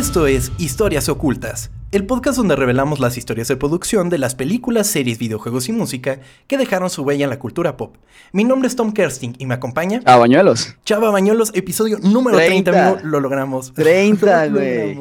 Esto 0.00 0.26
es 0.26 0.50
Historias 0.56 1.10
Ocultas, 1.10 1.70
el 1.92 2.06
podcast 2.06 2.36
donde 2.38 2.54
revelamos 2.54 3.00
las 3.00 3.16
historias 3.18 3.48
de 3.48 3.56
producción 3.56 4.10
de 4.10 4.18
las 4.18 4.36
películas, 4.36 4.86
series, 4.86 5.18
videojuegos 5.18 5.68
y 5.68 5.72
música 5.72 6.20
que 6.46 6.56
dejaron 6.56 6.88
su 6.88 7.02
huella 7.02 7.24
en 7.24 7.30
la 7.30 7.40
cultura 7.40 7.76
pop. 7.76 7.96
Mi 8.32 8.44
nombre 8.44 8.68
es 8.68 8.76
Tom 8.76 8.92
Kersting 8.92 9.34
y 9.38 9.46
me 9.46 9.54
acompaña... 9.54 10.00
A 10.04 10.16
Bañuelos. 10.16 10.76
Chava 10.84 11.10
Bañuelos, 11.10 11.50
episodio 11.52 11.98
número 12.00 12.36
30, 12.36 12.70
30. 12.70 12.88
amigo, 12.92 13.08
lo 13.08 13.18
logramos. 13.18 13.72
30, 13.74 14.46
Lo 14.46 14.52
güey. 14.52 14.96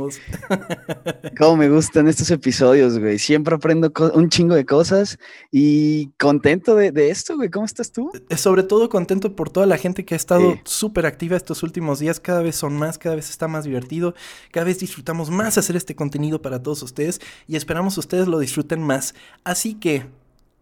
Cómo 1.37 1.57
me 1.57 1.69
gustan 1.69 2.07
estos 2.07 2.31
episodios, 2.31 2.97
güey. 2.97 3.19
Siempre 3.19 3.53
aprendo 3.53 3.91
un 4.15 4.29
chingo 4.29 4.55
de 4.55 4.65
cosas 4.65 5.19
y 5.51 6.07
contento 6.17 6.73
de, 6.73 6.91
de 6.91 7.11
esto, 7.11 7.35
güey. 7.35 7.51
¿Cómo 7.51 7.67
estás 7.67 7.91
tú? 7.91 8.09
Sobre 8.35 8.63
todo 8.63 8.89
contento 8.89 9.35
por 9.35 9.51
toda 9.51 9.67
la 9.67 9.77
gente 9.77 10.05
que 10.05 10.15
ha 10.15 10.17
estado 10.17 10.53
Sí. 10.53 10.61
súper 10.65 11.05
activa 11.05 11.37
estos 11.37 11.61
últimos 11.61 11.99
días. 11.99 12.19
Cada 12.19 12.41
vez 12.41 12.55
son 12.55 12.75
más, 12.77 12.97
cada 12.97 13.15
vez 13.15 13.29
está 13.29 13.47
más 13.47 13.65
divertido. 13.65 14.15
Cada 14.51 14.65
vez 14.65 14.79
disfrutamos 14.79 15.29
más 15.29 15.59
hacer 15.59 15.75
este 15.75 15.95
contenido 15.95 16.41
para 16.41 16.63
todos 16.63 16.78
ustedes 16.83 17.21
y 17.47 17.55
esperamos 17.55 17.97
ustedes 17.97 18.27
lo 18.27 18.39
disfruten 18.39 18.81
más. 18.81 19.15
Así 19.43 19.75
que, 19.75 20.05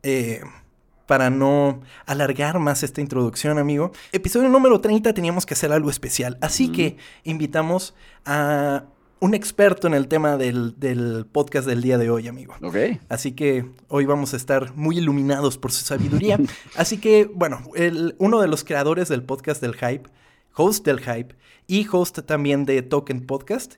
eh, 0.03 0.41
para 1.05 1.29
no 1.29 1.81
alargar 2.05 2.59
más 2.59 2.83
esta 2.83 2.99
introducción, 3.01 3.57
amigo, 3.59 3.91
episodio 4.11 4.49
número 4.49 4.81
30 4.81 5.13
teníamos 5.13 5.45
que 5.45 5.53
hacer 5.53 5.71
algo 5.71 5.89
especial. 5.89 6.37
Así 6.41 6.69
que 6.69 6.97
invitamos 7.23 7.93
a 8.25 8.83
un 9.19 9.33
experto 9.33 9.87
en 9.87 9.93
el 9.95 10.07
tema 10.09 10.37
del, 10.37 10.75
del 10.79 11.25
podcast 11.31 11.65
del 11.67 11.81
día 11.81 11.97
de 11.97 12.09
hoy, 12.11 12.27
amigo. 12.27 12.53
Ok. 12.61 12.75
Así 13.09 13.31
que 13.31 13.65
hoy 13.87 14.05
vamos 14.05 14.33
a 14.33 14.37
estar 14.37 14.75
muy 14.75 14.97
iluminados 14.97 15.57
por 15.57 15.71
su 15.71 15.83
sabiduría. 15.85 16.37
Así 16.75 16.97
que, 16.97 17.25
bueno, 17.33 17.61
el- 17.75 18.15
uno 18.19 18.41
de 18.41 18.47
los 18.47 18.63
creadores 18.63 19.07
del 19.07 19.23
podcast 19.23 19.61
del 19.61 19.73
Hype, 19.75 20.03
host 20.55 20.85
del 20.85 20.99
Hype 20.99 21.35
y 21.67 21.87
host 21.91 22.19
también 22.27 22.65
de 22.65 22.81
Token 22.81 23.25
Podcast, 23.25 23.75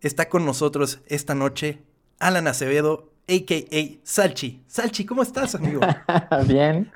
está 0.00 0.28
con 0.28 0.44
nosotros 0.44 1.00
esta 1.06 1.34
noche, 1.34 1.82
Alan 2.18 2.46
Acevedo, 2.46 3.10
a.k.a. 3.28 3.98
Salchi. 4.04 4.62
Salchi, 4.66 5.04
¿cómo 5.04 5.22
estás, 5.22 5.54
amigo? 5.54 5.80
Bien, 6.46 6.90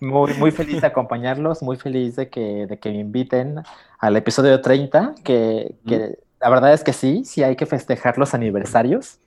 muy, 0.00 0.34
muy 0.34 0.50
feliz 0.50 0.82
de 0.82 0.86
acompañarlos, 0.86 1.62
muy 1.62 1.76
feliz 1.76 2.16
de 2.16 2.28
que, 2.28 2.66
de 2.66 2.78
que 2.78 2.90
me 2.90 2.98
inviten 2.98 3.62
al 3.98 4.16
episodio 4.16 4.60
30, 4.60 5.14
que, 5.24 5.74
que 5.86 6.18
la 6.40 6.50
verdad 6.50 6.74
es 6.74 6.84
que 6.84 6.92
sí, 6.92 7.24
sí 7.24 7.42
hay 7.42 7.56
que 7.56 7.66
festejar 7.66 8.18
los 8.18 8.34
aniversarios, 8.34 9.18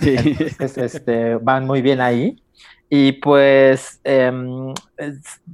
Sí. 0.00 0.16
Entonces, 0.16 0.94
este, 0.94 1.36
van 1.36 1.66
muy 1.66 1.82
bien 1.82 2.00
ahí. 2.00 2.42
Y 2.88 3.12
pues 3.14 4.00
em, 4.04 4.72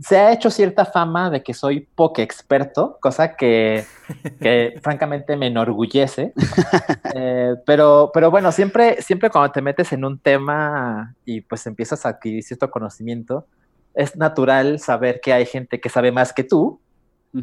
se 0.02 0.18
ha 0.18 0.32
hecho 0.32 0.50
cierta 0.50 0.84
fama 0.84 1.30
de 1.30 1.42
que 1.42 1.54
soy 1.54 1.80
poco 1.80 2.20
experto, 2.20 2.98
cosa 3.00 3.36
que, 3.36 3.84
que 4.40 4.78
francamente 4.82 5.34
me 5.36 5.46
enorgullece. 5.46 6.34
Eh, 7.14 7.54
pero, 7.64 8.10
pero 8.12 8.30
bueno, 8.30 8.52
siempre, 8.52 9.00
siempre 9.00 9.30
cuando 9.30 9.50
te 9.50 9.62
metes 9.62 9.92
en 9.94 10.04
un 10.04 10.18
tema 10.18 11.14
y 11.24 11.40
pues 11.40 11.66
empiezas 11.66 12.04
a 12.04 12.10
adquirir 12.10 12.42
cierto 12.42 12.70
conocimiento, 12.70 13.46
es 13.94 14.14
natural 14.16 14.78
saber 14.78 15.20
que 15.22 15.32
hay 15.32 15.46
gente 15.46 15.80
que 15.80 15.88
sabe 15.88 16.12
más 16.12 16.32
que 16.34 16.44
tú, 16.44 16.80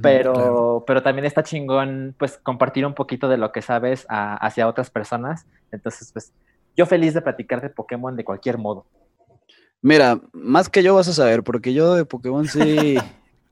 pero, 0.03 0.33
claro. 0.33 0.83
pero 0.85 1.01
también 1.01 1.25
está 1.25 1.41
chingón 1.41 2.13
pues 2.19 2.37
compartir 2.43 2.85
un 2.85 2.93
poquito 2.93 3.27
de 3.27 3.37
lo 3.37 3.51
que 3.51 3.63
sabes 3.63 4.05
a- 4.07 4.35
hacia 4.35 4.67
otras 4.67 4.91
personas. 4.91 5.47
Entonces, 5.71 6.11
pues 6.13 6.31
yo 6.77 6.85
feliz 6.85 7.15
de 7.15 7.21
platicar 7.23 7.59
de 7.61 7.69
Pokémon 7.71 8.15
de 8.15 8.23
cualquier 8.23 8.59
modo. 8.59 8.85
Mira, 9.81 10.21
más 10.33 10.69
que 10.69 10.83
yo 10.83 10.95
vas 10.95 11.07
a 11.07 11.13
saber, 11.13 11.43
porque 11.43 11.73
yo 11.73 11.93
de 11.93 12.05
Pokémon 12.05 12.47
sí. 12.47 12.97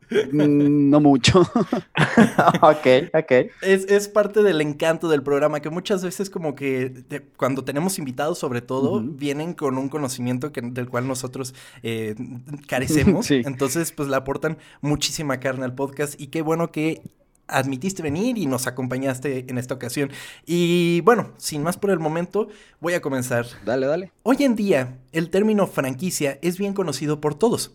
mm, 0.34 0.90
no 0.90 1.00
mucho. 1.00 1.42
ok, 2.62 2.88
ok. 3.14 3.32
Es, 3.62 3.86
es 3.86 4.08
parte 4.10 4.44
del 4.44 4.60
encanto 4.62 5.08
del 5.08 5.24
programa, 5.24 5.62
que 5.62 5.70
muchas 5.70 6.04
veces 6.04 6.30
como 6.30 6.54
que 6.56 7.06
cuando 7.38 7.64
tenemos 7.64 7.98
invitados 7.98 8.38
sobre 8.38 8.62
todo, 8.62 9.02
vienen 9.02 9.54
con 9.54 9.78
un 9.78 9.88
conocimiento 9.90 10.52
que, 10.52 10.62
del 10.62 10.90
cual 10.90 11.08
nosotros 11.08 11.54
eh, 11.82 12.16
carecemos. 12.68 13.26
Sí. 13.26 13.42
Entonces, 13.46 13.92
pues 13.94 14.10
le 14.10 14.16
aportan 14.16 14.58
muchísima 14.82 15.40
carne 15.40 15.66
al 15.66 15.76
podcast 15.76 16.20
y 16.20 16.28
qué 16.28 16.42
bueno 16.42 16.72
que 16.72 17.02
admitiste 17.48 18.04
venir 18.04 18.38
y 18.38 18.46
nos 18.46 18.68
acompañaste 18.68 19.46
en 19.50 19.58
esta 19.58 19.74
ocasión. 19.74 20.12
Y 20.46 21.02
bueno, 21.02 21.32
sin 21.38 21.64
más 21.64 21.78
por 21.78 21.92
el 21.92 22.00
momento, 22.00 22.48
voy 22.80 22.94
a 22.94 23.02
comenzar. 23.02 23.46
dale, 23.66 23.88
dale. 23.88 24.12
Hoy 24.24 24.38
en 24.40 24.56
día, 24.56 25.00
el 25.12 25.30
término 25.30 25.68
franquicia 25.68 26.40
es 26.42 26.58
bien 26.58 26.74
conocido 26.74 27.22
por 27.22 27.36
todos. 27.36 27.72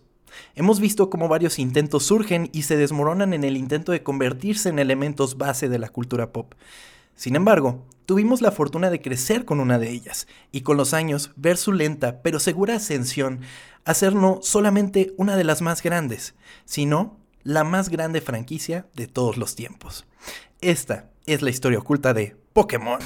Hemos 0.54 0.80
visto 0.80 1.10
cómo 1.10 1.28
varios 1.28 1.58
intentos 1.58 2.04
surgen 2.04 2.48
y 2.52 2.62
se 2.62 2.76
desmoronan 2.76 3.34
en 3.34 3.44
el 3.44 3.56
intento 3.56 3.92
de 3.92 4.02
convertirse 4.02 4.68
en 4.68 4.78
elementos 4.78 5.36
base 5.36 5.68
de 5.68 5.78
la 5.78 5.88
cultura 5.88 6.32
pop. 6.32 6.54
Sin 7.14 7.36
embargo, 7.36 7.84
tuvimos 8.06 8.40
la 8.40 8.50
fortuna 8.50 8.90
de 8.90 9.00
crecer 9.00 9.44
con 9.44 9.60
una 9.60 9.78
de 9.78 9.90
ellas 9.90 10.26
y 10.50 10.62
con 10.62 10.76
los 10.76 10.94
años 10.94 11.32
ver 11.36 11.56
su 11.56 11.72
lenta 11.72 12.22
pero 12.22 12.40
segura 12.40 12.76
ascensión 12.76 13.40
a 13.84 13.94
ser 13.94 14.14
no 14.14 14.38
solamente 14.42 15.12
una 15.16 15.36
de 15.36 15.44
las 15.44 15.60
más 15.60 15.82
grandes, 15.82 16.34
sino 16.64 17.18
la 17.44 17.64
más 17.64 17.88
grande 17.88 18.20
franquicia 18.20 18.86
de 18.94 19.06
todos 19.06 19.36
los 19.36 19.54
tiempos. 19.54 20.04
Esta 20.60 21.10
es 21.26 21.42
la 21.42 21.50
historia 21.50 21.78
oculta 21.78 22.14
de 22.14 22.36
Pokémon. 22.52 23.00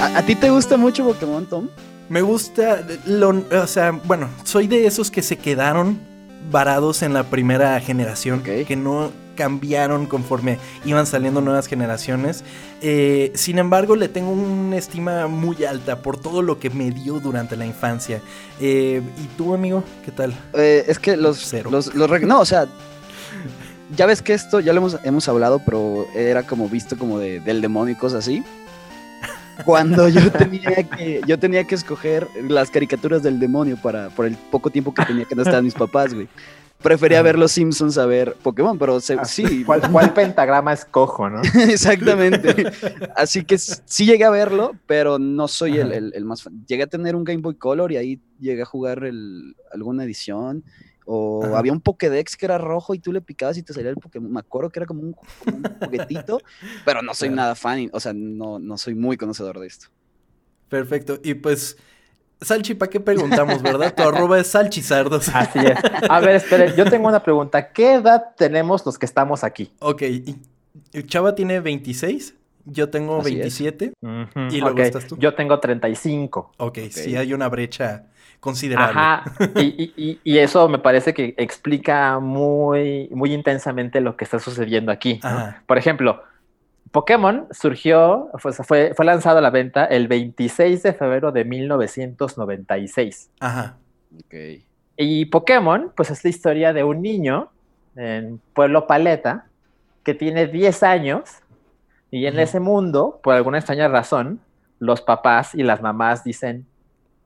¿A, 0.00 0.18
a 0.18 0.22
ti 0.26 0.34
te 0.34 0.50
gusta 0.50 0.76
mucho 0.76 1.04
Pokémon, 1.04 1.46
Tom? 1.46 1.68
Me 2.08 2.22
gusta, 2.22 2.86
lo, 3.06 3.30
o 3.30 3.66
sea, 3.66 3.90
bueno, 3.90 4.28
soy 4.44 4.68
de 4.68 4.86
esos 4.86 5.10
que 5.10 5.22
se 5.22 5.36
quedaron 5.36 6.15
varados 6.50 7.02
en 7.02 7.12
la 7.12 7.24
primera 7.24 7.78
generación, 7.80 8.42
que 8.42 8.76
no 8.76 9.10
cambiaron 9.36 10.06
conforme 10.06 10.58
iban 10.84 11.06
saliendo 11.06 11.40
nuevas 11.40 11.68
generaciones. 11.68 12.42
Eh, 12.82 13.30
sin 13.36 13.58
embargo, 13.58 13.94
le 13.94 14.08
tengo 14.08 14.32
una 14.32 14.76
estima 14.76 15.28
muy 15.28 15.64
alta 15.64 16.02
por 16.02 16.18
todo 16.18 16.42
lo 16.42 16.58
que 16.58 16.70
me 16.70 16.90
dio 16.90 17.20
durante 17.20 17.56
la 17.56 17.66
infancia. 17.66 18.20
Eh, 18.60 19.02
¿Y 19.22 19.26
tú, 19.36 19.54
amigo? 19.54 19.84
¿Qué 20.04 20.10
tal? 20.10 20.34
Eh, 20.54 20.84
es 20.88 20.98
que 20.98 21.16
los, 21.16 21.38
Cero. 21.38 21.70
los, 21.70 21.94
No, 22.22 22.40
o 22.40 22.46
sea. 22.46 22.66
Ya 23.96 24.04
ves 24.04 24.20
que 24.20 24.34
esto, 24.34 24.58
ya 24.58 24.72
lo 24.72 24.78
hemos, 24.78 24.98
hemos 25.04 25.28
hablado, 25.28 25.60
pero 25.64 26.08
era 26.12 26.42
como 26.42 26.68
visto 26.68 26.98
como 26.98 27.20
de, 27.20 27.38
del 27.38 27.60
demonio 27.60 27.94
y 27.94 27.96
cosas 27.96 28.24
así. 28.24 28.42
Cuando 29.64 30.08
yo 30.08 30.30
tenía 30.32 30.82
que, 30.88 31.20
yo 31.26 31.38
tenía 31.38 31.64
que 31.64 31.74
escoger 31.74 32.26
las 32.48 32.70
caricaturas 32.70 33.22
del 33.22 33.40
demonio 33.40 33.76
para, 33.82 34.10
por 34.10 34.26
el 34.26 34.36
poco 34.36 34.70
tiempo 34.70 34.92
que 34.94 35.04
tenía 35.04 35.24
que 35.24 35.34
no 35.34 35.42
estaban 35.42 35.64
mis 35.64 35.74
papás, 35.74 36.14
güey. 36.14 36.28
Prefería 36.82 37.22
ver 37.22 37.38
los 37.38 37.52
Simpsons 37.52 37.96
a 37.96 38.04
ver 38.04 38.36
Pokémon, 38.42 38.78
pero 38.78 39.00
se- 39.00 39.16
sí, 39.24 39.64
¿Cuál, 39.66 39.90
cuál 39.90 40.12
pentagrama 40.12 40.74
escojo, 40.74 41.28
no? 41.30 41.40
exactamente. 41.68 42.70
Así 43.16 43.44
que 43.44 43.56
sí 43.58 44.04
llegué 44.04 44.24
a 44.24 44.30
verlo, 44.30 44.72
pero 44.86 45.18
no 45.18 45.48
soy 45.48 45.78
el, 45.78 45.92
el- 45.92 46.12
el 46.14 46.24
más 46.26 46.42
fan. 46.42 46.64
Llegué 46.66 46.82
a 46.82 46.86
tener 46.86 47.16
un 47.16 47.24
Game 47.24 47.40
Boy 47.40 47.54
Color 47.54 47.92
y 47.92 47.96
ahí 47.96 48.20
llegué 48.38 48.62
a 48.62 48.66
jugar 48.66 49.04
el- 49.04 49.56
alguna 49.72 50.04
edición. 50.04 50.64
O 51.08 51.42
Ajá. 51.44 51.58
había 51.58 51.72
un 51.72 51.80
Pokédex 51.80 52.36
que 52.36 52.46
era 52.46 52.58
rojo 52.58 52.92
y 52.94 52.98
tú 52.98 53.12
le 53.12 53.20
picabas 53.20 53.56
y 53.56 53.62
te 53.62 53.72
salía 53.72 53.90
el 53.90 53.96
Pokémon. 53.96 54.30
Me 54.32 54.40
acuerdo 54.40 54.70
que 54.70 54.80
era 54.80 54.86
como 54.86 55.02
un, 55.02 55.12
como 55.12 55.56
un 55.56 55.62
juguetito, 55.80 56.40
pero 56.84 57.00
no 57.00 57.14
soy 57.14 57.28
Claro. 57.28 57.42
nada 57.42 57.54
fan, 57.54 57.78
y- 57.80 57.90
o 57.92 58.00
sea, 58.00 58.12
no, 58.14 58.58
no 58.58 58.76
soy 58.76 58.94
muy 58.96 59.16
conocedor 59.16 59.58
de 59.60 59.68
esto. 59.68 59.86
Perfecto. 60.68 61.20
Y 61.22 61.34
pues, 61.34 61.76
Salchi, 62.40 62.74
¿para 62.74 62.90
qué 62.90 62.98
preguntamos, 63.00 63.62
verdad? 63.62 63.94
Tu 63.94 64.02
arroba 64.08 64.38
es 64.40 64.48
salchizardos. 64.48 65.28
Así 65.34 65.60
es. 65.60 65.78
A 66.10 66.18
ver, 66.20 66.36
esperen, 66.36 66.74
yo 66.76 66.84
tengo 66.90 67.06
una 67.08 67.22
pregunta. 67.22 67.72
¿Qué 67.72 67.94
edad 67.94 68.34
tenemos 68.36 68.84
los 68.84 68.98
que 68.98 69.06
estamos 69.06 69.44
aquí? 69.44 69.72
Ok, 69.78 70.02
Chava 71.06 71.34
tiene 71.34 71.60
26, 71.60 72.34
yo 72.64 72.90
tengo 72.90 73.20
Así 73.20 73.28
es. 73.28 73.34
27. 73.60 73.92
Ujú, 74.02 74.40
¿Y 74.50 74.60
luego 74.60 74.74
ok. 74.74 74.80
estás 74.80 75.06
tú? 75.06 75.16
Yo 75.18 75.34
tengo 75.34 75.58
35. 75.60 76.52
Ok, 76.58 76.78
sí 76.90 77.16
hay 77.16 77.32
una 77.32 77.48
brecha 77.48 78.06
considerable. 78.40 78.92
Ajá, 78.98 79.24
y, 79.56 79.60
y- 79.62 79.92
y- 79.96 80.20
y 80.24 80.38
eso 80.38 80.68
me 80.68 80.78
parece 80.78 81.12
que 81.14 81.34
explica 81.36 82.18
muy, 82.20 83.08
muy 83.12 83.32
intensamente 83.32 84.00
lo 84.00 84.16
que 84.16 84.24
está 84.24 84.38
sucediendo 84.38 84.92
aquí. 84.92 85.20
Por 85.66 85.78
ejemplo, 85.78 86.22
Pokémon 86.92 87.46
surgió, 87.50 88.28
fue, 88.38 88.52
fue, 88.52 88.92
fue 88.94 89.04
lanzado 89.04 89.38
a 89.38 89.40
la 89.40 89.50
venta 89.50 89.84
el 89.84 90.08
26 90.08 90.82
de 90.82 90.92
febrero 90.94 91.32
de 91.32 91.44
1996. 91.44 93.30
Ajá. 93.40 93.76
Ok. 94.18 94.34
Y 94.96 95.26
Pokémon, 95.26 95.92
pues 95.94 96.10
es 96.10 96.24
la 96.24 96.30
historia 96.30 96.72
de 96.72 96.84
un 96.84 97.02
niño 97.02 97.50
en 97.96 98.40
Pueblo 98.54 98.86
Paleta 98.86 99.46
que 100.04 100.14
tiene 100.14 100.46
10 100.46 100.82
años 100.82 101.24
y 102.10 102.26
en 102.26 102.38
ese 102.38 102.60
mundo, 102.60 103.20
por 103.22 103.34
alguna 103.34 103.58
extraña 103.58 103.88
razón, 103.88 104.40
los 104.78 105.02
papás 105.02 105.54
y 105.54 105.62
las 105.62 105.82
mamás 105.82 106.22
dicen, 106.24 106.66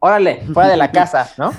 órale, 0.00 0.41
fuera 0.52 0.69
de 0.70 0.76
la 0.76 0.91
casa, 0.93 1.31
¿no? 1.38 1.52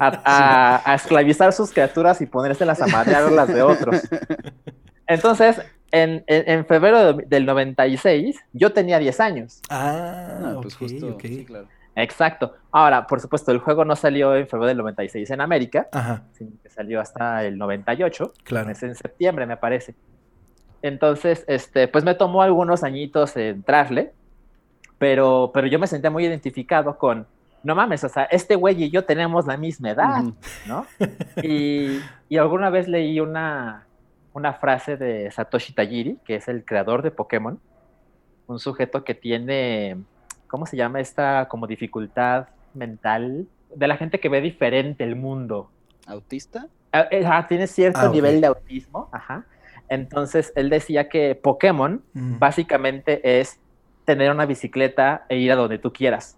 A, 0.00 0.20
a- 0.24 0.90
a 0.90 0.94
esclavizar 0.94 1.52
sus 1.52 1.70
criaturas 1.70 2.20
y 2.20 2.26
ponérselas 2.26 2.80
a 2.82 2.86
madrear 2.88 3.30
las 3.30 3.48
de 3.48 3.62
otros. 3.62 4.02
Entonces, 5.06 5.60
en, 5.90 6.24
en, 6.26 6.50
en 6.50 6.66
febrero 6.66 7.12
de- 7.12 7.24
del 7.26 7.44
96 7.46 8.36
yo 8.52 8.72
tenía 8.72 8.98
10 8.98 9.20
años. 9.20 9.60
Ah, 9.68 10.38
Ah, 10.44 10.58
pues 10.62 10.74
justo, 10.76 11.08
ok. 11.14 11.20
sí, 11.22 11.44
claro. 11.44 11.68
Exacto. 11.94 12.54
Ahora, 12.70 13.06
por 13.06 13.20
supuesto, 13.20 13.52
el 13.52 13.58
juego 13.58 13.84
no 13.84 13.94
salió 13.94 14.34
en 14.34 14.48
febrero 14.48 14.68
del 14.68 14.78
96 14.78 15.30
en 15.30 15.42
América, 15.42 15.88
Ajá, 15.92 16.22
sino 16.32 16.50
que 16.62 16.70
salió 16.70 17.00
hasta 17.02 17.44
el 17.44 17.58
98, 17.58 18.32
claro. 18.44 18.70
es 18.70 18.82
en 18.82 18.94
septiembre, 18.94 19.44
me 19.44 19.58
parece. 19.58 19.94
Entonces, 20.80 21.44
este, 21.48 21.86
pues 21.88 22.02
me 22.02 22.14
tomó 22.14 22.40
algunos 22.42 22.82
añitos 22.82 23.36
entrarle, 23.36 24.12
pero, 24.98 25.50
pero 25.52 25.66
yo 25.66 25.78
me 25.78 25.86
sentía 25.86 26.10
muy 26.10 26.24
identificado 26.24 26.96
con, 26.96 27.26
no 27.64 27.74
mames, 27.74 28.02
o 28.04 28.08
sea, 28.08 28.24
este 28.24 28.54
güey 28.56 28.82
y 28.84 28.90
yo 28.90 29.04
tenemos 29.04 29.46
la 29.46 29.56
misma 29.56 29.90
edad. 29.90 30.22
¿no? 30.66 30.86
Y, 31.42 32.00
y 32.28 32.36
alguna 32.38 32.70
vez 32.70 32.88
leí 32.88 33.20
una, 33.20 33.86
una 34.32 34.52
frase 34.54 34.96
de 34.96 35.30
Satoshi 35.30 35.72
Tajiri, 35.72 36.18
que 36.24 36.36
es 36.36 36.48
el 36.48 36.64
creador 36.64 37.02
de 37.02 37.10
Pokémon, 37.10 37.58
un 38.46 38.58
sujeto 38.58 39.04
que 39.04 39.14
tiene, 39.14 39.96
¿cómo 40.48 40.66
se 40.66 40.76
llama 40.76 41.00
esta 41.00 41.46
como 41.48 41.66
dificultad 41.66 42.48
mental? 42.74 43.46
De 43.74 43.86
la 43.86 43.96
gente 43.96 44.20
que 44.20 44.28
ve 44.28 44.40
diferente 44.40 45.04
el 45.04 45.16
mundo. 45.16 45.70
¿Autista? 46.06 46.66
Ah, 46.92 47.06
eh, 47.10 47.24
ah, 47.26 47.46
tiene 47.48 47.66
cierto 47.66 48.00
Ah, 48.00 48.08
nivel 48.08 48.40
de 48.40 48.48
autismo, 48.48 49.08
ajá. 49.12 49.44
Entonces 49.88 50.52
él 50.56 50.68
decía 50.70 51.08
que 51.08 51.34
Pokémon 51.34 52.02
Mm. 52.12 52.38
básicamente 52.38 53.40
es 53.40 53.58
tener 54.04 54.30
una 54.30 54.46
bicicleta 54.46 55.24
e 55.28 55.36
ir 55.38 55.52
a 55.52 55.56
donde 55.56 55.78
tú 55.78 55.92
quieras. 55.92 56.36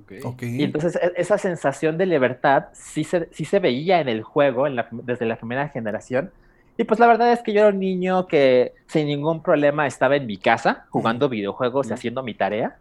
Ok. 0.00 0.12
Ok. 0.24 0.42
Y 0.42 0.64
entonces 0.64 0.96
e- 0.96 1.12
esa 1.16 1.38
sensación 1.38 1.98
de 1.98 2.06
libertad 2.06 2.64
sí 2.72 3.04
se, 3.04 3.28
sí 3.32 3.44
se 3.44 3.58
veía 3.58 4.00
en 4.00 4.08
el 4.08 4.22
juego 4.22 4.66
en 4.66 4.76
la- 4.76 4.88
desde 4.90 5.26
la 5.26 5.36
primera 5.36 5.68
generación. 5.68 6.32
Y 6.76 6.84
pues 6.84 6.98
la 6.98 7.06
verdad 7.06 7.32
es 7.32 7.42
que 7.42 7.52
yo 7.52 7.60
era 7.60 7.68
un 7.68 7.78
niño 7.78 8.26
que 8.26 8.72
sin 8.88 9.06
ningún 9.06 9.42
problema 9.42 9.86
estaba 9.86 10.16
en 10.16 10.26
mi 10.26 10.38
casa 10.38 10.86
jugando 10.90 11.28
videojuegos 11.28 11.88
y 11.88 11.92
haciendo 11.92 12.22
mi 12.22 12.34
tarea. 12.34 12.76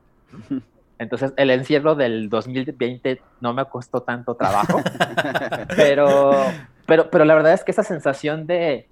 Entonces 0.98 1.33
el 1.38 1.50
encierro 1.51 1.95
del 1.95 2.30
2020 2.30 3.21
no 3.39 3.54
me 3.54 3.65
costó 3.65 4.01
tanto 4.01 4.36
trabajo. 4.36 4.80
pero, 5.75 6.45
pero, 6.88 7.10
pero 7.10 7.25
la 7.25 7.36
verdad 7.36 7.54
es 7.54 7.63
que 7.63 7.71
esa 7.71 7.83
sensación 7.83 8.48
de 8.48 8.89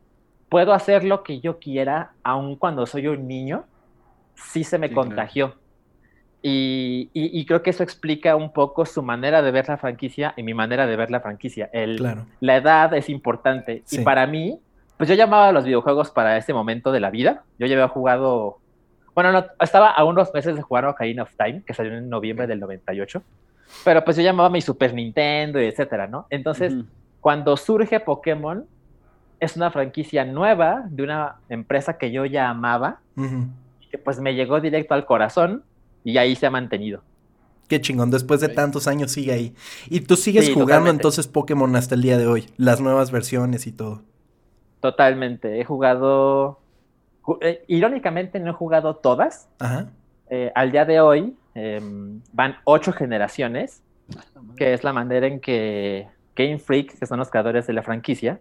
puedo 0.49 0.73
hacer 0.73 1.03
lo 1.03 1.23
que 1.23 1.39
yo 1.39 1.59
quiera, 1.59 2.11
aun 2.23 2.57
cuando 2.57 2.85
soy 2.85 3.07
un 3.07 3.27
niño, 3.27 3.65
sí 4.35 4.63
se 4.63 4.77
me 4.77 4.89
Sí, 4.89 4.93
claro. 4.93 5.60
Y, 6.43 7.09
y- 7.13 7.39
y 7.39 7.45
creo 7.45 7.61
que 7.61 7.69
eso 7.69 7.83
explica 7.83 8.35
un 8.35 8.51
poco 8.51 8.85
su 8.85 9.03
manera 9.03 9.41
de 9.43 9.51
ver 9.51 9.67
la 9.67 9.77
franquicia 9.77 10.33
y 10.35 10.43
mi 10.43 10.53
manera 10.53 10.87
de 10.87 10.95
ver 10.95 11.11
la 11.11 11.19
franquicia. 11.21 11.69
El, 11.71 11.97
Claro. 11.97 12.25
La 12.39 12.55
edad 12.57 12.93
es 12.95 13.09
importante. 13.09 13.83
Sí. 13.85 14.01
Y 14.01 14.03
para 14.03 14.25
mí, 14.25 14.59
pues 14.97 15.07
yo 15.09 15.15
llamaba 15.15 15.49
a 15.49 15.51
los 15.51 15.65
videojuegos 15.65 16.09
para 16.09 16.37
ese 16.37 16.53
momento 16.53 16.91
de 16.91 16.99
la 16.99 17.11
vida. 17.11 17.43
Yo 17.59 17.67
ya 17.67 17.75
había 17.75 17.87
jugado, 17.87 18.57
bueno, 19.13 19.31
no, 19.31 19.45
estaba 19.59 19.89
a 19.91 20.03
unos 20.03 20.33
meses 20.33 20.55
de 20.55 20.61
jugar 20.63 20.85
Ocarina 20.85 21.23
of 21.23 21.31
Time, 21.37 21.61
que 21.65 21.73
salió 21.73 21.95
en 21.95 22.09
noviembre 22.09 22.47
del 22.47 22.59
98. 22.59 23.21
Pero 23.85 24.03
pues 24.03 24.17
yo 24.17 24.23
llamaba 24.23 24.47
a 24.47 24.51
mi 24.51 24.61
Super 24.61 24.93
Nintendo 24.93 25.61
y 25.61 25.65
etcétera, 25.65 26.07
¿no? 26.07 26.25
Entonces, 26.31 26.73
Ujú. 26.73 26.85
cuando 27.19 27.55
surge 27.55 27.99
Pokémon, 27.99 28.65
es 29.39 29.55
una 29.55 29.71
franquicia 29.71 30.25
nueva 30.25 30.83
de 30.89 31.03
una 31.03 31.35
empresa 31.49 31.97
que 31.97 32.11
yo 32.11 32.25
ya 32.25 32.49
amaba, 32.49 32.99
Ujú. 33.15 33.45
y 33.79 33.87
que 33.87 33.97
pues 33.99 34.19
me 34.19 34.33
llegó 34.35 34.59
directo 34.59 34.93
al 34.95 35.05
corazón 35.05 35.63
y 36.03 36.17
ahí 36.17 36.35
se 36.35 36.45
ha 36.45 36.49
mantenido. 36.51 37.03
Qué 37.67 37.79
chingón, 37.79 38.11
después 38.11 38.41
de 38.41 38.49
tantos 38.49 38.87
años 38.87 39.11
sigue 39.11 39.31
ahí. 39.31 39.55
Y 39.89 40.01
tú 40.01 40.15
sigues 40.17 40.45
Sí, 40.47 40.51
jugando 40.53 40.71
totalmente. 40.73 40.97
entonces 41.01 41.27
Pokémon 41.27 41.73
hasta 41.77 41.95
el 41.95 42.01
día 42.01 42.17
de 42.17 42.27
hoy, 42.27 42.45
las 42.57 42.81
nuevas 42.81 43.11
versiones 43.11 43.65
y 43.65 43.71
todo. 43.71 44.01
Totalmente. 44.79 45.59
He 45.59 45.63
jugado. 45.65 46.59
ju- 47.21 47.37
eh, 47.41 47.63
irónicamente, 47.67 48.39
no 48.39 48.49
he 48.49 48.53
jugado 48.53 48.95
todas. 48.95 49.47
Ajá. 49.59 49.89
Eh, 50.29 50.51
al 50.55 50.71
día 50.71 50.85
de 50.85 50.99
hoy 51.01 51.35
em, 51.53 52.21
van 52.33 52.55
ocho 52.63 52.91
generaciones, 52.93 53.81
que 54.57 54.73
es 54.73 54.83
la 54.83 54.91
manera 54.93 55.27
en 55.27 55.39
que 55.39 56.07
Game 56.35 56.57
Freak, 56.59 56.97
que 56.97 57.05
son 57.05 57.19
los 57.19 57.29
creadores 57.29 57.67
de 57.67 57.73
la 57.73 57.83
franquicia, 57.83 58.39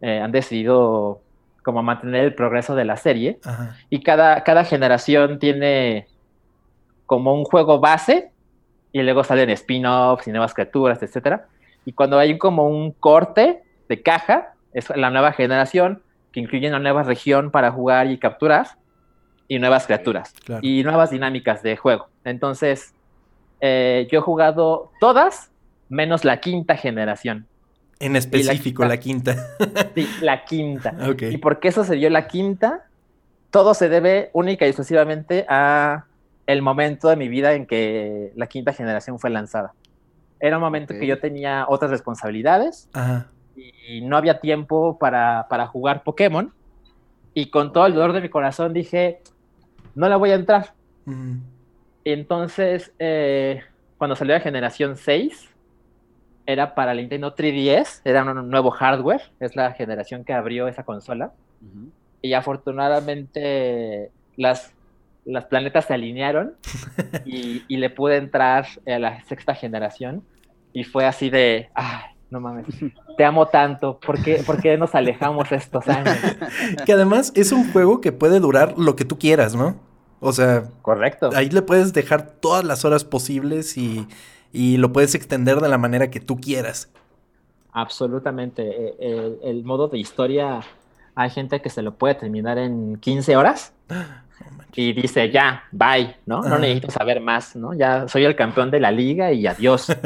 eh, 0.00 0.18
han 0.20 0.32
decidido 0.32 1.20
como 1.62 1.82
mantener 1.82 2.24
el 2.24 2.34
progreso 2.34 2.74
de 2.74 2.84
la 2.84 2.96
serie. 2.96 3.38
Ajá. 3.44 3.76
Y 3.90 4.02
cada, 4.02 4.42
cada 4.42 4.64
generación 4.64 5.38
tiene 5.38 6.08
como 7.08 7.34
un 7.34 7.42
juego 7.44 7.80
base 7.80 8.30
y 8.92 9.02
luego 9.02 9.24
salen 9.24 9.50
spin-offs 9.50 10.28
y 10.28 10.30
nuevas 10.30 10.54
criaturas, 10.54 11.02
etcétera. 11.02 11.48
Y 11.84 11.92
cuando 11.94 12.18
hay 12.20 12.38
como 12.38 12.68
un 12.68 12.92
corte 12.92 13.62
de 13.88 14.02
caja, 14.02 14.52
es 14.72 14.88
la 14.94 15.10
nueva 15.10 15.32
generación 15.32 16.02
que 16.32 16.40
incluye 16.40 16.68
una 16.68 16.78
nueva 16.78 17.02
región 17.02 17.50
para 17.50 17.72
jugar 17.72 18.06
y 18.08 18.18
capturar 18.18 18.66
y 19.48 19.58
nuevas 19.58 19.86
criaturas 19.86 20.34
Claro. 20.44 20.60
y 20.62 20.82
nuevas 20.84 21.10
dinámicas 21.10 21.62
de 21.62 21.76
juego. 21.78 22.08
Entonces, 22.24 22.94
eh, 23.62 24.06
yo 24.12 24.18
he 24.18 24.22
jugado 24.22 24.92
todas 25.00 25.50
menos 25.88 26.24
la 26.26 26.38
quinta 26.40 26.76
generación. 26.76 27.46
En 28.00 28.14
específico, 28.16 28.84
la 28.84 28.98
quinta. 28.98 29.34
Sí, 29.94 30.06
la 30.20 30.44
quinta. 30.44 30.94
ok. 31.10 31.22
¿Y 31.30 31.38
por 31.38 31.58
qué 31.58 31.72
sucedió 31.72 32.10
la 32.10 32.28
quinta? 32.28 32.84
Todo 33.50 33.72
se 33.72 33.88
debe 33.88 34.28
única 34.34 34.66
y 34.66 34.68
exclusivamente 34.68 35.46
a 35.48 36.04
el 36.48 36.62
momento 36.62 37.08
de 37.08 37.16
mi 37.16 37.28
vida 37.28 37.52
en 37.52 37.66
que 37.66 38.32
la 38.34 38.46
quinta 38.46 38.72
generación 38.72 39.18
fue 39.20 39.28
lanzada. 39.30 39.74
Era 40.40 40.56
un 40.56 40.62
momento 40.62 40.94
Ok. 40.94 41.00
que 41.00 41.06
yo 41.06 41.20
tenía 41.20 41.66
otras 41.68 41.90
responsabilidades 41.90 42.88
Ajá. 42.94 43.26
y 43.54 44.00
no 44.00 44.16
había 44.16 44.40
tiempo 44.40 44.98
para, 44.98 45.46
para 45.50 45.66
jugar 45.66 46.02
Pokémon. 46.02 46.52
Y 47.34 47.50
con 47.50 47.72
todo 47.72 47.86
el 47.86 47.94
dolor 47.94 48.12
de 48.14 48.22
mi 48.22 48.30
corazón 48.30 48.72
dije, 48.72 49.20
no 49.94 50.08
la 50.08 50.16
voy 50.16 50.30
a 50.30 50.36
entrar. 50.36 50.72
Entonces, 52.04 52.92
eh, 52.98 53.62
cuando 53.98 54.16
salió 54.16 54.34
la 54.34 54.40
generación 54.40 54.96
6, 54.96 55.50
era 56.46 56.74
para 56.74 56.94
la 56.94 57.00
Nintendo 57.02 57.34
3DS, 57.34 58.00
era 58.04 58.22
un 58.24 58.48
nuevo 58.48 58.70
hardware, 58.70 59.20
es 59.38 59.54
la 59.54 59.72
generación 59.74 60.24
que 60.24 60.32
abrió 60.32 60.66
esa 60.66 60.82
consola. 60.82 61.32
Y 62.22 62.32
afortunadamente 62.32 64.10
las, 64.36 64.72
las 65.28 65.44
planetas 65.44 65.84
se 65.86 65.94
alinearon 65.94 66.54
y, 67.24 67.62
y 67.68 67.76
le 67.76 67.90
pude 67.90 68.16
entrar 68.16 68.66
a 68.86 68.98
la 68.98 69.22
sexta 69.24 69.54
generación 69.54 70.22
y 70.72 70.84
fue 70.84 71.04
así 71.06 71.30
de, 71.30 71.68
ay, 71.74 72.00
no 72.30 72.40
mames, 72.40 72.66
te 73.16 73.24
amo 73.24 73.46
tanto, 73.46 73.98
¿por 74.00 74.22
qué, 74.22 74.42
por 74.44 74.60
qué 74.60 74.76
nos 74.76 74.94
alejamos 74.94 75.50
estos 75.52 75.86
años? 75.88 76.16
Que 76.86 76.92
además 76.92 77.32
es 77.34 77.52
un 77.52 77.70
juego 77.72 78.00
que 78.00 78.12
puede 78.12 78.40
durar 78.40 78.74
lo 78.78 78.96
que 78.96 79.04
tú 79.04 79.18
quieras, 79.18 79.54
¿no? 79.54 79.76
O 80.20 80.32
sea, 80.32 80.64
Correcto. 80.82 81.30
ahí 81.34 81.48
le 81.48 81.62
puedes 81.62 81.92
dejar 81.92 82.22
todas 82.40 82.64
las 82.64 82.84
horas 82.84 83.04
posibles 83.04 83.76
y, 83.76 84.06
y 84.52 84.76
lo 84.78 84.92
puedes 84.92 85.14
extender 85.14 85.60
de 85.60 85.68
la 85.68 85.78
manera 85.78 86.10
que 86.10 86.20
tú 86.20 86.36
quieras. 86.40 86.90
Absolutamente. 87.72 88.62
Eh, 88.88 88.94
El, 88.98 89.38
el 89.42 89.64
modo 89.64 89.88
de 89.88 89.98
historia, 89.98 90.60
hay 91.14 91.30
gente 91.30 91.60
que 91.60 91.70
se 91.70 91.82
lo 91.82 91.94
puede 91.94 92.14
terminar 92.14 92.58
en 92.58 92.96
15 92.96 93.36
horas. 93.36 93.72
y 94.74 94.92
dice, 94.92 95.30
ya, 95.30 95.64
bye, 95.72 96.16
¿no? 96.26 96.42
No 96.42 96.58
necesito 96.58 96.90
saber 96.90 97.20
más, 97.20 97.56
¿no? 97.56 97.74
Ya 97.74 98.06
soy 98.08 98.24
el 98.24 98.36
campeón 98.36 98.70
de 98.70 98.78
la 98.80 98.90
liga 98.90 99.32
y 99.32 99.46
adiós. 99.46 99.86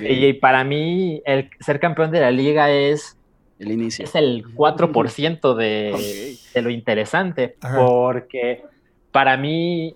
Y 0.00 0.32
para 0.32 0.64
mí, 0.64 1.20
el 1.26 1.50
ser 1.60 1.78
campeón 1.78 2.10
de 2.10 2.20
la 2.20 2.30
liga 2.30 2.70
es, 2.70 3.18
El 3.58 3.72
inicio. 3.72 4.06
es 4.06 4.14
el 4.14 4.42
4% 4.54 5.54
de, 5.54 6.38
lo 6.62 6.70
interesante, 6.70 7.56
Ajá. 7.60 7.76
porque 7.76 8.64
para 9.12 9.36
mí, 9.36 9.94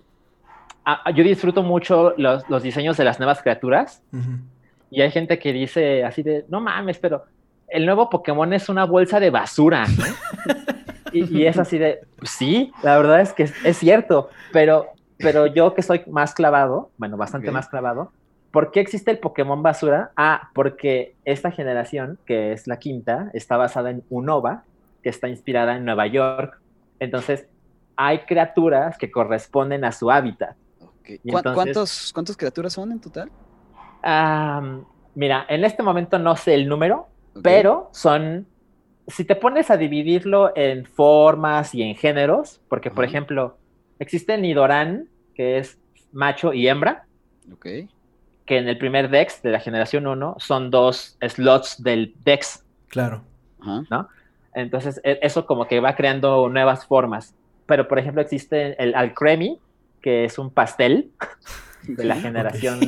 a- 0.85 1.09
a- 1.09 1.11
yo 1.11 1.23
disfruto 1.23 1.63
mucho 1.63 2.13
los, 2.17 2.47
los 2.47 2.61
diseños 2.61 2.95
de 2.97 3.05
las 3.05 3.17
nuevas 3.17 3.41
criaturas, 3.41 4.03
Ujú. 4.13 4.37
y 4.91 5.01
hay 5.01 5.09
gente 5.09 5.39
que 5.39 5.51
dice 5.51 6.03
así 6.03 6.21
de, 6.21 6.45
no 6.47 6.61
mames, 6.61 6.99
pero 6.99 7.25
el 7.67 7.83
nuevo 7.83 8.07
Pokémon 8.07 8.53
es 8.53 8.69
una 8.69 8.85
bolsa 8.85 9.19
de 9.19 9.31
basura, 9.31 9.85
¿no? 9.87 10.05
y, 11.11 11.39
y 11.39 11.45
es 11.45 11.57
así 11.57 11.77
de, 11.77 11.99
"Pues 12.17 12.31
sí, 12.31 12.71
la 12.83 12.97
verdad 12.97 13.21
es 13.21 13.33
que 13.33 13.43
es, 13.43 13.53
es 13.65 13.77
cierto, 13.77 14.29
pero, 14.51 14.87
pero 15.17 15.45
yo 15.47 15.73
que 15.73 15.81
soy 15.81 16.03
más 16.07 16.33
clavado, 16.33 16.91
bueno, 16.97 17.17
bastante 17.17 17.51
más 17.51 17.67
clavado, 17.69 18.11
¿por 18.51 18.71
qué 18.71 18.79
existe 18.79 19.11
el 19.11 19.19
Pokémon 19.19 19.61
basura? 19.63 20.11
Ah, 20.17 20.49
porque 20.53 21.15
esta 21.25 21.51
generación, 21.51 22.17
que 22.25 22.51
es 22.53 22.67
la 22.67 22.79
quinta, 22.79 23.29
está 23.33 23.57
basada 23.57 23.91
en 23.91 24.03
Unova, 24.09 24.63
que 25.03 25.09
está 25.09 25.27
inspirada 25.29 25.75
en 25.77 25.85
Nueva 25.85 26.07
York. 26.07 26.59
Entonces, 26.99 27.47
hay 27.95 28.19
criaturas 28.19 28.97
que 28.97 29.09
corresponden 29.11 29.83
a 29.85 29.91
su 29.91 30.11
hábitat. 30.11 30.55
Ok. 30.81 31.09
Y 31.23 31.31
¿Cuá- 31.31 31.39
entonces- 31.39 31.53
¿Cuántos, 31.55 32.11
¿Cuántas 32.13 32.37
criaturas 32.37 32.73
son 32.73 32.91
en 32.91 32.99
total? 32.99 33.31
Mira, 35.13 35.45
en 35.49 35.63
este 35.65 35.83
momento 35.83 36.17
no 36.19 36.35
sé 36.35 36.53
el 36.53 36.67
número, 36.67 37.07
pero 37.41 37.89
son, 37.91 38.47
si 39.07 39.25
te 39.25 39.35
pones 39.35 39.69
a 39.71 39.77
dividirlo 39.77 40.51
en 40.55 40.85
formas 40.85 41.73
y 41.75 41.81
en 41.83 41.95
géneros, 41.95 42.61
porque 42.69 42.91
por 42.91 43.03
ejemplo, 43.05 43.57
existe 43.99 44.33
el 44.35 44.41
Nidoran, 44.41 45.07
que 45.35 45.57
es 45.57 45.77
macho 46.11 46.53
y 46.53 46.67
hembra, 46.67 47.05
Ok. 47.53 47.65
que 48.45 48.57
en 48.57 48.67
el 48.67 48.77
primer 48.77 49.09
Dex 49.09 49.41
de 49.41 49.51
la 49.51 49.59
generación 49.59 50.07
1 50.07 50.35
son 50.39 50.69
dos 50.71 51.17
slots 51.21 51.81
del 51.83 52.13
Dex. 52.23 52.63
Claro. 52.89 53.23
Entonces, 54.53 54.99
e- 55.03 55.19
eso 55.21 55.45
como 55.45 55.67
que 55.67 55.79
va 55.79 55.95
creando 55.95 56.49
nuevas 56.49 56.85
formas. 56.85 57.33
Pero, 57.67 57.87
por 57.87 57.99
ejemplo, 57.99 58.21
existe 58.21 58.81
el 58.83 58.95
Alcremi, 58.95 59.59
que 60.01 60.25
es 60.25 60.37
un 60.37 60.49
pastel 60.49 61.11
de 61.83 62.03
la 62.03 62.15
generación 62.15 62.79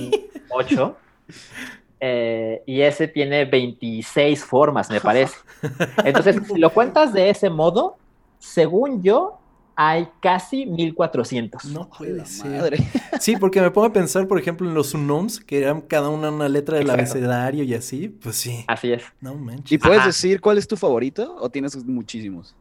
8. 0.49 0.97
eh, 2.05 2.63
y 2.65 2.81
ese 2.81 3.07
tiene 3.07 3.45
26 3.45 4.43
formas, 4.43 4.89
me 4.89 4.99
parece. 4.99 5.37
Entonces, 6.03 6.35
si 6.45 6.59
lo 6.59 6.69
cuentas 6.73 7.13
de 7.13 7.29
ese 7.29 7.49
modo, 7.49 7.95
según 8.39 9.01
yo, 9.01 9.39
hay 9.73 10.09
casi 10.19 10.65
1400. 10.65 11.63
No 11.65 11.89
puede 11.89 12.25
ser. 12.25 12.51
madre. 12.51 12.77
Sí, 13.21 13.37
porque 13.37 13.61
me 13.61 13.71
pongo 13.71 13.87
a 13.87 13.93
pensar, 13.93 14.27
por 14.27 14.37
ejemplo, 14.37 14.67
en 14.67 14.73
los 14.73 14.93
unknowns, 14.93 15.39
que 15.39 15.59
eran 15.59 15.79
cada 15.79 16.09
una 16.09 16.29
una 16.29 16.49
letra 16.49 16.77
del 16.77 16.89
Exacto. 16.89 17.03
abecedario 17.13 17.63
y 17.63 17.73
así. 17.73 18.09
Pues 18.09 18.35
sí. 18.35 18.65
Así 18.67 18.91
es. 18.91 19.03
No 19.21 19.35
manches. 19.35 19.71
¿Y 19.71 19.77
puedes 19.77 19.99
Ajá. 19.99 20.07
decir 20.07 20.41
cuál 20.41 20.57
es 20.57 20.67
tu 20.67 20.75
favorito 20.75 21.37
o 21.39 21.49
tienes 21.49 21.73
muchísimos? 21.85 22.53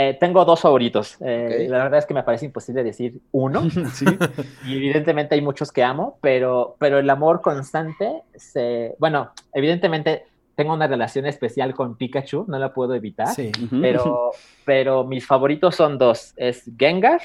Eh, 0.00 0.16
tengo 0.20 0.44
dos 0.44 0.60
favoritos. 0.60 1.16
Eh. 1.20 1.66
La 1.68 1.78
verdad 1.84 1.98
es 1.98 2.06
que 2.06 2.14
me 2.14 2.22
parece 2.22 2.46
imposible 2.46 2.84
decir 2.84 3.20
uno. 3.32 3.62
Sí. 3.94 4.04
Y 4.66 4.76
evidentemente 4.76 5.34
hay 5.34 5.40
muchos 5.40 5.72
que 5.72 5.82
amo, 5.82 6.18
pero, 6.20 6.76
pero 6.78 6.98
el 6.98 7.10
amor 7.10 7.40
constante 7.40 8.22
se... 8.36 8.94
Bueno, 9.00 9.32
evidentemente 9.52 10.24
tengo 10.54 10.72
una 10.74 10.86
relación 10.86 11.26
especial 11.26 11.74
con 11.74 11.96
Pikachu, 11.96 12.44
no 12.48 12.58
la 12.58 12.72
puedo 12.72 12.94
evitar. 12.94 13.28
Sí. 13.34 13.50
Pero, 13.80 14.30
pero 14.64 15.04
mis 15.04 15.26
favoritos 15.26 15.74
son 15.74 15.98
dos. 15.98 16.32
Es 16.36 16.70
Gengar, 16.78 17.20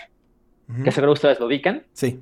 Ujú. 0.70 0.84
que 0.84 0.92
seguro 0.92 1.14
ustedes 1.14 1.40
lo 1.40 1.46
ubican. 1.48 1.84
Sí. 1.94 2.22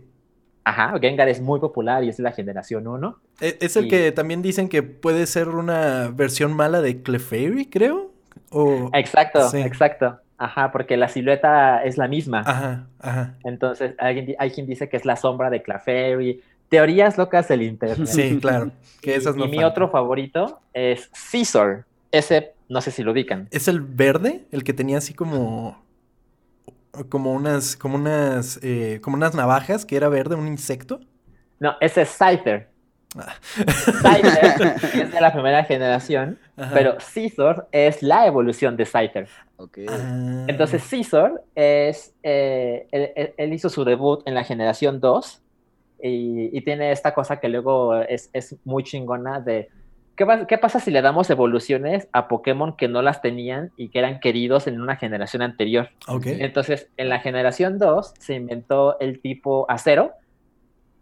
Ajá, 0.63 0.98
Gengar 1.00 1.29
es 1.29 1.39
muy 1.41 1.60
popular 1.60 2.03
y 2.03 2.10
es 2.10 2.17
de 2.17 2.24
la 2.24 2.31
generación 2.34 2.88
1. 2.88 3.20
E- 3.41 3.58
Es 3.62 3.77
el 3.77 3.88
que 3.88 4.12
también 4.12 4.41
dicen 4.41 4.67
que 4.70 4.84
puede 4.84 5.25
ser 5.27 5.48
una 5.50 6.10
versión 6.13 6.53
mala 6.53 6.81
de 6.81 7.01
Clefairy, 7.01 7.67
creo. 7.70 8.12
O... 8.51 8.89
Exacto, 8.93 9.50
Sí. 9.50 9.60
exacto. 9.62 10.20
Ajá, 10.41 10.71
porque 10.71 10.98
la 10.98 11.07
silueta 11.07 11.83
es 11.83 12.00
la 12.00 12.07
misma. 12.07 12.39
Ajá, 12.43 12.88
ajá. 13.00 13.36
Entonces, 13.43 13.93
alguien, 14.00 14.36
hay 14.39 14.50
quien 14.50 14.65
dice 14.65 14.89
que 14.89 14.98
es 14.98 15.05
la 15.05 15.15
sombra 15.15 15.51
de 15.51 15.62
Clefairy. 15.62 16.41
Teorías 16.67 17.15
locas 17.15 17.48
del 17.48 17.62
internet. 17.62 18.07
Sí, 18.07 18.39
claro. 18.41 18.71
Que 19.01 19.13
esas 19.13 19.36
y 19.36 19.39
no 19.39 19.45
mi 19.45 19.57
faltan. 19.57 19.71
otro 19.71 19.89
favorito 19.89 20.60
es 20.74 21.12
Caesar. 21.31 21.86
Ese, 22.12 22.53
no 22.69 22.81
sé 22.81 22.89
si 22.89 23.03
lo 23.03 23.12
ubican. 23.12 23.50
¿Es 23.51 23.67
el 23.67 23.81
verde? 23.81 24.45
El 24.51 24.63
que 24.63 24.74
tenía 24.74 24.98
así 24.98 25.13
como. 25.13 25.86
Como 27.10 27.33
unas. 27.33 27.75
Como 27.75 27.98
unas. 27.98 28.60
eh, 28.63 29.00
como 29.03 29.17
unas 29.17 29.36
navajas, 29.36 29.86
que 29.86 29.95
era 29.95 30.10
verde, 30.10 30.33
un 30.33 30.48
insecto. 30.48 31.01
No, 31.60 31.75
ese 31.81 32.01
es 32.01 32.10
Scyther. 32.10 32.67
Ah. 33.15 33.36
Scyther 33.43 34.75
es 34.95 35.12
de 35.12 35.21
la 35.21 35.31
primera 35.31 35.63
generación, 35.65 36.39
Ajá. 36.62 36.72
pero 36.74 36.98
Caesar 37.13 37.68
es 37.72 38.03
la 38.03 38.25
evolución 38.27 38.77
de 38.77 38.86
Scyther. 38.86 39.27
Ok. 39.58 39.80
Ah. 39.89 40.46
Entonces 40.48 40.88
Caesar 40.89 41.41
es, 41.56 42.13
eh, 42.24 42.88
él, 42.91 43.34
él- 43.38 43.53
hizo 43.53 43.70
su 43.70 43.84
debut 43.84 44.22
en 44.25 44.34
la 44.36 44.44
generación 44.44 45.00
2 45.00 45.41
y, 46.03 46.56
y 46.58 46.62
tiene 46.62 46.91
esta 46.91 47.13
cosa 47.13 47.39
que 47.39 47.50
luego 47.50 47.96
es, 47.96 48.30
es 48.34 48.56
muy 48.63 48.84
chingona 48.84 49.39
de 49.39 49.70
¿qué, 50.15 50.24
va- 50.25 50.46
qué 50.48 50.58
pasa 50.58 50.80
si 50.80 50.91
le 50.91 51.01
damos 51.01 51.30
evoluciones 51.30 52.08
a 52.12 52.27
Pokémon 52.27 52.75
que 52.75 52.88
no 52.88 53.01
las 53.01 53.22
tenían 53.22 53.72
y 53.77 53.89
que 53.89 54.00
eran 54.00 54.20
queridos 54.20 54.68
en 54.68 54.82
una 54.82 54.96
generación 54.98 55.41
anterior? 55.41 55.89
Ok. 56.08 56.25
Entonces, 56.27 56.89
en 56.98 57.10
la 57.10 57.20
generación 57.20 57.77
2 57.80 58.13
se 58.20 58.34
inventó 58.36 59.00
el 59.00 59.20
tipo 59.22 59.65
acero 59.70 60.12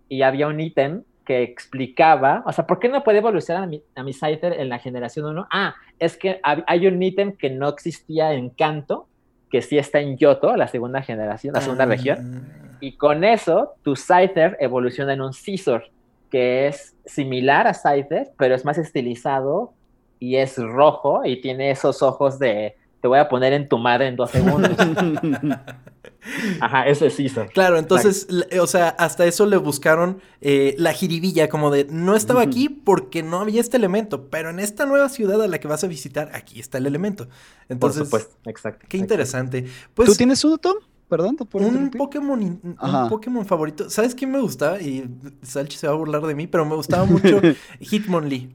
y 0.09 0.21
había 0.23 0.47
un 0.47 0.59
ítem 0.59 1.03
que 1.29 1.43
explicaba, 1.43 2.41
o 2.47 2.51
sea, 2.51 2.65
¿por 2.65 2.79
qué 2.79 2.89
no 2.89 3.03
puede 3.03 3.19
evolucionar 3.19 3.61
a 3.61 3.67
mi, 3.67 3.83
a 3.95 4.01
mi 4.01 4.13
Scyther 4.13 4.53
en 4.59 4.67
la 4.67 4.79
generación 4.79 5.27
1? 5.27 5.47
Ah, 5.51 5.75
es 5.99 6.17
que 6.17 6.41
hay 6.43 6.87
un 6.87 7.03
ítem 7.03 7.33
que 7.37 7.51
no 7.51 7.69
existía 7.69 8.33
en 8.33 8.49
Kanto, 8.49 9.07
que 9.51 9.61
sí 9.61 9.77
está 9.77 9.99
en 9.99 10.17
Yoto, 10.17 10.55
la 10.55 10.67
segunda 10.67 11.03
generación, 11.03 11.53
la 11.53 11.61
segunda 11.61 11.83
Ah. 11.83 11.87
región, 11.87 12.47
y 12.79 12.97
con 12.97 13.23
eso 13.23 13.75
tu 13.83 13.95
Scyther 13.95 14.57
evoluciona 14.59 15.13
en 15.13 15.21
un 15.21 15.33
Scizor, 15.33 15.83
que 16.31 16.65
es 16.65 16.95
similar 17.05 17.67
a 17.67 17.75
Scyther, 17.75 18.31
pero 18.35 18.55
es 18.55 18.65
más 18.65 18.79
estilizado 18.79 19.73
y 20.17 20.37
es 20.37 20.57
rojo 20.57 21.25
y 21.25 21.41
tiene 21.41 21.69
esos 21.69 22.01
ojos 22.01 22.39
de 22.39 22.75
te 23.01 23.07
voy 23.07 23.19
a 23.19 23.29
poner 23.29 23.53
en 23.53 23.67
tu 23.69 23.77
madre 23.77 24.07
en 24.07 24.15
dos 24.15 24.29
segundos. 24.31 24.71
Ajá, 26.59 26.85
ese 26.87 27.07
es 27.07 27.13
Scizor. 27.13 27.49
Claro, 27.51 27.77
entonces, 27.77 28.27
le- 28.29 28.59
o 28.59 28.67
sea, 28.67 28.89
hasta 28.89 29.25
eso 29.25 29.45
le 29.45 29.57
buscaron 29.57 30.21
eh, 30.41 30.75
la 30.77 30.91
jiribilla, 30.93 31.47
como 31.49 31.71
de 31.71 31.85
no 31.89 32.15
estaba 32.15 32.41
aquí 32.41 32.67
porque 32.69 33.23
no 33.23 33.39
había 33.39 33.61
este 33.61 33.77
elemento, 33.77 34.29
pero 34.29 34.49
en 34.49 34.59
esta 34.59 34.85
nueva 34.85 35.09
ciudad 35.09 35.41
a 35.41 35.47
la 35.47 35.59
que 35.59 35.67
vas 35.67 35.83
a 35.83 35.87
visitar, 35.87 36.29
aquí 36.33 36.59
está 36.59 36.77
el 36.77 36.85
elemento. 36.87 37.25
Por 37.27 37.35
Entonces, 37.69 38.03
supuesto, 38.03 38.35
exacto. 38.45 38.79
qué 38.89 38.97
exacto. 38.97 38.97
interesante. 38.97 39.65
Pues, 39.93 40.09
¿Tú 40.09 40.15
tienes 40.15 40.43
uno, 40.43 40.57
Tom? 40.57 40.75
Perdón, 41.07 41.37
por 41.37 41.61
un 41.61 41.67
interrumpir. 41.69 41.97
Pokémon, 41.97 42.39
un 42.43 42.75
Ajá. 42.77 43.09
Pokémon 43.09 43.43
favorito. 43.45 43.89
¿Sabes 43.89 44.13
quién 44.13 44.29
me 44.31 44.39
gustaba? 44.39 44.79
Y 44.79 45.09
Salchi 45.41 45.75
se 45.77 45.87
va 45.87 45.93
a 45.93 45.95
burlar 45.95 46.21
de 46.23 46.35
mí, 46.35 46.45
pero 46.45 46.65
me 46.65 46.75
gustaba 46.75 47.05
mucho 47.05 47.41
Hitmonlee, 47.79 48.49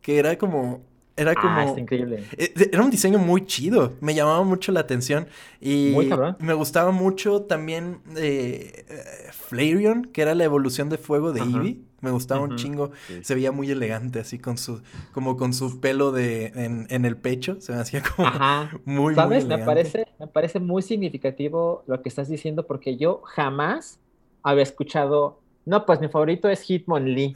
que 0.00 0.18
era 0.18 0.38
como, 0.38 0.80
era 1.16 1.34
como... 1.34 1.48
Ah, 1.54 1.64
está 1.64 1.80
increíble. 1.80 2.24
Eh, 2.38 2.52
Era 2.72 2.82
un 2.82 2.90
diseño 2.90 3.18
muy 3.18 3.44
chido, 3.46 3.92
me 4.00 4.14
llamaba 4.14 4.42
mucho 4.44 4.72
la 4.72 4.80
atención 4.80 5.26
y 5.60 5.90
Muy 5.94 6.08
cabrón. 6.08 6.36
me 6.40 6.54
gustaba 6.54 6.90
mucho 6.92 7.42
también 7.42 7.98
eh, 8.16 8.84
eh, 8.88 9.28
Flareon, 9.32 10.06
que 10.06 10.22
era 10.22 10.34
la 10.34 10.44
evolución 10.44 10.88
de 10.88 10.96
fuego 10.98 11.32
de 11.32 11.40
Ajá. 11.42 11.50
Eevee, 11.58 11.80
me 12.00 12.10
gustaba 12.10 12.40
un 12.42 12.56
chingo, 12.56 12.92
Sí. 13.08 13.20
se 13.22 13.34
veía 13.34 13.52
muy 13.52 13.70
elegante 13.70 14.20
así 14.20 14.38
con 14.38 14.56
su, 14.56 14.80
como 15.12 15.36
con 15.36 15.52
su 15.52 15.80
pelo 15.80 16.12
de, 16.12 16.46
en, 16.54 16.86
en 16.88 17.04
el 17.04 17.16
pecho, 17.18 17.60
se 17.60 17.72
me 17.72 17.78
hacía 17.80 18.02
como 18.16 18.26
Ajá. 18.28 18.70
muy, 18.86 19.14
¿Sabes? 19.14 19.44
muy 19.46 19.56
Me 19.58 19.64
parece, 19.64 20.06
me 20.18 20.26
parece 20.26 20.60
muy 20.60 20.80
significativo 20.82 21.84
lo 21.86 22.00
que 22.00 22.08
estás 22.08 22.28
diciendo 22.28 22.66
porque 22.66 22.96
yo 22.96 23.20
jamás 23.26 23.98
había 24.42 24.62
escuchado, 24.62 25.40
no, 25.66 25.84
pues 25.84 26.00
mi 26.00 26.08
favorito 26.08 26.48
es 26.48 26.62
Hitmonlee, 26.62 27.34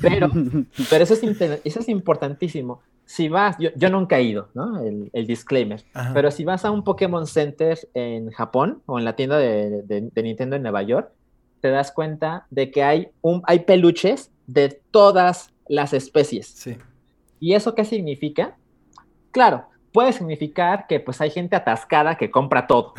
pero, 0.00 0.30
pero 0.88 1.04
eso 1.04 1.12
es, 1.12 1.22
eso 1.64 1.80
es 1.80 1.88
importantísimo. 1.90 2.80
Si 3.10 3.28
vas, 3.28 3.56
yo, 3.58 3.70
yo 3.74 3.90
nunca 3.90 4.18
he 4.18 4.22
ido, 4.22 4.50
¿no? 4.54 4.78
El, 4.80 5.10
el 5.12 5.26
disclaimer. 5.26 5.82
Ajá. 5.94 6.12
Pero 6.14 6.30
si 6.30 6.44
vas 6.44 6.64
a 6.64 6.70
un 6.70 6.84
Pokémon 6.84 7.26
Center 7.26 7.76
en 7.94 8.30
Japón 8.30 8.82
o 8.86 9.00
en 9.00 9.04
la 9.04 9.16
tienda 9.16 9.36
de, 9.38 9.82
de- 9.82 10.10
de 10.12 10.22
Nintendo 10.22 10.54
en 10.54 10.62
Nueva 10.62 10.82
York, 10.84 11.10
te 11.60 11.70
das 11.70 11.90
cuenta 11.90 12.46
de 12.50 12.70
que 12.70 12.84
hay, 12.84 13.08
un, 13.20 13.42
hay 13.46 13.60
peluches 13.60 14.30
de 14.46 14.80
todas 14.92 15.50
las 15.66 15.92
especies. 15.92 16.46
Sí, 16.46 16.76
¿Y 17.40 17.54
eso 17.54 17.74
qué 17.74 17.84
significa? 17.84 18.56
Claro, 19.32 19.64
puede 19.92 20.12
significar 20.12 20.86
que 20.86 21.00
pues 21.00 21.20
hay 21.20 21.30
gente 21.30 21.56
atascada 21.56 22.16
que 22.16 22.30
compra 22.30 22.68
todo, 22.68 22.94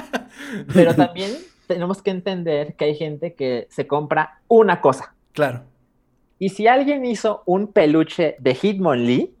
pero 0.74 0.94
también 0.94 1.30
tenemos 1.66 2.00
que 2.02 2.10
entender 2.10 2.74
que 2.74 2.86
hay 2.86 2.94
gente 2.94 3.34
que 3.34 3.66
se 3.70 3.86
compra 3.86 4.40
una 4.48 4.80
cosa. 4.80 5.14
claro, 5.32 5.62
Y 6.38 6.48
si 6.48 6.66
alguien 6.66 7.04
hizo 7.04 7.42
un 7.46 7.66
peluche 7.68 8.36
de 8.38 8.54
Hitmonlee, 8.54 9.34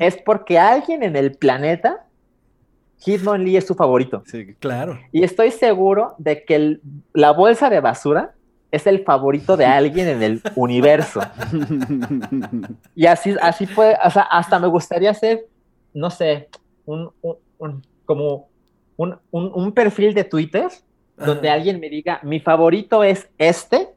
es 0.00 0.16
porque 0.16 0.58
alguien 0.58 1.02
en 1.04 1.14
el 1.14 1.32
planeta, 1.36 2.06
Hitmonlee 2.98 3.56
es 3.56 3.66
su 3.66 3.74
favorito. 3.74 4.22
Sí. 4.26 4.54
claro. 4.58 4.98
Y 5.12 5.22
estoy 5.22 5.50
seguro 5.52 6.14
de 6.18 6.44
que 6.44 6.54
el- 6.56 6.80
la 7.14 7.30
bolsa 7.30 7.70
de 7.70 7.80
basura 7.80 8.34
es 8.72 8.86
el 8.86 9.04
favorito 9.04 9.56
de 9.56 9.64
alguien 9.66 10.08
en 10.08 10.22
el 10.22 10.42
universo. 10.56 11.20
Y 12.94 13.06
así, 13.06 13.34
así 13.40 13.66
fue, 13.66 13.96
o 14.04 14.10
sea, 14.10 14.22
hasta 14.22 14.58
me 14.58 14.66
gustaría 14.68 15.10
hacer, 15.10 15.46
no 15.94 16.10
sé, 16.10 16.48
un, 16.86 17.10
un- 17.22 17.36
un- 17.58 17.82
como 18.04 18.48
un, 18.96 19.16
un- 19.30 19.52
un 19.54 19.72
perfil 19.72 20.14
de 20.14 20.24
Twitter 20.24 20.68
donde 21.16 21.48
Ajá. 21.48 21.56
alguien 21.56 21.80
me 21.80 21.88
diga, 21.90 22.20
mi 22.22 22.40
favorito 22.40 23.02
es 23.04 23.28
este, 23.38 23.88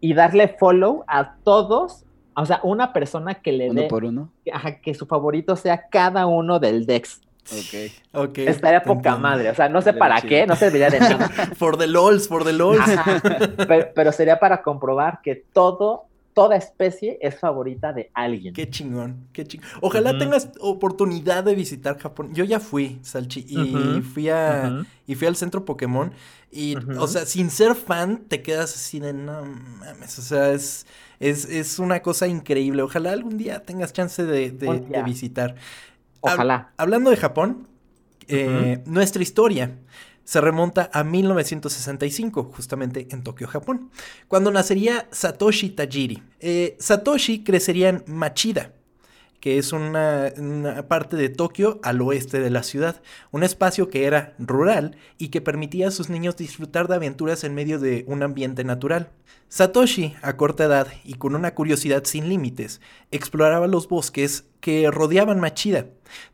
y 0.00 0.14
darle 0.14 0.48
follow 0.58 1.04
a 1.06 1.34
todos, 1.44 2.04
o 2.40 2.46
sea, 2.46 2.60
una 2.62 2.92
persona 2.92 3.34
que 3.34 3.52
le 3.52 3.70
uno 3.70 3.82
dé, 3.82 3.88
por 3.88 4.04
uno. 4.04 4.30
ajá, 4.52 4.80
que 4.80 4.94
su 4.94 5.06
favorito 5.06 5.56
sea 5.56 5.88
cada 5.88 6.26
uno 6.26 6.58
del 6.58 6.86
Dex. 6.86 7.20
Ok. 7.52 8.28
Ok, 8.28 8.38
Estaría 8.38 8.82
poca 8.82 8.98
entiendo. 8.98 9.20
madre, 9.20 9.50
o 9.50 9.54
sea, 9.54 9.68
no 9.68 9.82
sé 9.82 9.92
para 9.92 10.16
chido. 10.20 10.28
qué, 10.28 10.46
no 10.46 10.54
serviría 10.56 10.90
de 10.90 11.00
nada. 11.00 11.28
For 11.56 11.76
the 11.76 11.86
lols, 11.86 12.28
for 12.28 12.44
the 12.44 12.52
lols. 12.52 12.80
Ajá, 12.80 13.20
pero, 13.68 13.88
pero 13.94 14.12
sería 14.12 14.38
para 14.38 14.62
comprobar 14.62 15.20
que 15.22 15.34
todo, 15.52 16.04
toda 16.34 16.54
especie 16.56 17.18
es 17.20 17.38
favorita 17.40 17.92
de 17.92 18.10
alguien. 18.14 18.54
Qué 18.54 18.70
chingón, 18.70 19.26
qué 19.32 19.44
chingón. 19.46 19.68
Ojalá 19.80 20.16
tengas 20.16 20.50
oportunidad 20.60 21.42
de 21.42 21.54
visitar 21.56 21.98
Japón. 21.98 22.32
Yo 22.34 22.44
ya 22.44 22.60
fui, 22.60 23.00
Salchi, 23.02 23.44
y 23.48 24.00
fui 24.02 24.28
a 24.28 24.84
y 25.06 25.14
fui 25.16 25.26
al 25.26 25.34
centro 25.34 25.64
Pokémon 25.64 26.12
y, 26.52 26.76
o 26.98 27.08
sea, 27.08 27.26
sin 27.26 27.50
ser 27.50 27.74
fan, 27.74 28.24
te 28.28 28.42
quedas 28.42 28.74
así 28.74 29.00
de 29.00 29.12
no 29.12 29.44
mames, 29.44 30.18
o 30.20 30.22
sea, 30.22 30.50
es 30.52 30.86
es, 31.20 31.44
es 31.44 31.78
una 31.78 32.00
cosa 32.02 32.26
increíble. 32.26 32.82
Ojalá 32.82 33.12
algún 33.12 33.38
día 33.38 33.62
tengas 33.62 33.92
chance 33.92 34.24
de, 34.24 34.50
visitar. 35.04 35.54
Hab- 36.22 36.34
Ojalá. 36.34 36.72
hablando 36.76 37.10
de 37.10 37.16
Japón, 37.16 37.68
eh, 38.28 38.82
nuestra 38.86 39.22
historia 39.22 39.78
se 40.24 40.40
remonta 40.40 40.90
a 40.92 41.02
1965, 41.02 42.52
justamente 42.54 43.08
en 43.10 43.22
Tokio, 43.22 43.48
Japón, 43.48 43.90
cuando 44.28 44.50
nacería 44.50 45.08
Satoshi 45.10 45.70
Tajiri. 45.70 46.22
Eh, 46.40 46.76
Satoshi 46.78 47.42
crecería 47.42 47.88
en 47.88 48.04
Machida, 48.06 48.72
que 49.40 49.58
es 49.58 49.72
una, 49.72 50.32
parte 50.88 51.16
de 51.16 51.30
Tokio 51.30 51.80
al 51.82 52.00
oeste 52.02 52.40
de 52.40 52.50
la 52.50 52.62
ciudad, 52.62 53.02
un 53.30 53.42
espacio 53.42 53.88
que 53.88 54.04
era 54.04 54.34
rural 54.38 54.96
y 55.18 55.28
que 55.28 55.40
permitía 55.40 55.88
a 55.88 55.90
sus 55.90 56.10
niños 56.10 56.36
disfrutar 56.36 56.88
de 56.88 56.96
aventuras 56.96 57.42
en 57.44 57.54
medio 57.54 57.78
de 57.78 58.04
un 58.06 58.22
ambiente 58.22 58.64
natural. 58.64 59.10
Satoshi, 59.48 60.14
a 60.22 60.36
corta 60.36 60.64
edad 60.64 60.88
y 61.04 61.14
con 61.14 61.34
una 61.34 61.54
curiosidad 61.54 62.04
sin 62.04 62.28
límites, 62.28 62.80
exploraba 63.10 63.66
los 63.66 63.88
bosques 63.88 64.44
que 64.60 64.90
rodeaban 64.90 65.40
Machida, 65.40 65.86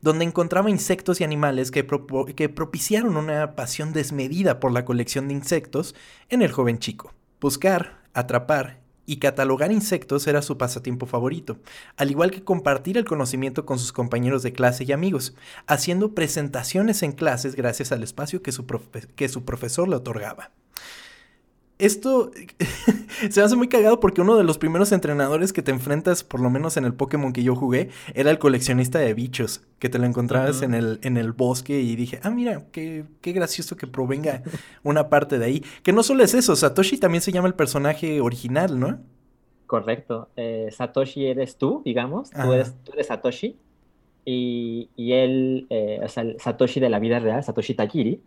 donde 0.03 0.25
encontraba 0.25 0.69
insectos 0.69 1.21
y 1.21 1.25
animales 1.25 1.71
que 1.71 1.85
propiciaron 1.85 3.17
una 3.17 3.55
pasión 3.55 3.93
desmedida 3.93 4.61
por 4.61 4.73
la 4.73 4.85
colección 4.85 5.29
de 5.29 5.35
insectos 5.35 5.95
en 6.29 6.43
el 6.43 6.53
joven 6.53 6.79
chico. 6.79 7.15
Buscar, 7.41 8.03
atrapar 8.13 8.86
y 9.07 9.17
catalogar 9.17 9.73
insectos 9.73 10.27
era 10.27 10.43
su 10.43 10.59
pasatiempo 10.59 11.07
favorito, 11.07 11.59
al 11.97 12.11
igual 12.11 12.31
que 12.31 12.45
compartir 12.45 12.99
el 12.99 13.05
conocimiento 13.05 13.65
con 13.65 13.79
sus 13.79 13.93
compañeros 13.93 14.43
de 14.43 14.53
clase 14.53 14.85
y 14.85 14.93
amigos, 14.93 15.35
haciendo 15.67 16.15
presentaciones 16.15 17.03
en 17.03 17.13
clases 17.13 17.55
gracias 17.55 17.93
al 17.93 18.03
espacio 18.03 18.43
que 18.43 18.53
su, 18.53 18.67
profesor 19.45 19.89
le 19.89 19.97
otorgaba. 19.97 20.51
Esto 21.79 22.31
se 23.31 23.41
me 23.41 23.45
hace 23.45 23.57
muy 23.57 23.69
cagado 23.69 24.01
porque 24.01 24.23
uno 24.23 24.37
de 24.37 24.45
los 24.45 24.57
primeros 24.57 24.93
entrenadores 24.93 25.53
que 25.53 25.63
te 25.63 25.71
enfrentas, 25.71 26.25
por 26.25 26.41
lo 26.41 26.49
menos 26.49 26.77
en 26.77 26.85
el 26.85 26.95
Pokémon 26.95 27.33
que 27.33 27.43
yo 27.43 27.55
jugué, 27.55 27.91
era 28.15 28.31
el 28.31 28.39
coleccionista 28.39 28.99
de 28.99 29.13
bichos, 29.13 29.63
que 29.79 29.89
te 29.89 29.99
lo 29.99 30.07
encontrabas 30.07 30.63
en, 30.63 30.75
el, 30.75 30.99
en 31.03 31.17
el 31.19 31.33
bosque 31.33 31.81
y 31.81 31.95
dije, 31.97 32.19
ah, 32.23 32.31
mira, 32.31 32.65
qué, 32.73 33.05
qué 33.21 33.33
gracioso 33.33 33.77
que 33.77 33.87
provenga 33.87 34.43
una 34.83 35.11
parte 35.11 35.39
de 35.39 35.45
ahí. 35.45 35.65
Que 35.83 35.93
no 35.93 36.03
solo 36.03 36.25
es 36.25 36.33
eso, 36.33 36.57
Satoshi 36.57 36.99
también 36.99 37.21
se 37.21 37.33
llama 37.33 37.49
el 37.49 37.55
personaje 37.55 38.21
original, 38.21 38.81
¿no? 38.81 38.99
Correcto. 39.67 40.29
Eh, 40.37 40.69
Satoshi 40.71 41.27
eres 41.27 41.57
tú, 41.57 41.83
digamos, 41.85 42.31
tú 42.31 42.53
eres, 42.53 42.75
tú 42.85 42.93
eres, 42.93 43.09
Satoshi. 43.09 43.57
Y, 44.25 44.89
y 44.97 45.13
él, 45.13 45.67
eh, 45.71 46.01
o 46.03 46.09
sea, 46.09 46.25
Satoshi 46.39 46.81
de 46.81 46.89
la 46.89 46.99
vida 46.99 47.21
real, 47.21 47.45
Satoshi 47.45 47.75
Tajiri, 47.75 48.21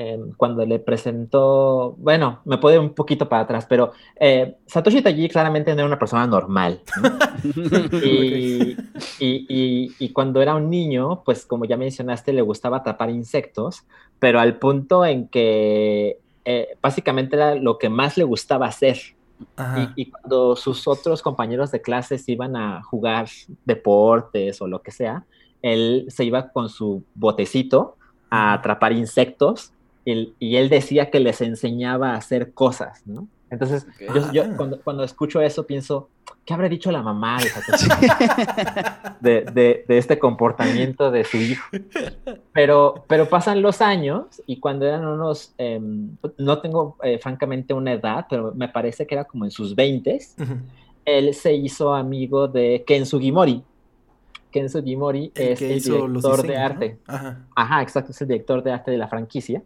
Em, 0.00 0.30
cuando 0.36 0.64
le 0.64 0.78
presentó, 0.78 1.96
bueno, 1.98 2.40
me 2.44 2.58
puedo 2.58 2.76
ir 2.76 2.80
un 2.80 2.94
poquito 2.94 3.28
para 3.28 3.42
atrás, 3.42 3.66
pero 3.68 3.90
eh, 4.20 4.54
Satoshi 4.64 5.02
Tajiri 5.02 5.28
claramente 5.28 5.72
no 5.72 5.80
era 5.80 5.86
una 5.88 5.98
persona 5.98 6.24
normal. 6.24 6.82
y, 8.04 8.76
y, 9.18 9.92
y, 9.98 10.08
cuando 10.10 10.40
era 10.40 10.54
un 10.54 10.70
niño, 10.70 11.24
pues 11.24 11.44
como 11.44 11.64
ya 11.64 11.76
mencionaste, 11.76 12.32
le 12.32 12.42
gustaba 12.42 12.76
atrapar 12.76 13.10
insectos, 13.10 13.86
pero 14.20 14.38
al 14.38 14.60
punto 14.60 15.04
en 15.04 15.26
que 15.26 16.20
eh, 16.44 16.68
básicamente 16.80 17.34
era 17.34 17.56
lo 17.56 17.76
que 17.76 17.88
más 17.88 18.16
le 18.16 18.22
gustaba 18.22 18.66
hacer. 18.66 18.98
Y, 19.96 20.12
cuando 20.12 20.54
sus 20.54 20.86
otros 20.86 21.22
compañeros 21.22 21.72
de 21.72 21.82
clases 21.82 22.28
iban 22.28 22.54
a 22.54 22.84
jugar 22.84 23.26
deportes 23.64 24.62
o 24.62 24.68
lo 24.68 24.80
que 24.80 24.92
sea, 24.92 25.24
él 25.60 26.06
se 26.06 26.24
iba 26.24 26.50
con 26.50 26.68
su 26.68 27.02
botecito 27.16 27.96
a 28.30 28.52
atrapar 28.52 28.92
insectos 28.92 29.72
y 30.38 30.56
él 30.56 30.68
decía 30.68 31.10
que 31.10 31.20
les 31.20 31.40
enseñaba 31.40 32.12
a 32.12 32.16
hacer 32.16 32.52
cosas, 32.52 33.06
¿no? 33.06 33.28
Entonces, 33.50 33.86
yo, 34.32 34.44
ah. 34.44 34.78
cuando, 34.84 35.04
escucho 35.04 35.40
eso 35.40 35.66
pienso, 35.66 36.10
¿qué 36.44 36.52
habrá 36.52 36.68
dicho 36.68 36.92
la 36.92 37.02
mamá 37.02 37.38
de, 39.20 39.42
de, 39.52 39.84
de, 39.88 39.98
este 39.98 40.18
comportamiento 40.18 41.10
de 41.10 41.24
su 41.24 41.38
hijo? 41.38 41.66
Pero, 42.52 43.04
pero 43.06 43.28
pasan 43.28 43.62
los 43.62 43.80
años 43.80 44.42
y 44.46 44.58
cuando 44.60 44.86
eran 44.86 45.06
unos, 45.06 45.54
em, 45.56 46.16
no 46.36 46.60
tengo 46.60 46.96
eh, 47.02 47.18
francamente 47.18 47.72
una 47.72 47.92
edad, 47.92 48.26
pero 48.28 48.52
me 48.54 48.68
parece 48.68 49.06
que 49.06 49.14
era 49.14 49.24
como 49.24 49.44
en 49.44 49.50
sus 49.50 49.74
20 49.74 50.18
él 51.04 51.32
se 51.32 51.54
hizo 51.54 51.94
amigo 51.94 52.48
de 52.48 52.84
Ken 52.86 53.06
Sugimori. 53.06 53.62
Ken 54.50 54.68
Sugimori 54.68 55.32
es 55.34 55.62
el 55.62 55.80
director 55.80 56.46
de 56.46 56.56
arte. 56.56 56.98
Ajá. 57.06 57.46
Ajá, 57.56 57.82
exacto, 57.82 58.12
es 58.12 58.20
el 58.20 58.28
director 58.28 58.62
de 58.62 58.72
arte 58.72 58.90
de 58.90 58.98
la 58.98 59.08
franquicia 59.08 59.62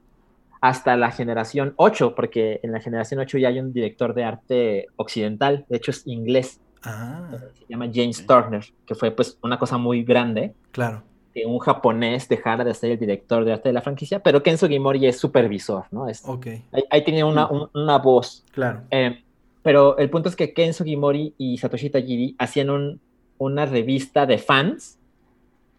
hasta 0.63 0.97
la 0.97 1.11
generación 1.11 1.75
8, 1.77 2.15
porque 2.15 2.61
en 2.63 2.71
la 2.71 2.81
generación 2.81 3.19
8 3.19 3.37
ya 3.37 3.49
hay 3.49 3.59
un 3.59 3.73
director 3.73 4.15
de 4.15 4.23
arte 4.23 4.87
occidental, 4.95 5.67
de 5.69 5.77
hecho 5.77 5.91
es 5.91 6.07
inglés. 6.07 6.61
Ah. 6.85 7.31
Se 7.59 7.67
llama 7.69 7.91
James 7.93 8.25
Turner, 8.25 8.65
que 8.87 8.95
fue 8.95 9.11
pues 9.11 9.37
una 9.43 9.59
cosa 9.59 9.77
muy 9.77 10.05
grande. 10.05 10.55
Claro. 10.71 11.03
Que 11.35 11.47
un 11.47 11.59
japonés 11.59 12.29
dejara 12.29 12.63
de 12.63 12.75
ser 12.75 12.93
el 12.93 12.99
director 12.99 13.45
de 13.45 13.55
arte 13.55 13.71
de 13.71 13.73
la 13.73 13.83
franquicia, 13.83 14.21
pero 14.21 14.43
Kenzo 14.45 14.69
Gimori 14.69 15.05
es 15.05 15.19
supervisor, 15.19 15.87
¿no? 15.91 16.09
Es, 16.09 16.23
okay. 16.25 16.63
ahí, 16.91 17.03
tiene 17.03 17.25
una, 17.25 17.49
una, 17.75 17.99
voz. 17.99 18.45
Claro. 18.53 18.83
Eh, 18.91 19.21
pero 19.63 19.99
el 19.99 20.11
punto 20.11 20.29
es 20.29 20.37
que 20.37 20.55
Kenzo 20.55 20.85
Gimori 20.85 21.35
y 21.39 21.59
Satoshi 21.59 21.91
Tajiri 21.91 22.37
hacían 22.39 22.71
un, 22.71 23.01
una 23.39 23.67
revista 23.67 24.27
de 24.27 24.39
fans 24.39 24.97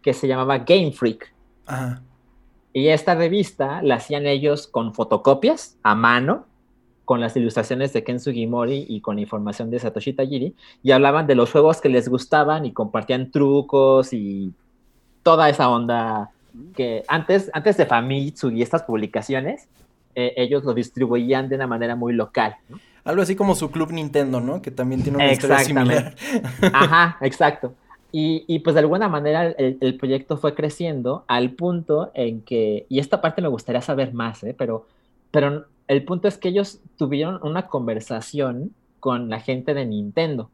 que 0.02 0.12
se 0.12 0.28
llamaba 0.28 0.58
Game 0.58 0.92
Freak. 0.92 1.32
Ajá. 1.64 2.02
Y 2.74 2.88
esta 2.88 3.14
revista 3.14 3.80
la 3.82 3.94
hacían 3.94 4.26
ellos 4.26 4.66
con 4.66 4.94
fotocopias 4.94 5.78
a 5.84 5.94
mano, 5.94 6.44
con 7.04 7.20
las 7.20 7.36
ilustraciones 7.36 7.92
de 7.92 8.02
Ken 8.02 8.18
Sugimori 8.18 8.84
y 8.88 9.00
con 9.00 9.20
información 9.20 9.70
de 9.70 9.78
Satoshi 9.78 10.12
Tajiri, 10.12 10.56
y 10.82 10.90
hablaban 10.90 11.28
de 11.28 11.36
los 11.36 11.52
juegos 11.52 11.80
que 11.80 11.88
les 11.88 12.08
gustaban 12.08 12.66
y 12.66 12.72
compartían 12.72 13.30
trucos 13.30 14.12
y 14.12 14.52
toda 15.22 15.48
esa 15.48 15.70
onda 15.70 16.32
que 16.74 17.04
antes, 17.06 17.48
antes 17.52 17.76
de 17.76 17.86
Famitsu 17.86 18.50
y 18.50 18.62
estas 18.62 18.82
publicaciones, 18.82 19.68
eh, 20.16 20.34
ellos 20.36 20.64
lo 20.64 20.74
distribuían 20.74 21.48
de 21.48 21.54
una 21.54 21.68
manera 21.68 21.94
muy 21.94 22.12
local. 22.12 22.56
Algo 23.04 23.22
así 23.22 23.36
como 23.36 23.54
su 23.54 23.70
club 23.70 23.92
Nintendo, 23.92 24.40
¿no? 24.40 24.62
Que 24.62 24.72
también 24.72 25.02
tiene 25.02 25.18
una 25.18 25.32
historia 25.32 25.60
similar. 25.60 26.16
Ajá, 26.72 27.18
exacto. 27.20 27.74
Y, 28.16 28.60
pues 28.60 28.74
de 28.74 28.80
alguna 28.80 29.08
manera 29.08 29.44
el, 29.44 29.96
proyecto 29.96 30.36
fue 30.36 30.54
creciendo 30.54 31.24
al 31.26 31.50
punto 31.50 32.12
en 32.14 32.42
que, 32.42 32.86
y 32.88 33.00
esta 33.00 33.20
parte 33.20 33.42
me 33.42 33.48
gustaría 33.48 33.80
saber 33.82 34.14
más, 34.14 34.44
¿eh? 34.44 34.54
pero, 34.56 34.86
pero 35.32 35.64
el 35.88 36.04
punto 36.04 36.28
es 36.28 36.38
que 36.38 36.50
ellos 36.50 36.80
tuvieron 36.96 37.40
una 37.42 37.66
conversación 37.66 38.70
con 39.00 39.30
la 39.30 39.40
gente 39.40 39.74
de 39.74 39.84
Nintendo 39.84 40.48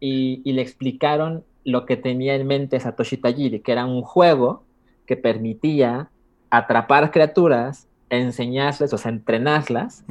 y, 0.00 0.40
le 0.50 0.62
explicaron 0.62 1.44
lo 1.64 1.84
que 1.84 1.98
tenía 1.98 2.34
en 2.34 2.46
mente 2.46 2.80
Satoshi 2.80 3.18
Tajiri, 3.18 3.60
que 3.60 3.72
era 3.72 3.84
un 3.84 4.00
juego 4.00 4.62
que 5.04 5.18
permitía 5.18 6.08
atrapar 6.48 7.10
criaturas, 7.10 7.88
enseñarles, 8.08 8.90
o 8.90 8.96
sea, 8.96 9.10
entrenarlas 9.10 10.02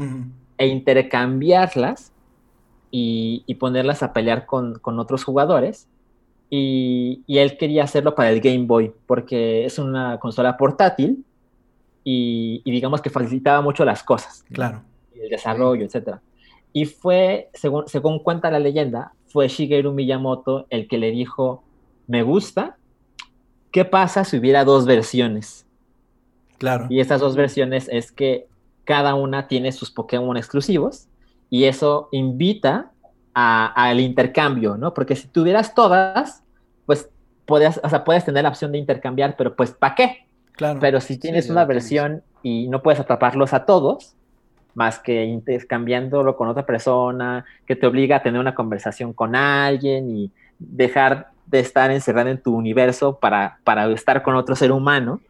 e 0.60 0.68
intercambiarlas 0.68 2.12
y, 2.92 3.44
ponerlas 3.60 4.04
a 4.04 4.14
pelear 4.14 4.46
con, 4.46 4.78
con 4.78 5.00
otros 5.00 5.24
jugadores 5.24 5.88
y, 6.50 7.24
él 7.28 7.58
quería 7.58 7.84
hacerlo 7.84 8.16
para 8.16 8.32
el 8.32 8.40
Game 8.40 8.66
Boy, 8.66 8.94
porque 9.08 9.66
es 9.66 9.80
una 9.80 10.20
consola 10.20 10.56
portátil 10.58 11.26
y, 12.04 12.62
digamos 12.66 13.02
que 13.02 13.10
facilitaba 13.10 13.62
mucho 13.62 13.86
las 13.86 14.04
cosas. 14.04 14.44
Claro. 14.52 14.84
El 15.16 15.30
desarrollo, 15.30 15.86
etc. 15.86 16.18
Y 16.72 16.86
fue, 16.86 17.50
según, 17.54 17.88
según 17.88 18.20
cuenta 18.20 18.52
la 18.52 18.60
leyenda, 18.60 19.14
fue 19.28 19.48
Shigeru 19.48 19.94
Miyamoto 19.94 20.68
el 20.70 20.88
que 20.88 20.98
le 20.98 21.12
dijo, 21.12 21.64
me 22.08 22.22
gusta, 22.24 22.78
¿qué 23.72 23.86
pasa 23.86 24.24
si 24.24 24.38
hubiera 24.38 24.64
dos 24.64 24.86
versiones? 24.86 25.66
Claro. 26.60 26.88
Y 26.90 27.00
estas 27.00 27.20
dos 27.20 27.36
versiones 27.36 27.90
es 27.92 28.12
que 28.12 28.48
cada 28.84 29.16
una 29.16 29.48
tiene 29.48 29.72
sus 29.72 29.92
Pokémon 29.92 30.38
exclusivos 30.38 31.08
y 31.50 31.66
eso 31.66 32.10
invita 32.12 32.93
al 33.34 34.00
intercambio, 34.00 34.78
¿no? 34.78 34.94
Porque 34.94 35.16
si 35.16 35.28
tuvieras 35.28 35.74
todas, 35.74 36.44
pues 36.86 37.10
puedes, 37.46 37.80
o 37.84 37.90
sea, 37.90 38.04
puedes 38.04 38.26
tener 38.26 38.44
la 38.44 38.50
opción 38.50 38.72
de 38.72 38.78
intercambiar, 38.78 39.36
pero 39.36 39.56
pues 39.56 39.72
¿para 39.72 39.96
qué? 39.96 40.28
Claro. 40.54 40.80
Pero 40.80 41.02
si 41.02 41.18
tienes 41.18 41.50
una 41.50 41.66
versión 41.66 42.24
y 42.44 42.68
no 42.68 42.82
puedes 42.82 43.00
atraparlos 43.00 43.54
a 43.54 43.66
todos, 43.66 44.16
más 44.76 45.00
que 45.00 45.26
intercambiándolo 45.26 46.36
con 46.36 46.48
otra 46.48 46.66
persona, 46.66 47.46
que 47.66 47.76
te 47.76 47.88
obliga 47.88 48.18
a 48.18 48.24
tener 48.24 48.40
una 48.40 48.56
conversación 48.56 49.14
con 49.14 49.36
alguien 49.36 50.10
y 50.16 50.32
dejar 50.60 51.30
de 51.46 51.60
estar 51.60 51.92
encerrado 51.92 52.30
en 52.30 52.42
tu 52.42 52.56
universo 52.56 53.20
para, 53.20 53.60
para 53.64 53.92
estar 53.92 54.24
con 54.24 54.36
otro 54.36 54.56
ser 54.56 54.72
humano. 54.72 55.22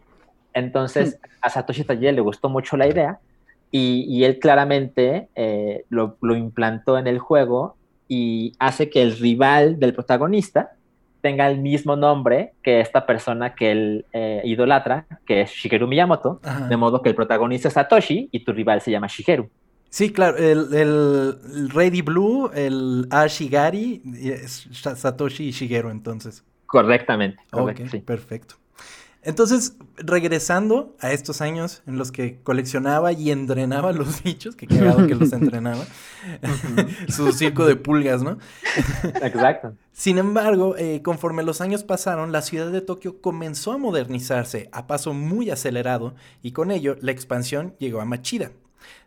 Entonces, 0.53 1.19
a 1.41 1.49
Satoshi 1.49 1.83
Tajiri 1.83 2.11
le 2.11 2.21
gustó 2.21 2.49
mucho 2.49 2.77
la 2.77 2.87
idea 2.87 3.19
y, 3.71 4.05
y 4.07 4.23
él 4.23 4.39
claramente 4.39 5.29
eh, 5.35 5.85
lo, 5.89 6.17
lo 6.21 6.35
implantó 6.35 6.97
en 6.97 7.07
el 7.07 7.17
juego 7.17 7.75
y 8.07 8.53
hace 8.59 8.89
que 8.89 9.01
el 9.01 9.17
rival 9.17 9.79
del 9.79 9.93
protagonista, 9.93 10.71
tenga 11.23 11.47
el 11.49 11.59
mismo 11.59 11.95
nombre 11.95 12.53
que 12.61 12.81
esta 12.81 13.05
persona 13.05 13.55
que 13.55 13.71
él 13.71 14.05
eh, 14.11 14.41
idolatra, 14.43 15.07
que 15.25 15.41
es 15.41 15.51
Shigeru 15.51 15.87
Miyamoto, 15.87 16.41
de 16.67 16.75
modo 16.75 17.01
que 17.01 17.09
el 17.09 17.15
protagonista 17.15 17.69
es 17.69 17.75
Satoshi 17.75 18.27
y 18.29 18.43
tu 18.43 18.51
rival 18.51 18.81
se 18.81 18.91
llama 18.91 19.07
Shigeru. 19.07 19.49
Sí, 19.89 20.11
claro, 20.11 20.37
el, 20.37 20.73
el, 20.73 21.69
Ready 21.69 22.01
Blue, 22.01 22.51
el 22.53 23.07
Ashigari, 23.09 24.01
es 24.21 24.67
Satoshi 24.73 25.45
y 25.45 25.51
Shigeru 25.51 25.91
entonces. 25.91 26.43
Correctamente. 26.65 27.41
ok, 27.51 28.03
perfecto. 28.03 28.55
Entonces, 29.25 29.77
regresando 29.95 30.95
a 30.99 31.11
estos 31.11 31.41
años 31.41 31.81
en 31.87 31.97
los 31.97 32.11
que 32.11 32.39
coleccionaba 32.43 33.13
y 33.13 33.31
entrenaba 33.31 33.91
los 33.93 34.21
bichos, 34.23 34.55
que 34.55 34.67
cagado 34.67 35.07
que 35.07 35.15
los 35.15 35.31
entrenaba, 35.31 35.85
su 37.07 37.31
circo 37.31 37.65
de 37.65 37.75
pulgas, 37.75 38.21
¿no? 38.21 38.37
Exacto. 39.21 39.75
Sin 39.93 40.17
embargo, 40.17 40.75
eh, 40.77 41.01
conforme 41.03 41.43
los 41.43 41.61
años 41.61 41.83
pasaron, 41.83 42.31
la 42.31 42.41
ciudad 42.41 42.71
de 42.71 42.81
Tokio 42.81 43.21
comenzó 43.21 43.71
a 43.71 43.77
modernizarse 43.77 44.69
a 44.71 44.87
paso 44.87 45.13
muy 45.13 45.49
acelerado 45.51 46.15
y 46.41 46.51
con 46.51 46.71
ello 46.71 46.97
la 46.99 47.11
expansión 47.11 47.75
llegó 47.79 48.01
a 48.01 48.05
Machida. 48.05 48.51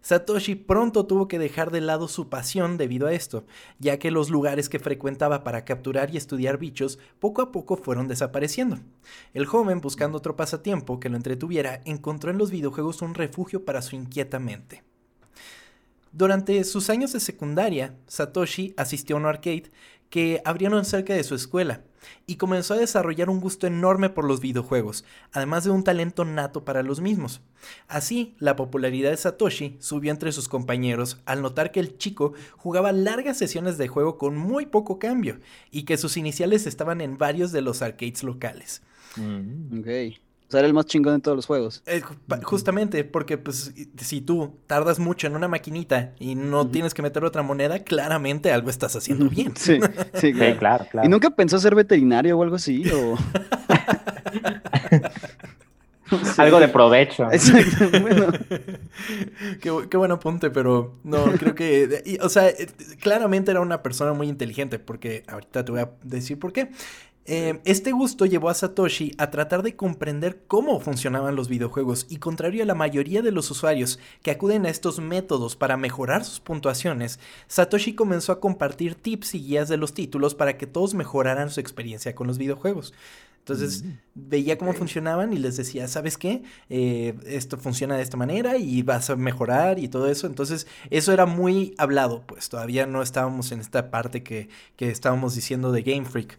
Satoshi 0.03 0.55
pronto 0.55 1.07
tuvo 1.07 1.29
que 1.29 1.39
dejar 1.39 1.71
de 1.71 1.81
lado 1.81 2.09
su 2.09 2.29
pasión 2.29 2.77
debido 2.77 3.07
a 3.07 3.13
esto, 3.13 3.45
ya 3.79 3.99
que 3.99 4.11
los 4.11 4.31
lugares 4.31 4.69
que 4.69 4.79
frecuentaba 4.79 5.45
para 5.45 5.65
capturar 5.65 6.13
y 6.13 6.17
estudiar 6.17 6.59
bichos 6.59 6.99
poco 7.19 7.43
a 7.43 7.53
poco 7.53 7.77
fueron 7.77 8.09
desapareciendo. 8.09 8.79
El 9.35 9.47
joven, 9.47 9.81
buscando 9.81 10.19
otro 10.19 10.37
pasatiempo 10.37 11.01
que 11.01 11.09
lo 11.09 11.17
entretuviera, 11.17 11.81
encontró 11.85 12.31
en 12.31 12.39
los 12.39 12.51
videojuegos 12.51 13.03
un 13.03 13.15
refugio 13.15 13.65
para 13.65 13.83
su 13.83 13.97
inquieta 13.97 14.39
mente. 14.39 14.83
Durante 16.13 16.65
sus 16.65 16.89
años 16.89 17.13
de 17.13 17.21
secundaria, 17.21 17.95
Satoshi 18.07 18.75
asistió 18.77 19.17
a 19.17 19.19
un 19.19 19.27
arcade 19.27 19.71
que 20.09 20.41
abrieron 20.45 20.85
cerca 20.85 21.15
de 21.15 21.25
su 21.25 21.35
escuela 21.35 21.83
y 22.27 22.37
comenzó 22.37 22.75
a 22.75 22.79
desarrollar 22.79 23.31
un 23.31 23.41
gusto 23.41 23.67
enorme 23.67 24.11
por 24.11 24.25
los 24.25 24.41
videojuegos, 24.41 25.05
además 25.33 25.65
de 25.65 25.71
un 25.71 25.85
talento 25.85 26.25
nato 26.25 26.65
para 26.65 26.83
los 26.83 27.01
mismos. 27.01 27.41
Así, 27.89 28.35
la 28.39 28.57
popularidad 28.57 29.11
de 29.11 29.17
Satoshi 29.17 29.77
subió 29.81 30.11
entre 30.11 30.33
sus 30.33 30.49
compañeros 30.49 31.21
al 31.25 31.43
notar 31.43 31.73
que 31.73 31.81
el 31.81 31.99
chico 31.99 32.35
jugaba 32.57 32.93
largas 32.93 33.39
sesiones 33.39 33.79
de 33.79 33.89
juego 33.89 34.19
con 34.19 34.37
muy 34.37 34.67
poco 34.67 34.99
cambio 34.99 35.39
y 35.71 35.85
que 35.85 35.97
sus 35.97 36.17
iniciales 36.17 36.67
estaban 36.67 37.01
en 37.01 37.19
varios 37.19 37.53
de 37.53 37.63
los 37.63 37.83
arcades 37.83 38.23
locales. 38.23 38.83
Mm. 39.17 39.81
O 40.49 40.51
sea, 40.51 40.61
era 40.61 40.69
el 40.69 40.75
más 40.75 40.87
chingón 40.87 41.15
en 41.15 41.21
todos 41.21 41.37
los 41.37 41.47
juegos. 41.47 41.83
Eh, 41.87 42.03
justamente, 42.45 43.03
porque 43.03 43.37
pues 43.37 43.75
si 43.99 44.21
tú 44.21 44.55
tardas 44.67 45.01
mucho 45.01 45.27
en 45.27 45.35
una 45.35 45.49
maquinita 45.49 46.13
y 46.21 46.37
no 46.37 46.69
tienes 46.69 46.95
que 46.95 47.03
meter 47.03 47.25
otra 47.25 47.43
moneda, 47.43 47.81
claramente 47.81 48.53
algo 48.53 48.71
estás 48.71 48.95
haciendo 48.95 49.29
bien. 49.29 49.57
Sí, 49.57 49.81
sí, 50.15 50.33
claro. 50.33 50.87
¿Y 51.03 51.09
nunca 51.09 51.31
pensó 51.31 51.59
ser 51.59 51.75
veterinario 51.75 52.39
o 52.39 52.43
algo 52.43 52.57
así? 52.57 52.85
Algo 56.37 56.61
de 56.61 56.69
provecho. 56.69 57.31
Exacto, 57.33 57.91
bueno. 58.01 58.27
qué, 59.61 59.89
qué, 59.91 59.97
buen 59.97 60.13
apunte, 60.13 60.51
pero 60.51 60.95
no, 61.05 61.25
creo 61.33 61.55
que, 61.55 62.19
o 62.23 62.29
sea, 62.29 62.49
eh, 62.49 62.69
claramente 63.01 63.51
era 63.51 63.61
una 63.61 63.83
persona 63.83 64.13
muy 64.13 64.29
inteligente, 64.29 64.79
porque 64.79 65.25
ahorita 65.27 65.65
te 65.65 65.73
voy 65.73 65.81
a 65.81 65.91
decir 66.03 66.39
por 66.39 66.53
qué. 66.53 66.71
Eh, 67.29 67.61
este 67.65 67.91
gusto 67.91 68.25
llevó 68.25 68.51
a 68.51 68.55
Satoshi 68.55 69.13
a 69.19 69.31
tratar 69.31 69.65
de 69.65 69.75
comprender 69.75 70.45
cómo 70.47 70.79
funcionaban 70.79 71.35
los 71.35 71.49
videojuegos 71.49 72.07
y 72.09 72.19
contrario 72.19 72.63
a 72.63 72.67
la 72.67 72.77
mayoría 72.77 73.21
de 73.21 73.33
los 73.33 73.51
usuarios 73.51 73.99
que 74.23 74.31
acuden 74.31 74.65
a 74.65 74.69
estos 74.69 75.01
métodos 75.01 75.57
para 75.57 75.77
mejorar 75.77 76.25
sus 76.25 76.39
puntuaciones, 76.39 77.19
Satoshi 77.49 77.95
comenzó 77.95 78.31
a 78.31 78.39
compartir 78.39 78.95
tips 78.95 79.35
y 79.35 79.41
guías 79.41 79.69
de 79.69 79.77
los 79.77 79.93
títulos 79.93 80.37
para 80.37 80.57
que 80.57 80.69
todos 80.69 80.95
mejoraran 80.95 81.51
su 81.51 81.59
experiencia 81.59 82.15
con 82.15 82.29
los 82.29 82.39
videojuegos. 82.39 82.95
Entonces 83.41 83.83
mm, 83.83 83.91
veía 84.15 84.59
cómo 84.59 84.73
funcionaban 84.73 85.33
y 85.33 85.39
les 85.39 85.57
decía, 85.57 85.89
¿sabes 85.89 86.19
qué? 86.19 86.43
Eh, 86.69 87.15
esto 87.27 87.57
funciona 87.57 87.97
de 87.97 88.03
esta 88.03 88.17
manera 88.17 88.57
y 88.57 88.83
vas 88.83 89.11
a 89.11 89.17
mejorar 89.17 89.81
y 89.81 89.89
todo 89.89 90.09
eso. 90.09 90.29
Entonces 90.29 90.69
eso 90.91 91.13
era 91.13 91.27
muy 91.27 91.75
hablado, 91.79 92.23
pues 92.27 92.49
todavía 92.49 92.87
no 92.87 93.03
estábamos 93.03 93.51
en 93.51 93.61
esta 93.61 93.91
parte 93.91 94.23
que, 94.23 94.49
que 94.77 94.91
estábamos 94.91 95.35
diciendo 95.35 95.73
de 95.73 95.83
Game 95.83 96.05
Freak. 96.05 96.39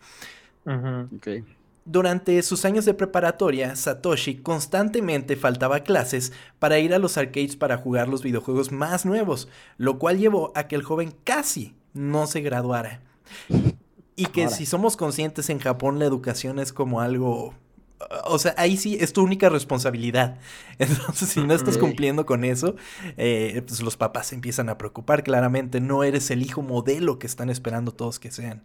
Durante 1.85 2.41
sus 2.43 2.65
años 2.65 2.83
de 2.83 2.93
preparatoria, 2.93 3.73
Satoshi 3.77 4.35
constantemente 4.35 5.37
faltaba 5.37 5.79
clases 5.79 6.33
para 6.59 6.79
ir 6.79 6.93
a 6.93 6.99
los 6.99 7.17
arcades 7.17 7.55
para 7.55 7.77
jugar 7.77 8.09
los 8.09 8.23
videojuegos 8.23 8.73
más 8.73 9.05
nuevos, 9.05 9.47
lo 9.77 9.97
cual 9.97 10.17
llevó 10.17 10.51
a 10.53 10.67
que 10.67 10.75
el 10.75 10.83
joven 10.83 11.13
casi 11.23 11.75
no 11.93 12.27
se 12.27 12.41
graduara. 12.41 13.01
Y 14.17 14.25
que 14.25 14.49
si 14.49 14.65
somos 14.65 14.97
conscientes 14.97 15.49
en 15.49 15.59
Japón 15.59 15.97
la 15.99 16.05
educación 16.05 16.59
es 16.59 16.73
como 16.73 16.99
algo... 16.99 17.53
O 18.25 18.37
sea, 18.37 18.53
ahí 18.57 18.75
sí 18.75 18.97
es 18.99 19.13
tu 19.13 19.23
única 19.23 19.47
responsabilidad. 19.47 20.39
Entonces, 20.79 21.29
si 21.29 21.41
no 21.41 21.53
estás 21.53 21.77
cumpliendo 21.77 22.25
con 22.25 22.43
eso, 22.43 22.75
eh, 23.15 23.63
pues 23.65 23.81
los 23.81 23.95
papás 23.95 24.27
se 24.27 24.35
empiezan 24.35 24.67
a 24.67 24.77
preocupar. 24.77 25.23
Claramente, 25.23 25.79
no 25.79 26.03
eres 26.03 26.29
el 26.31 26.41
hijo 26.41 26.61
modelo 26.61 27.17
que 27.17 27.27
están 27.27 27.49
esperando 27.49 27.93
todos 27.93 28.19
que 28.19 28.29
sean. 28.29 28.63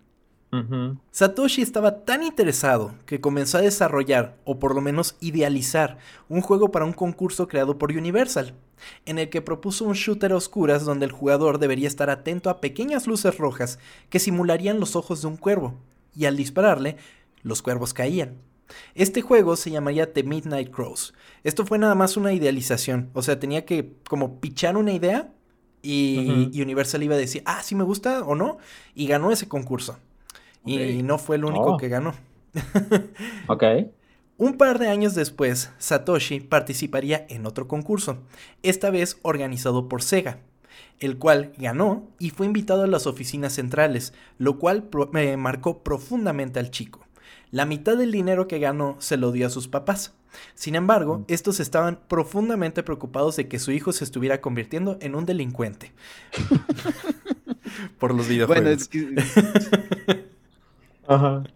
Satoshi 1.12 1.62
estaba 1.62 2.04
tan 2.04 2.22
interesado 2.22 2.94
que 3.06 3.22
comenzó 3.22 3.56
a 3.56 3.62
desarrollar, 3.62 4.36
o 4.44 4.58
por 4.58 4.74
lo 4.74 4.82
menos 4.82 5.16
idealizar, 5.20 5.96
un 6.28 6.42
juego 6.42 6.70
para 6.70 6.84
un 6.84 6.92
concurso 6.92 7.48
creado 7.48 7.78
por 7.78 7.90
Universal, 7.90 8.52
en 9.06 9.18
el 9.18 9.30
que 9.30 9.40
propuso 9.40 9.86
un 9.86 9.94
shooter 9.94 10.32
a 10.32 10.36
oscuras 10.36 10.84
donde 10.84 11.06
el 11.06 11.12
jugador 11.12 11.58
debería 11.58 11.88
estar 11.88 12.10
atento 12.10 12.50
a 12.50 12.60
pequeñas 12.60 13.06
luces 13.06 13.38
rojas 13.38 13.78
que 14.10 14.18
simularían 14.18 14.78
los 14.78 14.94
ojos 14.94 15.22
de 15.22 15.28
un 15.28 15.38
cuervo, 15.38 15.74
y 16.14 16.26
al 16.26 16.36
dispararle, 16.36 16.98
los 17.42 17.62
cuervos 17.62 17.94
caían. 17.94 18.36
Este 18.94 19.22
juego 19.22 19.56
se 19.56 19.70
llamaría 19.70 20.12
The 20.12 20.22
Midnight 20.22 20.70
Crows. 20.70 21.14
Esto 21.44 21.64
fue 21.64 21.78
nada 21.78 21.94
más 21.94 22.18
una 22.18 22.34
idealización, 22.34 23.08
o 23.14 23.22
sea, 23.22 23.40
tenía 23.40 23.64
que 23.64 23.94
como 24.06 24.38
pichar 24.38 24.76
una 24.76 24.92
idea 24.92 25.32
y 25.80 26.60
Universal 26.60 27.02
iba 27.02 27.14
a 27.14 27.18
decir, 27.18 27.42
ah, 27.46 27.62
sí 27.62 27.74
me 27.74 27.84
gusta 27.84 28.22
o 28.22 28.34
no, 28.34 28.58
y 28.94 29.06
ganó 29.06 29.32
ese 29.32 29.48
concurso. 29.48 29.98
Y 30.64 31.02
no 31.02 31.18
fue 31.18 31.36
el 31.36 31.44
único 31.44 31.74
oh. 31.74 31.76
que 31.76 31.88
ganó. 31.88 32.14
ok. 33.48 33.64
Un 34.38 34.56
par 34.56 34.78
de 34.78 34.88
años 34.88 35.14
después, 35.14 35.70
Satoshi 35.78 36.40
participaría 36.40 37.26
en 37.28 37.46
otro 37.46 37.68
concurso, 37.68 38.18
esta 38.62 38.90
vez 38.90 39.18
organizado 39.22 39.88
por 39.88 40.02
Sega, 40.02 40.38
el 40.98 41.18
cual 41.18 41.52
ganó 41.58 42.08
y 42.18 42.30
fue 42.30 42.46
invitado 42.46 42.82
a 42.82 42.88
las 42.88 43.06
oficinas 43.06 43.52
centrales, 43.52 44.14
lo 44.38 44.58
cual 44.58 44.88
me 45.12 45.36
marcó 45.36 45.82
profundamente 45.82 46.58
al 46.58 46.70
chico. 46.70 47.06
La 47.50 47.66
mitad 47.66 47.96
del 47.96 48.10
dinero 48.10 48.48
que 48.48 48.58
ganó 48.58 48.96
se 48.98 49.16
lo 49.16 49.30
dio 49.30 49.46
a 49.46 49.50
sus 49.50 49.68
papás. 49.68 50.14
Sin 50.54 50.74
embargo, 50.74 51.18
mm. 51.18 51.24
estos 51.28 51.60
estaban 51.60 52.00
profundamente 52.08 52.82
preocupados 52.82 53.36
de 53.36 53.46
que 53.46 53.58
su 53.58 53.70
hijo 53.70 53.92
se 53.92 54.04
estuviera 54.04 54.40
convirtiendo 54.40 54.96
en 55.00 55.14
un 55.14 55.26
delincuente. 55.26 55.92
por 57.98 58.14
los 58.14 58.26
videojuegos. 58.26 58.64
Bueno, 58.64 58.70
es 58.70 58.88
que... 58.88 60.26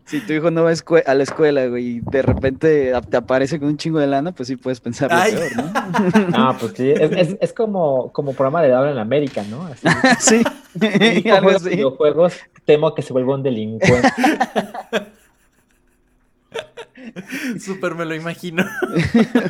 Si 0.05 0.21
tu 0.21 0.33
hijo 0.33 0.51
no 0.51 0.65
va 0.65 0.71
a 0.71 1.15
la 1.15 1.23
escuela, 1.23 1.67
güey, 1.67 1.87
y 1.87 2.01
de 2.01 2.23
repente 2.23 2.93
te 3.09 3.17
aparece 3.17 3.61
con 3.61 3.69
un 3.69 3.77
chingo 3.77 4.01
de 4.01 4.09
lana, 4.09 4.33
pues 4.33 4.49
sí 4.49 4.57
puedes 4.57 4.81
pensar 4.81 5.09
peor, 5.09 5.57
¿no? 5.57 5.73
Ah, 6.35 6.57
pues 6.59 6.73
sí, 6.77 6.93
es, 6.93 7.53
como, 7.53 8.13
como 8.13 8.33
programa 8.33 8.61
de 8.63 8.75
habla 8.75 8.91
en 8.91 8.99
América, 8.99 9.45
¿no? 9.49 9.69
sí, 10.19 10.43
algo 11.31 11.51
así. 11.51 11.71
videojuegos, 11.71 12.35
temo 12.65 12.95
que 12.95 13.03
se 13.03 13.13
vuelva 13.13 13.35
un 13.35 13.45
delincuente. 13.45 14.09
Súper 17.61 17.95
me 17.95 18.05
lo 18.05 18.17
imagino. 18.17 18.65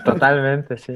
Totalmente, 0.04 0.76
sí. 0.76 0.94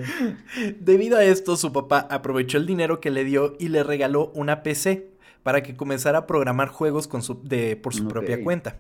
Debido 0.79 1.17
a 1.17 1.25
esto, 1.25 1.57
su 1.57 1.73
papá 1.73 2.07
aprovechó 2.11 2.59
el 2.59 2.67
dinero 2.67 3.01
que 3.01 3.11
le 3.11 3.25
dio 3.25 3.57
y 3.59 3.69
le 3.69 3.83
regaló 3.83 4.31
una 4.35 4.63
PC 4.63 5.09
para 5.42 5.62
que 5.62 5.76
comenzara 5.76 6.18
a 6.18 6.26
programar 6.26 6.68
juegos 6.68 7.09
con 7.09 7.22
su, 7.22 7.42
de, 7.42 7.76
por 7.76 7.94
su 7.94 8.09
propia 8.09 8.42
cuenta. 8.42 8.76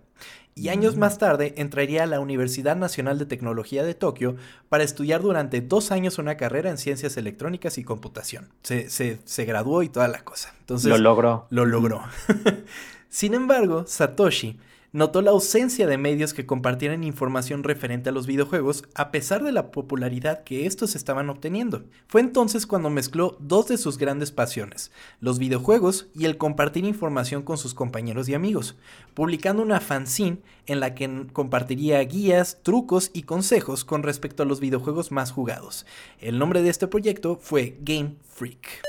Y 0.54 0.68
años 0.68 0.96
más 0.96 1.18
tarde 1.18 1.54
entraría 1.56 2.02
a 2.02 2.06
la 2.06 2.20
Universidad 2.20 2.76
Nacional 2.76 3.18
de 3.18 3.26
Tecnología 3.26 3.82
de 3.82 3.94
Tokio 3.94 4.36
para 4.68 4.84
estudiar 4.84 5.22
durante 5.22 5.60
dos 5.60 5.90
años 5.92 6.18
una 6.18 6.36
carrera 6.36 6.70
en 6.70 6.76
ciencias 6.76 7.16
electrónicas 7.16 7.78
y 7.78 7.84
computación. 7.84 8.48
Se, 8.62 8.90
se, 8.90 9.20
se 9.24 9.44
graduó 9.44 9.82
y 9.82 9.88
toda 9.88 10.08
la 10.08 10.22
cosa. 10.22 10.54
Entonces, 10.60 10.90
lo 10.90 10.98
logró. 10.98 11.46
Lo 11.50 11.64
logró. 11.64 12.02
Sin 13.08 13.34
embargo, 13.34 13.84
Satoshi 13.86 14.58
notó 14.92 15.22
la 15.22 15.30
ausencia 15.30 15.86
de 15.86 15.98
medios 15.98 16.34
que 16.34 16.46
compartieran 16.46 17.04
información 17.04 17.62
referente 17.62 18.08
a 18.08 18.12
los 18.12 18.26
videojuegos 18.26 18.84
a 18.94 19.10
pesar 19.10 19.44
de 19.44 19.52
la 19.52 19.70
popularidad 19.70 20.42
que 20.44 20.66
estos 20.66 20.96
estaban 20.96 21.30
obteniendo. 21.30 21.84
Fue 22.08 22.20
entonces 22.20 22.66
cuando 22.66 22.90
mezcló 22.90 23.36
dos 23.40 23.68
de 23.68 23.78
sus 23.78 23.98
grandes 23.98 24.32
pasiones, 24.32 24.90
los 25.20 25.38
videojuegos 25.38 26.08
y 26.14 26.24
el 26.24 26.36
compartir 26.36 26.84
información 26.84 27.42
con 27.42 27.58
sus 27.58 27.74
compañeros 27.74 28.28
y 28.28 28.34
amigos, 28.34 28.76
publicando 29.14 29.62
una 29.62 29.80
fanzine 29.80 30.38
en 30.66 30.80
la 30.80 30.94
que 30.94 31.26
compartiría 31.32 32.00
guías, 32.00 32.58
trucos 32.62 33.10
y 33.12 33.22
consejos 33.22 33.84
con 33.84 34.02
respecto 34.02 34.42
a 34.42 34.46
los 34.46 34.60
videojuegos 34.60 35.12
más 35.12 35.32
jugados. 35.32 35.86
El 36.20 36.38
nombre 36.38 36.62
de 36.62 36.70
este 36.70 36.86
proyecto 36.86 37.36
fue 37.40 37.76
Game 37.80 38.16
Freak. 38.28 38.82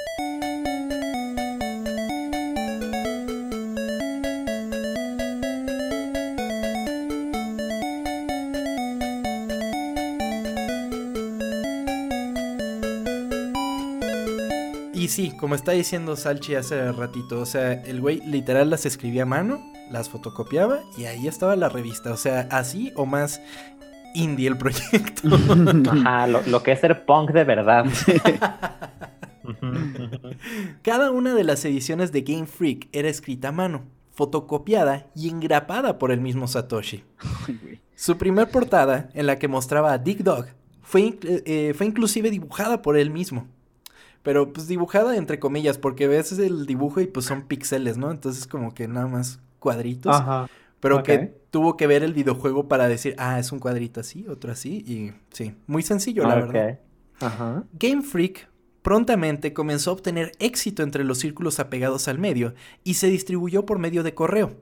Sí, 15.12 15.32
como 15.38 15.56
está 15.56 15.72
diciendo 15.74 16.16
Salchi 16.16 16.56
hace 16.56 16.92
ratito, 16.92 17.40
o 17.40 17.46
sea, 17.46 17.74
el 17.74 18.02
güey 18.02 18.22
literal 18.26 18.70
las 18.70 18.86
escribía 18.86 19.24
a 19.24 19.26
mano, 19.26 19.60
las 19.92 20.10
fotocopiaba 20.10 20.80
y 20.98 21.06
ahí 21.06 21.28
estaba 21.28 21.56
la 21.56 21.70
revista. 21.70 22.12
O 22.12 22.18
sea, 22.18 22.48
así 22.52 22.92
o 22.96 23.06
más 23.06 23.42
indie 24.16 24.48
el 24.48 24.58
proyecto. 24.58 25.30
Ajá, 25.92 26.28
lo, 26.28 26.42
lo 26.44 26.64
que 26.64 26.72
es 26.72 26.80
ser 26.80 27.06
punk 27.06 27.32
de 27.32 27.44
verdad. 27.44 27.86
Cada 30.82 31.12
una 31.12 31.34
de 31.34 31.44
las 31.44 31.64
ediciones 31.66 32.12
de 32.12 32.22
Game 32.22 32.48
Freak 32.48 32.88
era 32.92 33.10
escrita 33.10 33.50
a 33.50 33.52
mano, 33.52 33.84
fotocopiada 34.14 35.08
y 35.16 35.30
engrapada 35.30 35.98
por 35.98 36.12
el 36.12 36.22
mismo 36.22 36.48
Satoshi. 36.48 37.04
Su 37.96 38.18
primer 38.18 38.50
portada, 38.50 39.10
en 39.14 39.28
la 39.28 39.38
que 39.38 39.48
mostraba 39.48 39.94
a 39.94 39.98
Dick 39.98 40.20
Dog, 40.20 40.48
fue, 40.82 41.02
inc- 41.02 41.44
eh, 41.46 41.74
fue 41.76 41.86
inclusive 41.86 42.30
dibujada 42.32 42.82
por 42.82 42.98
él 42.98 43.12
mismo. 43.12 43.48
Pero 44.24 44.54
pues 44.54 44.68
dibujada 44.68 45.16
entre 45.18 45.40
comillas, 45.40 45.78
porque 45.78 46.08
ves 46.08 46.32
el 46.38 46.66
dibujo 46.66 47.02
y 47.02 47.08
pues 47.08 47.26
son 47.26 47.44
píxeles, 47.44 47.98
¿no? 47.98 48.12
Entonces 48.12 48.46
como 48.48 48.74
que 48.74 48.88
nada 48.88 49.08
más 49.08 49.40
cuadritos. 49.60 50.16
Ajá. 50.16 50.48
pero 50.80 51.04
que 51.04 51.36
tuvo 51.52 51.78
que 51.78 51.86
ver 51.86 52.02
el 52.04 52.14
videojuego 52.14 52.68
para 52.68 52.88
decir, 52.88 53.14
ah, 53.20 53.38
es 53.40 53.52
un 53.52 53.60
cuadrito 53.60 54.00
así, 54.00 54.26
otro 54.28 54.52
así. 54.52 54.78
Y 54.88 55.14
sí, 55.32 55.54
muy 55.68 55.84
sencillo, 55.84 56.24
la 56.24 56.36
Ok. 56.38 56.52
verdad. 56.54 56.80
Ajá. 57.20 57.64
Game 57.74 58.02
Freak 58.02 58.48
prontamente 58.82 59.54
comenzó 59.54 59.92
a 59.92 59.94
obtener 59.94 60.32
éxito 60.40 60.82
entre 60.82 61.04
los 61.04 61.20
círculos 61.20 61.60
apegados 61.60 62.08
al 62.08 62.18
medio 62.18 62.56
y 62.84 62.96
se 62.96 63.08
distribuyó 63.08 63.64
por 63.66 63.78
medio 63.78 64.02
de 64.02 64.16
correo. 64.16 64.56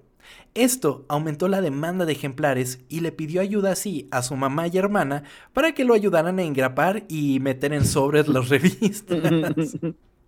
Esto 0.53 1.05
aumentó 1.09 1.47
la 1.47 1.61
demanda 1.61 2.05
de 2.05 2.13
ejemplares 2.13 2.79
y 2.89 3.01
le 3.01 3.11
pidió 3.11 3.41
ayuda 3.41 3.71
así 3.71 4.07
a 4.11 4.23
su 4.23 4.35
mamá 4.35 4.67
y 4.67 4.77
hermana 4.77 5.23
para 5.53 5.73
que 5.73 5.85
lo 5.85 5.93
ayudaran 5.93 6.39
a 6.39 6.43
engrapar 6.43 7.05
y 7.07 7.39
meter 7.39 7.73
en 7.73 7.85
sobres 7.85 8.27
las 8.27 8.49
revistas. 8.49 9.77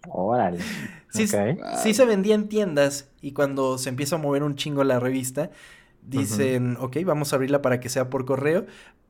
Órale. 0.07 0.65
Sí, 1.09 1.27
sí 1.71 1.93
se 1.93 2.05
vendía 2.05 2.35
en 2.35 2.47
tiendas 2.47 3.09
y 3.21 3.33
cuando 3.33 3.77
se 3.77 3.89
empieza 3.89 4.15
a 4.15 4.19
mover 4.19 4.43
un 4.43 4.55
chingo 4.55 4.83
la 4.83 4.99
revista, 4.99 5.51
dicen, 6.01 6.77
ok, 6.79 6.97
vamos 7.05 7.33
a 7.33 7.35
abrirla 7.35 7.61
para 7.61 7.79
que 7.79 7.89
sea 7.89 8.09
por 8.09 8.25
correo, 8.25 8.65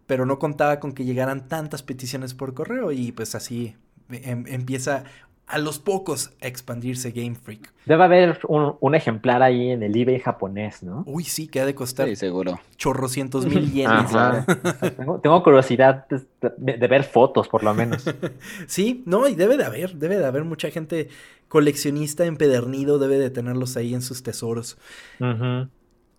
pero 0.07 0.25
no 0.25 0.39
contaba 0.39 0.79
con 0.79 0.93
que 0.93 1.05
llegaran 1.05 1.47
tantas 1.47 1.83
peticiones 1.83 2.33
por 2.33 2.53
correo 2.53 2.91
y 2.91 3.11
pues 3.11 3.35
así 3.35 3.75
em- 4.09 4.45
empieza 4.47 5.03
a 5.51 5.57
los 5.59 5.79
pocos 5.79 6.31
a 6.41 6.47
expandirse 6.47 7.11
Game 7.11 7.35
Freak. 7.35 7.71
Debe 7.85 8.03
haber 8.03 8.39
un, 8.47 8.75
un 8.79 8.95
ejemplar 8.95 9.43
ahí 9.43 9.69
en 9.71 9.83
el 9.83 9.95
eBay 9.95 10.19
japonés, 10.19 10.81
¿no? 10.81 11.03
Uy, 11.05 11.23
sí, 11.25 11.47
que 11.47 11.59
ha 11.59 11.65
de 11.65 11.75
costar 11.75 12.07
Sí, 12.07 12.15
seguro. 12.15 12.59
chorrocientos 12.77 13.45
mil 13.45 13.71
yenes. 13.73 14.15
Ajá. 14.15 14.45
tengo, 14.97 15.19
tengo 15.19 15.43
curiosidad 15.43 16.05
de, 16.07 16.87
ver 16.87 17.03
fotos, 17.03 17.47
por 17.47 17.63
lo 17.63 17.73
menos. 17.73 18.05
Sí, 18.67 19.03
no, 19.05 19.27
y 19.27 19.35
debe 19.35 19.57
de 19.57 19.65
haber, 19.65 19.95
debe 19.95 20.17
de 20.17 20.25
haber 20.25 20.45
mucha 20.45 20.69
gente 20.71 21.09
coleccionista 21.49 22.25
empedernido, 22.25 22.97
debe 22.97 23.17
de 23.17 23.29
tenerlos 23.29 23.75
ahí 23.75 23.93
en 23.93 24.01
sus 24.01 24.23
tesoros. 24.23 24.77
Ujú. 25.19 25.67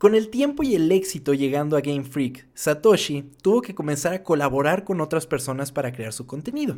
Con 0.02 0.16
el 0.16 0.30
tiempo 0.30 0.64
y 0.64 0.74
el 0.74 0.90
éxito 0.90 1.32
llegando 1.32 1.76
a 1.76 1.80
Game 1.80 2.02
Freak, 2.02 2.48
Satoshi 2.54 3.30
tuvo 3.40 3.62
que 3.62 3.72
comenzar 3.72 4.12
a 4.12 4.24
colaborar 4.24 4.82
con 4.82 5.00
otras 5.00 5.28
personas 5.28 5.70
para 5.70 5.92
crear 5.92 6.12
su 6.12 6.26
contenido. 6.26 6.76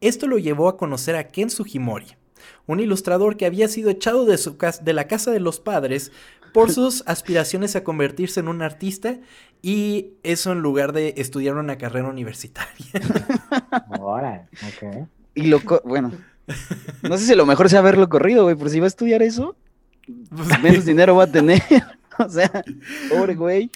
Esto 0.00 0.26
lo 0.26 0.38
llevó 0.38 0.68
a 0.68 0.76
conocer 0.76 1.14
a 1.14 1.28
Ken 1.28 1.50
Sugimori, 1.50 2.16
un 2.66 2.80
ilustrador 2.80 3.36
que 3.36 3.46
había 3.46 3.68
sido 3.68 3.90
echado 3.90 4.24
de, 4.24 4.38
su 4.38 4.56
de 4.82 4.92
la 4.92 5.06
casa 5.06 5.30
de 5.30 5.38
los 5.38 5.60
padres 5.60 6.10
por 6.52 6.72
sus 6.72 7.04
aspiraciones 7.06 7.76
a 7.76 7.84
convertirse 7.84 8.40
en 8.40 8.48
un 8.48 8.60
artista 8.60 9.20
y 9.62 10.14
eso 10.24 10.50
en 10.50 10.58
lugar 10.58 10.92
de 10.92 11.14
estudiar 11.16 11.54
una 11.54 11.78
carrera 11.78 12.08
universitaria. 12.08 12.86
Órale. 14.00 14.48
Ok. 14.66 15.06
Y 15.36 15.42
lo, 15.42 15.60
bueno, 15.84 16.10
no 17.08 17.18
sé 17.18 17.24
si 17.24 17.36
lo 17.36 17.46
mejor 17.46 17.68
sea 17.70 17.78
haberlo 17.78 18.08
corrido, 18.08 18.42
güey, 18.42 18.56
pero 18.56 18.68
si 18.68 18.80
va 18.80 18.86
a 18.86 18.88
estudiar 18.88 19.22
eso, 19.22 19.54
menos 20.60 20.84
dinero 20.84 21.14
va 21.14 21.22
a 21.22 21.30
tener. 21.30 21.62
O 22.26 22.28
sea, 22.28 22.50
pobre 23.08 23.34
güey. 23.34 23.70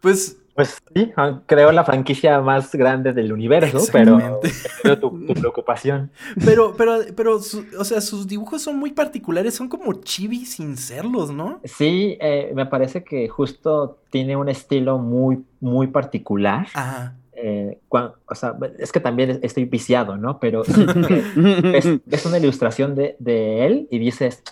Pues 0.00 0.36
Pues 0.54 0.76
sí, 0.94 1.12
ah, 1.16 1.40
creo 1.46 1.70
la 1.70 1.84
franquicia 1.84 2.40
más 2.40 2.72
grande 2.74 3.12
del 3.12 3.32
universo, 3.32 3.78
pero 3.92 4.18
entiendo 4.18 4.98
tu, 5.00 5.24
tu 5.26 5.34
preocupación. 5.40 6.10
Pero, 6.44 6.74
pero, 6.76 6.98
pero, 7.14 7.38
su- 7.40 7.64
o 7.78 7.84
sea, 7.84 8.00
sus 8.00 8.26
dibujos 8.26 8.62
son 8.62 8.76
muy 8.76 8.90
particulares, 8.92 9.54
son 9.54 9.68
como 9.68 9.92
chibi 10.02 10.44
sin 10.46 10.76
serlos, 10.76 11.30
¿no? 11.30 11.60
Sí, 11.62 12.18
eh, 12.20 12.50
me 12.56 12.66
parece 12.66 13.04
que 13.04 13.28
justo 13.28 13.98
tiene 14.10 14.36
un 14.36 14.48
estilo 14.48 14.98
muy, 14.98 15.44
muy 15.60 15.86
particular. 15.86 16.66
Ajá. 16.74 17.14
eh, 17.34 17.78
o 17.90 18.34
sea, 18.34 18.56
es 18.80 18.90
que 18.90 18.98
también 18.98 19.38
estoy 19.42 19.64
viciado, 19.64 20.16
¿no? 20.16 20.40
Pero 20.40 20.64
ves 21.36 22.26
una 22.26 22.38
ilustración 22.38 22.94
de, 22.96 23.14
de 23.20 23.64
él 23.66 23.86
y 23.92 23.98
dices, 24.00 24.42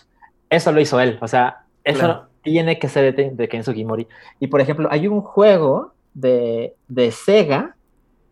eso 0.50 0.70
lo 0.72 0.80
hizo 0.80 1.00
él, 1.00 1.18
o 1.20 1.26
sea, 1.28 1.64
eso 1.82 1.98
Claro. 1.98 2.26
Tiene 2.46 2.78
que 2.78 2.88
ser 2.88 3.14
de, 3.14 3.30
de 3.32 3.48
Ken 3.48 3.64
Sugimori. 3.64 4.06
Y 4.38 4.46
por 4.46 4.60
ejemplo, 4.60 4.88
hay 4.92 5.08
un 5.08 5.20
juego 5.20 5.92
de, 6.14 6.76
de 6.86 7.10
Sega 7.10 7.74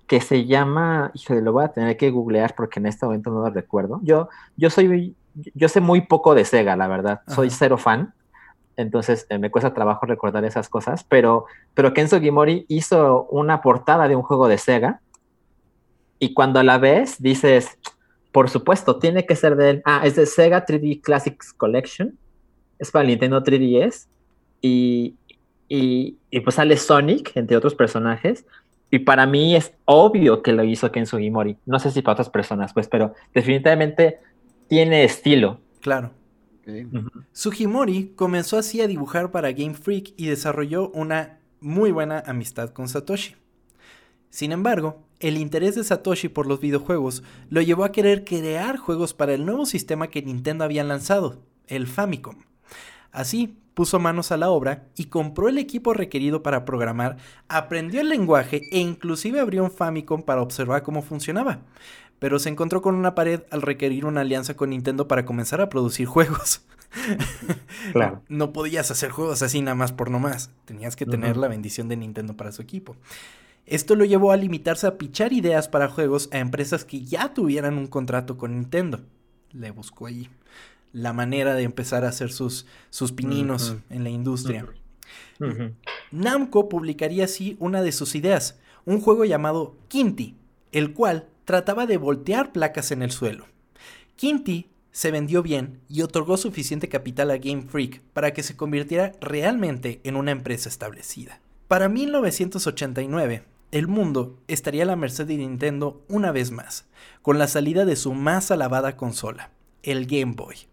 que 0.07 0.21
se 0.21 0.47
llama, 0.47 1.11
híjole, 1.15 1.43
lo 1.43 1.53
voy 1.53 1.65
a 1.65 1.73
tener 1.73 1.97
que 1.97 2.11
googlear 2.11 2.55
porque 2.55 2.79
en 2.79 2.87
este 2.87 3.05
momento 3.05 3.31
no 3.31 3.41
lo 3.41 3.51
recuerdo. 3.51 3.99
Yo, 4.05 4.29
yo 4.57 4.71
soy, 4.71 5.17
yo 5.55 5.69
sé 5.69 5.81
muy 5.81 6.03
poco 6.03 6.37
de 6.37 6.45
Sega, 6.45 6.77
la 6.77 6.87
verdad, 6.87 7.23
soy 7.27 7.49
Ajá. 7.49 7.57
cero 7.59 7.77
fan. 7.77 8.15
Entonces 8.77 9.27
eh, 9.31 9.39
me 9.39 9.51
cuesta 9.51 9.75
trabajo 9.75 10.07
recordar 10.07 10.45
esas 10.45 10.69
cosas, 10.69 11.05
pero, 11.05 11.47
pero 11.75 11.93
Ken 11.93 12.09
Sugimori 12.09 12.67
hizo 12.69 13.25
una 13.31 13.63
portada 13.63 14.07
de 14.07 14.15
un 14.15 14.23
juego 14.23 14.47
de 14.47 14.59
Sega 14.59 15.01
y 16.21 16.35
cuando 16.35 16.63
la 16.63 16.79
ves 16.79 17.21
dices, 17.21 17.79
por 18.31 18.49
supuesto, 18.49 19.01
tiene 19.01 19.27
que 19.27 19.35
ser 19.35 19.57
de 19.57 19.71
él. 19.71 19.83
Ah, 19.85 20.03
es 20.05 20.15
de 20.15 20.27
Sega 20.27 20.65
3D 20.65 21.01
Classics 21.03 21.53
Collection, 21.53 22.17
es 22.85 22.91
para 22.91 23.03
el 23.03 23.09
Nintendo 23.09 23.43
3DS 23.43 24.07
y, 24.61 25.17
y, 25.69 26.17
y 26.31 26.41
pues 26.41 26.57
sale 26.57 26.77
Sonic, 26.77 27.33
entre 27.37 27.57
otros 27.57 27.75
personajes. 27.75 28.47
Y 28.91 29.01
para 29.01 29.27
mí 29.27 29.57
es 29.57 29.73
obvio 29.87 30.43
que 30.43 30.53
lo 30.53 30.63
hizo 30.63 30.93
Ken 30.93 31.07
Sugimori. 31.07 31.57
No 31.67 31.81
sé 31.81 31.91
si 31.91 32.01
para 32.01 32.13
otras 32.13 32.31
personas, 32.31 32.73
pues, 32.73 32.87
pero 32.87 33.15
definitivamente 33.35 34.21
tiene 34.69 35.05
estilo. 35.05 35.61
Claro. 35.81 36.13
Ok. 36.61 37.03
Sugimori 37.33 38.13
comenzó 38.15 38.57
así 38.57 38.81
a 38.81 38.87
dibujar 38.87 39.31
para 39.31 39.53
Game 39.53 39.75
Freak 39.75 40.13
y 40.17 40.27
desarrolló 40.27 40.91
una 40.91 41.41
muy 41.61 41.91
buena 41.91 42.23
amistad 42.27 42.71
con 42.71 42.89
Satoshi. 42.89 43.37
Sin 44.31 44.53
embargo, 44.53 45.03
el 45.21 45.39
interés 45.39 45.75
de 45.75 45.85
Satoshi 45.85 46.29
por 46.29 46.47
los 46.47 46.61
videojuegos 46.61 47.23
lo 47.51 47.63
llevó 47.63 47.85
a 47.85 47.93
querer 47.93 48.25
crear 48.25 48.77
juegos 48.77 49.15
para 49.15 49.35
el 49.35 49.47
nuevo 49.47 49.65
sistema 49.65 50.09
que 50.09 50.23
Nintendo 50.23 50.65
había 50.65 50.85
lanzado, 50.85 51.43
el 51.67 51.87
Famicom. 51.87 52.37
Así, 53.15 53.57
puso 53.75 54.01
manos 54.01 54.33
a 54.33 54.37
la 54.37 54.51
obra 54.51 54.89
y 54.97 55.05
compró 55.05 55.49
el 55.49 55.57
equipo 55.57 55.95
requerido 55.95 56.43
para 56.43 56.65
programar, 56.65 57.17
aprendió 57.49 58.01
el 58.01 58.09
lenguaje 58.09 58.63
e 58.73 58.79
inclusive 58.79 59.39
abrió 59.39 59.63
un 59.63 59.71
Famicom 59.71 60.23
para 60.23 60.43
observar 60.43 60.83
cómo 60.83 61.01
funcionaba. 61.01 61.61
Pero 62.19 62.41
se 62.41 62.49
encontró 62.49 62.83
con 62.83 62.97
una 62.97 63.15
pared 63.15 63.43
al 63.51 63.63
requerir 63.63 64.05
una 64.05 64.23
alianza 64.23 64.55
con 64.55 64.71
Nintendo 64.71 65.07
para 65.07 65.25
comenzar 65.25 65.61
a 65.61 65.69
producir 65.69 66.07
juegos. 66.09 66.63
Claro. 67.93 68.23
No 68.29 68.53
podías 68.53 68.91
hacer 68.91 69.11
juegos 69.11 69.43
así 69.43 69.61
nada 69.61 69.75
más 69.77 69.93
por 69.93 70.11
nomás. 70.11 70.51
Tenías 70.65 70.97
que 70.97 71.07
tener 71.07 71.37
la 71.37 71.49
bendición 71.49 71.89
de 71.89 71.97
Nintendo 71.97 72.37
para 72.37 72.53
su 72.53 72.63
equipo. 72.63 72.97
Esto 73.67 73.95
lo 73.95 74.05
llevó 74.05 74.33
a 74.33 74.37
limitarse 74.37 74.87
a 74.87 74.99
pichar 74.99 75.33
ideas 75.33 75.69
para 75.69 75.89
juegos 75.89 76.29
a 76.33 76.39
empresas 76.39 76.85
que 76.85 77.05
ya 77.05 77.33
tuvieran 77.33 77.79
un 77.79 77.87
contrato 77.87 78.37
con 78.37 78.55
Nintendo. 78.55 79.01
Le 79.53 79.71
buscó 79.71 80.07
ahí 80.07 80.29
la 80.95 81.13
manera 81.13 81.55
de 81.55 81.65
empezar 81.65 82.05
a 82.05 82.09
hacer 82.09 82.33
sus, 82.33 82.67
sus 82.89 83.13
pininos 83.13 83.77
en 83.91 84.05
la 84.05 84.11
industria. 84.11 84.67
Namco 86.11 86.69
publicaría 86.69 87.25
así 87.25 87.57
una 87.59 87.83
de 87.83 87.93
sus 87.93 88.15
ideas, 88.15 88.59
un 88.87 89.01
juego 89.01 89.25
llamado 89.25 89.77
Quinty, 89.89 90.37
el 90.73 90.95
cual 90.95 91.27
trataba 91.45 91.87
de 91.87 91.99
voltear 91.99 92.53
placas 92.53 92.93
en 92.93 93.03
el 93.03 93.11
suelo. 93.11 93.47
Quinty 94.17 94.71
se 94.93 95.11
vendió 95.11 95.43
bien 95.43 95.81
y 95.89 96.03
otorgó 96.03 96.37
suficiente 96.37 96.89
capital 96.89 97.33
a 97.33 97.39
Game 97.39 97.65
Freak 97.69 98.01
para 98.13 98.33
que 98.33 98.45
se 98.45 98.57
convirtiera 98.57 99.13
realmente 99.21 100.01
en 100.05 100.15
una 100.15 100.31
empresa 100.31 100.69
establecida. 100.69 101.41
Para 101.67 101.89
1989, 101.89 103.43
el 103.73 103.89
mundo 103.89 104.39
estaría 104.47 104.85
a 104.85 104.87
la 104.87 104.95
merced 104.95 105.27
de 105.27 105.39
Nintendo 105.39 106.05
una 106.09 106.31
vez 106.31 106.53
más, 106.53 106.87
con 107.23 107.41
la 107.41 107.49
salida 107.49 107.85
de 107.85 107.97
su 107.97 108.15
más 108.15 108.53
alabada 108.53 108.97
consola, 108.97 109.51
el 109.83 110.07
Game 110.07 110.35
Boy. 110.37 110.69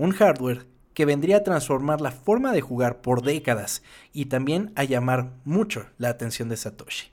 Un 0.00 0.12
hardware 0.12 0.64
que 0.94 1.04
vendría 1.04 1.36
a 1.36 1.44
transformar 1.44 2.00
la 2.00 2.10
forma 2.10 2.52
de 2.52 2.62
jugar 2.62 3.02
por 3.02 3.20
décadas 3.20 3.82
y 4.14 4.24
también 4.26 4.72
a 4.74 4.84
llamar 4.84 5.32
mucho 5.44 5.84
la 5.98 6.08
atención 6.08 6.48
de 6.48 6.56
Satoshi. 6.56 7.08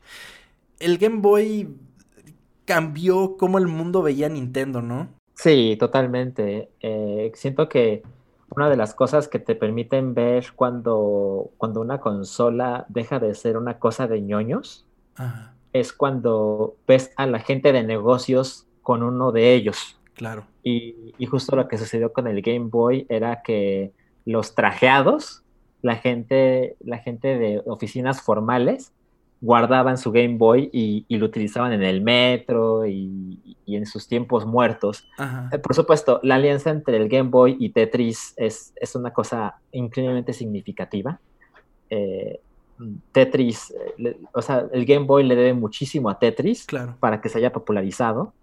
El 0.79 0.97
Game 0.97 1.19
Boy 1.19 1.67
cambió 2.63 3.35
cómo 3.35 3.57
el 3.57 3.67
mundo 3.67 4.01
veía 4.03 4.27
a 4.27 4.29
Nintendo, 4.29 4.81
¿no? 4.81 5.09
Sí, 5.33 5.75
totalmente. 5.77 6.69
Eh, 6.79 7.33
siento 7.35 7.67
que 7.67 8.03
una 8.55 8.69
de 8.69 8.77
las 8.77 8.93
cosas 8.93 9.27
que 9.27 9.39
te 9.39 9.55
permiten 9.55 10.13
ver 10.13 10.53
cuando, 10.55 11.51
cuando 11.57 11.81
una 11.81 11.99
consola 11.99 12.85
deja 12.87 13.19
de 13.19 13.35
ser 13.35 13.57
una 13.57 13.79
cosa 13.79 14.07
de 14.07 14.21
ñoños 14.21 14.87
Ajá, 15.17 15.55
es 15.73 15.91
cuando 15.91 16.77
ves 16.87 17.11
a 17.17 17.25
la 17.25 17.39
gente 17.39 17.73
de 17.73 17.83
negocios 17.83 18.65
con 18.81 19.03
uno 19.03 19.33
de 19.33 19.55
ellos. 19.55 19.96
Claro. 20.17 20.45
Y, 20.63 21.13
y 21.17 21.25
justo 21.25 21.55
lo 21.55 21.67
que 21.67 21.77
sucedió 21.77 22.11
con 22.11 22.27
el 22.27 22.41
Game 22.41 22.67
Boy 22.69 23.05
era 23.07 23.41
que 23.41 23.93
los 24.25 24.55
trajeados, 24.55 25.43
la 25.81 25.95
gente, 25.95 26.75
la 26.81 26.97
gente 26.97 27.37
de 27.37 27.61
oficinas 27.65 28.21
formales, 28.21 28.91
guardaban 29.41 29.97
su 29.97 30.11
Game 30.11 30.37
Boy 30.37 30.69
y, 30.73 31.05
lo 31.17 31.25
utilizaban 31.25 31.73
en 31.73 31.83
el 31.83 32.01
metro 32.01 32.85
y, 32.85 33.57
en 33.67 33.85
sus 33.85 34.07
tiempos 34.07 34.45
muertos. 34.45 35.07
Eh, 35.51 35.59
por 35.59 35.75
supuesto, 35.75 36.19
la 36.23 36.35
alianza 36.35 36.69
entre 36.71 36.97
el 36.97 37.09
Game 37.09 37.29
Boy 37.29 37.57
y 37.59 37.69
Tetris 37.69 38.33
es, 38.37 38.73
es 38.75 38.95
una 38.95 39.13
cosa 39.13 39.55
increíblemente 39.71 40.33
significativa. 40.33 41.19
Eh, 41.89 42.39
Tetris, 43.11 43.73
eh, 43.97 44.19
o 44.33 44.41
sea, 44.41 44.67
el 44.71 44.85
Game 44.85 45.05
Boy 45.05 45.23
le 45.23 45.35
debe 45.35 45.53
muchísimo 45.53 46.09
a 46.09 46.19
Tetris 46.19 46.65
para 46.99 47.21
que 47.21 47.29
se 47.29 47.37
haya 47.37 47.51
popularizado. 47.51 48.33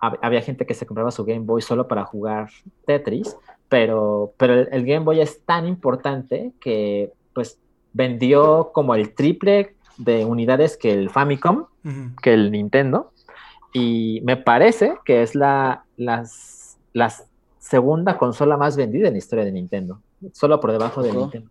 Había 0.00 0.40
gente 0.40 0.64
que 0.64 0.74
se 0.74 0.86
compraba 0.86 1.10
su 1.10 1.24
Game 1.24 1.44
Boy 1.44 1.60
solo 1.60 1.86
para 1.86 2.04
jugar 2.04 2.48
Tetris, 2.86 3.36
pero, 3.68 4.32
pero 4.38 4.54
el 4.54 4.86
Game 4.86 5.04
Boy 5.04 5.20
es 5.20 5.42
tan 5.44 5.66
importante 5.66 6.52
que 6.60 7.12
pues 7.34 7.58
vendió 7.92 8.70
como 8.72 8.94
el 8.94 9.14
triple 9.14 9.74
de 9.98 10.24
unidades 10.24 10.76
que 10.76 10.92
el 10.92 11.10
Famicom, 11.10 11.66
que 12.22 12.32
el 12.32 12.50
Nintendo, 12.50 13.12
y 13.72 14.20
me 14.24 14.36
parece 14.36 14.94
que 15.04 15.22
es 15.22 15.34
la, 15.34 15.84
las, 15.96 16.78
segunda 17.58 18.16
consola 18.16 18.56
más 18.56 18.76
vendida 18.76 19.08
en 19.08 19.14
la 19.14 19.18
historia 19.18 19.44
de 19.44 19.52
Nintendo, 19.52 20.00
solo 20.32 20.58
por 20.60 20.72
debajo 20.72 21.02
de 21.02 21.12
Nintendo 21.12 21.50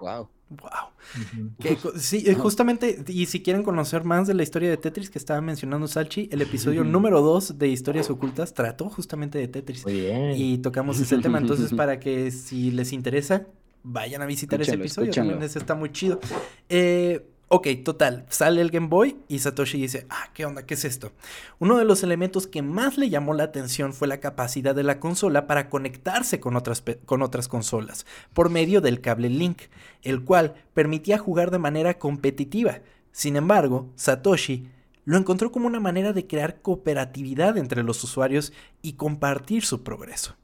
Wow. 0.00 0.28
Wow. 0.48 1.96
sí, 1.96 2.22
eh, 2.26 2.34
justamente, 2.34 3.02
y 3.08 3.26
si 3.26 3.42
quieren 3.42 3.64
conocer 3.64 4.04
más 4.04 4.28
de 4.28 4.34
la 4.34 4.44
historia 4.44 4.70
de 4.70 4.76
Tetris 4.76 5.10
que 5.10 5.18
estaba 5.18 5.40
mencionando 5.40 5.88
Salchi, 5.88 6.28
el 6.30 6.40
episodio 6.40 6.84
número 6.84 7.20
2 7.20 7.58
de 7.58 7.68
Historias 7.68 8.10
Ocultas 8.10 8.54
trató 8.54 8.88
justamente 8.88 9.38
de 9.38 9.48
Tetris. 9.48 9.84
Muy 9.84 10.00
bien. 10.00 10.32
Y 10.36 10.58
tocamos 10.58 11.00
ese 11.00 11.18
tema. 11.18 11.38
Entonces, 11.38 11.72
para 11.76 11.98
que 11.98 12.30
si 12.30 12.70
les 12.70 12.92
interesa, 12.92 13.46
vayan 13.82 14.22
a 14.22 14.26
visitar 14.26 14.60
ese 14.62 14.74
episodio. 14.74 15.12
También 15.12 15.42
ese 15.42 15.58
está 15.58 15.74
muy 15.74 15.90
chido. 15.90 16.20
Eh, 16.68 17.26
Ok, 17.48 17.68
total, 17.84 18.26
sale 18.28 18.60
el 18.60 18.72
Game 18.72 18.88
Boy 18.88 19.18
y 19.28 19.38
Satoshi 19.38 19.80
dice, 19.80 20.04
ah, 20.10 20.30
¿qué 20.34 20.44
onda? 20.44 20.66
¿Qué 20.66 20.74
es 20.74 20.84
esto? 20.84 21.12
Uno 21.60 21.78
de 21.78 21.84
los 21.84 22.02
elementos 22.02 22.48
que 22.48 22.60
más 22.60 22.98
le 22.98 23.08
llamó 23.08 23.34
la 23.34 23.44
atención 23.44 23.92
fue 23.92 24.08
la 24.08 24.18
capacidad 24.18 24.74
de 24.74 24.82
la 24.82 24.98
consola 24.98 25.46
para 25.46 25.68
conectarse 25.70 26.40
con 26.40 26.56
otras, 26.56 26.82
con 27.04 27.22
otras 27.22 27.46
consolas, 27.46 28.04
por 28.32 28.50
medio 28.50 28.80
del 28.80 29.00
cable 29.00 29.28
Link, 29.28 29.62
el 30.02 30.24
cual 30.24 30.54
permitía 30.74 31.18
jugar 31.18 31.52
de 31.52 31.60
manera 31.60 32.00
competitiva. 32.00 32.80
Sin 33.12 33.36
embargo, 33.36 33.92
Satoshi 33.94 34.68
lo 35.04 35.16
encontró 35.16 35.52
como 35.52 35.68
una 35.68 35.78
manera 35.78 36.12
de 36.12 36.26
crear 36.26 36.60
cooperatividad 36.60 37.58
entre 37.58 37.84
los 37.84 38.02
usuarios 38.02 38.52
y 38.82 38.94
compartir 38.94 39.64
su 39.64 39.84
progreso. 39.84 40.34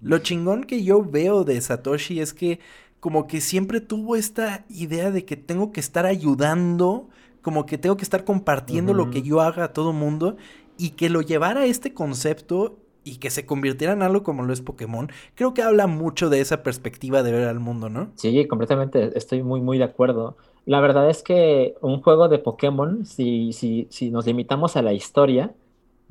Lo 0.00 0.18
chingón 0.18 0.64
que 0.64 0.82
yo 0.82 1.02
veo 1.02 1.44
de 1.44 1.60
Satoshi 1.60 2.20
es 2.20 2.34
que 2.34 2.58
como 3.00 3.26
que 3.26 3.40
siempre 3.40 3.80
tuvo 3.80 4.16
esta 4.16 4.64
idea 4.68 5.10
de 5.10 5.24
que 5.24 5.36
tengo 5.36 5.72
que 5.72 5.80
estar 5.80 6.06
ayudando, 6.06 7.08
como 7.42 7.66
que 7.66 7.78
tengo 7.78 7.96
que 7.96 8.02
estar 8.02 8.24
compartiendo 8.24 8.94
lo 8.94 9.10
que 9.10 9.22
yo 9.22 9.40
haga 9.40 9.64
a 9.64 9.72
todo 9.72 9.92
mundo 9.92 10.36
y 10.76 10.90
que 10.90 11.08
lo 11.08 11.22
llevara 11.22 11.60
a 11.60 11.66
este 11.66 11.94
concepto 11.94 12.78
y 13.04 13.16
que 13.16 13.30
se 13.30 13.46
convirtiera 13.46 13.94
en 13.94 14.02
algo 14.02 14.22
como 14.22 14.42
lo 14.42 14.52
es 14.52 14.60
Pokémon, 14.60 15.10
creo 15.34 15.54
que 15.54 15.62
habla 15.62 15.86
mucho 15.86 16.28
de 16.28 16.40
esa 16.40 16.62
perspectiva 16.62 17.22
de 17.22 17.32
ver 17.32 17.48
al 17.48 17.58
mundo, 17.58 17.88
¿no? 17.88 18.12
Sí, 18.16 18.46
completamente, 18.46 19.16
estoy 19.16 19.42
muy, 19.42 19.60
muy 19.60 19.78
de 19.78 19.84
acuerdo. 19.84 20.36
La 20.66 20.80
verdad 20.80 21.08
es 21.08 21.22
que 21.22 21.74
un 21.80 22.02
juego 22.02 22.28
de 22.28 22.38
Pokémon, 22.38 23.06
si, 23.06 23.52
si, 23.54 23.86
si 23.90 24.10
nos 24.10 24.26
limitamos 24.26 24.76
a 24.76 24.82
la 24.82 24.92
historia, 24.92 25.54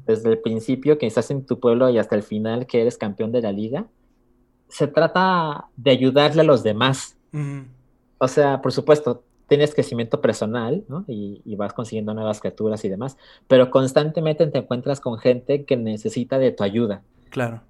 desde 0.08 0.30
el 0.30 0.40
principio 0.40 0.98
que 0.98 1.06
estás 1.06 1.30
en 1.30 1.46
tu 1.46 1.60
pueblo 1.60 1.90
y 1.90 2.00
hasta 2.00 2.16
el 2.16 2.24
final 2.24 2.66
que 2.66 2.82
eres 2.82 2.98
campeón 2.98 3.32
de 3.32 3.42
la 3.42 3.52
liga, 3.52 3.88
se 4.70 4.88
trata 4.88 5.66
de 5.76 5.92
ayudarle 5.92 6.42
a 6.42 6.46
los 6.46 6.64
demás. 6.64 7.18
O 8.18 8.28
sea, 8.28 8.62
por 8.62 8.72
supuesto, 8.72 9.24
tienes 9.48 9.74
crecimiento 9.74 10.22
personal, 10.22 10.84
¿no? 10.88 11.06
Y, 11.08 11.56
vas 11.56 11.74
consiguiendo 11.74 12.14
nuevas 12.14 12.40
criaturas 12.40 12.84
y 12.86 12.90
demás, 12.90 13.18
pero 13.48 13.72
constantemente 13.72 14.46
te 14.48 14.58
encuentras 14.60 15.00
con 15.00 15.18
gente 15.18 15.66
que 15.66 15.78
necesita 15.78 16.38
de 16.38 16.52
tu 16.52 16.64
ayuda. 16.64 17.02
Claro. 17.30 17.62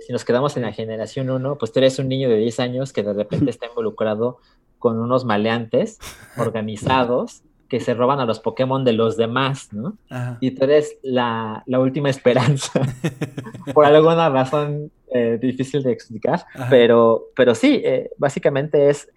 Si 0.00 0.12
nos 0.12 0.24
quedamos 0.24 0.56
en 0.56 0.62
la 0.62 0.72
generación 0.72 1.30
1, 1.30 1.58
pues 1.58 1.72
tú 1.72 1.78
eres 1.78 1.98
un 1.98 2.08
niño 2.08 2.28
de 2.28 2.36
10 2.36 2.60
años 2.60 2.92
que 2.92 3.02
de 3.02 3.12
repente 3.12 3.50
está 3.50 3.66
involucrado 3.66 4.38
con 4.78 4.98
unos 4.98 5.24
maleantes 5.24 5.98
organizados 6.36 7.42
que 7.68 7.80
se 7.80 7.94
roban 7.94 8.20
a 8.20 8.26
los 8.26 8.38
Pokémon 8.38 8.84
de 8.84 8.92
los 8.92 9.16
demás, 9.16 9.72
¿no? 9.72 9.96
Y 10.40 10.50
tú 10.50 10.64
eres 10.64 10.98
la, 11.02 11.64
última 11.66 12.10
esperanza. 12.10 12.82
Por 13.72 13.86
alguna 13.86 14.28
razón 14.28 14.92
eh, 15.14 15.38
difícil 15.40 15.82
de 15.82 15.92
explicar, 15.92 16.44
pero, 16.70 17.28
pero 17.34 17.54
sí, 17.54 17.82
eh, 17.84 18.10
básicamente 18.18 18.90
es 18.90 19.08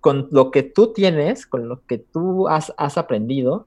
con 0.00 0.28
lo 0.30 0.50
que 0.50 0.62
tú 0.62 0.92
tienes, 0.92 1.46
con 1.46 1.68
lo 1.68 1.84
que 1.86 1.98
tú 1.98 2.48
has, 2.48 2.72
has 2.76 2.98
aprendido, 2.98 3.66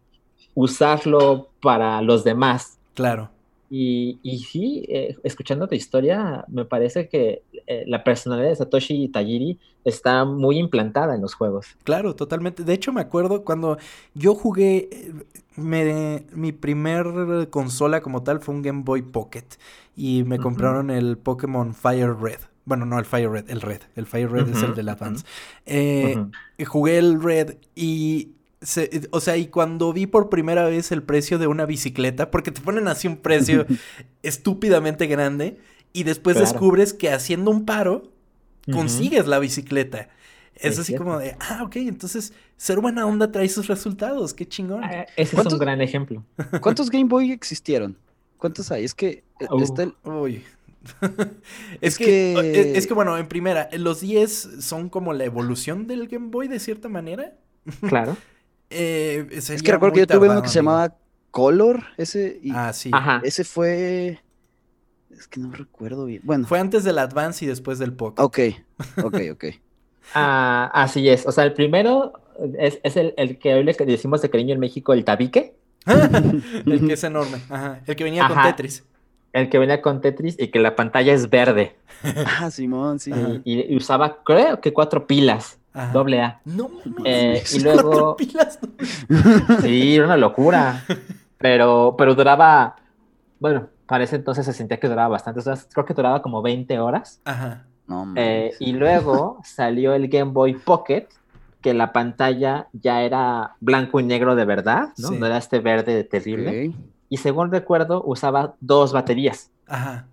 usarlo 0.53 1.49
para 1.62 2.01
los 2.01 2.23
demás. 2.23 2.79
Claro. 2.93 3.29
Y, 3.73 4.19
y 4.21 4.39
sí, 4.39 4.84
eh, 4.89 5.15
escuchando 5.23 5.65
tu 5.65 5.75
historia, 5.75 6.43
me 6.49 6.65
parece 6.65 7.07
que 7.07 7.43
eh, 7.67 7.86
la 7.88 8.03
personalidad 8.03 8.49
de 8.49 8.55
Satoshi 8.57 9.07
Tajiri 9.07 9.60
está 9.86 10.25
muy 10.25 10.57
implantada 10.57 11.15
en 11.15 11.21
los 11.21 11.36
juegos. 11.36 11.67
Claro, 11.86 12.13
totalmente. 12.13 12.65
De 12.65 12.73
hecho, 12.73 12.91
me 12.91 12.99
acuerdo 12.99 13.45
cuando 13.45 13.77
yo 14.13 14.36
jugué, 14.36 14.89
eh, 14.91 15.13
me, 15.55 16.25
mi 16.34 16.51
primer 16.51 17.47
consola 17.49 18.01
como 18.01 18.23
tal 18.23 18.41
fue 18.41 18.55
un 18.55 18.62
Game 18.62 18.81
Boy 18.84 19.03
Pocket 19.03 19.45
y 19.95 20.25
me 20.25 20.38
compraron 20.38 20.89
el 20.89 21.17
Pokémon 21.17 21.73
Fire 21.73 22.13
Red. 22.13 22.39
Bueno, 22.65 22.86
no 22.86 22.99
el 22.99 23.05
Fire 23.05 23.31
Red, 23.31 23.49
el 23.49 23.62
Red. 23.62 23.84
El 23.95 24.05
Fire 24.05 24.29
Red 24.29 24.49
es 24.49 24.63
el 24.63 24.75
del 24.75 24.89
Advance. 24.89 25.25
Jugué 26.67 26.97
el 26.97 27.23
Red 27.23 27.55
y 27.73 28.34
o 29.12 29.19
sea, 29.19 29.38
y 29.38 29.47
cuando 29.47 29.91
vi 29.91 30.06
por 30.06 30.30
primera 30.30 30.65
vez 30.65 30.91
el 30.91 31.04
precio 31.04 31.39
de 31.39 31.47
una 31.47 31.65
bicicleta, 31.65 32.30
porque 32.30 32.52
te 32.52 32.62
ponen 32.62 32.88
así 32.88 33.08
un 33.08 33.17
precio 33.17 33.65
estúpidamente 34.24 35.08
grande, 35.08 35.58
y 35.93 36.04
después 36.04 36.38
descubres 36.38 36.93
que 36.93 37.12
haciendo 37.12 37.52
un 37.52 37.65
paro, 37.65 38.12
consigues 38.71 39.28
la 39.28 39.39
bicicleta. 39.39 40.10
Es, 40.56 40.78
así 40.78 40.95
como 40.95 41.17
de, 41.17 41.36
ah, 41.39 41.63
ok, 41.63 41.78
entonces 41.78 42.34
ser 42.56 42.80
buena 42.80 43.06
onda 43.06 43.32
trae 43.32 43.50
sus 43.50 43.67
resultados, 43.67 44.34
qué 44.34 44.47
chingón. 44.47 44.84
Ah, 44.84 45.06
ese 45.17 45.36
es 45.36 45.45
un 45.45 45.60
gran 45.60 45.82
ejemplo. 45.82 46.24
¿Cuántos 46.62 46.91
Game 46.91 47.06
Boy 47.06 47.32
existieron? 47.32 47.97
¿Cuántos 48.38 48.71
hay? 48.71 48.84
Es 48.84 48.93
que 48.93 49.24
eh, 49.39 49.47
está 49.62 49.84
el... 49.84 49.95
Uy. 50.04 50.43
es, 51.82 51.97
que, 51.97 52.34
eh, 52.34 52.78
es, 52.78 52.88
que, 52.88 52.93
bueno, 52.93 53.17
en 53.17 53.28
primera, 53.28 53.69
los 53.74 54.02
10 54.02 54.50
son 54.60 54.89
como 54.89 55.13
la 55.13 55.26
evolución 55.26 55.88
del 55.88 56.08
Game 56.08 56.30
Boy 56.30 56.47
de 56.47 56.60
cierta 56.60 56.89
manera. 56.89 57.34
Claro. 57.88 58.17
Eh, 58.71 59.27
es 59.31 59.62
que 59.62 59.71
recuerdo 59.71 59.93
que 59.93 59.99
yo 60.01 60.07
tuve 60.07 60.29
uno 60.29 60.41
que 60.41 60.47
se 60.47 60.55
llamaba 60.55 60.95
Color, 61.29 61.84
ese. 61.97 62.41
ah, 62.53 62.73
sí. 62.73 62.91
Ese 63.23 63.43
fue. 63.43 64.19
Es 65.12 65.27
que 65.27 65.39
no 65.39 65.51
recuerdo 65.51 66.05
bien. 66.05 66.21
Bueno. 66.23 66.47
Fue 66.47 66.60
antes 66.60 66.84
del 66.84 66.97
Advance 66.97 67.45
y 67.45 67.47
después 67.47 67.79
del 67.79 67.93
Pocket. 67.93 68.23
Ok, 68.23 68.39
ok, 69.03 69.17
ok. 69.34 69.45
ah, 70.15 70.71
así 70.73 71.07
es. 71.10 71.25
O 71.25 71.31
sea, 71.31 71.43
el 71.43 71.53
primero 71.53 72.13
es, 72.57 72.79
el, 72.95 73.13
el, 73.17 73.38
que 73.38 73.53
hoy 73.53 73.63
le 73.63 73.73
decimos 73.73 74.21
de 74.21 74.29
cariño 74.29 74.53
en 74.53 74.60
México, 74.60 74.93
el 74.93 75.05
tabique. 75.05 75.55
el 75.86 76.88
que 76.88 76.93
es 76.93 77.03
enorme. 77.03 77.39
Ajá. 77.49 77.81
El 77.86 77.95
que 77.95 78.03
venía 78.03 78.27
con 78.27 78.41
Tetris. 78.41 78.84
El 79.34 79.49
que 79.49 79.57
venía 79.57 79.81
con 79.81 80.01
Tetris 80.01 80.36
y 80.39 80.47
que 80.49 80.60
la 80.60 80.75
pantalla 80.75 81.13
es 81.13 81.29
verde. 81.29 81.75
ah, 82.39 82.51
Simón, 82.51 82.99
sí. 82.99 83.12
y, 83.45 83.75
usaba, 83.75 84.23
creo 84.23 84.60
que 84.60 84.73
cuatro 84.73 85.07
pilas. 85.07 85.60
Doble 85.93 86.21
A. 86.21 86.41
No 86.45 86.69
eh, 87.05 87.43
y 87.53 87.60
luego. 87.60 88.17
sí, 89.62 89.95
era 89.95 90.05
una 90.05 90.17
locura. 90.17 90.84
Pero, 91.38 91.95
pero 91.97 92.13
duraba. 92.13 92.75
Bueno, 93.39 93.67
para 93.86 94.03
ese 94.03 94.17
entonces 94.17 94.45
se 94.45 94.53
sentía 94.53 94.79
que 94.79 94.89
duraba 94.89 95.10
bastante. 95.10 95.39
O 95.39 95.43
sea, 95.43 95.57
creo 95.71 95.86
que 95.86 95.93
duraba 95.93 96.21
como 96.21 96.41
20 96.41 96.79
horas. 96.79 97.21
Ajá. 97.25 97.65
No, 97.88 98.13
eh, 98.15 98.53
y 98.60 98.73
luego 98.73 99.39
salió 99.43 99.93
el 99.93 100.07
Game 100.07 100.31
Boy 100.31 100.53
Pocket, 100.53 101.08
que 101.62 101.73
la 101.73 101.91
pantalla 101.91 102.67
ya 102.73 103.02
era 103.02 103.56
blanco 103.60 104.00
y 104.00 104.04
negro 104.04 104.35
de 104.35 104.46
verdad, 104.46 104.89
¿no? 104.98 105.12
No 105.12 105.25
era 105.25 105.37
este 105.37 105.60
verde 105.60 106.04
terrible. 106.04 106.73
Y 107.10 107.17
según 107.17 107.52
recuerdo, 107.52 108.02
usaba 108.06 108.56
dos 108.62 108.93
baterías. 108.93 109.52
Ajá. 109.67 110.06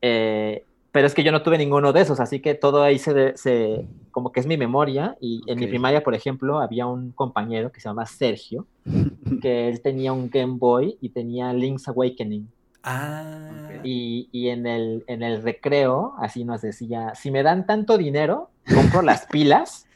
Eh, 0.00 0.64
pero 0.90 1.06
es 1.06 1.14
que 1.14 1.22
yo 1.22 1.32
no 1.32 1.42
tuve 1.42 1.58
ninguno 1.58 1.92
de 1.92 2.00
esos, 2.00 2.18
así 2.18 2.40
que 2.40 2.54
todo 2.54 2.82
ahí 2.82 2.98
se, 2.98 3.36
se 3.36 3.86
como 4.10 4.32
que 4.32 4.40
es 4.40 4.46
mi 4.46 4.56
memoria. 4.56 5.16
Y 5.20 5.42
en 5.46 5.58
mi 5.58 5.66
primaria, 5.66 6.02
por 6.02 6.14
ejemplo, 6.14 6.60
había 6.60 6.86
un 6.86 7.12
compañero 7.12 7.70
que 7.70 7.80
se 7.80 7.88
llama 7.88 8.06
Sergio, 8.06 8.66
que 9.42 9.68
él 9.68 9.82
tenía 9.82 10.12
un 10.12 10.30
Game 10.30 10.54
Boy 10.58 10.96
y 11.00 11.10
tenía 11.10 11.52
Link's 11.52 11.88
Awakening. 11.88 12.48
Ah. 12.82 13.70
Y, 13.84 14.28
y 14.32 14.48
en, 14.48 14.66
el, 14.66 15.04
en 15.08 15.22
el 15.22 15.42
recreo, 15.42 16.14
así 16.18 16.44
nos 16.44 16.62
decía, 16.62 17.12
si 17.14 17.30
me 17.30 17.42
dan 17.42 17.66
tanto 17.66 17.98
dinero, 17.98 18.50
compro 18.72 19.02
las 19.02 19.26
pilas 19.30 19.86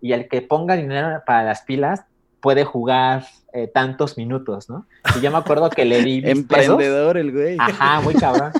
y 0.00 0.12
el 0.12 0.26
que 0.28 0.40
ponga 0.40 0.74
dinero 0.74 1.22
para 1.26 1.44
las 1.44 1.62
pilas 1.62 2.04
puede 2.40 2.64
jugar 2.64 3.26
eh, 3.52 3.66
tantos 3.66 4.16
minutos, 4.16 4.70
¿no? 4.70 4.86
Y 5.18 5.20
yo 5.20 5.30
me 5.30 5.36
acuerdo 5.36 5.68
que 5.68 5.84
le 5.84 6.02
di... 6.02 6.22
Emprendedor 6.24 7.18
el 7.18 7.32
güey. 7.32 7.56
Ajá, 7.58 8.00
muy 8.00 8.14
cabrón. 8.14 8.52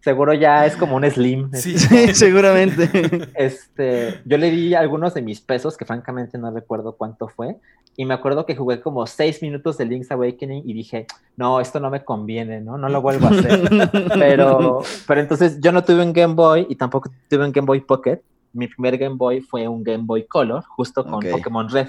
Seguro 0.00 0.34
ya 0.34 0.66
es 0.66 0.76
como 0.76 0.96
un 0.96 1.04
slim. 1.10 1.50
Sí. 1.52 1.78
Seguramente. 2.14 2.88
Este, 3.34 4.20
yo 4.24 4.38
le 4.38 4.50
di 4.50 4.74
algunos 4.74 5.14
de 5.14 5.22
mis 5.22 5.40
pesos, 5.40 5.76
que 5.76 5.84
francamente 5.84 6.38
no 6.38 6.50
recuerdo 6.50 6.96
cuánto 6.96 7.28
fue, 7.28 7.56
y 7.96 8.04
me 8.04 8.14
acuerdo 8.14 8.46
que 8.46 8.56
jugué 8.56 8.80
como 8.80 9.06
seis 9.06 9.42
minutos 9.42 9.76
de 9.76 9.84
Link's 9.84 10.10
Awakening 10.10 10.62
y 10.64 10.72
dije, 10.72 11.06
no, 11.36 11.60
esto 11.60 11.80
no 11.80 11.90
me 11.90 12.04
conviene, 12.04 12.60
¿no? 12.60 12.78
No 12.78 12.88
lo 12.88 13.02
vuelvo 13.02 13.26
a 13.26 13.30
hacer. 13.30 13.60
pero, 14.18 14.82
pero 15.06 15.20
entonces 15.20 15.60
yo 15.60 15.72
no 15.72 15.84
tuve 15.84 16.02
un 16.02 16.12
Game 16.12 16.34
Boy 16.34 16.66
y 16.68 16.76
tampoco 16.76 17.10
tuve 17.28 17.44
un 17.44 17.52
Game 17.52 17.66
Boy 17.66 17.80
Pocket. 17.80 18.20
Mi 18.52 18.68
primer 18.68 18.96
Game 18.96 19.16
Boy 19.16 19.40
fue 19.40 19.68
un 19.68 19.82
Game 19.82 20.04
Boy 20.04 20.26
Color, 20.26 20.64
justo 20.64 21.04
con 21.04 21.14
Ok. 21.14 21.30
Pokémon 21.30 21.68
Red, 21.68 21.88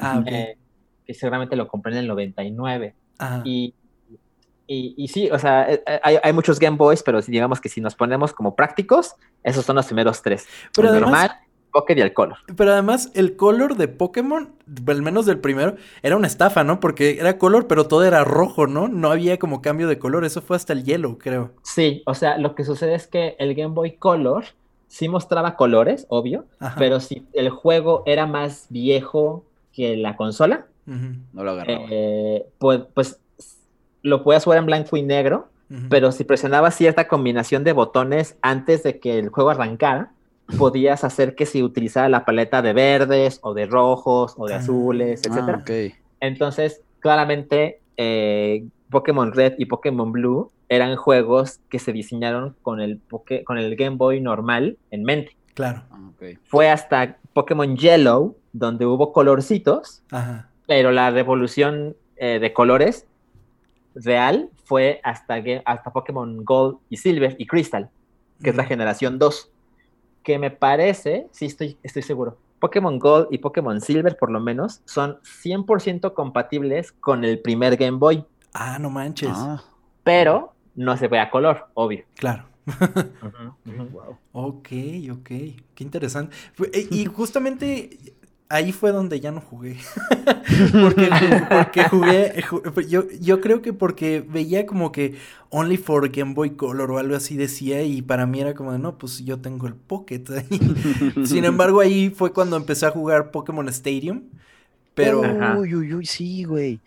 Ah, 0.00 0.18
ok. 0.20 0.26
eh, 0.28 0.56
que 1.04 1.14
seguramente 1.14 1.56
lo 1.56 1.66
compré 1.66 1.92
en 1.92 1.98
el 1.98 2.06
99. 2.08 2.94
Ajá. 3.18 3.42
Y, 3.44 3.74
y, 4.68 4.94
y 4.96 5.08
sí, 5.08 5.28
o 5.30 5.38
sea, 5.38 5.68
eh, 5.72 5.82
eh, 5.86 5.98
hay, 6.02 6.18
hay 6.22 6.32
muchos 6.32 6.58
Game 6.60 6.76
Boys, 6.76 7.02
pero 7.02 7.20
digamos 7.22 7.60
que 7.60 7.68
si 7.68 7.80
nos 7.80 7.94
ponemos 7.96 8.32
como 8.32 8.54
prácticos, 8.54 9.16
esos 9.42 9.64
son 9.64 9.74
los 9.76 9.86
primeros 9.86 10.22
tres. 10.22 10.46
Pero 10.74 10.88
el 10.88 10.94
además- 10.94 11.10
normal, 11.10 11.30
Pocket 11.72 11.96
y 11.98 12.00
el 12.00 12.14
Color. 12.14 12.38
Pero 12.56 12.72
además, 12.72 13.10
el 13.14 13.36
color 13.36 13.76
de 13.76 13.88
Pokémon, 13.88 14.54
al 14.86 15.02
menos 15.02 15.26
del 15.26 15.38
primero, 15.38 15.76
era 16.02 16.16
una 16.16 16.26
estafa, 16.26 16.64
¿no? 16.64 16.80
Porque 16.80 17.18
era 17.20 17.36
color, 17.36 17.66
pero 17.66 17.86
todo 17.86 18.04
era 18.04 18.24
rojo, 18.24 18.66
¿no? 18.66 18.88
No 18.88 19.10
había 19.10 19.38
como 19.38 19.60
cambio 19.60 19.86
de 19.86 19.98
color. 19.98 20.24
Eso 20.24 20.40
fue 20.40 20.56
hasta 20.56 20.72
el 20.72 20.82
yellow, 20.82 21.18
creo. 21.18 21.50
Sí, 21.62 22.02
o 22.06 22.14
sea, 22.14 22.38
lo 22.38 22.54
que 22.54 22.64
sucede 22.64 22.94
es 22.94 23.06
que 23.06 23.36
el 23.38 23.54
Game 23.54 23.74
Boy 23.74 23.92
Color 23.96 24.44
sí 24.86 25.10
mostraba 25.10 25.56
colores, 25.56 26.06
obvio, 26.08 26.46
Ajá. 26.58 26.76
pero 26.78 27.00
si 27.00 27.26
el 27.34 27.50
juego 27.50 28.02
era 28.06 28.26
más 28.26 28.64
viejo 28.70 29.44
que 29.74 29.94
la 29.98 30.16
consola, 30.16 30.66
No 30.86 31.44
lo 31.44 31.50
agarraba. 31.50 31.84
eh, 31.90 32.46
pues, 32.58 32.80
pues 32.94 33.20
lo 34.02 34.22
podías 34.24 34.44
jugar 34.44 34.58
en 34.60 34.66
blanco 34.66 34.96
y 34.96 35.02
negro, 35.02 35.48
pero 35.90 36.12
si 36.12 36.24
presionabas 36.24 36.74
cierta 36.76 37.08
combinación 37.08 37.62
de 37.62 37.72
botones 37.74 38.36
antes 38.40 38.82
de 38.82 38.98
que 39.00 39.18
el 39.18 39.28
juego 39.28 39.50
arrancara, 39.50 40.12
podías 40.56 41.04
hacer 41.04 41.34
que 41.34 41.44
se 41.44 41.62
utilizara 41.62 42.08
la 42.08 42.24
paleta 42.24 42.62
de 42.62 42.72
verdes 42.72 43.38
o 43.42 43.52
de 43.52 43.66
rojos 43.66 44.34
o 44.38 44.46
de 44.46 44.54
Ah. 44.54 44.58
azules, 44.58 45.20
etcétera. 45.26 45.58
Ah, 45.58 45.62
ok. 45.62 45.94
Entonces, 46.20 46.80
claramente, 47.00 47.80
eh, 47.98 48.64
Pokémon 48.90 49.30
Red 49.32 49.54
y 49.58 49.66
Pokémon 49.66 50.10
Blue 50.10 50.50
eran 50.70 50.96
juegos 50.96 51.60
que 51.68 51.78
se 51.78 51.92
diseñaron 51.92 52.56
con 52.62 52.80
el, 52.80 53.00
Poké- 53.08 53.44
con 53.44 53.58
el 53.58 53.76
Game 53.76 53.96
Boy 53.96 54.20
normal 54.22 54.78
en 54.90 55.02
mente. 55.04 55.36
Claro. 55.54 55.82
Ah, 55.90 55.98
ok. 56.14 56.38
Fue 56.46 56.70
hasta 56.70 57.18
Pokémon 57.34 57.76
Yellow 57.76 58.36
donde 58.54 58.86
hubo 58.86 59.12
colorcitos, 59.12 60.02
Ajá. 60.10 60.48
pero 60.66 60.92
la 60.92 61.10
revolución 61.10 61.94
eh, 62.20 62.38
de 62.40 62.52
colores 62.52 63.06
real 64.04 64.50
fue 64.64 65.00
hasta, 65.04 65.38
Ga- 65.38 65.62
hasta 65.64 65.92
Pokémon 65.92 66.44
Gold 66.44 66.78
y 66.88 66.96
Silver 66.96 67.36
y 67.38 67.46
Crystal, 67.46 67.90
que 68.42 68.50
es 68.50 68.56
la 68.56 68.64
generación 68.64 69.18
2. 69.18 69.50
Que 70.22 70.38
me 70.38 70.50
parece, 70.50 71.26
sí 71.32 71.46
estoy, 71.46 71.76
estoy 71.82 72.02
seguro, 72.02 72.36
Pokémon 72.60 72.98
Gold 72.98 73.28
y 73.30 73.38
Pokémon 73.38 73.80
Silver 73.80 74.16
por 74.18 74.30
lo 74.30 74.40
menos 74.40 74.80
son 74.84 75.18
100% 75.22 76.12
compatibles 76.12 76.92
con 76.92 77.24
el 77.24 77.40
primer 77.40 77.76
Game 77.76 77.98
Boy, 77.98 78.24
Ah, 78.52 78.78
no 78.80 78.90
manches. 78.90 79.30
Ah, 79.32 79.62
pero 80.02 80.54
no 80.74 80.96
se 80.96 81.06
ve 81.08 81.20
a 81.20 81.30
color, 81.30 81.66
obvio. 81.74 82.04
Claro. 82.14 82.44
Ok, 84.32 84.68
ok. 85.12 85.28
Qué 85.28 85.84
interesante. 85.84 86.36
Eh, 86.72 86.86
Y 86.90 87.06
justamente 87.14 87.98
ahí 88.48 88.72
fue 88.72 88.92
donde 88.92 89.20
ya 89.20 89.30
no 89.32 89.40
jugué. 89.40 89.76
porque, 90.82 91.08
porque 91.48 91.84
jugué. 91.88 92.42
ju- 92.42 92.86
Yo, 92.88 93.04
yo 93.20 93.40
creo 93.40 93.62
que 93.62 93.72
porque 93.72 94.24
veía 94.26 94.66
como 94.66 94.92
que 94.92 95.16
Only 95.50 95.76
for 95.76 96.08
Game 96.10 96.34
Boy 96.34 96.50
Color 96.50 96.90
o 96.90 96.98
algo 96.98 97.16
así 97.16 97.36
decía. 97.36 97.82
Y 97.82 98.02
para 98.02 98.26
mí 98.26 98.40
era 98.40 98.54
como 98.54 98.72
de 98.72 98.78
no, 98.78 98.98
pues 98.98 99.24
yo 99.24 99.40
tengo 99.40 99.66
el 99.66 99.74
Pocket 99.74 100.24
ahí. 100.30 101.24
Sin 101.26 101.44
embargo, 101.44 101.80
ahí 101.80 102.10
fue 102.10 102.32
cuando 102.32 102.56
empecé 102.56 102.86
a 102.86 102.90
jugar 102.90 103.30
Pokémon 103.30 103.68
Stadium. 103.68 104.22
Pero. 104.94 105.20
Uy, 105.58 105.74
uy, 105.74 105.94
uy, 105.94 106.06
sí, 106.06 106.44
güey. 106.44 106.80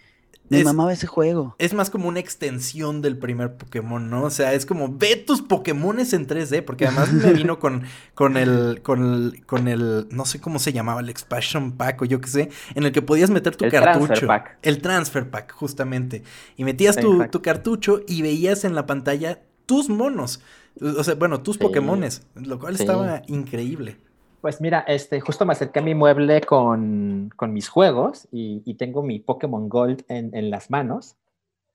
Me 0.51 0.59
Es- 0.59 0.65
mamaba 0.65 0.91
ese 0.91 1.07
juego. 1.07 1.55
Es 1.59 1.73
más 1.73 1.89
como 1.89 2.07
una 2.09 2.19
extensión 2.19 3.01
del 3.01 3.17
primer 3.17 3.55
Pokémon, 3.55 4.09
¿no? 4.09 4.23
O 4.23 4.29
sea, 4.29 4.53
es 4.53 4.65
como 4.65 4.89
ve 4.97 5.15
tus 5.15 5.41
Pokémones 5.41 6.11
en 6.13 6.27
3D, 6.27 6.61
porque 6.61 6.85
además 6.85 7.13
me 7.13 7.31
vino 7.47 7.57
con, 7.59 7.83
con 8.13 8.35
el, 8.35 8.81
con 8.83 9.01
el, 9.01 9.45
con 9.45 9.67
el, 9.69 10.07
no 10.11 10.25
sé 10.25 10.41
cómo 10.41 10.59
se 10.59 10.73
llamaba, 10.73 10.99
el 10.99 11.09
expansion 11.09 11.71
pack 11.71 12.01
o 12.01 12.05
yo 12.05 12.19
qué 12.19 12.27
sé, 12.27 12.49
en 12.75 12.83
el 12.83 12.91
que 12.91 13.01
podías 13.01 13.29
meter 13.29 13.55
tu 13.55 13.63
El 13.65 13.71
cartucho. 13.71 14.05
transfer 14.07 14.27
pack. 14.27 14.57
El 14.61 14.81
transfer 14.81 15.29
pack, 15.29 15.53
justamente. 15.53 16.23
Y 16.57 16.65
metías 16.65 16.97
tu, 16.97 17.25
cartucho 17.41 18.01
y 18.07 18.21
veías 18.21 18.65
en 18.65 18.75
la 18.75 18.85
pantalla 18.85 19.41
tus 19.65 19.87
monos. 19.89 20.41
O 20.81 21.03
sea, 21.03 21.15
bueno, 21.15 21.41
tus 21.41 21.55
Sí. 21.55 21.61
Pokémones, 21.61 22.23
lo 22.35 22.59
cual 22.59 22.75
Sí. 22.75 22.83
estaba 22.83 23.21
increíble. 23.27 23.97
Pues 24.41 24.59
mira, 24.59 24.79
este, 24.87 25.21
justo 25.21 25.45
me 25.45 25.53
acerqué 25.53 25.79
a 25.79 25.83
mi 25.83 25.93
mueble 25.93 26.41
con, 26.41 27.31
con 27.35 27.53
mis 27.53 27.69
juegos 27.69 28.27
y, 28.31 28.61
y 28.65 28.73
tengo 28.75 29.03
mi 29.03 29.19
Pokémon 29.19 29.69
Gold 29.69 30.03
en, 30.07 30.35
en 30.35 30.49
las 30.49 30.71
manos, 30.71 31.15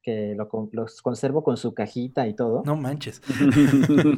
que 0.02 0.34
lo 0.36 0.48
con- 0.48 0.68
los 0.72 1.00
conservo 1.00 1.44
con 1.44 1.56
su 1.56 1.74
cajita 1.74 2.26
y 2.26 2.34
todo. 2.34 2.62
No 2.64 2.74
manches. 2.76 3.22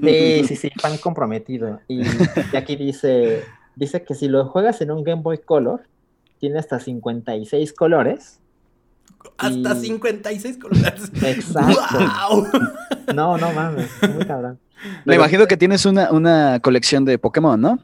Sí, 0.03 0.45
sí, 0.47 0.57
sí, 0.57 0.71
fan 0.81 0.97
comprometido. 0.99 1.81
Y, 1.89 2.03
y 2.03 2.57
aquí 2.57 2.77
dice, 2.77 3.45
dice 3.77 4.03
que 4.03 4.15
si 4.15 4.29
lo 4.29 4.47
juegas 4.47 4.81
en 4.81 4.91
un 4.93 5.05
Game 5.05 5.23
Boy 5.23 5.39
Color, 5.39 5.83
tiene 6.39 6.59
hasta 6.59 6.79
56 6.81 7.73
colores. 7.75 8.41
Hasta 9.37 9.77
Y- 9.77 9.81
56 9.89 10.59
colores. 10.59 11.13
Exacto. 11.23 11.99
¡Wow! 11.99 12.47
No, 13.15 13.37
no 13.37 13.53
mames, 13.53 13.91
muy 14.15 14.25
cabrón. 14.25 14.59
Me 15.05 15.17
imagino 15.17 15.47
que 15.47 15.57
tienes 15.57 15.85
una, 15.87 16.13
una 16.13 16.61
colección 16.61 17.05
de 17.05 17.19
Pokémon, 17.19 17.61
¿no? 17.61 17.79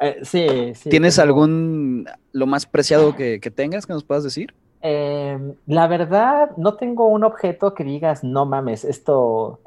Eh, 0.00 0.18
sí, 0.22 0.74
sí. 0.74 0.90
¿Tienes 0.90 1.16
tengo- 1.16 1.24
algún, 1.24 2.06
lo 2.32 2.46
más 2.46 2.66
preciado 2.66 3.14
que, 3.16 3.40
que 3.40 3.50
tengas 3.50 3.86
que 3.86 3.92
nos 3.92 4.04
puedas 4.04 4.24
decir? 4.24 4.54
Eh, 4.82 5.38
la 5.66 5.86
verdad, 5.88 6.50
no 6.56 6.74
tengo 6.74 7.06
un 7.06 7.24
objeto 7.24 7.74
que 7.74 7.82
digas, 7.82 8.22
no 8.22 8.46
mames, 8.46 8.84
esto, 8.84 9.60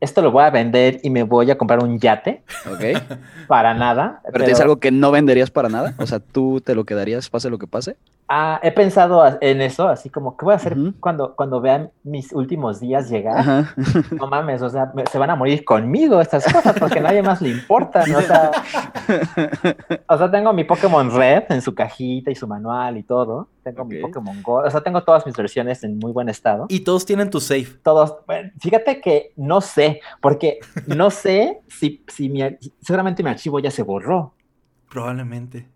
esto 0.00 0.22
lo 0.22 0.32
voy 0.32 0.44
a 0.44 0.50
vender 0.50 1.00
y 1.02 1.10
me 1.10 1.22
voy 1.22 1.50
a 1.50 1.58
comprar 1.58 1.82
un 1.82 1.98
yate. 1.98 2.42
Ok. 2.70 3.02
Para 3.46 3.74
nada. 3.74 4.20
¿Pero 4.32 4.44
tienes 4.44 4.60
algo 4.60 4.78
que 4.78 4.90
no 4.90 5.10
venderías 5.10 5.50
para 5.50 5.68
nada? 5.68 5.94
O 5.98 6.06
sea, 6.06 6.18
¿tú 6.20 6.60
te 6.60 6.74
lo 6.74 6.84
quedarías 6.84 7.28
pase 7.28 7.50
lo 7.50 7.58
que 7.58 7.66
pase? 7.66 7.96
Ah, 8.30 8.60
he 8.62 8.70
pensado 8.72 9.24
en 9.40 9.62
eso, 9.62 9.88
así 9.88 10.10
como, 10.10 10.36
¿qué 10.36 10.44
voy 10.44 10.52
a 10.52 10.56
hacer 10.56 10.76
cuando, 11.00 11.34
cuando 11.34 11.62
vean 11.62 11.90
mis 12.04 12.30
últimos 12.34 12.78
días 12.78 13.08
llegar? 13.08 13.38
Ajá. 13.38 13.74
No 14.10 14.26
mames, 14.26 14.60
o 14.60 14.68
sea, 14.68 14.92
me- 14.94 15.06
se 15.06 15.16
van 15.18 15.30
a 15.30 15.34
morir 15.36 15.64
conmigo 15.64 16.20
estas 16.20 16.44
cosas 16.52 16.76
porque 16.78 16.98
a 16.98 17.02
nadie 17.02 17.22
más 17.22 17.40
le 17.40 17.48
importan. 17.48 18.14
O 18.14 18.20
sea, 18.20 18.50
o 20.08 20.18
sea, 20.18 20.30
tengo 20.30 20.52
mi 20.52 20.64
Pokémon 20.64 21.10
Red 21.10 21.44
en 21.50 21.62
su 21.62 21.74
cajita 21.74 22.30
y 22.30 22.34
su 22.34 22.46
manual 22.46 22.98
y 22.98 23.02
todo. 23.02 23.48
Tengo 23.62 23.84
mi 23.86 23.96
Ok. 23.96 24.02
Pokémon 24.02 24.42
Gold. 24.42 24.66
O 24.66 24.70
sea, 24.70 24.82
tengo 24.82 25.02
todas 25.02 25.24
mis 25.26 25.34
versiones 25.36 25.82
en 25.84 25.98
muy 25.98 26.12
buen 26.12 26.28
estado. 26.28 26.66
Y 26.68 26.80
todos 26.80 27.06
tienen 27.06 27.30
tu 27.30 27.40
safe. 27.40 27.78
todos, 27.82 28.14
bueno, 28.26 28.50
fíjate 28.60 29.00
que 29.00 29.32
no 29.36 29.60
sé, 29.62 30.00
porque 30.20 30.58
no 30.86 31.10
sé 31.10 31.60
si, 31.68 32.04
si 32.08 32.28
mi, 32.28 32.42
seguramente 32.82 33.22
mi 33.22 33.30
archivo 33.30 33.58
ya 33.58 33.70
se 33.70 33.82
borró. 33.82 34.34
Probablemente. 34.90 35.66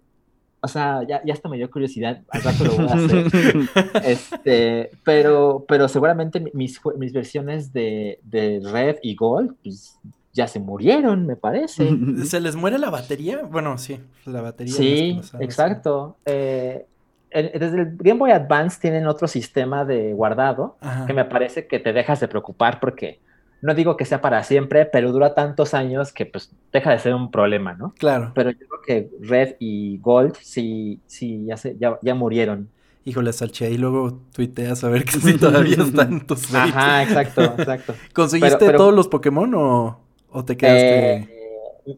O 0.64 0.68
sea, 0.68 1.02
ya, 1.08 1.20
ya 1.24 1.32
hasta 1.34 1.48
me 1.48 1.56
dio 1.56 1.68
curiosidad, 1.70 2.22
al 2.30 2.42
rato 2.42 2.64
lo 2.64 2.72
voy 2.76 2.86
a 2.88 2.94
hacer. 2.94 3.26
Este, 4.04 4.90
pero, 5.04 5.64
pero 5.66 5.88
seguramente 5.88 6.38
mi- 6.40 6.52
mis, 6.54 6.80
mis 6.96 7.12
versiones 7.12 7.72
de, 7.72 8.20
de 8.22 8.60
Red 8.64 8.96
y 9.02 9.14
Gold 9.16 9.56
pues, 9.62 9.98
ya 10.32 10.46
se 10.46 10.60
murieron, 10.60 11.26
me 11.26 11.36
parece. 11.36 11.90
¿Se 12.24 12.40
les 12.40 12.54
muere 12.56 12.78
la 12.78 12.90
batería? 12.90 13.42
Bueno, 13.42 13.76
sí, 13.76 13.98
la 14.24 14.40
batería. 14.40 14.72
Sí, 14.74 15.14
cosas, 15.16 15.40
exacto. 15.40 16.16
Eh, 16.26 16.86
desde 17.32 17.80
el 17.80 17.96
Game 17.96 18.18
Boy 18.20 18.30
Advance 18.30 18.78
tienen 18.80 19.06
otro 19.06 19.26
sistema 19.26 19.84
de 19.84 20.12
guardado 20.12 20.76
Ajá. 20.80 21.06
que 21.06 21.12
me 21.14 21.24
parece 21.24 21.66
que 21.66 21.78
te 21.80 21.92
dejas 21.92 22.20
de 22.20 22.28
preocupar 22.28 22.78
porque 22.78 23.20
no 23.62 23.74
digo 23.74 23.96
que 23.96 24.04
sea 24.04 24.20
para 24.20 24.42
siempre, 24.44 24.84
pero 24.84 25.10
dura 25.12 25.34
tantos 25.34 25.72
años 25.72 26.12
que 26.12 26.26
pues 26.26 26.50
deja 26.72 26.90
de 26.90 26.98
ser 26.98 27.14
un 27.14 27.30
problema, 27.30 27.72
¿no? 27.74 27.94
Claro. 27.98 28.32
Pero 28.34 28.50
yo 28.50 28.58
creo 28.68 28.82
que 28.84 29.10
Red 29.20 29.54
y 29.60 29.98
Gold 29.98 30.34
sí, 30.42 31.00
sí 31.06 31.44
ya, 31.46 31.56
se, 31.56 31.76
ya, 31.78 31.98
ya 32.02 32.14
murieron. 32.14 32.68
Híjole, 33.04 33.32
Salche, 33.32 33.70
y 33.70 33.78
luego 33.78 34.20
tuiteas 34.34 34.84
a 34.84 34.88
ver 34.88 35.04
que 35.04 35.12
si 35.20 35.38
todavía 35.38 35.76
están 35.82 36.26
tus. 36.26 36.54
Ajá, 36.54 37.02
exacto, 37.02 37.42
exacto. 37.58 37.94
¿Conseguiste 38.12 38.58
Pero- 38.58 38.66
pero- 38.68 38.78
todos 38.78 38.94
los 38.94 39.08
Pokémon 39.08 39.54
o, 39.54 39.98
o 40.30 40.44
te 40.44 40.56
quedaste? 40.56 41.14
Eh, 41.16 41.28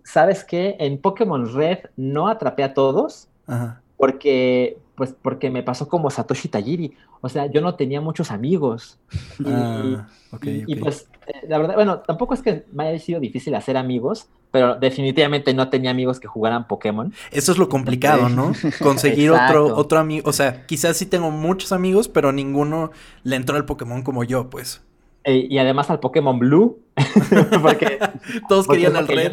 ¿Sabes 0.05 0.45
qué? 0.45 0.77
En 0.79 0.99
Pokémon 0.99 1.53
Red 1.55 1.79
no 1.97 2.29
atrapé 2.29 2.62
a 2.62 2.73
todos 2.73 3.29
Ajá. 3.47 3.83
porque, 3.99 4.79
pues, 4.95 5.15
porque 5.21 5.51
me 5.51 5.62
pasó 5.62 5.89
como 5.89 6.09
Satoshi 6.11 6.49
Tajiri. 6.49 6.95
O 7.21 7.29
sea, 7.29 7.47
yo 7.47 7.61
no 7.61 7.75
tenía 7.75 8.01
muchos 8.01 8.31
amigos. 8.31 8.99
Y, 9.39 9.45
Ah, 9.47 10.09
ok, 10.31 10.47
y- 10.67 10.77
pues, 10.77 11.07
la 11.49 11.59
verdad, 11.59 11.75
bueno, 11.75 12.01
tampoco 12.01 12.35
es 12.35 12.43
que 12.43 12.64
me 12.72 12.89
haya 12.89 12.99
sido 12.99 13.20
difícil 13.20 13.55
hacer 13.55 13.77
amigos, 13.77 14.29
pero 14.51 14.77
definitivamente 14.77 15.53
no 15.55 15.68
tenía 15.68 15.91
amigos 15.91 16.20
que 16.20 16.29
jugaran 16.29 16.68
Pokémon. 16.68 17.12
Eso 17.31 17.53
es 17.53 17.59
lo 17.59 17.68
complicado. 17.68 18.29
¿no? 18.29 18.53
Conseguir 18.81 19.31
otro, 19.31 19.77
otro 19.77 19.99
amigo. 19.99 20.29
O 20.29 20.33
sea, 20.33 20.64
quizás 20.66 20.97
sí 20.97 21.07
tengo 21.07 21.31
muchos 21.31 21.72
amigos, 21.72 22.09
pero 22.09 22.33
ninguno 22.33 22.93
le 23.22 23.37
entró 23.37 23.57
al 23.57 23.64
Pokémon 23.64 24.03
como 24.03 24.25
yo, 24.25 24.51
pues. 24.51 24.83
Eh, 25.27 25.47
y 25.49 25.57
además 25.57 25.89
al 25.89 26.01
Pokémon 26.01 26.39
Blue, 26.39 26.81
porque 27.62 27.99
todos 28.49 28.66
porque 28.66 28.83
querían 28.83 28.97
al 28.97 29.07
que 29.07 29.14
red. 29.14 29.33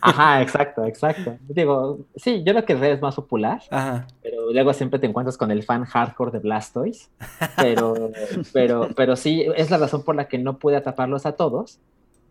Ajá, 0.00 0.42
exacto, 0.42 0.84
exacto. 0.84 1.36
Digo, 1.48 2.00
sí, 2.16 2.42
yo 2.44 2.52
creo 2.52 2.64
que 2.64 2.72
el 2.72 2.80
red 2.80 2.92
es 2.94 3.00
más 3.00 3.14
popular, 3.14 3.62
Ajá. 3.70 4.08
pero 4.20 4.52
luego 4.52 4.72
siempre 4.72 4.98
te 4.98 5.06
encuentras 5.06 5.38
con 5.38 5.52
el 5.52 5.62
fan 5.62 5.84
hardcore 5.84 6.32
de 6.32 6.40
Blastoise. 6.40 7.08
Pero, 7.56 8.10
pero, 8.52 8.88
pero 8.96 9.14
sí, 9.14 9.46
es 9.56 9.70
la 9.70 9.78
razón 9.78 10.02
por 10.02 10.16
la 10.16 10.26
que 10.26 10.38
no 10.38 10.58
pude 10.58 10.76
atraparlos 10.76 11.24
a 11.24 11.36
todos. 11.36 11.78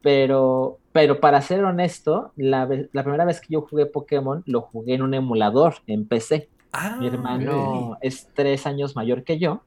Pero, 0.02 0.80
pero 0.92 1.22
para 1.22 1.42
ser 1.42 1.64
honesto, 1.64 2.34
la, 2.36 2.68
la 2.92 3.04
primera 3.04 3.24
vez 3.24 3.40
que 3.40 3.54
yo 3.54 3.62
jugué 3.62 3.86
Pokémon 3.86 4.44
lo 4.46 4.60
jugué 4.60 4.96
en 4.96 5.02
un 5.02 5.14
emulador 5.14 5.76
en 5.88 6.06
PC. 6.06 6.50
Ah, 6.74 6.98
Mi 7.00 7.08
hermano 7.08 7.92
ok. 7.92 7.98
es 8.02 8.28
tres 8.34 8.68
años 8.68 8.98
mayor 8.98 9.24
que 9.24 9.40
yo 9.40 9.62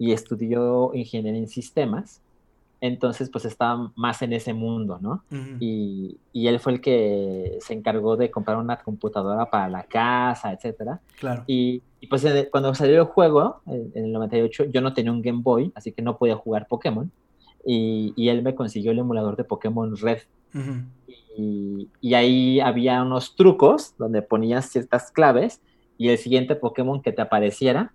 y 0.00 0.12
estudió 0.12 0.92
ingeniería 0.94 1.38
en 1.42 1.46
sistemas. 1.46 2.22
Entonces, 2.80 3.28
pues 3.28 3.44
estaba 3.44 3.92
más 3.94 4.22
en 4.22 4.32
ese 4.32 4.54
mundo, 4.54 4.98
¿no? 4.98 5.22
Y, 5.60 6.16
y 6.32 6.46
él 6.46 6.58
fue 6.58 6.72
el 6.72 6.80
que 6.80 7.58
se 7.60 7.74
encargó 7.74 8.16
de 8.16 8.30
comprar 8.30 8.56
una 8.56 8.78
computadora 8.78 9.50
para 9.50 9.68
la 9.68 9.82
casa, 9.82 10.52
etcétera. 10.54 11.00
Claro. 11.18 11.44
Y, 11.46 11.82
y, 12.00 12.06
pues 12.06 12.26
cuando 12.50 12.74
salió 12.74 13.02
el 13.02 13.08
juego, 13.08 13.60
en, 13.66 13.92
en 13.94 14.06
el 14.06 14.12
98, 14.12 14.64
yo 14.70 14.80
no 14.80 14.94
tenía 14.94 15.12
un 15.12 15.20
Game 15.20 15.42
Boy, 15.42 15.70
así 15.74 15.92
que 15.92 16.00
no 16.00 16.16
podía 16.16 16.36
jugar 16.36 16.66
Pokémon. 16.66 17.12
Y, 17.66 18.14
y 18.16 18.30
él 18.30 18.42
me 18.42 18.54
consiguió 18.54 18.92
el 18.92 19.00
emulador 19.00 19.36
de 19.36 19.44
Pokémon 19.44 19.94
Red. 19.98 20.20
Y, 21.36 21.88
y 22.00 22.14
ahí 22.14 22.58
había 22.60 23.02
unos 23.02 23.36
trucos 23.36 23.94
donde 23.98 24.22
ponías 24.22 24.70
ciertas 24.70 25.12
claves 25.12 25.60
y 25.98 26.08
el 26.08 26.16
siguiente 26.16 26.56
Pokémon 26.56 27.02
que 27.02 27.12
te 27.12 27.20
apareciera 27.20 27.92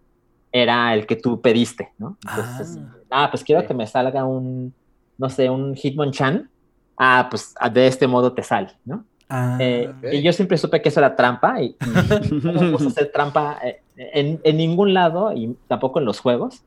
era 0.61 0.93
el 0.93 1.05
que 1.05 1.17
tú 1.17 1.41
pediste, 1.41 1.91
¿no? 1.97 2.17
Entonces, 2.29 2.79
ah, 3.11 3.27
pues 3.29 3.43
quiero 3.43 3.67
que 3.67 3.73
me 3.73 3.85
salga 3.85 4.23
un, 4.23 4.73
no 5.17 5.29
sé, 5.29 5.49
un 5.49 5.75
Hitmonchan. 5.75 6.49
Ah, 6.97 7.27
pues 7.29 7.53
ah, 7.59 7.69
de 7.69 7.87
este 7.87 8.07
modo 8.07 8.31
te 8.31 8.41
sale, 8.41 8.69
¿no? 8.85 9.03
Ah, 9.27 9.57
Eh, 9.59 9.91
ok. 9.97 10.13
Y 10.13 10.21
yo 10.21 10.31
siempre 10.31 10.57
supe 10.57 10.81
que 10.81 10.87
eso 10.89 11.01
era 11.01 11.13
trampa 11.15 11.61
y, 11.61 11.75
y 11.75 12.35
no 12.43 12.71
gusta 12.71 12.87
hacer 12.87 13.11
trampa 13.11 13.59
eh, 13.65 13.81
en, 13.97 14.39
en 14.43 14.57
ningún 14.57 14.93
lado 14.93 15.33
y 15.33 15.57
tampoco 15.67 15.99
en 15.99 16.05
los 16.05 16.21
juegos. 16.21 16.63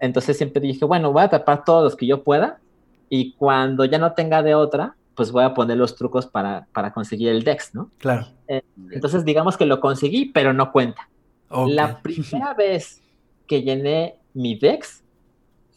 Entonces 0.00 0.38
siempre 0.38 0.62
dije, 0.62 0.84
bueno, 0.86 1.12
voy 1.12 1.24
a 1.24 1.28
tapar 1.28 1.62
todos 1.64 1.84
los 1.84 1.94
que 1.96 2.06
yo 2.06 2.22
pueda 2.22 2.58
y 3.10 3.32
cuando 3.34 3.84
ya 3.84 3.98
no 3.98 4.12
tenga 4.12 4.42
de 4.42 4.54
otra, 4.54 4.94
pues 5.14 5.30
voy 5.30 5.44
a 5.44 5.52
poner 5.52 5.76
los 5.76 5.94
trucos 5.94 6.26
para, 6.26 6.66
para 6.72 6.92
conseguir 6.92 7.28
el 7.28 7.44
Dex, 7.44 7.74
¿no? 7.74 7.90
claro. 7.98 8.28
Entonces 8.92 9.24
digamos 9.26 9.56
que 9.58 9.66
lo 9.66 9.80
conseguí, 9.80 10.26
pero 10.26 10.52
no 10.54 10.72
cuenta. 10.72 11.08
Ok. 11.48 11.68
La 11.70 12.00
primera 12.00 12.54
vez 12.54 13.02
que 13.46 13.62
llené 13.62 14.16
mi 14.34 14.58
Dex 14.58 15.02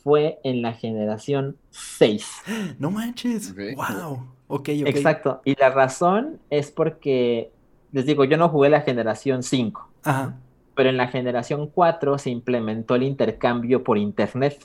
fue 0.04 0.40
en 0.44 0.62
la 0.62 0.74
generación 0.74 1.58
6. 1.72 2.32
No 2.80 2.92
manches. 2.92 3.52
Ok. 3.52 3.60
Wow. 3.76 4.28
Ok, 4.48 4.70
ok. 4.82 4.88
Exacto. 4.88 5.42
Y 5.46 5.56
la 5.60 5.70
razón 5.70 6.40
es 6.50 6.72
porque, 6.72 7.52
les 7.92 8.06
digo, 8.06 8.24
yo 8.24 8.38
no 8.38 8.50
jugué 8.50 8.70
la 8.70 8.82
generación 8.82 9.44
5, 9.44 9.90
Ajá. 10.04 10.36
pero 10.76 10.90
en 10.90 10.98
la 10.98 11.08
generación 11.08 11.68
4 11.68 12.18
se 12.18 12.32
implementó 12.32 12.96
el 12.96 13.04
intercambio 13.04 13.84
por 13.84 13.98
internet. 14.00 14.58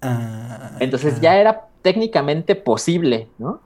Ah, 0.00 0.76
Entonces 0.80 1.20
ya 1.20 1.38
era 1.38 1.68
técnicamente 1.82 2.54
posible, 2.56 3.28
¿no? 3.38 3.60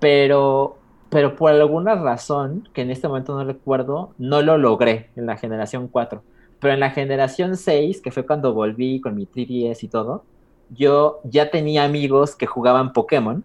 Pero, 0.00 0.78
pero 1.10 1.36
por 1.36 1.52
alguna 1.52 1.94
razón, 1.94 2.68
que 2.72 2.82
en 2.82 2.90
este 2.90 3.06
momento 3.08 3.36
no 3.36 3.44
recuerdo, 3.44 4.14
no 4.18 4.42
lo 4.42 4.58
logré 4.58 5.10
en 5.16 5.26
la 5.26 5.36
generación 5.36 5.88
4. 5.88 6.22
Pero 6.60 6.74
en 6.74 6.80
la 6.80 6.90
generación 6.90 7.56
6, 7.56 8.00
que 8.00 8.10
fue 8.10 8.26
cuando 8.26 8.52
volví 8.52 9.00
con 9.00 9.14
mi 9.14 9.26
3DS 9.26 9.82
y 9.84 9.88
todo, 9.88 10.24
yo 10.70 11.20
ya 11.24 11.50
tenía 11.50 11.84
amigos 11.84 12.34
que 12.34 12.46
jugaban 12.46 12.92
Pokémon, 12.92 13.44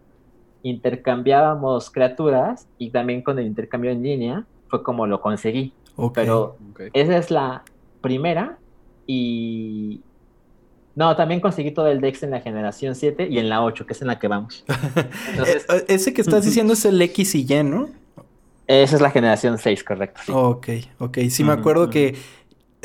intercambiábamos 0.64 1.89
criaturas 1.91 2.68
y 2.78 2.89
también 2.89 3.22
con 3.22 3.39
el 3.39 3.45
intercambio 3.45 3.91
en 3.91 4.03
línea 4.03 4.45
fue 4.70 4.84
como 4.84 5.05
lo 5.07 5.22
conseguí. 5.22 5.74
Ok. 5.95 6.14
Pero 6.16 6.57
Ok. 6.72 6.82
esa 6.93 7.18
es 7.18 7.32
la 7.32 7.64
primera 8.01 8.57
y... 9.07 10.01
No, 10.95 11.16
también 11.16 11.39
conseguí 11.41 11.72
todo 11.72 11.88
el 11.88 12.01
Dex 12.01 12.22
en 12.22 12.30
la 12.32 12.39
generación 12.41 12.93
7 12.93 13.28
y 13.28 13.39
en 13.39 13.49
la 13.49 13.64
8, 13.64 13.88
que 13.88 13.93
es 13.93 14.01
en 14.01 14.07
la 14.09 14.20
que 14.20 14.28
vamos. 14.28 14.64
Entonces, 15.32 15.66
Eh, 15.70 15.86
ese 15.88 16.14
que 16.14 16.22
estás 16.22 16.45
diciendo 16.45 16.74
es 16.74 16.86
el 16.86 17.01
X 17.01 17.34
y 17.36 17.45
Y, 17.51 17.64
¿no? 17.64 17.89
esa 18.68 18.95
es 18.95 19.01
la 19.01 19.09
generación 19.09 19.57
6, 19.57 19.84
correcto. 19.84 20.22
sí. 20.26 20.32
Ok, 20.34 20.68
ok. 20.99 21.18
Sí, 21.30 21.43
me 21.43 21.51
acuerdo 21.51 21.89
que 21.89 22.16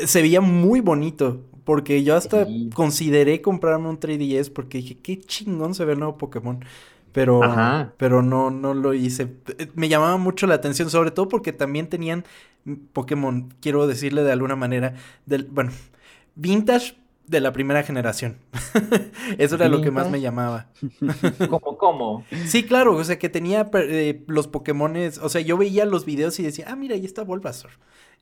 se 0.05 0.21
veía 0.21 0.41
muy 0.41 0.81
bonito. 0.81 1.45
Porque 1.65 2.03
yo 2.03 2.15
hasta 2.15 2.45
Sí. 2.45 2.69
consideré 2.73 3.41
comprarme 3.43 3.89
un 3.89 3.99
3DS 3.99 4.49
porque 4.49 4.79
dije, 4.79 4.97
qué 4.97 5.19
chingón 5.19 5.75
se 5.75 5.85
ve 5.85 5.93
el 5.93 5.99
nuevo 5.99 6.17
Pokémon. 6.17 6.63
Pero, 7.11 7.43
Ajá. 7.43 7.93
pero 7.97 8.23
no, 8.23 8.49
no 8.49 8.73
lo 8.73 8.93
hice. 8.95 9.35
Me 9.75 9.87
llamaba 9.87 10.17
mucho 10.17 10.47
la 10.47 10.55
atención, 10.55 10.89
sobre 10.89 11.11
todo 11.11 11.27
porque 11.27 11.53
también 11.53 11.87
tenían 11.87 12.23
Pokémon, 12.93 13.53
quiero 13.61 13.85
decirle 13.87 14.23
de 14.23 14.31
alguna 14.31 14.55
manera, 14.55 14.95
del, 15.27 15.43
bueno, 15.45 15.71
vintage 16.35 16.95
de 17.27 17.39
la 17.41 17.51
primera 17.53 17.83
generación. 17.83 18.37
Eso 19.37 19.55
era 19.55 19.69
lo 19.69 19.81
que 19.81 19.91
más 19.91 20.09
me 20.09 20.21
llamaba. 20.21 20.67
¿Cómo, 21.49 21.77
cómo? 21.77 22.25
Sí, 22.45 22.63
claro, 22.63 22.95
o 22.95 23.03
sea, 23.03 23.19
que 23.19 23.29
tenía 23.29 23.69
eh, 23.73 24.23
los 24.27 24.47
Pokémones, 24.47 25.19
o 25.19 25.29
sea, 25.29 25.41
yo 25.41 25.57
veía 25.57 25.85
los 25.85 26.05
videos 26.05 26.39
y 26.39 26.43
decía, 26.43 26.65
ah, 26.69 26.75
mira, 26.75 26.95
ahí 26.95 27.05
está 27.05 27.23
Bulbasaur. 27.23 27.71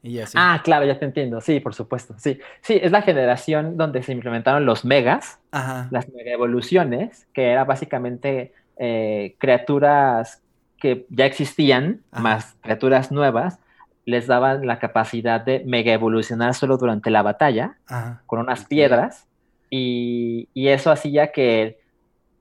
Y 0.03 0.19
así. 0.19 0.37
Ah, 0.39 0.61
claro, 0.63 0.85
ya 0.85 0.97
te 0.99 1.05
entiendo. 1.05 1.41
Sí, 1.41 1.59
por 1.59 1.73
supuesto. 1.73 2.13
Sí, 2.17 2.39
sí, 2.61 2.79
es 2.81 2.91
la 2.91 3.01
generación 3.01 3.77
donde 3.77 4.03
se 4.03 4.11
implementaron 4.13 4.65
los 4.65 4.85
megas, 4.85 5.39
Ajá. 5.51 5.87
las 5.91 6.07
mega 6.09 6.31
evoluciones, 6.31 7.27
que 7.33 7.49
era 7.51 7.63
básicamente 7.65 8.53
eh, 8.77 9.35
criaturas 9.39 10.41
que 10.79 11.05
ya 11.09 11.25
existían, 11.25 12.01
Ajá. 12.11 12.21
más 12.23 12.55
criaturas 12.61 13.11
nuevas, 13.11 13.59
les 14.05 14.27
daban 14.27 14.65
la 14.67 14.79
capacidad 14.79 15.41
de 15.41 15.63
mega 15.65 15.91
evolucionar 15.91 16.53
solo 16.53 16.77
durante 16.77 17.09
la 17.09 17.23
batalla. 17.23 17.75
Ajá. 17.87 18.21
con 18.27 18.39
unas 18.39 18.65
piedras 18.65 19.27
y, 19.69 20.47
y 20.53 20.69
eso 20.69 20.91
hacía 20.91 21.31
que 21.33 21.79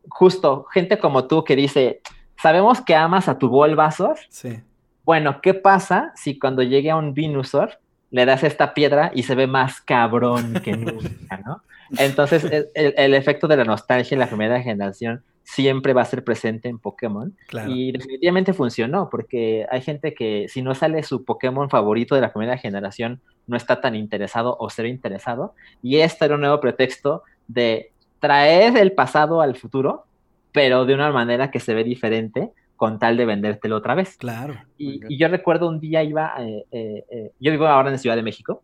justo 0.09 0.65
gente 0.73 0.99
como 0.99 1.27
tú 1.27 1.43
que 1.43 1.57
dice, 1.57 2.01
sabemos 2.41 2.81
que 2.81 2.95
amas 2.95 3.29
a 3.29 3.39
tu 3.39 3.49
Bulbasaur, 3.49 4.17
Sí. 4.29 4.61
Bueno, 5.07 5.41
¿qué 5.41 5.55
pasa 5.55 6.13
si 6.17 6.39
cuando 6.39 6.63
llegue 6.63 6.91
a 6.91 6.97
un 6.97 7.15
Venusaur 7.15 7.79
le 8.11 8.27
das 8.27 8.43
esta 8.45 8.75
piedra 8.75 9.11
y 9.15 9.23
se 9.23 9.35
ve 9.35 9.47
más 9.47 9.81
cabrón 9.81 10.61
que 10.63 10.73
nunca, 10.77 11.39
¿no? 11.47 11.63
Entonces 11.99 12.45
el, 12.45 12.69
el- 12.75 12.95
el 12.97 13.15
efecto 13.15 13.47
de 13.49 13.57
la 13.57 13.65
nostalgia 13.65 14.15
en 14.15 14.19
la 14.21 14.27
primera 14.27 14.61
generación 14.61 15.23
siempre 15.45 15.93
va 15.93 16.03
a 16.03 16.07
ser 16.07 16.25
presente 16.25 16.69
en 16.69 16.79
Pokémon 16.81 17.33
Claro. 17.47 17.71
y 17.71 17.93
definitivamente 17.93 18.53
funcionó, 18.53 19.09
porque 19.09 19.65
hay 19.71 19.81
gente 19.81 20.13
que 20.13 20.47
si 20.49 20.61
no 20.61 20.75
sale 20.75 21.05
su 21.05 21.25
Pokémon 21.25 21.71
favorito 21.71 22.17
de 22.17 22.21
la 22.21 22.33
primera 22.33 22.59
generación, 22.59 23.21
no 23.47 23.57
está 23.57 23.81
tan 23.81 23.95
interesado 23.95 24.57
o 24.59 24.69
cero 24.71 24.89
interesado. 24.89 25.55
Y 25.83 25.99
este 25.99 26.25
era 26.25 26.35
un 26.35 26.41
nuevo 26.41 26.61
pretexto 26.61 27.23
de 27.47 27.93
traer 28.19 28.77
el 28.77 28.91
pasado 28.91 29.41
al 29.41 29.55
futuro, 29.55 30.05
pero 30.51 30.85
de 30.85 30.95
una 30.95 31.13
manera 31.13 31.53
que 31.53 31.61
se 31.61 31.75
ve 31.75 31.85
diferente, 31.85 32.51
con 32.77 32.99
tal 32.99 33.17
de 33.17 33.25
vendértelo 33.25 33.77
otra 33.77 33.95
vez. 33.95 34.17
Claro. 34.17 34.55
Y, 34.79 35.17
yo 35.17 35.29
recuerdo 35.29 35.69
un 35.69 35.81
día 35.81 36.03
iba, 36.03 36.35
eh, 36.39 36.65
eh, 36.71 37.05
eh, 37.11 37.33
yo 37.41 37.51
vivo 37.51 37.67
ahora 37.67 37.91
en 37.91 37.99
Ciudad 37.99 38.17
de 38.17 38.23
México, 38.23 38.63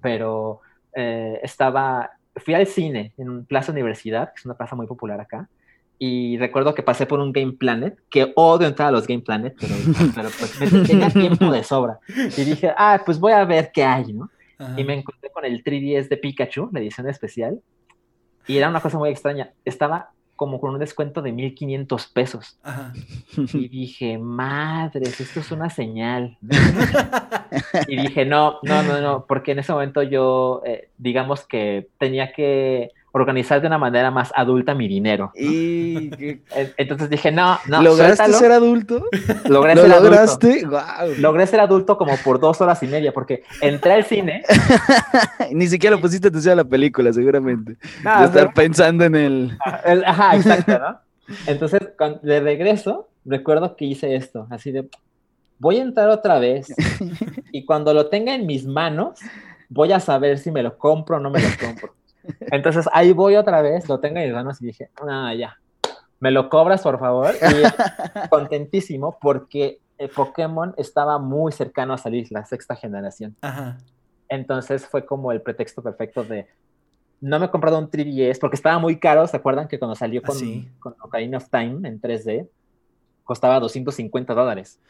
pero 0.00 0.60
eh, 0.94 1.40
estaba, 1.42 2.10
fui 2.36 2.54
al 2.54 2.66
cine 2.66 3.12
en 3.18 3.44
Plaza 3.44 3.72
Universidad, 3.72 4.28
que 4.28 4.40
es 4.40 4.46
una 4.46 4.56
plaza 4.56 4.76
muy 4.76 4.86
popular 4.86 5.20
acá, 5.20 5.48
y 5.98 6.36
recuerdo 6.38 6.74
que 6.74 6.82
pasé 6.82 7.06
por 7.06 7.20
un 7.20 7.32
Game 7.32 7.52
Planet, 7.52 7.96
que 8.10 8.32
odio 8.34 8.66
entrar 8.66 8.88
a 8.88 8.92
los 8.92 9.06
Game 9.06 9.22
Planet, 9.22 9.54
pero, 9.60 9.74
pero 10.14 10.28
pues 10.38 10.72
me- 10.72 10.86
tenía 10.86 11.10
tiempo 11.10 11.50
de 11.50 11.62
sobra. 11.62 11.98
Y 12.08 12.44
dije, 12.44 12.72
ah, 12.76 13.00
pues 13.04 13.18
voy 13.20 13.32
a 13.32 13.44
ver 13.44 13.70
qué 13.72 13.84
hay, 13.84 14.12
¿no? 14.12 14.30
Ajá. 14.58 14.80
Y 14.80 14.84
me 14.84 14.94
encontré 14.94 15.30
con 15.30 15.44
el 15.44 15.62
3DS 15.62 16.08
de 16.08 16.16
Pikachu, 16.16 16.70
la 16.72 16.80
edición 16.80 17.08
especial, 17.08 17.60
y 18.46 18.56
era 18.56 18.68
una 18.68 18.80
cosa 18.80 18.98
muy 18.98 19.10
extraña. 19.10 19.52
Estaba 19.64 20.10
como 20.42 20.60
con 20.60 20.72
un 20.72 20.80
descuento 20.80 21.22
de 21.22 21.30
1500 21.30 22.08
pesos. 22.08 22.58
Ajá. 22.64 22.92
Y 23.36 23.68
dije, 23.68 24.18
madres, 24.18 25.20
esto 25.20 25.38
es 25.38 25.52
una 25.52 25.70
señal. 25.70 26.36
y 27.86 27.96
dije, 27.96 28.26
no, 28.26 28.58
no, 28.64 28.82
no, 28.82 29.00
no, 29.00 29.24
porque 29.24 29.52
en 29.52 29.60
ese 29.60 29.72
momento 29.72 30.02
yo, 30.02 30.62
eh, 30.66 30.88
digamos 30.98 31.46
que 31.46 31.86
tenía 31.96 32.32
que 32.32 32.90
organizar 33.14 33.60
de 33.60 33.66
una 33.66 33.78
manera 33.78 34.10
más 34.10 34.32
adulta 34.34 34.74
mi 34.74 34.88
dinero. 34.88 35.32
¿Y 35.34 36.10
Entonces 36.76 37.10
dije, 37.10 37.30
no, 37.30 37.58
no, 37.66 37.82
¿Lograste 37.82 38.16
suéltalo. 38.16 38.38
ser 38.38 38.52
adulto? 38.52 39.04
Logré 39.48 39.74
¿Lo 39.74 39.82
ser 39.82 39.92
adulto. 39.92 40.10
lograste? 40.10 40.64
¡Guau! 40.64 41.14
Logré 41.18 41.46
ser 41.46 41.60
adulto 41.60 41.96
como 41.98 42.16
por 42.18 42.40
dos 42.40 42.60
horas 42.60 42.82
y 42.82 42.86
media, 42.86 43.12
porque 43.12 43.44
entré 43.60 43.92
al 43.92 44.04
cine. 44.04 44.42
Ni 45.52 45.66
siquiera 45.66 45.96
le 45.96 46.02
pusiste 46.02 46.28
atención 46.28 46.54
a 46.54 46.56
la 46.56 46.64
película, 46.64 47.12
seguramente. 47.12 47.76
No, 48.02 48.18
de 48.20 48.24
estar 48.26 48.54
pensando 48.54 49.04
en 49.04 49.14
el... 49.14 49.58
El- 49.84 50.04
ajá, 50.04 50.36
exacto, 50.36 50.78
¿no? 50.78 50.98
Entonces, 51.46 51.80
cuando, 51.96 52.18
de 52.22 52.40
regreso, 52.40 53.08
recuerdo 53.24 53.76
que 53.76 53.84
hice 53.84 54.14
esto, 54.16 54.46
así 54.50 54.72
de, 54.72 54.88
voy 55.58 55.78
a 55.78 55.82
entrar 55.82 56.08
otra 56.08 56.38
vez 56.38 56.74
y 57.52 57.64
cuando 57.64 57.94
lo 57.94 58.08
tenga 58.08 58.34
en 58.34 58.46
mis 58.46 58.66
manos, 58.66 59.20
voy 59.68 59.92
a 59.92 60.00
saber 60.00 60.38
si 60.38 60.50
me 60.50 60.62
lo 60.62 60.76
compro 60.76 61.16
o 61.16 61.20
no 61.20 61.30
me 61.30 61.40
lo 61.40 61.48
compro. 61.64 61.94
Entonces, 62.40 62.88
ahí 62.92 63.12
voy 63.12 63.36
otra 63.36 63.62
vez, 63.62 63.88
lo 63.88 64.00
tengo 64.00 64.18
en 64.18 64.26
mis 64.26 64.34
manos 64.34 64.60
y 64.62 64.66
dije, 64.66 64.90
ah, 65.08 65.34
ya, 65.34 65.58
me 66.20 66.30
lo 66.30 66.48
cobras, 66.48 66.82
por 66.82 66.98
favor. 66.98 67.34
Y 67.34 68.28
contentísimo 68.30 69.18
porque 69.20 69.80
el 69.98 70.08
Pokémon 70.08 70.74
estaba 70.76 71.18
muy 71.18 71.52
cercano 71.52 71.94
a 71.94 71.98
salir, 71.98 72.28
la 72.30 72.44
sexta 72.44 72.76
generación. 72.76 73.36
Ajá. 73.40 73.78
Entonces 74.28 74.86
fue 74.86 75.04
como 75.04 75.32
el 75.32 75.42
pretexto 75.42 75.82
perfecto 75.82 76.24
de 76.24 76.46
no 77.20 77.38
me 77.38 77.46
he 77.46 77.50
comprado 77.50 77.78
un 77.78 77.88
3DS 77.88 78.38
porque 78.40 78.56
estaba 78.56 78.78
muy 78.78 78.98
caro. 78.98 79.26
¿Se 79.26 79.36
acuerdan 79.36 79.68
que 79.68 79.78
cuando 79.78 79.94
salió 79.94 80.22
con, 80.22 80.36
sí. 80.36 80.68
con 80.80 80.94
Ocarina 81.00 81.38
of 81.38 81.48
Time 81.48 81.88
en 81.88 82.00
3D 82.00 82.48
costaba 83.24 83.60
250 83.60 84.34
dólares? 84.34 84.80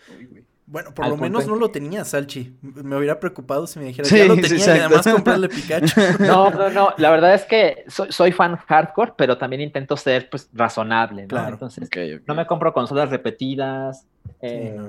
Bueno, 0.66 0.94
por 0.94 1.08
lo 1.08 1.16
menos 1.16 1.44
en 1.44 1.50
no 1.50 1.56
lo 1.56 1.70
tenía, 1.70 2.04
Salchi. 2.04 2.56
Me 2.62 2.96
hubiera 2.96 3.18
preocupado 3.18 3.66
si 3.66 3.78
me 3.78 3.86
dijera 3.86 4.08
Sí, 4.08 4.18
ya 4.18 4.24
lo 4.26 4.36
sí, 4.36 4.42
tenía 4.42 4.76
y 4.76 4.80
además 4.80 5.06
comprarle 5.06 5.48
Pikachu. 5.48 6.00
No, 6.20 6.50
no, 6.50 6.70
no. 6.70 6.94
La 6.98 7.10
verdad 7.10 7.34
es 7.34 7.44
que 7.44 7.84
soy, 7.88 8.12
soy 8.12 8.32
fan 8.32 8.56
hardcore, 8.56 9.14
pero 9.16 9.36
también 9.36 9.60
intento 9.60 9.96
ser 9.96 10.30
pues 10.30 10.48
razonable, 10.52 11.22
¿no? 11.22 11.28
Claro. 11.28 11.54
Entonces, 11.54 11.90
no 12.26 12.34
me 12.34 12.46
compro 12.46 12.72
consolas 12.72 13.10
repetidas. 13.10 14.06
eh, 14.40 14.74
no. 14.76 14.88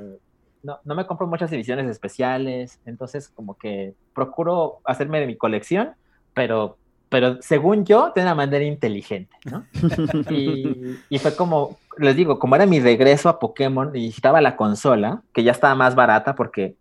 no. 0.64 0.80
No, 0.86 0.96
me 0.96 1.06
compro 1.06 1.28
muchas 1.28 1.52
ediciones 1.52 1.90
especiales. 1.90 2.80
Entonces, 2.86 3.28
como 3.28 3.58
que 3.58 3.96
procuro 4.16 4.80
hacerme 4.86 5.20
de 5.20 5.28
mi 5.28 5.36
colección, 5.36 5.92
pero, 6.34 6.78
pero 7.10 7.42
según 7.42 7.84
yo, 7.84 8.14
de 8.16 8.22
una 8.22 8.34
manera 8.34 8.64
inteligente, 8.64 9.36
¿no? 9.52 9.66
y, 10.30 10.98
y 11.10 11.20
fue 11.20 11.36
como, 11.36 11.78
les 11.98 12.16
digo, 12.16 12.40
como 12.40 12.56
era 12.56 12.66
mi 12.66 12.80
regreso 12.80 13.30
a 13.30 13.40
Pokémon, 13.40 13.92
necesitaba 13.92 14.42
la 14.42 14.56
consola, 14.56 15.22
que 15.34 15.44
ya 15.44 15.52
estaba 15.52 15.76
más 15.76 15.96
barata 15.96 16.36
porque 16.36 16.76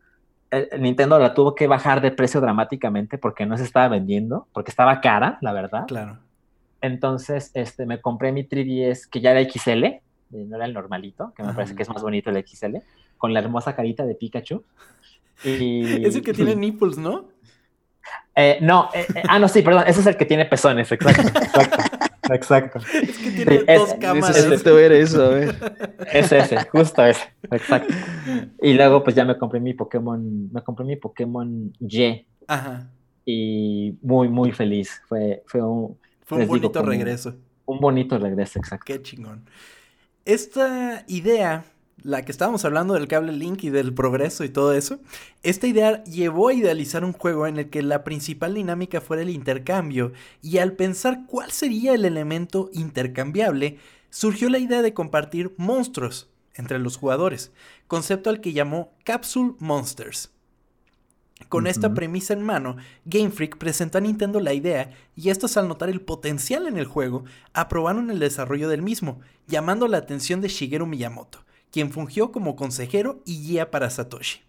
el 0.50 0.82
Nintendo 0.82 1.18
la 1.18 1.32
tuvo 1.34 1.54
que 1.54 1.66
bajar 1.66 2.00
de 2.00 2.10
precio 2.10 2.40
dramáticamente 2.40 3.16
porque 3.16 3.46
no 3.46 3.56
se 3.56 3.64
estaba 3.64 3.88
vendiendo, 3.88 4.46
porque 4.52 4.70
estaba 4.70 5.00
cara, 5.00 5.38
la 5.40 5.52
verdad. 5.52 5.86
Claro. 5.86 6.18
Entonces, 6.80 7.50
este, 7.54 7.86
me 7.86 8.00
compré 8.00 8.32
mi 8.32 8.44
3DS, 8.44 9.08
que 9.08 9.20
ya 9.20 9.30
era 9.30 9.48
XL, 9.48 9.84
eh, 9.84 10.02
no 10.30 10.56
era 10.56 10.66
el 10.66 10.74
normalito, 10.74 11.32
que 11.34 11.42
me 11.42 11.48
Ajá. 11.48 11.56
parece 11.56 11.74
que 11.74 11.82
es 11.82 11.88
más 11.88 12.02
bonito 12.02 12.30
el 12.30 12.44
XL, 12.46 12.76
con 13.16 13.32
la 13.32 13.40
hermosa 13.40 13.74
carita 13.74 14.04
de 14.04 14.14
Pikachu. 14.14 14.64
Y... 15.44 16.06
Es 16.06 16.14
el 16.14 16.22
que 16.22 16.34
tiene 16.34 16.54
nipples, 16.56 16.98
¿no? 16.98 17.24
Eh, 18.34 18.58
no, 18.62 18.88
eh, 18.94 19.06
eh, 19.14 19.22
ah, 19.28 19.38
no, 19.38 19.48
sí, 19.48 19.62
perdón, 19.62 19.84
ese 19.86 20.00
es 20.00 20.06
el 20.06 20.16
que 20.16 20.24
tiene 20.24 20.46
pezones, 20.46 20.90
exacto, 20.90 21.38
exacto, 21.38 21.76
exacto. 22.34 22.78
Es 23.02 23.18
que 23.18 23.30
tiene 23.30 23.58
Sí, 23.58 23.64
es- 23.66 23.78
dos 23.78 23.94
cámaras. 23.94 24.36
Necesito 24.36 24.74
ver 24.74 24.92
eso, 24.92 25.24
a 25.24 25.28
ver. 25.30 25.54
Ese, 26.12 26.38
ese, 26.38 26.56
justo 26.70 27.04
ese, 27.04 27.22
exacto. 27.50 27.94
Y 28.60 28.74
luego, 28.74 29.02
pues 29.02 29.16
ya 29.16 29.24
me 29.24 29.36
compré 29.38 29.60
mi 29.60 29.74
Pokémon, 29.74 30.50
me 30.52 30.62
compré 30.62 30.84
mi 30.84 30.96
Pokémon 30.96 31.72
Y 31.80 32.26
Ajá. 32.46 32.90
y 33.24 33.98
muy, 34.02 34.28
muy 34.28 34.52
feliz. 34.52 35.00
Fue, 35.08 35.42
fue 35.46 35.62
un, 35.62 35.98
Fue 36.22 36.38
un 36.38 36.48
digo, 36.48 36.70
bonito 36.70 36.82
regreso. 36.82 37.36
un 37.66 37.80
bonito 37.80 38.18
regreso, 38.18 38.58
exacto. 38.58 38.84
Qué 38.84 39.02
chingón. 39.02 39.44
Esta 40.24 41.04
idea, 41.08 41.64
la 42.02 42.24
que 42.24 42.32
estábamos 42.32 42.64
hablando 42.64 42.94
del 42.94 43.08
cable 43.08 43.32
link 43.32 43.64
y 43.64 43.70
del 43.70 43.94
progreso 43.94 44.44
y 44.44 44.48
todo 44.48 44.72
eso, 44.72 45.00
esta 45.42 45.66
idea 45.66 46.02
llevó 46.04 46.48
a 46.48 46.54
idealizar 46.54 47.04
un 47.04 47.12
juego 47.12 47.46
en 47.46 47.58
el 47.58 47.70
que 47.70 47.82
la 47.82 48.04
principal 48.04 48.54
dinámica 48.54 49.00
fuera 49.00 49.22
el 49.22 49.30
intercambio 49.30 50.12
y 50.40 50.58
al 50.58 50.72
pensar 50.72 51.24
cuál 51.26 51.50
sería 51.52 51.94
el 51.94 52.04
elemento 52.04 52.70
intercambiable, 52.72 53.78
surgió 54.10 54.48
la 54.48 54.58
idea 54.58 54.82
de 54.82 54.94
compartir 54.94 55.54
monstruos 55.56 56.30
entre 56.54 56.78
los 56.78 56.96
jugadores, 56.96 57.52
concepto 57.86 58.30
al 58.30 58.40
que 58.40 58.52
llamó 58.52 58.92
Capsule 59.04 59.54
Monsters. 59.58 60.30
Con 61.48 61.66
esta 61.66 61.92
premisa 61.92 62.34
en 62.34 62.42
mano, 62.42 62.76
Game 63.04 63.30
Freak 63.30 63.58
presentó 63.58 63.98
a 63.98 64.00
Nintendo 64.00 64.40
la 64.40 64.54
idea 64.54 64.90
y 65.16 65.30
estos 65.30 65.56
al 65.56 65.68
notar 65.68 65.88
el 65.88 66.00
potencial 66.00 66.66
en 66.66 66.78
el 66.78 66.86
juego, 66.86 67.24
aprobaron 67.52 68.10
el 68.10 68.18
desarrollo 68.18 68.68
del 68.68 68.82
mismo, 68.82 69.20
llamando 69.46 69.88
la 69.88 69.98
atención 69.98 70.40
de 70.40 70.48
Shigeru 70.48 70.86
Miyamoto, 70.86 71.44
quien 71.72 71.90
fungió 71.90 72.30
como 72.30 72.54
consejero 72.54 73.20
y 73.24 73.42
guía 73.42 73.70
para 73.72 73.90
Satoshi. 73.90 74.42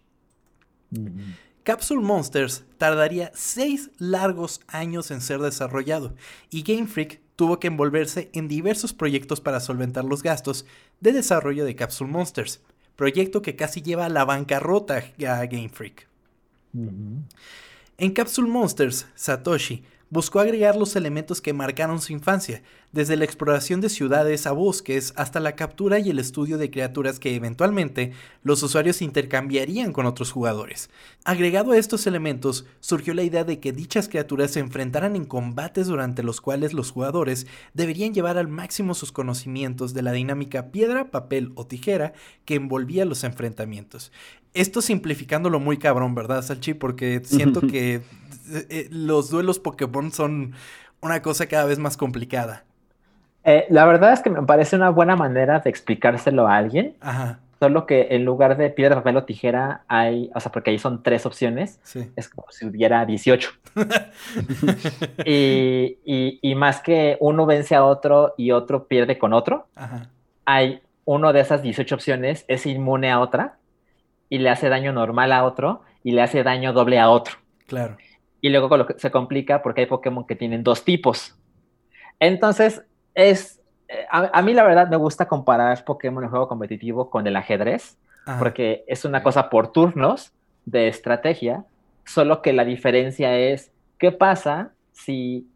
Capsule 1.64 2.02
Monsters 2.02 2.64
tardaría 2.78 3.32
seis 3.34 3.90
largos 3.98 4.60
años 4.68 5.10
en 5.10 5.20
ser 5.20 5.40
desarrollado 5.40 6.14
y 6.50 6.62
Game 6.62 6.86
Freak 6.86 7.20
tuvo 7.36 7.58
que 7.58 7.66
envolverse 7.66 8.30
en 8.34 8.46
diversos 8.46 8.92
proyectos 8.92 9.40
para 9.40 9.58
solventar 9.58 10.04
los 10.04 10.22
gastos 10.22 10.66
de 11.00 11.12
desarrollo 11.12 11.64
de 11.64 11.74
Capsule 11.74 12.12
Monsters, 12.12 12.60
proyecto 12.96 13.42
que 13.42 13.56
casi 13.56 13.82
lleva 13.82 14.06
a 14.06 14.10
la 14.10 14.24
bancarrota 14.24 15.02
a 15.26 15.46
Game 15.46 15.70
Freak. 15.70 16.06
En 17.96 18.12
Capsule 18.12 18.48
Monsters, 18.48 19.06
Satoshi 19.14 19.84
buscó 20.10 20.40
agregar 20.40 20.76
los 20.76 20.96
elementos 20.96 21.40
que 21.40 21.52
marcaron 21.52 22.00
su 22.00 22.12
infancia, 22.12 22.62
desde 22.92 23.16
la 23.16 23.24
exploración 23.24 23.80
de 23.80 23.88
ciudades 23.88 24.46
a 24.46 24.52
bosques 24.52 25.12
hasta 25.16 25.40
la 25.40 25.56
captura 25.56 25.98
y 25.98 26.10
el 26.10 26.20
estudio 26.20 26.58
de 26.58 26.70
criaturas 26.70 27.18
que 27.18 27.34
eventualmente 27.34 28.12
los 28.44 28.62
usuarios 28.62 29.02
intercambiarían 29.02 29.92
con 29.92 30.06
otros 30.06 30.30
jugadores. 30.30 30.90
Agregado 31.24 31.72
a 31.72 31.76
estos 31.76 32.06
elementos, 32.06 32.66
surgió 32.78 33.12
la 33.14 33.24
idea 33.24 33.42
de 33.42 33.58
que 33.58 33.72
dichas 33.72 34.08
criaturas 34.08 34.52
se 34.52 34.60
enfrentaran 34.60 35.16
en 35.16 35.24
combates 35.24 35.88
durante 35.88 36.22
los 36.22 36.40
cuales 36.40 36.72
los 36.72 36.92
jugadores 36.92 37.48
deberían 37.72 38.14
llevar 38.14 38.38
al 38.38 38.46
máximo 38.46 38.94
sus 38.94 39.10
conocimientos 39.10 39.92
de 39.92 40.02
la 40.02 40.12
dinámica 40.12 40.70
piedra, 40.70 41.10
papel 41.10 41.50
o 41.56 41.66
tijera 41.66 42.12
que 42.44 42.54
envolvía 42.54 43.04
los 43.04 43.24
enfrentamientos. 43.24 44.12
Esto 44.54 44.80
simplificándolo 44.80 45.58
muy 45.58 45.78
cabrón, 45.78 46.14
¿verdad, 46.14 46.42
Salchi? 46.42 46.74
Porque 46.74 47.22
siento 47.24 47.60
que 47.66 48.02
eh, 48.50 48.88
los 48.90 49.30
duelos 49.30 49.58
Pokémon 49.58 50.12
son 50.12 50.54
una 51.00 51.22
cosa 51.22 51.46
cada 51.46 51.64
vez 51.66 51.78
más 51.78 51.96
complicada. 51.96 52.64
Eh, 53.44 53.66
la 53.68 53.84
verdad 53.86 54.12
es 54.12 54.20
que 54.22 54.30
me 54.30 54.42
parece 54.42 54.76
una 54.76 54.90
buena 54.90 55.16
manera 55.16 55.60
de 55.60 55.68
explicárselo 55.70 56.48
a 56.48 56.56
alguien, 56.56 56.96
Ajá, 57.00 57.40
solo 57.60 57.86
que 57.86 58.08
en 58.10 58.24
lugar 58.24 58.56
de 58.56 58.70
piedra, 58.70 58.96
papel 58.96 59.18
o 59.18 59.24
tijera 59.24 59.84
hay, 59.88 60.30
o 60.34 60.40
sea, 60.40 60.52
porque 60.52 60.70
ahí 60.70 60.78
son 60.78 61.02
tres 61.02 61.26
opciones, 61.26 61.80
sí. 61.82 62.10
es 62.16 62.28
como 62.28 62.46
si 62.50 62.66
hubiera 62.66 63.04
18. 63.04 63.50
y, 65.24 65.98
y- 66.04 66.38
y 66.42 66.54
más 66.54 66.80
que 66.80 67.16
uno 67.20 67.46
vence 67.46 67.74
a 67.74 67.84
otro 67.84 68.34
y 68.36 68.50
otro 68.52 68.86
pierde 68.88 69.18
con 69.18 69.32
otro, 69.32 69.68
Ajá, 69.74 70.08
hay 70.46 70.82
uno 71.04 71.32
de 71.32 71.40
esas 71.40 71.62
18 71.62 71.96
opciones 71.96 72.44
es 72.48 72.66
inmune 72.66 73.10
a 73.12 73.20
otra 73.20 73.58
y 74.30 74.38
le 74.38 74.50
hace 74.50 74.68
daño 74.70 74.92
normal 74.92 75.32
a 75.32 75.44
otro 75.44 75.82
y 76.04 76.12
le 76.12 76.22
hace 76.22 76.42
daño 76.44 76.72
doble 76.72 76.98
a 77.00 77.10
otro. 77.10 77.36
claro. 77.66 77.96
Y 78.44 78.50
luego 78.50 78.68
con 78.68 78.78
lo 78.80 78.86
que 78.86 78.98
se 78.98 79.10
complica 79.10 79.62
porque 79.62 79.82
hay 79.82 79.86
Pokémon 79.86 80.26
que 80.26 80.36
tienen 80.36 80.62
dos 80.64 80.84
tipos. 80.84 81.34
Entonces, 82.20 82.82
es. 83.14 83.60
eh, 83.88 84.06
A, 84.10 84.38
a 84.38 84.42
mí, 84.42 84.54
la 84.54 84.64
verdad, 84.64 84.88
me 84.88 84.96
gusta 84.96 85.28
comparar 85.28 85.84
Pokémon 85.84 86.24
en 86.24 86.30
juego 86.30 86.48
competitivo 86.48 87.10
con 87.10 87.26
el 87.26 87.36
ajedrez, 87.36 87.98
Ajá, 88.26 88.38
porque 88.38 88.84
es 88.86 89.04
una 89.04 89.22
cosa 89.22 89.50
por 89.50 89.72
turnos 89.72 90.32
de 90.64 90.88
estrategia, 90.88 91.64
solo 92.04 92.42
que 92.42 92.52
la 92.52 92.64
diferencia 92.64 93.36
es: 93.38 93.72
¿qué 93.98 94.12
pasa 94.12 94.74
si 94.92 95.50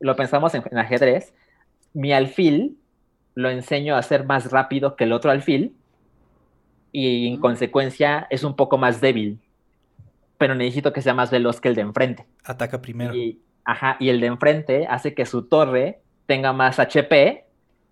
lo 0.00 0.16
pensamos 0.16 0.54
en, 0.54 0.64
en 0.70 0.78
ajedrez? 0.78 1.34
Mi 1.94 2.12
alfil 2.12 2.78
lo 3.34 3.50
enseño 3.50 3.96
a 3.96 4.02
ser 4.02 4.24
más 4.26 4.50
rápido 4.52 4.96
que 4.96 5.04
el 5.04 5.12
otro 5.12 5.30
alfil 5.30 5.80
y 6.92 7.28
en 7.28 7.38
Mm. 7.38 7.40
consecuencia 7.40 8.26
es 8.30 8.44
un 8.44 8.56
poco 8.56 8.78
más 8.78 9.00
débil, 9.00 9.40
pero 10.38 10.54
necesito 10.54 10.92
que 10.92 11.02
sea 11.02 11.14
más 11.14 11.30
veloz 11.30 11.60
que 11.60 11.68
el 11.68 11.74
de 11.74 11.82
enfrente. 11.82 12.26
Ataca 12.44 12.80
primero. 12.80 13.14
Y, 13.14 13.40
ajá, 13.64 13.96
y 14.00 14.08
el 14.08 14.20
de 14.20 14.26
enfrente 14.26 14.86
hace 14.88 15.14
que 15.14 15.26
su 15.26 15.42
torre 15.42 16.00
tenga 16.26 16.52
más 16.52 16.78
HP 16.78 17.44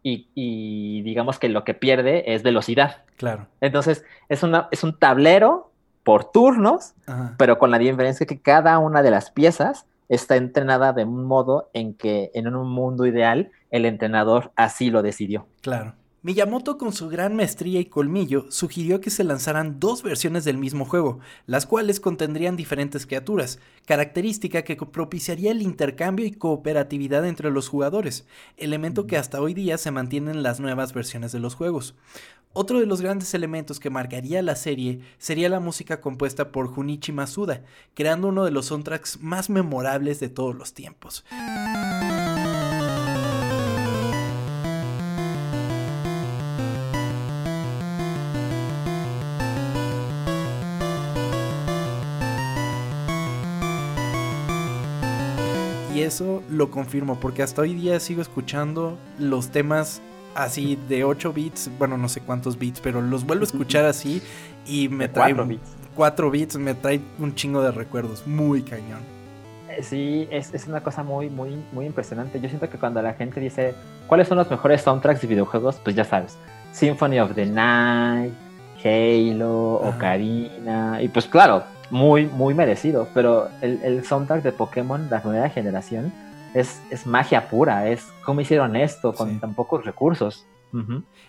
y, 0.03 0.29
y 0.35 1.03
digamos 1.03 1.39
que 1.39 1.49
lo 1.49 1.65
que 1.65 1.75
pierde 1.75 2.35
es 2.35 2.43
velocidad. 2.43 3.05
Claro. 3.17 3.47
Entonces 3.61 4.05
es, 4.29 4.43
una, 4.43 4.69
es 4.71 4.83
un 4.83 4.99
tablero 4.99 5.71
por 6.03 6.33
turnos, 6.33 6.95
Ajá. 7.07 7.35
pero 7.39 7.59
con 7.59 7.71
la 7.71 7.79
diferencia 7.79 8.27
que 8.27 8.41
cada 8.41 8.79
una 8.79 9.03
de 9.03 9.11
las 9.11 9.31
piezas 9.31 9.87
está 10.09 10.37
entrenada 10.37 10.93
de 10.93 11.05
un 11.05 11.25
modo 11.25 11.71
en 11.73 11.95
que 11.95 12.31
en 12.35 12.55
un 12.55 12.69
mundo 12.69 13.07
ideal 13.07 13.51
el 13.71 13.87
entrenador 13.87 14.53
así 14.57 14.91
lo 14.91 15.03
decidió. 15.03 15.47
Claro. 15.63 15.95
Miyamoto 16.25 16.79
con 16.79 16.93
su 16.93 17.09
gran 17.09 17.35
maestría 17.35 17.81
y 17.81 17.87
colmillo 17.87 18.47
sugirió 18.49 19.01
que 19.01 19.11
se 19.11 19.25
lanzaran 19.25 19.81
dos 19.81 20.05
versiones 20.05 20.45
del 20.45 20.57
mismo 20.57 20.85
juego, 20.85 21.19
las 21.47 21.67
cuales 21.67 21.99
contendrían 21.99 22.55
diferentes 22.55 23.07
criaturas, 23.07 23.59
característica 23.87 24.63
que 24.63 24.77
propiciaría 24.77 25.51
el 25.51 25.63
intercambio 25.63 26.25
y 26.25 26.31
cooperatividad 26.31 27.27
entre 27.27 27.51
los 27.51 27.69
jugadores, 27.69 28.25
elemento 28.57 29.09
que 29.09 29.17
hasta 29.17 29.41
hoy 29.41 29.53
día 29.53 29.79
se 29.79 29.91
mantiene 29.91 30.31
en 30.31 30.45
las 30.45 30.61
nuevas 30.61 30.93
versiones 30.93 31.33
de 31.33 31.41
los 31.41 31.57
juegos. 31.57 31.97
Otro 32.53 32.79
de 32.79 32.87
los 32.87 33.01
grandes 33.01 33.35
elementos 33.35 33.81
que 33.81 33.91
marcaría 33.91 34.43
la 34.43 34.55
serie 34.55 35.01
sería 35.19 35.49
la 35.49 35.59
música 35.59 36.01
compuesta 36.01 36.53
por 36.53 36.69
Junichi 36.69 37.11
Masuda, 37.11 37.65
creando 37.95 38.29
uno 38.29 38.45
de 38.45 38.53
los 38.53 38.67
soundtracks 38.67 39.21
más 39.21 39.51
memorables 39.51 40.21
de 40.21 40.29
todos 40.29 40.55
los 40.55 40.73
tiempos. 40.73 41.25
Eso 56.13 56.43
lo 56.51 56.71
confirmo, 56.71 57.19
porque 57.19 57.43
hasta 57.43 57.63
hoy 57.63 57.75
día 57.75 57.99
sigo 57.99 58.21
escuchando 58.21 58.99
los 59.19 59.49
temas 59.49 60.03
así 60.35 60.79
de 60.89 61.05
8 61.05 61.33
bits, 61.33 61.71
bueno, 61.79 61.97
no 61.97 62.09
sé 62.09 62.21
cuántos 62.21 62.59
bits, 62.59 62.81
pero 62.81 63.01
los 63.01 63.25
vuelvo 63.25 63.45
a 63.45 63.47
escuchar 63.51 63.87
así 63.87 64.21
y 64.67 64.89
me 64.89 65.09
trae 65.09 65.35
4 65.35 65.47
bits. 65.47 65.71
4 65.97 66.31
bits, 66.31 66.57
me 66.59 66.75
trae 66.75 67.01
un 67.19 67.35
chingo 67.35 67.63
de 67.63 67.71
recuerdos, 67.71 68.27
muy 68.27 68.63
cañón. 68.63 69.01
Eh, 69.71 69.83
Sí, 69.83 70.29
es, 70.31 70.53
es 70.53 70.67
una 70.67 70.83
cosa 70.83 71.03
muy, 71.03 71.31
muy, 71.31 71.57
muy 71.73 71.87
impresionante. 71.87 72.39
Yo 72.41 72.49
siento 72.49 72.69
que 72.69 72.77
cuando 72.77 73.01
la 73.01 73.15
gente 73.15 73.41
dice 73.41 73.75
cuáles 74.07 74.29
son 74.29 74.37
los 74.37 74.51
mejores 74.51 74.83
soundtracks 74.83 75.23
de 75.23 75.29
videojuegos, 75.29 75.77
pues 75.83 75.97
ya 75.97 76.05
sabes, 76.05 76.37
Symphony 76.73 77.21
of 77.21 77.35
the 77.35 77.47
Night, 77.47 78.35
Halo. 78.85 79.75
Ocarina, 79.77 81.01
y 81.01 81.09
pues 81.09 81.27
claro, 81.27 81.65
muy, 81.93 82.27
muy 82.27 82.55
merecido, 82.55 83.07
pero 83.15 83.49
el, 83.61 83.81
el 83.85 84.05
soundtrack 84.05 84.43
de 84.43 84.51
Pokémon, 84.53 85.09
la 85.11 85.21
nueva 85.23 85.49
generación, 85.51 86.13
es, 86.55 86.83
es 86.91 87.07
magia 87.07 87.49
pura, 87.49 87.89
es 87.89 88.09
cómo 88.25 88.41
hicieron 88.41 88.75
esto 88.77 89.15
con 89.15 89.31
Sí. 89.31 89.39
tan 89.39 89.55
pocos 89.55 89.85
recursos. 89.85 90.45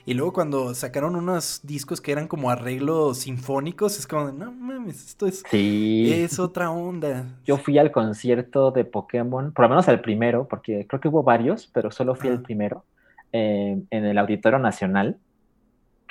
Y 0.06 0.14
luego 0.14 0.32
cuando 0.32 0.74
sacaron 0.74 1.18
unos 1.18 1.60
discos 1.64 2.00
que 2.00 2.14
eran 2.14 2.30
como 2.30 2.50
arreglos 2.50 3.18
sinfónicos, 3.20 4.00
es 4.00 4.08
como, 4.08 4.32
no 4.32 4.54
mames, 4.54 5.06
esto 5.06 5.28
es, 5.28 5.44
Sí. 5.52 6.10
es 6.14 6.40
otra 6.40 6.72
onda. 6.72 7.26
Yo 7.46 7.58
fui 7.58 7.78
al 7.78 7.92
concierto 7.92 8.72
de 8.72 8.86
Pokémon, 8.86 9.52
por 9.52 9.64
lo 9.66 9.70
menos 9.70 9.90
al 9.90 10.00
primero, 10.00 10.48
porque 10.50 10.88
creo 10.88 11.02
que 11.02 11.10
hubo 11.10 11.24
varios, 11.24 11.70
pero 11.74 11.92
solo 11.92 12.16
fui 12.16 12.30
al 12.30 12.42
primero, 12.42 12.86
eh, 13.34 13.82
en 13.90 14.06
el 14.06 14.18
Auditorio 14.18 14.60
Nacional. 14.60 15.18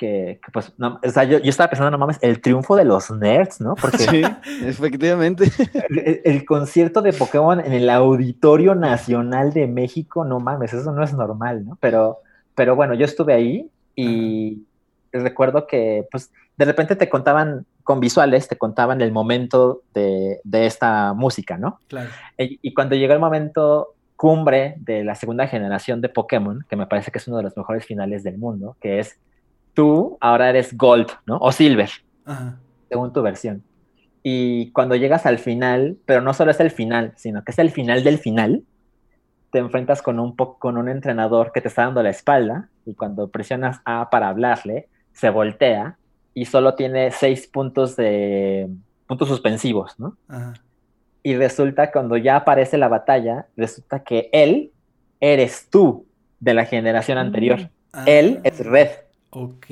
Que, 0.03 0.41
que, 0.43 0.51
pues, 0.51 0.73
no, 0.77 0.99
o 1.01 1.09
sea, 1.09 1.23
yo, 1.23 1.37
yo 1.39 1.49
estaba 1.49 1.69
pensando, 1.69 1.89
no 1.89 1.97
mames, 1.97 2.19
el 2.21 2.41
triunfo 2.41 2.75
de 2.75 2.83
los 2.83 3.09
nerds, 3.09 3.61
¿no? 3.61 3.75
Porque 3.75 3.99
Sí, 3.99 4.21
efectivamente. 4.65 5.45
el, 5.89 6.19
el 6.25 6.45
concierto 6.45 7.01
de 7.01 7.13
Pokémon 7.13 7.61
en 7.61 7.71
el 7.71 7.89
Auditorio 7.89 8.75
Nacional 8.75 9.53
de 9.53 9.65
México, 9.65 10.25
no 10.25 10.41
mames, 10.41 10.73
eso 10.73 10.91
no 10.91 11.01
es 11.05 11.13
normal, 11.13 11.65
¿no? 11.65 11.77
Pero, 11.79 12.17
pero 12.53 12.75
bueno, 12.75 12.95
yo 12.95 13.05
estuve 13.05 13.33
ahí 13.33 13.69
y 13.95 14.63
recuerdo 15.13 15.67
que, 15.67 16.05
pues, 16.11 16.33
de 16.57 16.65
repente 16.65 16.97
te 16.97 17.07
contaban 17.07 17.65
con 17.85 18.01
visuales, 18.01 18.49
te 18.49 18.57
contaban 18.57 18.99
el 18.99 19.13
momento 19.13 19.83
de, 19.93 20.41
de 20.43 20.65
esta 20.65 21.13
música, 21.13 21.57
¿no? 21.57 21.79
Claro. 21.87 22.09
Y, 22.37 22.59
y 22.61 22.73
cuando 22.73 22.95
llegó 22.97 23.13
el 23.13 23.21
momento 23.21 23.93
cumbre 24.17 24.75
de 24.79 25.05
la 25.05 25.15
segunda 25.15 25.47
generación 25.47 26.01
de 26.01 26.09
Pokémon, 26.09 26.65
que 26.69 26.75
me 26.75 26.87
parece 26.87 27.09
que 27.09 27.19
es 27.19 27.27
uno 27.29 27.37
de 27.37 27.43
los 27.43 27.55
mejores 27.55 27.85
finales 27.85 28.21
del 28.23 28.37
mundo, 28.37 28.75
que 28.81 28.99
es 28.99 29.17
tú 29.73 30.17
ahora 30.21 30.49
eres 30.49 30.75
Gold, 30.77 31.07
¿no? 31.25 31.37
O 31.37 31.51
Silver, 31.51 31.89
Ajá. 32.25 32.57
según 32.89 33.13
tu 33.13 33.21
versión. 33.21 33.63
Y 34.21 34.71
cuando 34.71 34.95
llegas 34.95 35.25
al 35.25 35.39
final, 35.39 35.97
pero 36.05 36.21
no 36.21 36.33
solo 36.33 36.51
es 36.51 36.59
el 36.59 36.71
final, 36.71 37.13
sino 37.17 37.43
que 37.43 37.51
es 37.51 37.59
el 37.59 37.71
final 37.71 38.03
del 38.03 38.17
final, 38.17 38.63
te 39.51 39.59
enfrentas 39.59 40.01
con 40.01 40.19
un, 40.19 40.35
con 40.35 40.77
un 40.77 40.89
entrenador 40.89 41.51
que 41.51 41.61
te 41.61 41.67
está 41.67 41.83
dando 41.83 42.01
la 42.01 42.09
espalda 42.09 42.69
y 42.85 42.95
cuando 42.95 43.27
presionas 43.29 43.81
A 43.85 44.09
para 44.09 44.29
hablarle, 44.29 44.87
se 45.11 45.29
voltea 45.29 45.97
y 46.33 46.45
solo 46.45 46.73
tiene 46.75 47.11
seis 47.11 47.47
puntos 47.47 47.95
de 47.95 48.69
puntos 49.05 49.27
suspensivos, 49.27 49.99
¿no? 49.99 50.17
Ajá. 50.27 50.53
Y 51.21 51.35
resulta 51.35 51.91
cuando 51.91 52.17
ya 52.17 52.35
aparece 52.37 52.77
la 52.77 52.87
batalla, 52.87 53.47
resulta 53.55 54.03
que 54.03 54.29
él 54.33 54.71
eres 55.21 55.69
tú 55.69 56.05
de 56.39 56.53
la 56.53 56.65
generación 56.65 57.17
anterior. 57.17 57.69
Ah, 57.93 58.03
Él 58.07 58.41
es 58.43 58.65
Red. 58.65 58.89
Ok. 59.35 59.65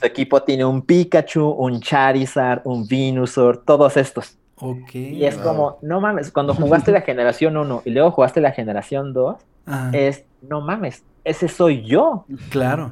Su 0.00 0.06
equipo 0.06 0.42
tiene 0.42 0.64
un 0.64 0.82
Pikachu, 0.82 1.48
un 1.48 1.80
Charizard, 1.80 2.62
un 2.64 2.86
Venusaur, 2.86 3.58
todos 3.58 3.96
estos. 3.96 4.36
Ok. 4.56 4.94
Y 4.94 5.24
es 5.24 5.36
Wow. 5.36 5.44
como, 5.44 5.78
no 5.82 6.00
mames, 6.00 6.32
cuando 6.32 6.52
jugaste 6.54 6.90
la 6.90 7.02
generación 7.02 7.56
1 7.56 7.82
y 7.84 7.90
luego 7.90 8.10
jugaste 8.10 8.40
la 8.40 8.50
generación 8.52 9.12
2, 9.12 9.36
Ajá. 9.66 9.90
es, 9.92 10.24
no 10.42 10.60
mames, 10.60 11.04
ese 11.24 11.46
soy 11.48 11.84
yo. 11.84 12.24
Claro. 12.50 12.90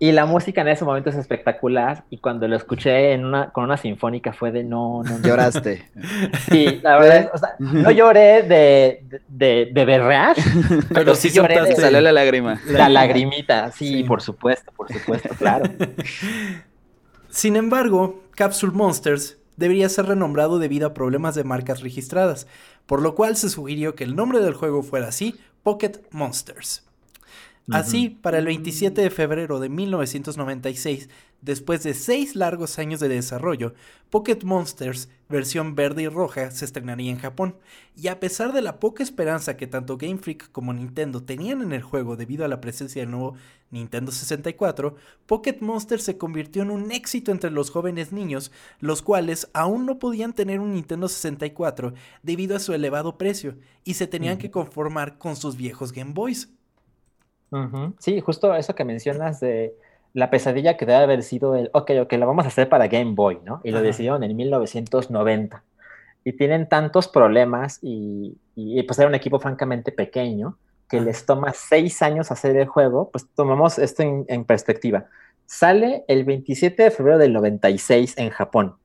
Y 0.00 0.12
la 0.12 0.26
música 0.26 0.60
en 0.60 0.68
ese 0.68 0.84
momento 0.84 1.10
es 1.10 1.16
espectacular. 1.16 2.04
Y 2.08 2.18
cuando 2.18 2.46
lo 2.46 2.54
escuché 2.56 3.12
en 3.14 3.24
una, 3.24 3.50
con 3.50 3.64
una 3.64 3.76
sinfónica 3.76 4.32
fue 4.32 4.52
de 4.52 4.62
no, 4.62 5.02
no, 5.02 5.18
no. 5.18 5.26
Lloraste. 5.26 5.90
Sí, 6.48 6.80
la 6.82 6.98
verdad, 6.98 7.16
es- 7.16 7.30
o 7.34 7.38
sea, 7.38 7.54
no 7.58 7.90
lloré 7.90 8.42
de, 8.44 9.02
de, 9.08 9.20
de, 9.26 9.70
de 9.72 9.84
berrear, 9.84 10.36
Pero 10.94 11.14
sí 11.16 11.30
lloré 11.30 11.48
de- 11.48 11.54
Te 11.54 11.58
soltaste 11.60 11.82
salió 11.82 12.00
la 12.00 12.12
lágrima. 12.12 12.60
la 12.66 12.88
lagrimita. 12.88 13.72
Sí, 13.72 13.88
Sí. 13.88 14.04
por 14.04 14.22
supuesto, 14.22 14.70
por 14.76 14.92
supuesto, 14.92 15.30
claro. 15.36 15.64
Sin 17.30 17.56
embargo, 17.56 18.22
Capsule 18.34 18.72
Monsters 18.72 19.38
debería 19.56 19.88
ser 19.88 20.06
renombrado 20.06 20.58
debido 20.58 20.86
a 20.86 20.94
problemas 20.94 21.34
de 21.34 21.44
marcas 21.44 21.80
registradas, 21.82 22.46
por 22.86 23.02
lo 23.02 23.14
cual 23.14 23.36
se 23.36 23.48
sugirió 23.48 23.94
que 23.94 24.04
el 24.04 24.16
nombre 24.16 24.40
del 24.40 24.54
juego 24.54 24.82
fuera 24.82 25.08
así, 25.08 25.34
Pocket 25.62 25.92
Monsters. 26.10 26.87
Así, 27.70 28.08
para 28.08 28.38
el 28.38 28.46
27 28.46 29.02
de 29.02 29.10
febrero 29.10 29.60
de 29.60 29.68
1996, 29.68 31.08
después 31.42 31.82
de 31.82 31.94
seis 31.94 32.34
largos 32.34 32.78
años 32.78 33.00
de 33.00 33.08
desarrollo, 33.08 33.74
Pocket 34.10 34.38
Monsters 34.42 35.08
versión 35.28 35.74
verde 35.74 36.04
y 36.04 36.08
roja 36.08 36.50
se 36.50 36.64
estrenaría 36.64 37.10
en 37.10 37.18
Japón. 37.18 37.56
Y 37.94 38.08
a 38.08 38.20
pesar 38.20 38.52
de 38.52 38.62
la 38.62 38.80
poca 38.80 39.02
esperanza 39.02 39.56
que 39.56 39.66
tanto 39.66 39.98
Game 39.98 40.18
Freak 40.18 40.50
como 40.50 40.72
Nintendo 40.72 41.22
tenían 41.22 41.60
en 41.60 41.72
el 41.72 41.82
juego 41.82 42.16
debido 42.16 42.44
a 42.44 42.48
la 42.48 42.60
presencia 42.60 43.02
del 43.02 43.10
nuevo 43.10 43.34
Nintendo 43.70 44.12
64, 44.12 44.96
Pocket 45.26 45.58
Monsters 45.60 46.04
se 46.04 46.16
convirtió 46.16 46.62
en 46.62 46.70
un 46.70 46.90
éxito 46.90 47.32
entre 47.32 47.50
los 47.50 47.70
jóvenes 47.70 48.12
niños, 48.12 48.50
los 48.80 49.02
cuales 49.02 49.50
aún 49.52 49.84
no 49.84 49.98
podían 49.98 50.32
tener 50.32 50.60
un 50.60 50.72
Nintendo 50.72 51.08
64 51.08 51.92
debido 52.22 52.56
a 52.56 52.60
su 52.60 52.72
elevado 52.72 53.18
precio 53.18 53.56
y 53.84 53.94
se 53.94 54.06
tenían 54.06 54.38
que 54.38 54.50
conformar 54.50 55.18
con 55.18 55.36
sus 55.36 55.56
viejos 55.56 55.92
Game 55.92 56.12
Boys. 56.14 56.48
Sí, 57.98 58.20
justo 58.20 58.54
eso 58.54 58.74
que 58.74 58.84
mencionas 58.84 59.40
de 59.40 59.74
la 60.14 60.30
pesadilla 60.30 60.76
que 60.76 60.86
debe 60.86 60.98
haber 61.02 61.22
sido 61.22 61.54
el, 61.54 61.70
ok, 61.72 61.90
ok, 62.02 62.12
lo 62.14 62.26
vamos 62.26 62.44
a 62.44 62.48
hacer 62.48 62.68
para 62.68 62.88
Game 62.88 63.12
Boy, 63.14 63.40
¿no? 63.44 63.60
Y 63.64 63.70
lo 63.70 63.78
Ajá. 63.78 63.86
decidieron 63.86 64.22
en 64.24 64.36
1990. 64.36 65.62
Y 66.24 66.32
tienen 66.32 66.68
tantos 66.68 67.08
problemas 67.08 67.78
y, 67.82 68.36
y, 68.54 68.82
pues 68.82 68.98
era 68.98 69.08
un 69.08 69.14
equipo 69.14 69.38
francamente 69.38 69.92
pequeño 69.92 70.58
que 70.88 70.96
Ajá. 70.98 71.06
les 71.06 71.24
toma 71.24 71.52
seis 71.54 72.02
años 72.02 72.30
hacer 72.30 72.56
el 72.56 72.66
juego, 72.66 73.10
pues 73.10 73.26
tomamos 73.34 73.78
esto 73.78 74.02
en, 74.02 74.24
en 74.28 74.44
perspectiva. 74.44 75.06
Sale 75.46 76.04
el 76.08 76.24
27 76.24 76.82
de 76.82 76.90
febrero 76.90 77.18
del 77.18 77.32
96 77.32 78.18
en 78.18 78.30
Japón. 78.30 78.76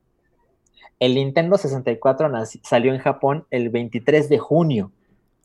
El 1.00 1.14
Nintendo 1.16 1.58
64 1.58 2.28
naci- 2.28 2.60
salió 2.62 2.94
en 2.94 3.00
Japón 3.00 3.46
el 3.50 3.68
23 3.68 4.28
de 4.28 4.38
junio. 4.38 4.90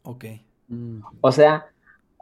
Ok. 0.03 0.25
Mm. 0.67 0.99
O 1.21 1.31
sea, 1.31 1.67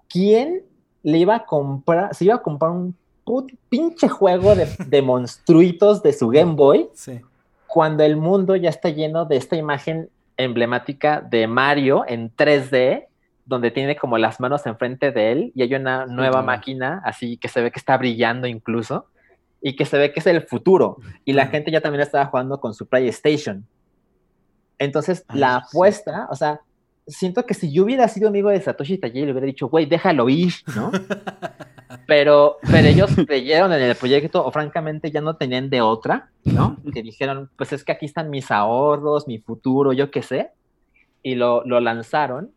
¿quién 0.10 0.64
le 1.08 1.18
iba 1.20 1.36
a 1.36 1.46
comprar, 1.46 2.14
se 2.14 2.26
iba 2.26 2.36
a 2.36 2.42
comprar 2.42 2.72
un 2.72 2.94
put- 3.26 3.56
pinche 3.70 4.10
juego 4.10 4.56
de, 4.56 4.68
de 4.88 5.02
monstruitos 5.02 6.04
de 6.04 6.12
su 6.12 6.28
Game 6.28 6.56
Boy 6.56 6.90
Sí. 6.94 7.22
cuando 7.66 8.04
el 8.04 8.18
mundo 8.18 8.58
ya 8.58 8.70
está 8.70 8.90
lleno 8.90 9.24
de 9.24 9.38
esta 9.38 9.56
imagen 9.56 10.10
emblemática 10.36 11.22
de 11.22 11.48
Mario 11.48 12.04
en 12.08 12.30
3D, 12.36 13.06
donde 13.46 13.72
tiene 13.72 13.96
como 13.96 14.18
las 14.18 14.42
manos 14.42 14.66
enfrente 14.66 15.12
de 15.14 15.32
él 15.32 15.52
y 15.56 15.62
hay 15.62 15.74
una 15.76 16.06
nueva 16.06 16.42
máquina 16.42 17.02
así 17.06 17.38
que 17.38 17.48
se 17.48 17.62
ve 17.62 17.72
que 17.72 17.80
está 17.80 17.98
brillando 17.98 18.46
incluso 18.46 19.06
y 19.62 19.78
que 19.78 19.86
se 19.86 19.98
ve 19.98 20.12
que 20.12 20.20
es 20.20 20.28
el 20.28 20.42
futuro 20.42 20.98
y 21.24 21.32
la 21.32 21.48
gente 21.48 21.72
ya 21.72 21.80
también 21.80 22.02
estaba 22.02 22.26
jugando 22.26 22.60
con 22.60 22.74
su 22.74 22.86
PlayStation. 22.86 23.66
Entonces, 24.78 25.24
Ay, 25.30 25.40
la 25.40 25.60
sí. 25.62 25.66
apuesta, 25.70 26.28
o 26.30 26.36
sea, 26.36 26.60
siento 27.08 27.46
que 27.46 27.54
si 27.54 27.72
yo 27.72 27.84
hubiera 27.84 28.08
sido 28.08 28.28
amigo 28.28 28.50
de 28.50 28.62
Satoshi 28.62 28.98
Tajiri, 28.98 29.26
le 29.26 29.32
hubiera 29.32 29.48
dicho, 29.48 29.68
güey, 29.70 29.86
déjalo 29.86 30.28
ir, 30.30 30.54
¿no? 30.76 30.92
pero, 32.08 32.58
pero 32.70 32.88
ellos 32.88 33.10
creyeron 33.26 33.72
en 33.74 33.82
el 33.82 33.96
proyecto 33.96 34.46
o 34.46 34.52
francamente 34.52 35.12
ya 35.12 35.22
no 35.22 35.36
tenían 35.36 35.70
de 35.70 35.82
otra, 35.82 36.30
¿no? 36.44 36.78
Que 36.94 37.02
dijeron, 37.04 37.50
pues 37.58 37.74
es 37.74 37.84
que 37.84 37.92
aquí 37.92 38.06
están 38.06 38.30
mis 38.30 38.52
ahorros, 38.52 39.28
mi 39.28 39.40
futuro, 39.40 39.94
yo 39.94 40.12
qué 40.12 40.22
sé, 40.22 40.52
y 41.24 41.36
lo, 41.36 41.64
lo 41.66 41.80
lanzaron. 41.80 42.52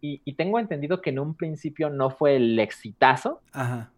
Y, 0.00 0.22
y 0.24 0.32
tengo 0.34 0.58
entendido 0.58 1.00
que 1.02 1.10
en 1.10 1.18
un 1.18 1.34
principio 1.34 1.90
no 1.90 2.10
fue 2.10 2.36
el 2.36 2.58
exitazo, 2.58 3.40
Ajá. 3.52 3.90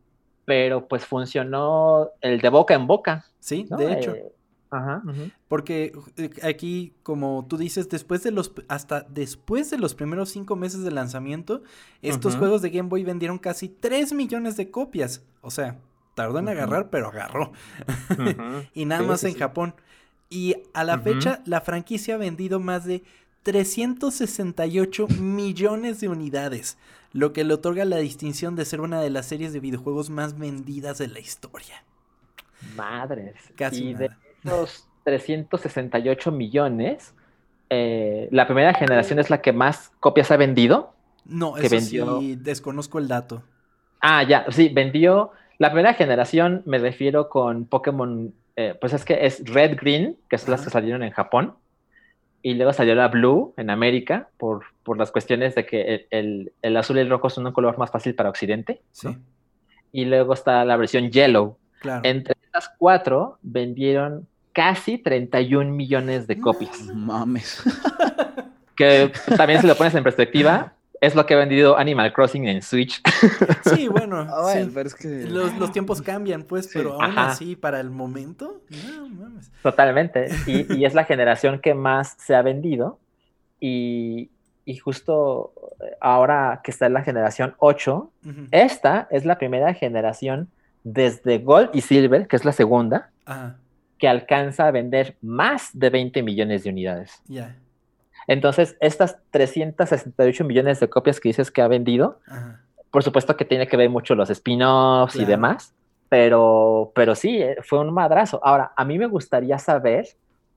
pero 0.44 0.88
pues 0.88 1.04
funcionó 1.06 2.08
el 2.20 2.40
de 2.40 2.48
boca 2.48 2.74
en 2.74 2.86
boca, 2.86 3.24
Sí, 3.38 3.66
¿no? 3.70 3.76
de 3.76 3.92
hecho. 3.92 4.14
Eh, 4.14 4.32
ajá. 4.72 5.02
Porque 5.48 5.92
eh, 6.16 6.30
aquí, 6.42 6.94
como 7.02 7.46
tú 7.48 7.56
dices, 7.56 7.88
después 7.88 8.22
de 8.22 8.30
los, 8.30 8.52
hasta 8.68 9.02
después 9.02 9.70
de 9.70 9.78
los 9.78 9.94
primeros 9.94 10.30
cinco 10.30 10.56
meses 10.56 10.82
de 10.82 10.90
lanzamiento, 10.90 11.62
estos 12.00 12.36
juegos 12.36 12.62
de 12.62 12.70
Game 12.70 12.88
Boy 12.88 13.04
vendieron 13.04 13.38
casi 13.38 13.68
3 13.68 14.12
millones 14.14 14.56
de 14.56 14.70
copias. 14.70 15.22
O 15.40 15.50
sea, 15.50 15.78
tardó 16.14 16.38
en 16.38 16.48
agarrar, 16.48 16.90
pero 16.90 17.08
agarró. 17.08 17.52
Y 18.74 18.84
nada 18.86 19.02
Sí, 19.02 19.06
más 19.08 19.20
sí, 19.20 19.26
en 19.28 19.32
sí. 19.34 19.38
Japón. 19.38 19.74
Y 20.30 20.56
a 20.72 20.84
la 20.84 20.98
fecha, 20.98 21.42
la 21.44 21.60
franquicia 21.60 22.14
ha 22.14 22.18
vendido 22.18 22.58
más 22.58 22.84
de 22.86 23.02
368 23.42 25.08
millones 25.20 26.00
de 26.00 26.08
unidades, 26.08 26.78
lo 27.12 27.32
que 27.32 27.44
le 27.44 27.54
otorga 27.54 27.84
la 27.84 27.98
distinción 27.98 28.56
de 28.56 28.64
ser 28.64 28.80
una 28.80 29.00
de 29.00 29.10
las 29.10 29.26
series 29.26 29.52
de 29.52 29.60
videojuegos 29.60 30.10
más 30.10 30.38
vendidas 30.38 30.98
de 30.98 31.08
la 31.08 31.20
historia. 31.20 31.84
Madres. 32.76 33.34
Casi 33.56 33.88
y 33.88 33.94
de 33.94 34.10
esos 34.44 34.88
368 35.04 36.32
millones, 36.32 37.14
eh, 37.70 38.28
la 38.30 38.46
primera 38.46 38.74
generación 38.74 39.18
es 39.18 39.30
la 39.30 39.40
que 39.40 39.52
más 39.52 39.92
copias 40.00 40.30
ha 40.30 40.36
vendido. 40.36 40.92
No, 41.24 41.54
que 41.54 41.66
eso 41.66 41.76
vendió- 41.76 42.20
sí, 42.20 42.36
desconozco 42.36 42.98
el 42.98 43.08
dato. 43.08 43.42
Ah, 44.00 44.22
ya, 44.24 44.46
sí, 44.50 44.68
vendió. 44.68 45.30
La 45.58 45.70
primera 45.70 45.94
generación 45.94 46.62
me 46.66 46.78
refiero 46.78 47.28
con 47.28 47.66
Pokémon, 47.66 48.34
eh, 48.56 48.76
pues 48.80 48.92
es 48.92 49.04
que 49.04 49.24
es 49.26 49.42
Red 49.48 49.76
Green, 49.80 50.16
que 50.28 50.38
son 50.38 50.50
las 50.50 50.62
que 50.62 50.70
salieron 50.70 51.02
en 51.02 51.12
Japón, 51.12 51.54
y 52.42 52.54
luego 52.54 52.72
salió 52.72 52.94
la 52.96 53.06
Blue 53.08 53.54
en 53.56 53.70
América, 53.70 54.28
por, 54.36 54.64
por 54.82 54.98
las 54.98 55.12
cuestiones 55.12 55.54
de 55.54 55.64
que 55.64 55.82
el, 55.94 56.06
el- 56.10 56.52
el 56.62 56.76
azul 56.76 56.96
y 56.96 57.00
el 57.00 57.08
rojo 57.10 57.30
son 57.30 57.46
un 57.46 57.52
color 57.52 57.78
más 57.78 57.90
fácil 57.92 58.14
para 58.16 58.28
Occidente, 58.30 58.82
Sí, 58.90 59.16
y 59.92 60.04
luego 60.06 60.34
está 60.34 60.64
la 60.64 60.76
versión 60.76 61.10
Yellow. 61.10 61.56
claro. 61.80 62.00
Entre 62.04 62.34
estas 62.44 62.68
cuatro 62.78 63.38
vendieron 63.42 64.26
casi 64.52 64.98
31 64.98 65.70
millones 65.72 66.26
de 66.26 66.38
copias, 66.40 66.82
Mames. 66.94 67.62
que 68.76 69.12
también 69.36 69.60
si 69.60 69.66
lo 69.66 69.74
pones 69.76 69.94
en 69.94 70.02
perspectiva, 70.04 70.72
es 71.00 71.14
lo 71.14 71.26
que 71.26 71.34
ha 71.34 71.38
vendido 71.38 71.76
Animal 71.76 72.12
Crossing 72.12 72.46
en 72.48 72.62
Switch. 72.62 73.02
Sí, 73.74 73.88
bueno, 73.88 74.18
Ah, 74.20 74.42
bueno, 74.42 74.66
sí. 74.66 74.70
pero 74.74 74.86
es 74.88 74.94
que. 74.94 75.08
Los, 75.24 75.56
los 75.56 75.72
tiempos 75.72 76.02
cambian, 76.02 76.42
pues, 76.42 76.66
Sí. 76.66 76.72
pero 76.74 76.94
aún 76.94 77.04
Ajá. 77.04 77.30
así, 77.30 77.56
para 77.56 77.80
el 77.80 77.90
momento, 77.90 78.60
no 78.70 79.08
mames. 79.08 79.50
Totalmente. 79.62 80.28
Y, 80.46 80.72
y 80.74 80.84
es 80.84 80.94
la 80.94 81.04
generación 81.12 81.58
que 81.60 81.74
más 81.74 82.14
se 82.18 82.34
ha 82.34 82.42
vendido. 82.42 82.98
Y, 83.60 84.30
y 84.64 84.76
justo 84.76 85.52
eh, 85.80 85.96
ahora 86.00 86.60
que 86.64 86.70
está 86.70 86.86
en 86.86 86.92
la 86.94 87.02
generación 87.02 87.54
8, 87.58 88.10
Ujú. 88.26 88.40
esta 88.50 89.06
es 89.10 89.24
la 89.24 89.38
primera 89.38 89.72
generación 89.74 90.48
desde 90.84 91.38
Gold 91.38 91.70
y 91.72 91.80
Silver, 91.82 92.26
que 92.26 92.36
es 92.36 92.44
la 92.44 92.52
segunda, 92.52 93.10
Ajá, 93.24 93.56
que 94.02 94.08
alcanza 94.08 94.66
a 94.66 94.72
vender 94.72 95.16
más 95.20 95.70
de 95.74 95.88
20 95.88 96.24
millones 96.24 96.64
de 96.64 96.70
unidades. 96.70 97.22
ya. 97.28 97.56
Entonces, 98.26 98.76
estas 98.80 99.18
368 99.30 100.42
millones 100.44 100.80
de 100.80 100.88
copias 100.88 101.20
que 101.20 101.28
dices 101.28 101.52
que 101.52 101.62
ha 101.62 101.68
vendido, 101.68 102.18
Ajá. 102.26 102.64
por 102.90 103.04
supuesto 103.04 103.36
que 103.36 103.44
tiene 103.44 103.68
que 103.68 103.76
ver 103.76 103.90
mucho 103.90 104.16
los 104.16 104.28
spin-offs 104.28 105.14
y 105.14 105.24
demás, 105.24 105.72
pero, 106.08 106.90
pero 106.96 107.14
sí, 107.14 107.40
eh, 107.42 107.58
fue 107.62 107.78
un 107.78 107.94
madrazo. 107.94 108.40
Ahora, 108.42 108.72
a 108.76 108.84
mí 108.84 108.98
me 108.98 109.06
gustaría 109.06 109.56
saber 109.60 110.08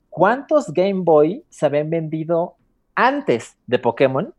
cuántos 0.09 0.73
Game 0.73 1.01
Boy 1.03 1.43
se 1.49 1.67
habían 1.67 1.91
vendido 1.91 2.55
antes 2.95 3.57
de 3.67 3.77
Pokémon 3.77 4.33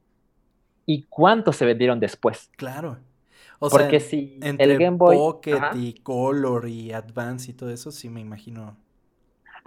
y 0.84 1.04
cuántos 1.04 1.54
se 1.54 1.64
vendieron 1.64 2.00
después. 2.00 2.50
Claro. 2.56 2.98
O 3.60 3.70
Porque 3.70 4.00
sea, 4.00 4.10
si 4.10 4.40
entre 4.42 4.72
el 4.72 4.78
Game 4.80 4.96
Boy... 4.96 5.16
Pocket 5.16 5.54
Ajá. 5.54 5.76
y 5.76 5.94
Color 5.94 6.68
y 6.68 6.92
Advance 6.92 7.52
y 7.52 7.54
todo 7.54 7.70
eso, 7.70 7.92
sí 7.92 8.08
me 8.08 8.20
imagino. 8.20 8.76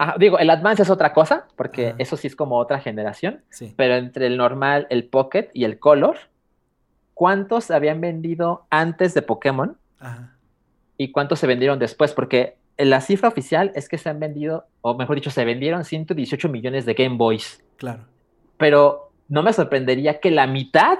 Ajá, 0.02 0.14
digo, 0.18 0.38
el 0.38 0.48
Advance 0.48 0.82
es 0.82 0.88
otra 0.88 1.12
cosa, 1.12 1.46
porque 1.56 1.88
Ajá. 1.88 1.96
eso 1.98 2.16
sí 2.16 2.26
es 2.26 2.34
como 2.34 2.56
otra 2.56 2.78
generación, 2.80 3.42
Sí. 3.50 3.74
pero 3.76 3.96
entre 3.96 4.26
el 4.28 4.38
normal, 4.38 4.86
el 4.88 5.04
Pocket 5.04 5.50
y 5.52 5.64
el 5.64 5.78
Color, 5.78 6.16
¿cuántos 7.14 7.70
habían 7.70 8.00
vendido 8.00 8.66
antes 8.70 9.12
de 9.14 9.22
Pokémon 9.22 9.76
Ajá. 9.98 10.36
y 10.96 11.12
cuántos 11.12 11.38
se 11.38 11.46
vendieron 11.46 11.78
después, 11.78 12.14
porque 12.14 12.56
la 12.78 13.02
cifra 13.02 13.28
oficial 13.28 13.72
es 13.74 13.88
que 13.90 13.98
se 13.98 14.08
han 14.08 14.18
vendido, 14.20 14.64
o 14.80 14.94
mejor 14.94 15.16
dicho, 15.16 15.30
se 15.30 15.44
vendieron 15.44 15.84
118 15.84 16.48
millones 16.48 16.86
de 16.86 16.94
Game 16.94 17.16
Boys, 17.18 17.62
Claro. 17.76 18.04
pero 18.56 19.12
no 19.28 19.42
me 19.42 19.52
sorprendería 19.52 20.18
que 20.18 20.30
la 20.30 20.46
mitad 20.46 20.98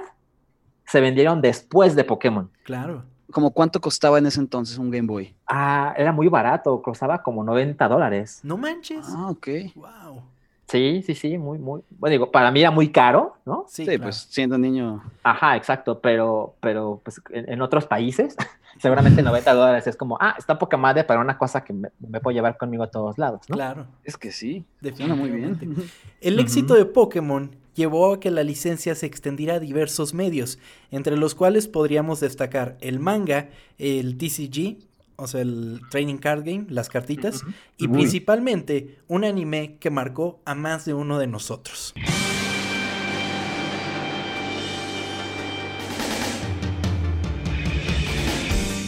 se 0.85 1.01
vendieron 1.01 1.41
después 1.41 1.95
de 1.95 2.03
Pokémon. 2.03 2.51
Claro. 2.63 3.05
¿Como 3.31 3.51
cuánto 3.51 3.79
costaba 3.81 4.17
en 4.19 4.25
ese 4.25 4.39
entonces 4.39 4.77
un 4.77 4.91
Game 4.91 5.07
Boy? 5.07 5.33
Ah, 5.47 5.93
era 5.97 6.11
muy 6.11 6.27
barato, 6.27 6.81
costaba 6.81 7.21
como 7.23 7.43
90 7.43 7.87
dólares. 7.87 8.39
No 8.43 8.57
manches. 8.57 9.05
Ah, 9.09 9.29
ok. 9.29 9.47
Wow. 9.75 10.21
Sí, 10.67 11.03
sí, 11.05 11.15
sí, 11.15 11.37
muy, 11.37 11.59
muy, 11.59 11.81
bueno, 11.89 12.11
digo, 12.11 12.31
para 12.31 12.49
mí 12.49 12.61
era 12.61 12.71
muy 12.71 12.89
caro, 12.93 13.33
¿no? 13.45 13.65
Sí, 13.67 13.83
Sí, 13.83 13.85
claro. 13.87 14.03
pues 14.03 14.15
siendo 14.29 14.57
niño. 14.57 15.03
Ajá, 15.21 15.57
exacto, 15.57 15.99
pero, 15.99 16.55
pero 16.61 17.01
pues 17.03 17.21
en, 17.31 17.51
en 17.51 17.61
otros 17.61 17.85
países, 17.87 18.37
seguramente 18.79 19.21
90 19.21 19.53
dólares 19.53 19.85
es 19.87 19.97
como, 19.97 20.17
ah, 20.21 20.33
está 20.37 20.57
poca 20.57 20.77
madre 20.77 21.03
para 21.03 21.19
una 21.19 21.37
cosa 21.37 21.65
que 21.65 21.73
me, 21.73 21.89
me 21.99 22.21
puedo 22.21 22.33
llevar 22.33 22.55
conmigo 22.57 22.83
a 22.83 22.87
todos 22.87 23.17
lados, 23.17 23.41
¿no? 23.49 23.55
Claro. 23.57 23.85
Es 24.05 24.15
que 24.15 24.31
sí. 24.31 24.63
Suena 24.95 25.13
muy 25.13 25.29
Definitivamente. 25.29 25.65
bien. 25.65 25.89
El 26.21 26.39
éxito 26.39 26.73
de 26.75 26.85
Pokémon 26.85 27.51
llevó 27.75 28.13
a 28.13 28.19
que 28.19 28.31
la 28.31 28.43
licencia 28.43 28.95
se 28.95 29.05
extendiera 29.05 29.55
a 29.55 29.59
diversos 29.59 30.13
medios, 30.13 30.59
entre 30.91 31.17
los 31.17 31.35
cuales 31.35 31.67
podríamos 31.67 32.19
destacar 32.19 32.77
el 32.81 32.99
manga, 32.99 33.49
el 33.77 34.17
TCG, 34.17 34.77
o 35.15 35.27
sea, 35.27 35.41
el 35.41 35.81
Training 35.91 36.17
Card 36.17 36.43
Game, 36.43 36.65
las 36.69 36.89
cartitas, 36.89 37.43
y 37.77 37.87
Uy. 37.87 37.93
principalmente 37.93 38.97
un 39.07 39.23
anime 39.23 39.77
que 39.79 39.89
marcó 39.89 40.41
a 40.45 40.55
más 40.55 40.85
de 40.85 40.93
uno 40.93 41.19
de 41.19 41.27
nosotros. 41.27 41.93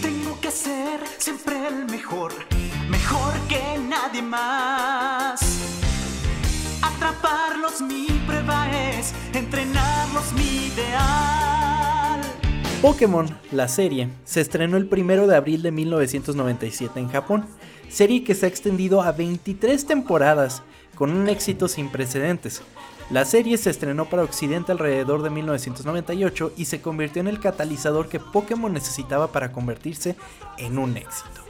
Tengo 0.01 0.41
que 0.41 0.49
ser 0.49 1.01
siempre 1.19 1.67
el 1.67 1.85
mejor, 1.85 2.33
mejor 2.89 3.33
que 3.47 3.77
nadie 3.87 4.23
más. 4.23 4.72
Pokémon, 12.81 13.25
la 13.51 13.69
serie, 13.69 14.09
se 14.25 14.41
estrenó 14.41 14.75
el 14.75 14.89
1 14.91 15.27
de 15.27 15.35
abril 15.37 15.61
de 15.61 15.71
1997 15.71 16.99
en 16.99 17.09
Japón, 17.09 17.45
serie 17.87 18.25
que 18.25 18.35
se 18.35 18.45
ha 18.45 18.49
extendido 18.49 19.01
a 19.01 19.13
23 19.13 19.85
temporadas, 19.85 20.63
con 20.95 21.11
un 21.11 21.29
éxito 21.29 21.69
sin 21.69 21.89
precedentes. 21.89 22.61
La 23.09 23.23
serie 23.23 23.57
se 23.57 23.69
estrenó 23.69 24.05
para 24.05 24.23
Occidente 24.23 24.71
alrededor 24.71 25.23
de 25.23 25.29
1998 25.29 26.53
y 26.57 26.65
se 26.65 26.81
convirtió 26.81 27.21
en 27.21 27.27
el 27.27 27.39
catalizador 27.39 28.09
que 28.09 28.19
Pokémon 28.19 28.73
necesitaba 28.73 29.31
para 29.31 29.51
convertirse 29.51 30.15
en 30.57 30.77
un 30.77 30.97
éxito. 30.97 31.41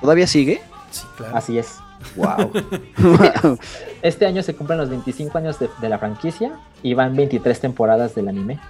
¿Todavía 0.00 0.26
sigue? 0.26 0.62
Sí, 0.90 1.04
claro. 1.16 1.36
Así 1.36 1.58
es. 1.58 1.76
Wow. 2.16 2.52
Este 4.02 4.26
año 4.26 4.42
se 4.42 4.54
cumplen 4.54 4.78
los 4.78 4.88
25 4.90 5.36
años 5.38 5.58
de, 5.58 5.68
de 5.80 5.88
la 5.88 5.98
franquicia 5.98 6.52
y 6.82 6.94
van 6.94 7.16
23 7.16 7.60
temporadas 7.60 8.14
del 8.14 8.28
anime. 8.28 8.60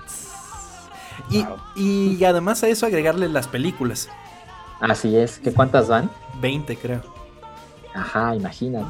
Y, 1.31 1.43
Wow. 1.43 1.57
y 1.77 2.25
además 2.25 2.63
a 2.63 2.69
eso 2.69 2.87
agregarle 2.87 3.29
las 3.29 3.47
películas. 3.49 4.09
Así 4.81 5.17
es. 5.17 5.39
¿Qué 5.39 5.53
cuántas 5.53 5.89
van? 5.89 6.11
20 6.41 6.77
creo. 6.77 7.03
Ajá, 7.95 8.35
imagínate. 8.37 8.87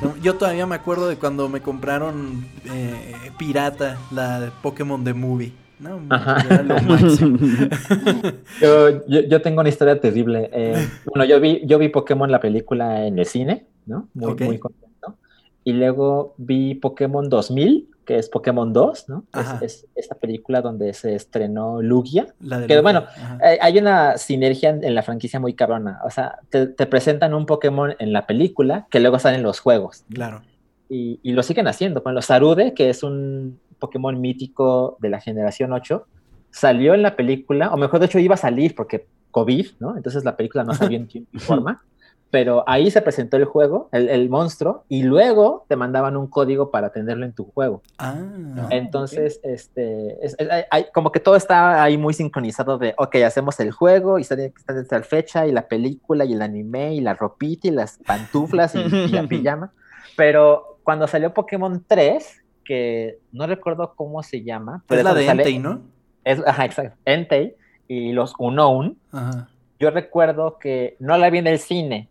No, 0.00 0.16
yo 0.18 0.36
todavía 0.36 0.66
me 0.66 0.76
acuerdo 0.76 1.08
de 1.08 1.16
cuando 1.16 1.48
me 1.48 1.60
compraron 1.62 2.46
eh, 2.66 3.30
pirata 3.38 3.98
la 4.12 4.40
de 4.40 4.50
Pokémon 4.62 5.02
The 5.02 5.14
Movie. 5.14 5.52
No, 5.84 6.00
Ajá. 6.10 6.36
era 6.48 6.62
lo 6.62 6.74
máximo. 6.82 7.38
Yo, 8.60 9.06
yo, 9.06 9.20
yo 9.28 9.42
tengo 9.42 9.60
una 9.60 9.68
historia 9.68 10.00
terrible. 10.00 10.48
Eh, 10.52 10.88
bueno, 11.06 11.24
yo 11.24 11.40
vi, 11.40 11.62
yo 11.66 11.78
vi 11.78 11.88
Pokémon 11.88 12.30
la 12.30 12.40
película 12.40 13.06
en 13.06 13.18
el 13.18 13.26
cine, 13.26 13.66
¿no? 13.86 14.08
Muy, 14.14 14.32
Ok. 14.32 14.40
muy 14.42 14.58
contento. 14.58 15.16
Y 15.64 15.72
luego 15.72 16.34
vi 16.36 16.74
Pokémon 16.74 17.28
2000, 17.28 17.88
que 18.04 18.18
es 18.18 18.28
Pokémon 18.28 18.72
2, 18.72 19.08
¿no? 19.08 19.24
Es, 19.34 19.62
es 19.62 19.86
esta 19.94 20.14
película 20.14 20.60
donde 20.60 20.92
se 20.92 21.14
estrenó 21.14 21.80
Lugia. 21.80 22.26
La 22.40 22.60
de 22.60 22.66
Que 22.66 22.74
Lugia, 22.76 22.82
bueno. 22.82 23.04
Eh, 23.42 23.58
hay 23.62 23.78
una 23.78 24.18
sinergia 24.18 24.70
en, 24.70 24.84
en 24.84 24.94
la 24.94 25.02
franquicia 25.02 25.40
muy 25.40 25.54
cabrona. 25.54 26.00
O 26.04 26.10
sea, 26.10 26.38
te, 26.50 26.66
te 26.66 26.84
presentan 26.86 27.32
un 27.34 27.46
Pokémon 27.46 27.94
en 27.98 28.12
la 28.12 28.26
película 28.26 28.86
que 28.90 29.00
luego 29.00 29.18
salen 29.18 29.42
los 29.42 29.60
juegos. 29.60 30.04
Claro. 30.12 30.42
Y, 30.90 31.18
y 31.22 31.32
lo 31.32 31.42
siguen 31.42 31.66
haciendo. 31.66 32.02
Con 32.02 32.14
los 32.14 32.26
Sarude, 32.26 32.74
que 32.74 32.90
es 32.90 33.02
un 33.02 33.58
Pokémon 33.86 34.20
mítico 34.20 34.96
de 35.00 35.08
la 35.10 35.20
generación 35.20 35.72
8, 35.72 36.06
salió 36.50 36.94
en 36.94 37.02
la 37.02 37.16
película, 37.16 37.72
o 37.72 37.76
mejor 37.76 37.98
de 38.00 38.06
hecho 38.06 38.18
iba 38.18 38.34
a 38.34 38.38
salir 38.48 38.74
porque 38.74 39.06
COVID, 39.30 39.66
¿no? 39.80 39.96
Entonces 39.96 40.24
la 40.24 40.36
película 40.36 40.62
no 40.64 40.74
salió 40.74 40.96
en 40.98 41.06
tiempo 41.08 41.30
y 41.32 41.38
forma. 41.50 41.82
Pero 42.30 42.64
ahí 42.66 42.90
se 42.90 43.00
presentó 43.00 43.36
el 43.36 43.44
juego, 43.44 43.88
el, 43.92 44.08
el 44.08 44.28
monstruo, 44.28 44.84
y 44.88 45.04
luego 45.04 45.66
te 45.68 45.76
mandaban 45.76 46.16
un 46.16 46.26
código 46.26 46.70
para 46.72 46.90
tenerlo 46.90 47.24
en 47.24 47.32
tu 47.32 47.44
juego. 47.44 47.80
Ah, 47.98 48.66
Entonces, 48.70 49.38
este, 49.44 50.24
es- 50.24 50.34
es- 50.38 50.48
hay- 50.70 50.86
como 50.92 51.12
que 51.12 51.20
todo 51.20 51.36
está 51.36 51.80
ahí 51.82 51.96
muy 51.96 52.12
sincronizado 52.12 52.76
de, 52.78 52.92
ok, 52.98 53.14
hacemos 53.24 53.60
el 53.60 53.70
juego 53.70 54.18
y 54.18 54.22
está 54.22 54.34
está 54.34 54.72
de 54.72 54.84
tal 54.84 55.04
fecha 55.04 55.46
y 55.46 55.52
la 55.52 55.68
película 55.68 56.24
y 56.24 56.32
el 56.32 56.42
anime 56.42 56.94
y 56.94 57.00
la 57.00 57.14
ropita 57.14 57.68
y 57.68 57.70
las 57.70 57.98
pantuflas 58.04 58.74
y, 58.74 58.80
y 58.80 59.08
la 59.08 59.22
pijama. 59.28 59.72
Pero 60.16 60.78
cuando 60.82 61.06
salió 61.06 61.32
Pokémon 61.32 61.84
3, 61.86 62.42
que 62.64 63.18
no 63.32 63.46
recuerdo 63.46 63.94
cómo 63.94 64.22
se 64.22 64.42
llama, 64.42 64.82
pero 64.88 65.00
es 65.00 65.04
la 65.04 65.14
de 65.14 65.26
Entei, 65.28 65.58
¿no? 65.58 65.82
Es, 66.24 66.40
ajá, 66.46 66.64
exacto, 66.64 66.96
Entei 67.04 67.54
y 67.88 68.12
los 68.12 68.34
Unown, 68.38 68.96
Ajá. 69.12 69.48
yo 69.78 69.90
recuerdo 69.90 70.58
que 70.58 70.96
no 70.98 71.16
la 71.18 71.28
vi 71.30 71.38
en 71.38 71.46
el 71.46 71.58
cine. 71.58 72.08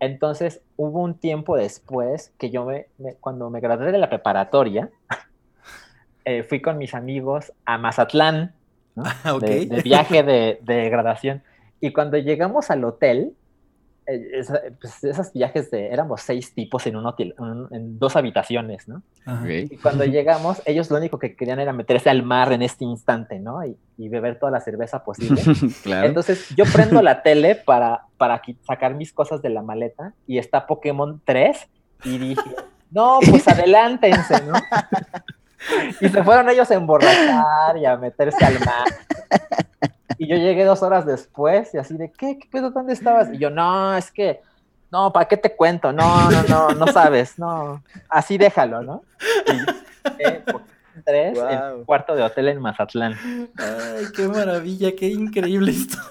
Entonces 0.00 0.60
hubo 0.76 1.00
un 1.02 1.14
tiempo 1.14 1.56
después 1.56 2.32
que 2.38 2.50
yo 2.50 2.64
me, 2.66 2.86
me- 2.98 3.14
cuando 3.14 3.48
me 3.48 3.60
gradué 3.60 3.90
de 3.92 3.98
la 3.98 4.10
preparatoria, 4.10 4.90
eh, 6.24 6.42
fui 6.42 6.60
con 6.60 6.78
mis 6.78 6.94
amigos 6.94 7.52
a 7.64 7.78
Mazatlán, 7.78 8.54
¿no? 8.94 9.04
Ah, 9.24 9.38
de, 9.40 9.66
de 9.66 9.82
viaje 9.82 10.22
de, 10.22 10.58
de 10.62 10.90
graduación. 10.90 11.42
Y 11.80 11.92
cuando 11.92 12.16
llegamos 12.18 12.70
al 12.70 12.84
hotel, 12.84 13.32
esa- 14.06 14.60
pues, 14.80 15.02
esos 15.04 15.32
viajes 15.32 15.70
de, 15.70 15.88
éramos 15.88 16.20
seis 16.22 16.52
tipos 16.54 16.86
en 16.86 16.96
un 16.96 17.06
hotel, 17.06 17.34
un- 17.38 17.68
en 17.70 17.98
dos 17.98 18.16
habitaciones, 18.16 18.86
¿no? 18.88 19.02
Ajá. 19.24 19.50
Y 19.50 19.76
cuando 19.78 20.04
llegamos, 20.04 20.60
ellos 20.66 20.90
lo 20.90 20.98
único 20.98 21.18
que 21.18 21.34
querían 21.36 21.60
era 21.60 21.72
meterse 21.72 22.10
al 22.10 22.22
mar 22.22 22.52
en 22.52 22.62
este 22.62 22.84
instante, 22.84 23.38
¿no? 23.40 23.64
Y, 23.64 23.76
y 23.96 24.08
beber 24.08 24.38
toda 24.38 24.52
la 24.52 24.60
cerveza 24.60 25.04
posible. 25.04 25.40
claro. 25.82 26.06
Entonces 26.06 26.48
yo 26.56 26.64
prendo 26.72 27.00
la 27.02 27.22
tele 27.22 27.54
para, 27.54 28.02
para 28.16 28.42
sacar 28.66 28.94
mis 28.94 29.12
cosas 29.12 29.40
de 29.42 29.50
la 29.50 29.62
maleta 29.62 30.12
y 30.26 30.38
está 30.38 30.66
Pokémon 30.66 31.20
3 31.24 31.66
y 32.04 32.18
dije, 32.18 32.42
no, 32.90 33.18
pues 33.28 33.46
adelántense, 33.48 34.42
¿no? 34.44 34.52
Y 36.02 36.10
se 36.10 36.22
fueron 36.22 36.50
ellos 36.50 36.70
a 36.70 36.74
emborrachar 36.74 37.78
y 37.78 37.86
a 37.86 37.96
meterse 37.96 38.44
al 38.44 38.60
mar. 38.60 38.84
Y 40.18 40.26
yo 40.28 40.36
llegué 40.36 40.64
dos 40.64 40.82
horas 40.82 41.06
después 41.06 41.72
y 41.74 41.78
así 41.78 41.96
de, 41.96 42.10
¿qué? 42.12 42.38
¿Qué 42.38 42.48
pedo? 42.50 42.70
¿Dónde 42.70 42.92
estabas? 42.92 43.28
Y 43.32 43.38
yo, 43.38 43.50
no, 43.50 43.96
es 43.96 44.10
que, 44.10 44.40
no, 44.90 45.12
¿para 45.12 45.26
qué 45.26 45.36
te 45.36 45.54
cuento? 45.54 45.92
No, 45.92 46.30
no, 46.30 46.42
no, 46.44 46.68
no 46.70 46.86
sabes, 46.88 47.38
no. 47.38 47.82
Así 48.08 48.38
déjalo, 48.38 48.82
¿no? 48.82 49.02
Y 49.46 49.56
yo, 49.58 49.64
eh, 50.18 50.42
Pokémon 50.44 50.68
3 51.04 51.26
en 51.28 51.34
Guau. 51.34 51.76
un 51.78 51.84
cuarto 51.84 52.14
de 52.14 52.22
hotel 52.22 52.48
en 52.48 52.60
Mazatlán. 52.60 53.14
Ay, 53.56 54.04
qué 54.14 54.28
maravilla, 54.28 54.94
qué 54.96 55.08
increíble 55.08 55.72
historia. 55.72 56.10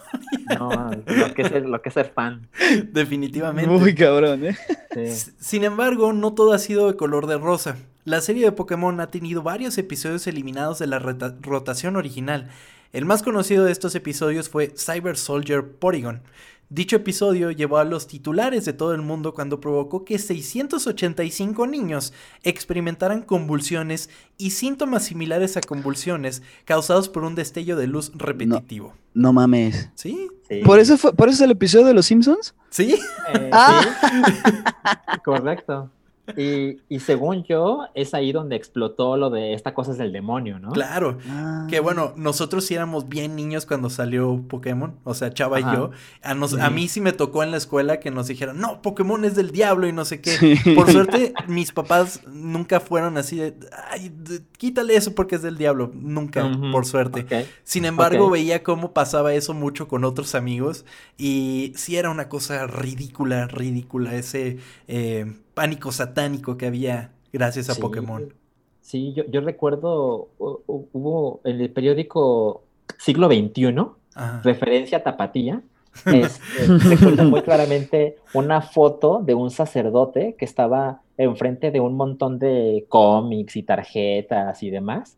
No, 0.60 0.70
lo 1.06 1.34
que 1.34 1.42
es, 1.44 1.48
ser- 1.48 1.66
lo 1.66 1.82
que 1.82 1.90
es 1.90 1.94
ser 1.94 2.10
fan. 2.14 2.48
Definitivamente. 2.92 3.70
Muy 3.72 3.96
cabrón, 3.96 4.46
¿eh? 4.46 4.58
Sí. 4.94 5.34
Sin 5.40 5.64
embargo, 5.64 6.12
no 6.12 6.34
todo 6.34 6.54
ha 6.54 6.60
sido 6.60 6.88
de 6.92 6.98
color 6.98 7.28
de 7.28 7.38
rosa. 7.38 7.78
La 8.06 8.20
serie 8.22 8.44
de 8.46 8.52
Pokémon 8.52 9.00
ha 9.00 9.08
tenido 9.08 9.44
varios 9.44 9.78
episodios 9.78 10.28
eliminados 10.28 10.80
de 10.80 10.88
la 10.88 11.00
rotación 11.00 11.96
original. 11.96 12.50
El 12.92 13.06
más 13.06 13.24
conocido 13.24 13.64
de 13.66 13.72
estos 13.72 13.96
episodios 13.96 14.50
fue 14.50 14.74
Cyber 14.78 15.18
Soldier 15.18 15.66
Porygon. 15.66 16.22
Dicho 16.70 16.96
episodio 16.96 17.52
llevó 17.52 17.78
a 17.78 17.84
los 17.84 18.08
titulares 18.08 18.66
de 18.66 18.74
todo 18.74 18.94
el 18.94 19.02
mundo 19.02 19.34
cuando 19.34 19.60
provocó 19.60 20.04
que 20.06 20.18
685 20.18 21.68
niños 21.68 22.14
experimentaran 22.42 23.22
convulsiones 23.22 24.10
y 24.38 24.52
síntomas 24.52 25.06
similares 25.06 25.56
a 25.56 25.62
convulsiones 25.62 26.42
causados 26.66 27.10
por 27.10 27.24
un 27.24 27.36
destello 27.36 27.78
de 27.78 27.88
luz 27.88 28.12
repetitivo. 28.16 28.94
No 29.14 29.32
mames. 29.34 29.90
¿Sí? 29.96 30.28
Sí. 30.50 30.62
¿Por 30.66 30.80
eso, 30.80 30.98
fue, 30.98 31.14
¿Por 31.14 31.30
eso 31.30 31.36
es 31.36 31.42
el 31.42 31.52
episodio 31.52 31.86
de 31.86 31.94
Los 31.94 32.08
Simpsons? 32.08 32.54
¿Sí? 32.70 32.96
Eh, 33.34 33.50
Ah. 33.54 33.82
sí. 34.02 35.20
Correcto. 35.24 35.90
Y, 36.38 36.78
y 36.88 37.00
según 37.02 37.44
yo, 37.44 37.82
es 37.96 38.14
ahí 38.14 38.32
donde 38.32 38.56
explotó 38.56 39.18
lo 39.18 39.30
de 39.30 39.54
esta 39.54 39.74
cosa 39.74 39.92
es 39.92 39.98
del 39.98 40.14
demonio, 40.14 40.58
¿no? 40.58 40.72
Claro. 40.72 41.18
Ah. 41.30 41.68
Que 41.70 41.82
bueno, 41.82 42.14
nosotros 42.16 42.66
sí 42.66 42.76
éramos 42.76 43.10
bien 43.10 43.36
niños 43.36 43.66
cuando 43.66 43.90
salió 43.90 44.42
Pokémon, 44.48 44.96
o 45.04 45.14
sea, 45.16 45.34
Chava 45.34 45.60
y 45.60 45.64
yo. 45.64 45.92
A, 46.22 46.34
nos- 46.34 46.54
a 46.58 46.68
Ujú. 46.68 46.76
mí 46.76 46.88
sí 46.88 47.02
me 47.02 47.12
tocó 47.12 47.44
en 47.44 47.52
la 47.52 47.58
escuela 47.58 48.00
que 48.00 48.10
nos 48.10 48.28
dijeron, 48.28 48.58
no, 48.60 48.82
Pokémon 48.82 49.26
es 49.26 49.36
del 49.36 49.52
diablo 49.52 49.86
y 49.88 49.92
no 49.92 50.06
sé 50.06 50.22
qué. 50.22 50.32
Sí. 50.32 50.56
Por 50.76 50.90
suerte, 50.92 51.34
mis 51.48 51.74
papás 51.74 52.22
nunca 52.26 52.80
fueron 52.80 53.18
así 53.18 53.36
de, 53.38 53.56
ay, 53.92 54.12
quítale 54.58 54.96
eso 54.96 55.14
porque 55.16 55.36
es 55.36 55.42
del 55.42 55.58
diablo. 55.58 55.92
Nunca, 55.94 56.50
por 56.72 56.86
suerte. 56.86 57.26
Sin 57.66 57.84
embargo, 57.84 58.30
veía 58.30 58.64
cómo 58.64 58.94
pasaba 58.94 59.34
eso 59.34 59.54
mucho 59.54 59.90
con 59.90 60.06
otros 60.06 60.36
amigos 60.36 60.86
y 61.18 61.74
sí 61.76 61.98
era 61.98 62.10
una 62.10 62.30
cosa 62.30 62.66
ridícula, 62.66 63.48
ridícula, 63.48 64.16
ese 64.16 64.58
eh, 64.88 65.34
pánico 65.54 65.92
satánico 65.92 66.58
que 66.58 66.66
había 66.68 67.12
gracias 67.32 67.70
a 67.70 67.74
Sí. 67.74 67.82
Pokémon. 67.82 68.34
Sí, 68.82 69.14
yo, 69.14 69.24
yo 69.30 69.42
recuerdo, 69.42 70.30
hu- 70.40 70.60
hu- 70.68 70.88
hubo 70.92 71.42
en 71.46 71.62
el 71.62 71.70
periódico 71.72 72.64
Siglo 72.98 73.28
XXI, 73.28 73.76
Ajá. 74.16 74.42
referencia 74.44 74.98
a 75.00 75.04
Tapatía, 75.04 75.62
este, 76.06 76.66
recuerdo 76.68 77.24
muy 77.26 77.42
claramente 77.44 78.18
una 78.34 78.62
foto 78.62 79.22
de 79.24 79.36
un 79.36 79.52
sacerdote 79.52 80.36
que 80.38 80.46
estaba 80.46 81.02
enfrente 81.18 81.70
de 81.72 81.80
un 81.80 81.96
montón 81.96 82.40
de 82.40 82.86
cómics 82.90 83.56
y 83.56 83.64
tarjetas 83.64 84.64
y 84.64 84.70
demás, 84.72 85.18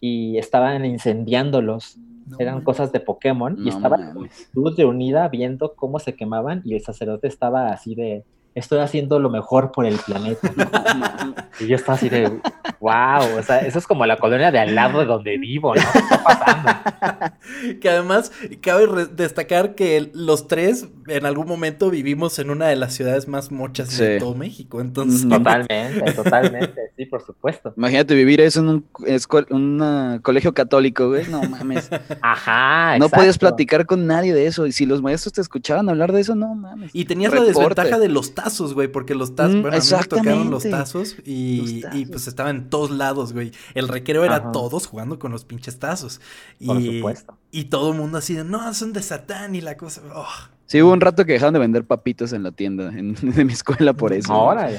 y 0.00 0.36
estaban 0.38 0.84
incendiándolos. 0.84 1.96
No 2.26 2.36
Eran 2.38 2.62
cosas 2.62 2.92
de 2.92 3.00
Pokémon, 3.00 3.56
y 3.58 3.70
estaba 3.70 3.96
la 3.96 4.12
multitud 4.14 4.76
reunida 4.76 5.26
viendo 5.28 5.74
cómo 5.74 5.98
se 5.98 6.14
quemaban, 6.14 6.62
y 6.64 6.74
el 6.74 6.80
sacerdote 6.82 7.26
estaba 7.26 7.72
así 7.72 7.94
de, 7.96 8.22
estoy 8.54 8.80
haciendo 8.80 9.18
lo 9.18 9.30
mejor 9.30 9.72
por 9.72 9.86
el 9.86 9.96
planeta. 9.96 10.52
Y 11.60 11.66
yo 11.66 11.76
estaba 11.76 11.96
así 11.96 12.08
de, 12.08 12.28
wow, 12.80 13.38
o 13.38 13.42
sea, 13.42 13.58
eso 13.58 13.78
es 13.78 13.86
como 13.86 14.06
la 14.06 14.16
colonia 14.16 14.50
de 14.50 14.58
al 14.58 14.74
lado 14.74 15.00
de 15.00 15.06
donde 15.06 15.36
vivo, 15.38 15.74
¿no? 15.74 15.82
¿Qué 15.92 15.98
está 15.98 16.22
pasando? 16.24 17.36
Que 17.80 17.90
además 17.90 18.32
cabe 18.62 19.06
destacar 19.06 19.74
que 19.74 20.10
los 20.14 20.48
tres 20.48 20.88
en 21.06 21.26
algún 21.26 21.46
momento 21.46 21.90
vivimos 21.90 22.38
en 22.38 22.50
una 22.50 22.66
de 22.68 22.76
las 22.76 22.94
ciudades 22.94 23.28
más 23.28 23.50
mochas 23.50 23.96
de 23.98 24.18
todo 24.18 24.34
México. 24.34 24.80
Entonces. 24.80 25.28
Totalmente, 25.28 26.12
totalmente, 26.12 26.92
sí, 26.96 27.06
por 27.06 27.22
supuesto. 27.22 27.74
Imagínate 27.76 28.14
vivir 28.14 28.40
eso 28.40 28.60
en 28.60 28.84
un 29.50 30.20
colegio 30.22 30.54
católico, 30.54 31.08
güey. 31.08 31.26
No 31.28 31.42
mames. 31.42 31.90
Ajá, 32.22 32.98
No 32.98 33.08
podías 33.08 33.38
platicar 33.38 33.86
con 33.86 34.06
nadie 34.06 34.32
de 34.32 34.46
eso. 34.46 34.66
Y 34.66 34.72
si 34.72 34.86
los 34.86 35.02
maestros 35.02 35.32
te 35.32 35.40
escuchaban 35.40 35.88
hablar 35.88 36.12
de 36.12 36.20
eso, 36.20 36.34
no 36.34 36.54
mames. 36.54 36.90
y 36.94 37.04
tenías 37.04 37.32
la 37.34 37.42
desventaja 37.42 37.98
de 37.98 38.08
los 38.08 38.34
tazos, 38.42 38.74
güey, 38.74 38.88
porque 38.88 39.14
los 39.14 39.34
tazos, 39.34 39.56
Mm, 39.56 39.62
bueno, 39.62 39.76
a 39.76 39.80
mí 39.80 39.86
me 39.90 40.04
tocaron 40.04 40.50
los 40.50 40.62
tazos 40.68 41.16
y, 41.24 41.80
Los 41.82 41.94
y, 41.94 42.06
pues 42.06 42.26
estaban 42.28 42.56
en 42.56 42.70
todos 42.70 42.90
lados, 42.90 43.32
güey. 43.32 43.52
El 43.74 43.88
recreo 43.88 44.24
era 44.24 44.36
Ajá. 44.36 44.52
todos 44.52 44.86
jugando 44.86 45.18
con 45.18 45.32
los 45.32 45.44
pinches 45.44 45.78
tazos. 45.78 46.20
Y, 46.58 46.66
Por 46.66 46.82
supuesto. 46.82 47.38
y 47.50 47.64
todo 47.64 47.92
el 47.92 47.98
mundo 47.98 48.18
así 48.18 48.34
de, 48.34 48.44
no, 48.44 48.72
son 48.74 48.92
de 48.92 49.02
Satán 49.02 49.54
y 49.54 49.60
la 49.60 49.76
cosa. 49.76 50.02
oh. 50.14 50.26
Sí, 50.66 50.80
hubo 50.82 50.92
un 50.92 51.00
rato 51.00 51.24
que 51.26 51.32
dejaron 51.32 51.52
de 51.54 51.58
vender 51.60 51.84
papitas 51.84 52.32
en 52.32 52.44
la 52.44 52.52
tienda 52.52 52.88
en- 52.96 53.14
de 53.20 53.44
mi 53.44 53.52
escuela 53.52 53.92
por 53.92 54.12
eso. 54.12 54.32
Órale. 54.38 54.78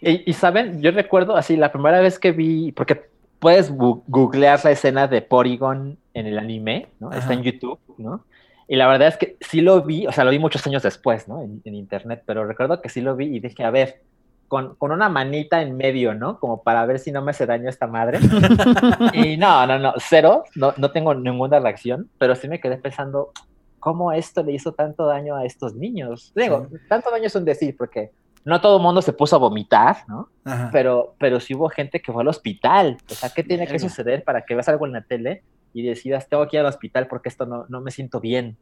Y, 0.00 0.30
y, 0.30 0.32
saben, 0.34 0.80
yo 0.80 0.92
recuerdo 0.92 1.36
así 1.36 1.56
la 1.56 1.72
primera 1.72 2.00
vez 2.00 2.20
que 2.20 2.30
vi, 2.30 2.70
porque 2.70 3.10
puedes 3.40 3.70
googlear 3.72 4.60
la 4.64 4.70
escena 4.70 5.08
de 5.08 5.22
Porygon 5.22 5.98
en 6.14 6.26
el 6.26 6.38
anime, 6.38 6.88
¿no? 7.00 7.12
Está 7.12 7.32
en 7.34 7.42
YouTube, 7.42 7.78
¿no? 7.98 8.24
Y 8.68 8.76
la 8.76 8.86
verdad 8.86 9.08
es 9.08 9.16
que 9.16 9.36
sí 9.40 9.62
lo 9.62 9.82
vi, 9.82 10.06
o 10.06 10.12
sea, 10.12 10.24
lo 10.24 10.30
vi 10.30 10.38
muchos 10.38 10.66
años 10.66 10.82
después, 10.82 11.26
¿no? 11.26 11.42
En, 11.42 11.62
en 11.64 11.74
internet, 11.74 12.22
pero 12.26 12.46
recuerdo 12.46 12.82
que 12.82 12.90
sí 12.90 13.00
lo 13.00 13.16
vi 13.16 13.34
y 13.34 13.40
dije, 13.40 13.64
a 13.64 13.70
ver, 13.70 14.02
con, 14.48 14.74
con 14.76 14.92
una 14.92 15.08
manita 15.08 15.62
en 15.62 15.76
medio, 15.76 16.14
¿no? 16.14 16.40
Como 16.40 16.62
para 16.62 16.84
ver 16.86 16.98
si 16.98 17.12
no 17.12 17.22
me 17.22 17.30
hace 17.30 17.46
daño 17.46 17.68
esta 17.68 17.86
madre. 17.86 18.18
y 19.12 19.36
no, 19.36 19.66
no, 19.66 19.78
no, 19.78 19.94
cero, 19.98 20.44
no, 20.54 20.74
no 20.76 20.90
tengo 20.90 21.14
ninguna 21.14 21.60
reacción, 21.60 22.10
pero 22.18 22.34
sí 22.34 22.48
me 22.48 22.60
quedé 22.60 22.78
pensando, 22.78 23.32
¿cómo 23.78 24.12
esto 24.12 24.42
le 24.42 24.52
hizo 24.52 24.72
tanto 24.72 25.06
daño 25.06 25.36
a 25.36 25.44
estos 25.44 25.74
niños? 25.74 26.32
Digo, 26.34 26.66
tanto 26.88 27.10
daño 27.10 27.26
es 27.26 27.34
un 27.34 27.44
decir, 27.44 27.76
porque 27.76 28.10
no 28.44 28.60
todo 28.60 28.78
el 28.78 28.82
mundo 28.82 29.02
se 29.02 29.12
puso 29.12 29.36
a 29.36 29.38
vomitar, 29.38 29.98
¿no? 30.08 30.30
Ajá. 30.44 30.70
Pero, 30.72 31.14
pero 31.18 31.38
sí 31.40 31.54
hubo 31.54 31.68
gente 31.68 32.00
que 32.00 32.12
fue 32.12 32.22
al 32.22 32.28
hospital. 32.28 32.96
O 33.10 33.14
sea, 33.14 33.30
¿qué 33.30 33.42
tiene 33.42 33.66
que 33.66 33.78
suceder 33.78 34.24
para 34.24 34.42
que 34.42 34.54
veas 34.54 34.68
algo 34.68 34.86
en 34.86 34.92
la 34.92 35.02
tele 35.02 35.42
y 35.72 35.82
decidas, 35.82 36.28
tengo 36.28 36.46
que 36.48 36.56
ir 36.56 36.60
al 36.60 36.66
hospital 36.66 37.06
porque 37.08 37.28
esto 37.28 37.46
no, 37.46 37.66
no 37.68 37.80
me 37.80 37.90
siento 37.90 38.20
bien? 38.20 38.56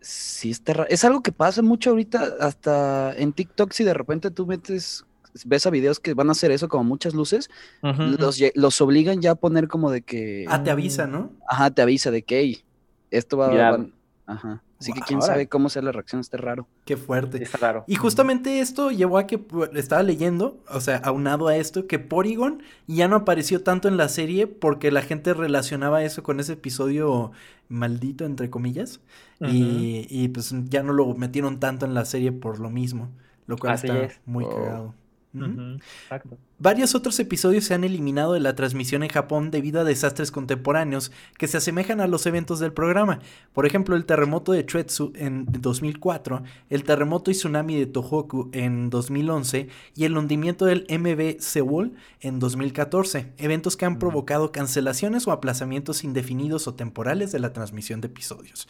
Sí, 0.00 0.50
está 0.50 0.84
Es 0.88 1.04
algo 1.04 1.22
que 1.22 1.30
pasa 1.32 1.62
mucho 1.62 1.90
ahorita, 1.90 2.34
hasta 2.40 3.14
en 3.16 3.32
TikTok, 3.32 3.72
si 3.72 3.84
de 3.84 3.94
repente 3.94 4.30
tú 4.32 4.46
metes, 4.46 5.04
ves 5.44 5.64
a 5.66 5.70
videos 5.70 6.00
que 6.00 6.14
van 6.14 6.28
a 6.28 6.32
hacer 6.32 6.50
eso, 6.50 6.68
como 6.68 6.82
muchas 6.82 7.14
luces, 7.14 7.48
los, 7.82 8.40
los 8.54 8.80
obligan 8.80 9.20
ya 9.20 9.32
a 9.32 9.34
poner 9.36 9.68
como 9.68 9.90
de 9.92 10.02
que, 10.02 10.44
Ah, 10.48 10.62
te 10.64 10.70
avisa, 10.70 11.06
¿no? 11.06 11.30
ajá, 11.48 11.70
te 11.70 11.82
avisa 11.82 12.10
de 12.10 12.22
que, 12.24 12.40
"Ey, 12.40 12.64
esto 13.10 13.36
va, 13.36 13.50
Cuidado. 13.50 13.78
van-". 13.78 13.94
ajá. 14.26 14.62
Así 14.82 14.92
que 14.92 15.00
quién 15.00 15.22
sabe 15.22 15.48
cómo 15.48 15.68
sea 15.68 15.82
la 15.82 15.92
reacción, 15.92 16.20
está 16.20 16.36
raro. 16.36 16.66
Qué 16.84 16.96
fuerte. 16.96 17.42
Está 17.42 17.58
raro. 17.58 17.84
Y 17.86 17.94
justamente 17.96 18.60
esto 18.60 18.90
llevó 18.90 19.18
a 19.18 19.26
que 19.26 19.38
pu- 19.38 19.70
estaba 19.76 20.02
leyendo, 20.02 20.58
o 20.68 20.80
sea, 20.80 20.96
aunado 20.98 21.48
a 21.48 21.56
esto, 21.56 21.86
que 21.86 21.98
Porygon 21.98 22.62
ya 22.86 23.08
no 23.08 23.16
apareció 23.16 23.62
tanto 23.62 23.88
en 23.88 23.96
la 23.96 24.08
serie 24.08 24.46
porque 24.46 24.90
la 24.90 25.02
gente 25.02 25.34
relacionaba 25.34 26.02
eso 26.02 26.22
con 26.22 26.40
ese 26.40 26.54
episodio 26.54 27.32
maldito, 27.68 28.24
entre 28.24 28.50
comillas, 28.50 29.00
y, 29.40 30.06
y, 30.10 30.28
pues 30.28 30.54
ya 30.68 30.82
no 30.82 30.92
lo 30.92 31.14
metieron 31.14 31.58
tanto 31.58 31.86
en 31.86 31.94
la 31.94 32.04
serie 32.04 32.30
por 32.32 32.60
lo 32.60 32.70
mismo, 32.70 33.08
lo 33.46 33.56
cual 33.56 33.72
Así 33.74 33.86
está 33.86 33.98
es. 34.04 34.20
muy 34.26 34.44
Oh. 34.44 34.50
cagado. 34.50 34.94
Exacto. 35.34 36.36
Varios 36.58 36.94
otros 36.94 37.18
episodios 37.18 37.64
se 37.64 37.74
han 37.74 37.84
eliminado 37.84 38.34
de 38.34 38.40
la 38.40 38.54
transmisión 38.54 39.02
en 39.02 39.08
Japón 39.08 39.50
debido 39.50 39.80
a 39.80 39.84
desastres 39.84 40.30
contemporáneos 40.30 41.10
que 41.38 41.48
se 41.48 41.56
asemejan 41.56 42.00
a 42.00 42.06
los 42.06 42.26
eventos 42.26 42.60
del 42.60 42.72
programa. 42.72 43.20
Por 43.52 43.66
ejemplo, 43.66 43.96
el 43.96 44.04
terremoto 44.04 44.52
de 44.52 44.64
Chuetsu 44.64 45.12
en 45.16 45.46
2004, 45.46 46.42
el 46.70 46.84
terremoto 46.84 47.30
y 47.30 47.34
tsunami 47.34 47.76
de 47.76 47.86
Tohoku 47.86 48.50
en 48.52 48.90
2011 48.90 49.68
y 49.96 50.04
el 50.04 50.16
hundimiento 50.16 50.66
del 50.66 50.86
MV 50.88 51.40
Seoul 51.40 51.94
en 52.20 52.38
2014, 52.38 53.32
eventos 53.38 53.76
que 53.76 53.86
han 53.86 53.98
provocado 53.98 54.52
cancelaciones 54.52 55.26
o 55.26 55.32
aplazamientos 55.32 56.04
indefinidos 56.04 56.68
o 56.68 56.74
temporales 56.74 57.32
de 57.32 57.40
la 57.40 57.52
transmisión 57.52 58.00
de 58.00 58.06
episodios. 58.06 58.68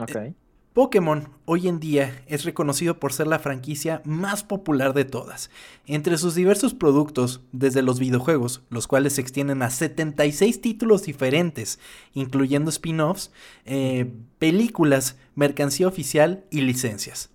Ok. 0.00 0.34
Pokémon 0.76 1.30
hoy 1.46 1.68
en 1.68 1.80
día 1.80 2.22
es 2.26 2.44
reconocido 2.44 3.00
por 3.00 3.14
ser 3.14 3.28
la 3.28 3.38
franquicia 3.38 4.02
más 4.04 4.44
popular 4.44 4.92
de 4.92 5.06
todas. 5.06 5.48
Entre 5.86 6.18
sus 6.18 6.34
diversos 6.34 6.74
productos, 6.74 7.40
desde 7.50 7.80
los 7.80 7.98
videojuegos, 7.98 8.60
los 8.68 8.86
cuales 8.86 9.14
se 9.14 9.22
extienden 9.22 9.62
a 9.62 9.70
76 9.70 10.60
títulos 10.60 11.04
diferentes, 11.04 11.78
incluyendo 12.12 12.68
spin-offs, 12.68 13.32
eh, 13.64 14.12
películas, 14.38 15.16
mercancía 15.34 15.88
oficial 15.88 16.44
y 16.50 16.60
licencias. 16.60 17.30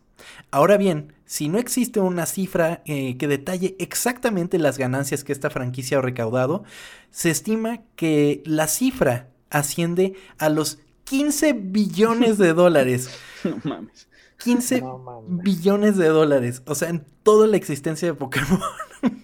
Ahora 0.51 0.77
bien, 0.77 1.13
si 1.25 1.49
no 1.49 1.57
existe 1.57 1.99
una 1.99 2.27
cifra 2.27 2.83
eh, 2.85 3.17
que 3.17 3.27
detalle 3.27 3.75
exactamente 3.79 4.59
las 4.59 4.77
ganancias 4.77 5.23
que 5.23 5.33
esta 5.33 5.49
franquicia 5.49 5.97
ha 5.97 6.01
recaudado, 6.01 6.63
se 7.09 7.31
estima 7.31 7.81
que 7.95 8.43
la 8.45 8.67
cifra 8.67 9.29
asciende 9.49 10.13
a 10.37 10.49
los 10.49 10.77
15 11.11 11.53
billones 11.53 12.37
de 12.37 12.53
dólares. 12.53 13.09
No 13.43 13.57
mames. 13.63 14.07
15 14.43 14.81
No 14.81 14.97
mames. 14.99 15.43
billones 15.43 15.97
de 15.97 16.07
dólares. 16.07 16.61
O 16.65 16.73
sea, 16.75 16.89
en 16.89 17.03
toda 17.23 17.47
la 17.47 17.57
existencia 17.57 18.07
de 18.07 18.13
Pokémon. 18.13 18.59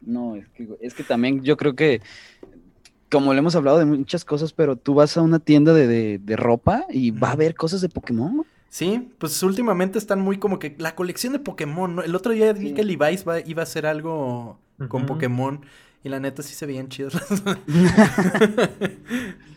No, 0.00 0.34
es 0.34 0.48
que, 0.48 0.68
es 0.80 0.94
que 0.94 1.04
también 1.04 1.42
yo 1.44 1.56
creo 1.56 1.74
que, 1.76 2.00
como 3.10 3.32
le 3.32 3.38
hemos 3.38 3.54
hablado 3.54 3.78
de 3.78 3.84
muchas 3.84 4.24
cosas, 4.24 4.52
pero 4.52 4.74
tú 4.76 4.94
vas 4.94 5.16
a 5.16 5.22
una 5.22 5.38
tienda 5.38 5.72
de, 5.72 5.86
de- 5.86 6.18
de 6.18 6.36
ropa 6.36 6.86
y 6.90 7.12
va 7.12 7.28
a 7.28 7.32
haber 7.32 7.54
cosas 7.54 7.80
de 7.80 7.88
Pokémon. 7.88 8.44
Sí, 8.68 9.12
pues 9.18 9.40
últimamente 9.44 9.98
están 9.98 10.20
muy 10.20 10.38
como 10.38 10.58
que 10.58 10.74
la 10.78 10.96
colección 10.96 11.32
de 11.34 11.38
Pokémon, 11.38 11.94
¿no? 11.94 12.02
El 12.02 12.16
otro 12.16 12.32
día 12.32 12.52
vi 12.52 12.68
Sí. 12.70 12.74
que 12.74 12.82
Levi's 12.84 13.26
va- 13.28 13.40
iba 13.40 13.62
a 13.62 13.64
hacer 13.64 13.86
algo 13.86 14.58
con. 14.88 15.06
Pokémon 15.06 15.60
y 16.04 16.08
la 16.08 16.20
neta 16.20 16.42
sí 16.42 16.54
se 16.54 16.66
veían 16.66 16.88
chidos. 16.88 17.14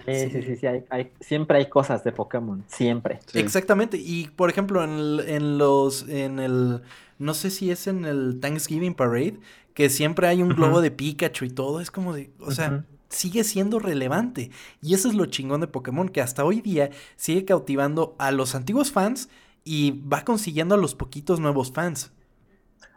Sí, 0.06 0.30
sí, 0.32 0.42
sí, 0.44 0.56
sí, 0.58 0.68
hay- 0.68 0.84
hay- 0.92 1.12
siempre 1.20 1.58
hay 1.58 1.68
cosas 1.68 2.04
de 2.04 2.12
Pokémon, 2.12 2.64
siempre. 2.68 3.20
Sí. 3.26 3.40
Exactamente. 3.40 3.98
Y 3.98 4.28
por 4.36 4.52
ejemplo, 4.52 4.84
en, 4.84 4.92
el- 4.92 5.20
en 5.28 5.58
los, 5.58 6.08
en 6.08 6.38
el, 6.38 6.82
no 7.18 7.34
sé 7.34 7.50
si 7.50 7.72
es 7.72 7.88
en 7.88 8.06
el 8.06 8.40
Thanksgiving 8.40 8.94
Parade, 8.94 9.40
que 9.74 9.90
siempre 9.90 10.28
hay 10.28 10.44
un 10.44 10.50
globo 10.50 10.80
de 10.82 10.92
Pikachu 10.92 11.46
y 11.46 11.50
todo, 11.50 11.82
es 11.82 11.90
como 11.90 12.14
de, 12.14 12.30
o 12.40 12.52
sea, 12.52 12.86
sigue 13.10 13.44
siendo 13.44 13.80
relevante. 13.80 14.52
Y 14.80 14.94
eso 14.94 15.10
es 15.10 15.16
lo 15.16 15.26
chingón 15.26 15.62
de 15.62 15.68
Pokémon, 15.68 16.08
que 16.10 16.22
hasta 16.22 16.46
hoy 16.46 16.62
día 16.62 16.92
sigue 17.16 17.44
cautivando 17.44 18.16
a 18.20 18.32
los 18.32 18.54
antiguos 18.54 18.92
fans 18.92 19.30
y 19.64 20.00
va 20.08 20.24
consiguiendo 20.24 20.76
a 20.76 20.78
los 20.78 20.94
poquitos 20.94 21.40
nuevos 21.40 21.72
fans. 21.72 22.12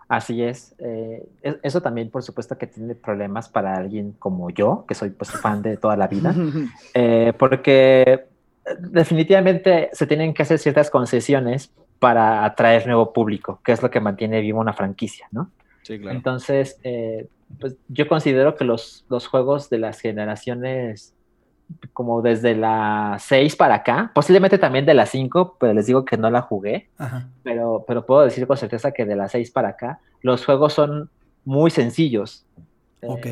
Así 0.09 0.43
es. 0.43 0.75
eh, 0.79 1.23
es- 1.43 1.57
eso 1.63 1.83
también, 1.83 2.11
por 2.11 2.23
supuesto, 2.23 2.57
que 2.57 2.67
tiene 2.67 2.95
problemas 2.95 3.49
para 3.49 3.75
alguien 3.77 4.13
como 4.19 4.49
yo, 4.51 4.85
que 4.89 4.95
soy 4.95 5.11
pues 5.11 5.31
fan 5.31 5.61
de 5.63 5.77
toda 5.77 5.97
la 5.97 6.09
vida, 6.09 6.35
eh, 6.95 7.33
porque 7.39 8.25
definitivamente 8.79 9.91
se 9.93 10.07
tienen 10.07 10.35
que 10.35 10.43
hacer 10.43 10.59
ciertas 10.59 10.91
concesiones 10.91 11.73
para 11.99 12.45
atraer 12.45 12.87
nuevo 12.87 13.13
público, 13.13 13.61
que 13.65 13.73
es 13.73 13.83
lo 13.83 13.91
que 13.91 14.01
mantiene 14.01 14.41
viva 14.41 14.61
una 14.61 14.73
franquicia, 14.73 15.27
¿no? 15.31 15.51
Sí, 15.83 15.99
claro. 15.99 16.17
Entonces, 16.17 16.79
eh, 16.85 17.29
pues 17.61 17.77
yo 17.89 18.07
considero 18.09 18.55
que 18.57 18.65
los, 18.65 19.05
los 19.09 19.27
juegos 19.27 19.69
de 19.71 19.79
las 19.79 20.01
generaciones 20.01 21.15
como 21.93 22.23
desde 22.23 22.55
la 22.55 23.17
6 23.21 23.57
para 23.57 23.77
acá, 23.77 24.11
posiblemente 24.15 24.59
también 24.59 24.87
de 24.87 24.95
la 24.95 25.07
5, 25.07 25.57
pero 25.61 25.73
les 25.75 25.87
digo 25.87 26.05
que 26.05 26.17
no 26.17 26.31
la 26.31 26.43
jugué, 26.43 26.89
Ajá. 26.99 27.29
pero, 27.43 27.85
pero 27.87 28.07
puedo 28.07 28.23
decir 28.23 28.47
con 28.47 28.57
certeza 28.57 28.93
que 28.93 29.05
de 29.05 29.17
la 29.17 29.29
6 29.29 29.51
para 29.51 29.69
acá, 29.71 30.01
los 30.23 30.45
juegos 30.45 30.73
son 30.73 31.11
muy 31.45 31.71
sencillos. 31.71 32.45
Eh, 33.03 33.07
Ok. 33.09 33.27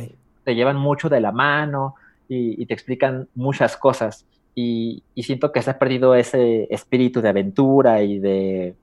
te 0.45 0.55
llevan 0.55 0.76
mucho 0.76 1.09
de 1.09 1.20
la 1.20 1.32
mano 1.32 1.95
y, 2.28 2.61
y 2.61 2.66
te 2.66 2.74
explican 2.74 3.28
muchas 3.34 3.76
cosas. 3.76 4.26
Y, 4.55 5.03
y 5.14 5.24
siento 5.24 5.53
que 5.53 5.61
se 5.62 5.70
ha 5.70 5.78
perdido 5.78 6.14
ese 6.14 6.66
espíritu 6.70 7.20
de 7.20 7.28
aventura 7.28 8.03
y 8.03 8.18
de, 8.18 8.74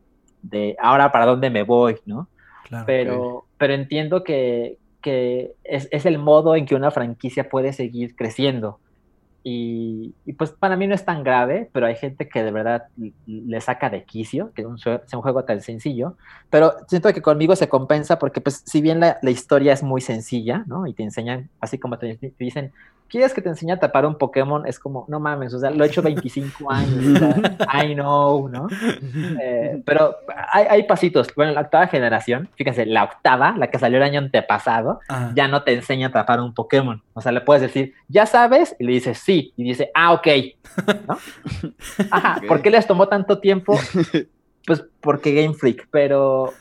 de 0.42 0.76
ahora 0.82 1.12
para 1.12 1.26
dónde 1.26 1.50
me 1.50 1.64
voy, 1.64 1.96
¿no? 2.06 2.28
Claro. 2.68 2.86
pero, 2.86 3.46
pero 3.58 3.74
entiendo 3.74 4.24
que, 4.24 4.78
que 5.02 5.54
es, 5.64 5.88
es 5.92 6.06
el 6.06 6.18
modo 6.20 6.56
en 6.56 6.66
que 6.66 6.76
una 6.76 6.92
franquicia 6.92 7.50
puede 7.50 7.74
seguir 7.74 8.16
creciendo. 8.16 8.80
Y, 9.46 10.16
y 10.26 10.34
pues 10.34 10.52
para 10.52 10.78
mí 10.78 10.88
no 10.88 10.96
es 10.96 11.04
tan 11.06 11.22
grave, 11.24 11.70
pero 11.74 11.86
hay 11.86 11.96
gente 11.98 12.30
que 12.30 12.44
de 12.44 12.52
verdad 12.52 12.84
le 13.26 13.60
saca 13.62 13.90
de 13.90 14.06
quicio, 14.06 14.54
que 14.54 14.66
un 14.66 14.78
jue- 14.78 15.02
sea 15.06 15.20
un 15.20 15.24
juego 15.24 15.44
tan 15.44 15.62
sencillo. 15.62 16.16
Pero 16.50 16.74
siento 16.88 17.12
que 17.14 17.22
conmigo 17.22 17.56
se 17.58 17.68
compensa 17.70 18.20
porque 18.20 18.40
pues 18.42 18.64
si 18.66 18.82
bien 18.82 19.00
la, 19.02 19.20
la 19.22 19.32
historia 19.32 19.74
es 19.74 19.84
muy 19.84 20.00
sencilla, 20.02 20.64
¿no? 20.68 20.88
Y 20.88 20.94
te 20.94 21.04
enseñan, 21.04 21.50
así 21.60 21.78
como 21.78 21.98
te, 22.00 22.16
te 22.18 22.34
dicen, 22.40 22.72
¿quieres 23.14 23.32
que 23.32 23.44
te 23.44 23.50
enseñe 23.50 23.74
a 23.74 23.80
tapar 23.80 24.08
un 24.08 24.18
Pokémon? 24.18 24.66
Es 24.66 24.80
como, 24.80 25.06
no 25.08 25.20
mames, 25.20 25.54
o 25.54 25.60
sea, 25.60 25.70
lo 25.70 25.84
he 25.84 25.88
hecho 25.88 26.02
25 26.02 26.72
años, 26.72 27.22
I 27.72 27.94
know, 27.94 28.50
¿no? 28.50 28.68
Eh, 29.40 29.84
pero 29.86 30.16
hay, 30.52 30.66
hay 30.68 30.84
pasitos. 30.84 31.28
Bueno, 31.36 31.52
la 31.52 31.62
octava 31.62 31.86
generación, 31.86 32.50
fíjense, 32.56 32.88
la 32.88 33.04
octava, 33.04 33.54
la 33.56 33.68
que 33.70 33.78
salió 33.78 33.98
el 33.98 34.04
año 34.04 34.18
antepasado, 34.20 35.00
Ajá. 35.08 35.32
ya 35.36 35.48
no 35.48 35.62
te 35.62 35.74
enseña 35.74 36.08
a 36.08 36.10
atrapar 36.10 36.42
un 36.42 36.56
Pokémon. 36.56 37.04
O 37.14 37.22
sea, 37.22 37.32
le 37.32 37.42
puedes 37.42 37.62
decir, 37.62 37.94
¿ya 38.08 38.26
sabes? 38.26 38.76
Y 38.80 38.84
le 38.86 38.94
dices, 38.94 39.20
sí. 39.20 39.54
Y 39.58 39.64
dice, 39.64 39.92
ah, 39.94 40.14
ok. 40.14 40.28
¿No? 41.08 41.18
Ajá, 42.10 42.38
Ok. 42.40 42.48
¿por 42.48 42.62
qué 42.64 42.72
les 42.72 42.88
tomó 42.88 43.08
tanto 43.08 43.38
tiempo? 43.40 43.78
Pues 44.66 44.84
porque 45.02 45.34
Game 45.36 45.54
Freak, 45.54 45.88
pero, 45.92 46.54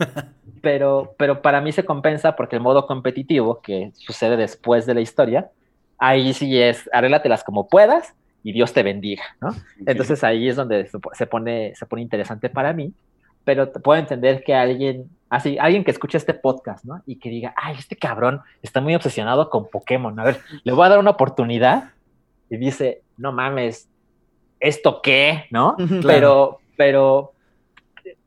pero, 0.60 1.14
pero 1.16 1.40
para 1.40 1.60
mí 1.60 1.72
se 1.72 1.84
compensa 1.84 2.36
porque 2.36 2.56
el 2.56 2.62
modo 2.62 2.86
competitivo, 2.86 3.60
que 3.62 3.92
sucede 3.94 4.36
después 4.36 4.84
de 4.86 4.94
la 4.94 5.00
historia, 5.00 5.50
ahí 6.04 6.32
sí 6.34 6.60
es, 6.60 6.90
arréglatelas 6.92 7.44
como 7.44 7.68
puedas 7.68 8.14
y 8.42 8.52
Dios 8.52 8.72
te 8.72 8.82
bendiga, 8.82 9.22
¿no? 9.40 9.54
Entonces 9.86 10.24
ahí 10.24 10.48
es 10.48 10.56
donde 10.56 10.86
se 10.86 10.98
po- 10.98 11.12
se 11.14 11.26
pone, 11.26 11.74
se 11.76 11.86
pone 11.86 12.02
interesante 12.02 12.50
para 12.50 12.72
mí, 12.72 12.92
pero 13.44 13.70
puedo 13.70 14.00
entender 14.00 14.42
que 14.42 14.52
alguien, 14.52 15.08
así, 15.30 15.58
alguien 15.58 15.84
que 15.84 15.92
escuche 15.92 16.18
este 16.18 16.34
podcast, 16.34 16.84
¿no? 16.84 17.02
Y 17.06 17.16
que 17.20 17.30
diga, 17.30 17.54
ay, 17.56 17.76
este 17.78 17.94
cabrón 17.96 18.40
está 18.62 18.80
muy 18.80 18.94
obsesionado 18.96 19.48
con 19.48 19.70
Pokémon, 19.70 20.18
a 20.18 20.24
ver, 20.24 20.40
le 20.64 20.72
voy 20.72 20.84
a 20.86 20.88
dar 20.88 20.98
una 20.98 21.10
oportunidad 21.10 21.90
y 22.50 22.56
dice, 22.56 23.02
no 23.16 23.30
mames, 23.30 23.88
¿esto 24.58 25.00
qué? 25.02 25.44
¿No? 25.50 25.76
Pero, 26.02 26.58
pero, 26.76 27.32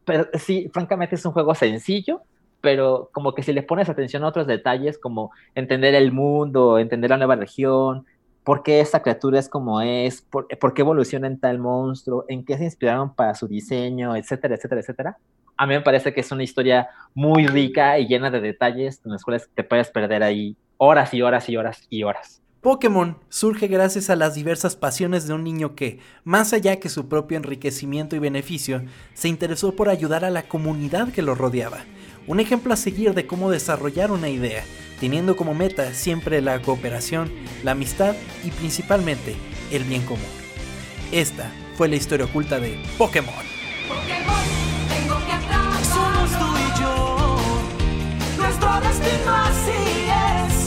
pero 0.05 0.28
sí, 0.34 0.69
francamente 0.73 1.15
es 1.15 1.26
un 1.26 1.34
juego 1.34 1.53
sencillo, 1.55 2.21
pero 2.66 3.11
como 3.13 3.36
que 3.36 3.43
si 3.43 3.53
le 3.53 3.61
pones 3.61 3.89
atención 3.89 4.24
a 4.24 4.28
otros 4.28 4.47
detalles, 4.47 4.97
como 4.97 5.30
entender 5.53 5.93
el 5.93 6.11
mundo, 6.11 6.80
entender 6.80 7.11
la 7.11 7.18
nueva 7.18 7.36
región, 7.36 8.07
por 8.43 8.63
qué 8.63 8.80
esta 8.80 9.03
criatura 9.03 9.38
es 9.38 9.47
como 9.47 9.82
es, 9.82 10.24
por, 10.24 10.47
por 10.57 10.74
qué 10.74 10.82
evoluciona 10.82 11.28
en 11.28 11.39
tal 11.39 11.59
monstruo, 11.59 12.26
en 12.28 12.43
qué 12.43 12.57
se 12.57 12.63
inspiraron 12.63 13.13
para 13.13 13.36
su 13.36 13.47
diseño, 13.47 14.16
etcétera, 14.16 14.55
etcétera, 14.55 14.82
etcétera. 14.82 15.18
A 15.55 15.68
mí 15.68 15.76
me 15.76 15.82
parece 15.82 16.11
que 16.11 16.22
es 16.22 16.32
una 16.32 16.41
historia 16.41 16.89
muy 17.13 17.45
rica 17.45 17.99
y 17.99 18.07
llena 18.07 18.32
de 18.32 18.41
detalles 18.41 18.99
en 19.05 19.11
los 19.11 19.22
cuales 19.22 19.47
te 19.53 19.63
puedes 19.63 19.91
perder 19.91 20.24
ahí 20.24 20.57
horas 20.78 21.13
y 21.13 21.22
horas 21.22 21.47
y 21.47 21.57
horas 21.57 21.86
y 21.91 22.01
horas. 22.01 22.41
Pokémon 22.61 23.20
surge 23.30 23.68
gracias 23.68 24.09
a 24.09 24.16
las 24.16 24.34
diversas 24.34 24.76
pasiones 24.76 25.28
de 25.28 25.36
un 25.36 25.43
niño 25.43 25.76
que, 25.76 25.99
más 26.24 26.51
allá 26.51 26.80
que 26.80 26.89
su 26.89 27.07
propio 27.07 27.38
enriquecimiento 27.38 28.16
y 28.16 28.20
beneficio, 28.20 28.82
se 29.13 29.28
interesó 29.28 29.76
por 29.76 29.88
ayudar 29.88 30.26
a 30.26 30.32
la 30.32 30.47
comunidad 30.47 31.09
que 31.09 31.22
lo 31.22 31.36
rodeaba. 31.36 31.86
Un 32.28 32.39
ejemplo 32.39 32.73
a 32.73 32.78
seguir 32.78 33.13
de 33.13 33.28
cómo 33.28 33.51
desarrollar 33.51 34.11
una 34.11 34.30
idea, 34.30 34.63
teniendo 34.99 35.36
como 35.36 35.53
meta 35.53 35.93
siempre 35.93 36.41
la 36.41 36.61
cooperación, 36.61 37.32
la 37.63 37.71
amistad 37.71 38.15
y 38.43 38.51
principalmente 38.51 39.36
el 39.71 39.84
bien 39.84 40.01
común. 40.03 40.26
Esta 41.11 41.51
fue 41.76 41.88
la 41.88 41.97
historia 41.97 42.26
oculta 42.26 42.59
de 42.59 42.80
Pokémon. 42.97 43.34
Pokémon, 43.88 44.45
tengo 44.89 45.17
que. 45.20 45.36
Somos 45.86 46.32
tú 46.39 46.45
y 46.58 46.82
yo. 46.82 47.37
Nuestro 48.37 48.82
destino 48.82 49.32
así 49.32 50.08
es. 50.09 50.64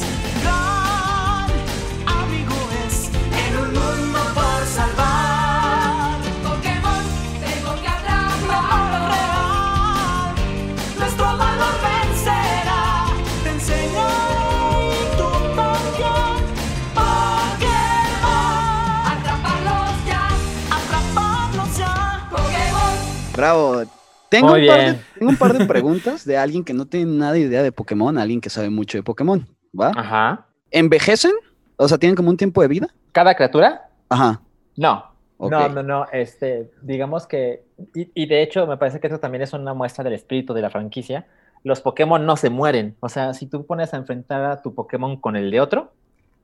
Bravo. 23.38 23.82
Tengo 24.28 24.48
un, 24.48 24.52
par 24.52 24.60
de, 24.60 24.84
bien. 24.84 25.04
tengo 25.16 25.30
un 25.30 25.36
par 25.36 25.56
de 25.56 25.64
preguntas 25.66 26.24
de 26.24 26.36
alguien 26.36 26.64
que 26.64 26.74
no 26.74 26.86
tiene 26.86 27.12
nada 27.12 27.32
de 27.32 27.40
idea 27.40 27.62
de 27.62 27.70
Pokémon, 27.70 28.18
alguien 28.18 28.40
que 28.40 28.50
sabe 28.50 28.68
mucho 28.68 28.98
de 28.98 29.04
Pokémon. 29.04 29.46
¿Va? 29.78 29.92
Ajá. 29.94 30.46
¿Envejecen? 30.72 31.32
O 31.76 31.86
sea, 31.86 31.98
¿tienen 31.98 32.16
como 32.16 32.30
un 32.30 32.36
tiempo 32.36 32.60
de 32.60 32.68
vida? 32.68 32.88
¿Cada 33.12 33.36
criatura? 33.36 33.90
Ajá. 34.08 34.42
No. 34.76 35.04
No, 35.38 35.68
no, 35.68 35.82
no. 35.84 36.06
Este, 36.12 36.72
digamos 36.82 37.28
que. 37.28 37.62
Y, 37.94 38.10
y 38.12 38.26
de 38.26 38.42
hecho, 38.42 38.66
me 38.66 38.76
parece 38.76 38.98
que 38.98 39.06
eso 39.06 39.20
también 39.20 39.42
es 39.42 39.52
una 39.52 39.72
muestra 39.72 40.02
del 40.02 40.14
espíritu 40.14 40.52
de 40.52 40.62
la 40.62 40.70
franquicia. 40.70 41.28
Los 41.62 41.80
Pokémon 41.80 42.26
no 42.26 42.36
se 42.36 42.50
mueren. 42.50 42.96
O 42.98 43.08
sea, 43.08 43.34
si 43.34 43.46
tú 43.46 43.64
pones 43.64 43.94
a 43.94 43.98
enfrentar 43.98 44.44
a 44.44 44.62
tu 44.62 44.74
Pokémon 44.74 45.16
con 45.16 45.36
el 45.36 45.52
de 45.52 45.60
otro, 45.60 45.92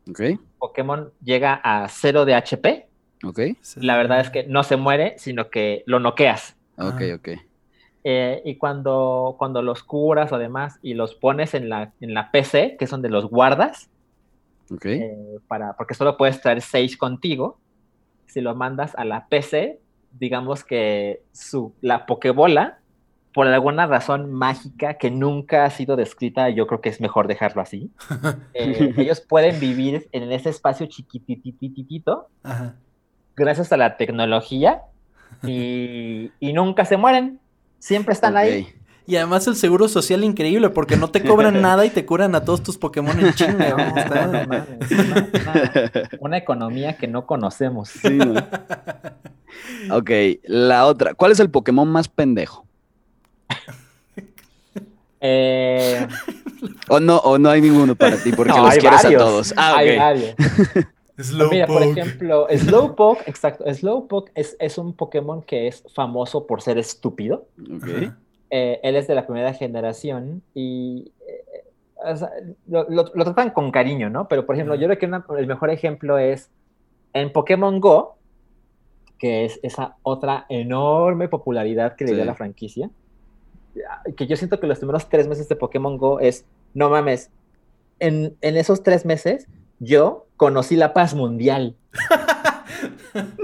Ok. 0.08 0.20
Pokémon 0.58 1.12
llega 1.22 1.54
a 1.64 1.88
cero 1.88 2.24
de 2.24 2.34
HP 2.34 2.88
Ok, 3.24 3.40
La 3.76 3.96
verdad 3.96 4.20
es 4.20 4.30
que 4.30 4.44
no 4.44 4.62
se 4.64 4.76
muere, 4.76 5.14
sino 5.18 5.48
que 5.48 5.82
lo 5.86 5.98
noqueas. 5.98 6.53
Ok, 6.78 7.00
Ah. 7.12 7.14
ok. 7.16 7.28
Eh, 8.06 8.42
y 8.44 8.56
cuando, 8.58 9.34
cuando 9.38 9.62
los 9.62 9.82
curas 9.82 10.30
o 10.32 10.38
demás 10.38 10.78
y 10.82 10.92
los 10.94 11.14
pones 11.14 11.54
en 11.54 11.68
la, 11.70 11.92
en 12.00 12.12
la 12.12 12.30
PC, 12.30 12.76
que 12.78 12.84
es 12.84 12.90
donde 12.90 13.08
los 13.08 13.26
guardas, 13.30 13.88
Ok. 14.70 14.84
eh, 14.86 15.38
para, 15.48 15.72
porque 15.74 15.94
solo 15.94 16.16
puedes 16.18 16.40
traer 16.42 16.60
6 16.60 16.96
contigo, 16.98 17.58
si 18.26 18.40
lo 18.42 18.54
mandas 18.54 18.94
a 18.96 19.04
la 19.06 19.26
PC, 19.28 19.80
digamos 20.12 20.64
que 20.64 21.22
su, 21.32 21.72
la 21.80 22.04
Pokébola, 22.04 22.78
por 23.32 23.46
alguna 23.48 23.86
razón 23.86 24.30
mágica 24.32 24.94
que 24.94 25.10
nunca 25.10 25.64
ha 25.64 25.70
sido 25.70 25.96
descrita, 25.96 26.50
yo 26.50 26.66
creo 26.66 26.80
que 26.80 26.88
es 26.90 27.00
mejor 27.00 27.26
dejarlo 27.26 27.62
así. 27.62 27.90
eh, 28.54 28.92
ellos 28.98 29.20
pueden 29.22 29.58
vivir 29.60 30.08
en 30.12 30.30
ese 30.30 30.50
espacio 30.50 30.86
chiquitititito 30.86 32.28
Ajá. 32.42 32.76
gracias 33.34 33.72
a 33.72 33.76
la 33.76 33.96
tecnología 33.96 34.82
y, 35.42 36.30
y 36.40 36.52
nunca 36.52 36.84
se 36.84 36.96
mueren. 36.96 37.38
Siempre 37.78 38.14
están 38.14 38.36
ahí. 38.36 38.74
Y 39.06 39.16
además 39.16 39.46
el 39.46 39.56
seguro 39.56 39.88
social 39.88 40.24
increíble 40.24 40.70
porque 40.70 40.96
no 40.96 41.10
te 41.10 41.22
cobran 41.22 41.60
nada 41.62 41.84
y 41.84 41.90
te 41.90 42.06
curan 42.06 42.34
a 42.34 42.44
todos 42.44 42.62
tus 42.62 42.78
Pokémon 42.78 43.20
en 43.20 43.34
chinga. 43.34 43.76
una, 46.20 46.38
economía 46.38 46.96
que 46.96 47.06
no 47.06 47.26
conocemos. 47.26 47.90
Sí, 47.90 48.10
¿no? 48.10 48.42
Ok, 49.90 50.10
la 50.44 50.86
otra. 50.86 51.12
¿Cuál 51.14 51.32
es 51.32 51.40
el 51.40 51.50
Pokémon 51.50 51.88
más 51.88 52.08
pendejo? 52.08 52.64
Eh, 55.26 56.06
O 56.88 57.00
no, 57.00 57.16
o 57.16 57.38
no 57.38 57.48
hay 57.48 57.62
ninguno 57.62 57.94
para 57.94 58.18
ti 58.18 58.30
porque 58.32 58.52
no, 58.52 58.66
los 58.66 58.74
quieres 58.74 59.04
varios, 59.04 59.22
a 59.22 59.24
todos. 59.24 59.54
Ah, 59.56 59.76
hay 59.78 59.96
ok. 59.96 60.86
Varios. 61.16 61.50
Mira, 61.50 61.66
por 61.66 61.82
Slowpoke. 61.82 62.00
ejemplo, 62.00 62.46
Slowpoke, 62.50 63.22
exacto. 63.26 63.64
Slowpoke 63.72 64.30
es, 64.34 64.56
es 64.58 64.78
un 64.78 64.94
Pokémon 64.94 65.42
que 65.42 65.66
es 65.68 65.84
famoso 65.94 66.46
por 66.46 66.60
ser 66.62 66.78
estúpido. 66.78 67.46
Ok. 67.60 67.84
Ajá. 67.84 68.18
Eh, 68.50 68.80
él 68.82 68.96
es 68.96 69.06
de 69.06 69.14
la 69.14 69.26
primera 69.26 69.52
generación 69.54 70.42
y 70.54 71.10
eh, 71.26 71.64
o 72.06 72.16
sea, 72.16 72.30
lo, 72.68 72.88
lo- 72.90 73.10
lo 73.14 73.24
tratan 73.24 73.50
con 73.50 73.70
cariño, 73.70 74.10
¿no? 74.10 74.28
Pero, 74.28 74.44
por 74.46 74.54
ejemplo, 74.54 74.74
yo 74.74 74.86
creo 74.86 74.98
que 74.98 75.06
una- 75.06 75.24
el 75.38 75.46
mejor 75.46 75.70
ejemplo 75.70 76.18
es 76.18 76.50
en 77.14 77.32
Pokémon 77.32 77.80
Go, 77.80 78.16
que 79.18 79.44
es 79.44 79.58
esa 79.62 79.96
otra 80.02 80.44
enorme 80.48 81.28
popularidad 81.28 81.96
que 81.96 82.04
le 82.04 82.12
dio 82.12 82.20
a 82.22 82.24
Sí. 82.24 82.28
la 82.28 82.34
franquicia, 82.34 82.90
que 84.16 84.26
yo 84.26 84.36
siento 84.36 84.60
que 84.60 84.66
los 84.66 84.78
primeros 84.78 85.08
tres 85.08 85.26
meses 85.26 85.48
de 85.48 85.56
Pokémon 85.56 85.96
Go 85.96 86.20
es, 86.20 86.44
no 86.74 86.90
mames, 86.90 87.30
en, 88.00 88.36
en 88.40 88.56
esos 88.56 88.82
tres 88.82 89.04
meses 89.06 89.46
yo 89.84 90.26
conocí 90.36 90.76
la 90.76 90.92
paz 90.92 91.14
mundial. 91.14 91.74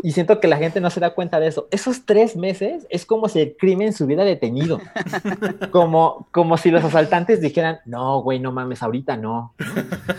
Y 0.02 0.12
siento 0.12 0.40
que 0.40 0.48
la 0.48 0.56
gente 0.56 0.80
no 0.80 0.90
se 0.90 0.98
da 0.98 1.14
cuenta 1.14 1.38
de 1.38 1.46
eso. 1.46 1.68
Esos 1.70 2.04
tres 2.04 2.36
meses 2.36 2.86
es 2.90 3.06
como 3.06 3.28
si 3.28 3.38
el 3.40 3.56
crimen 3.56 3.92
se 3.92 4.02
hubiera 4.02 4.24
detenido. 4.24 4.80
Como, 5.70 6.26
como 6.32 6.56
si 6.56 6.70
los 6.72 6.82
asaltantes 6.82 7.40
dijeran, 7.40 7.78
no, 7.84 8.20
güey, 8.22 8.40
no 8.40 8.50
mames, 8.50 8.82
ahorita 8.82 9.16
no. 9.16 9.54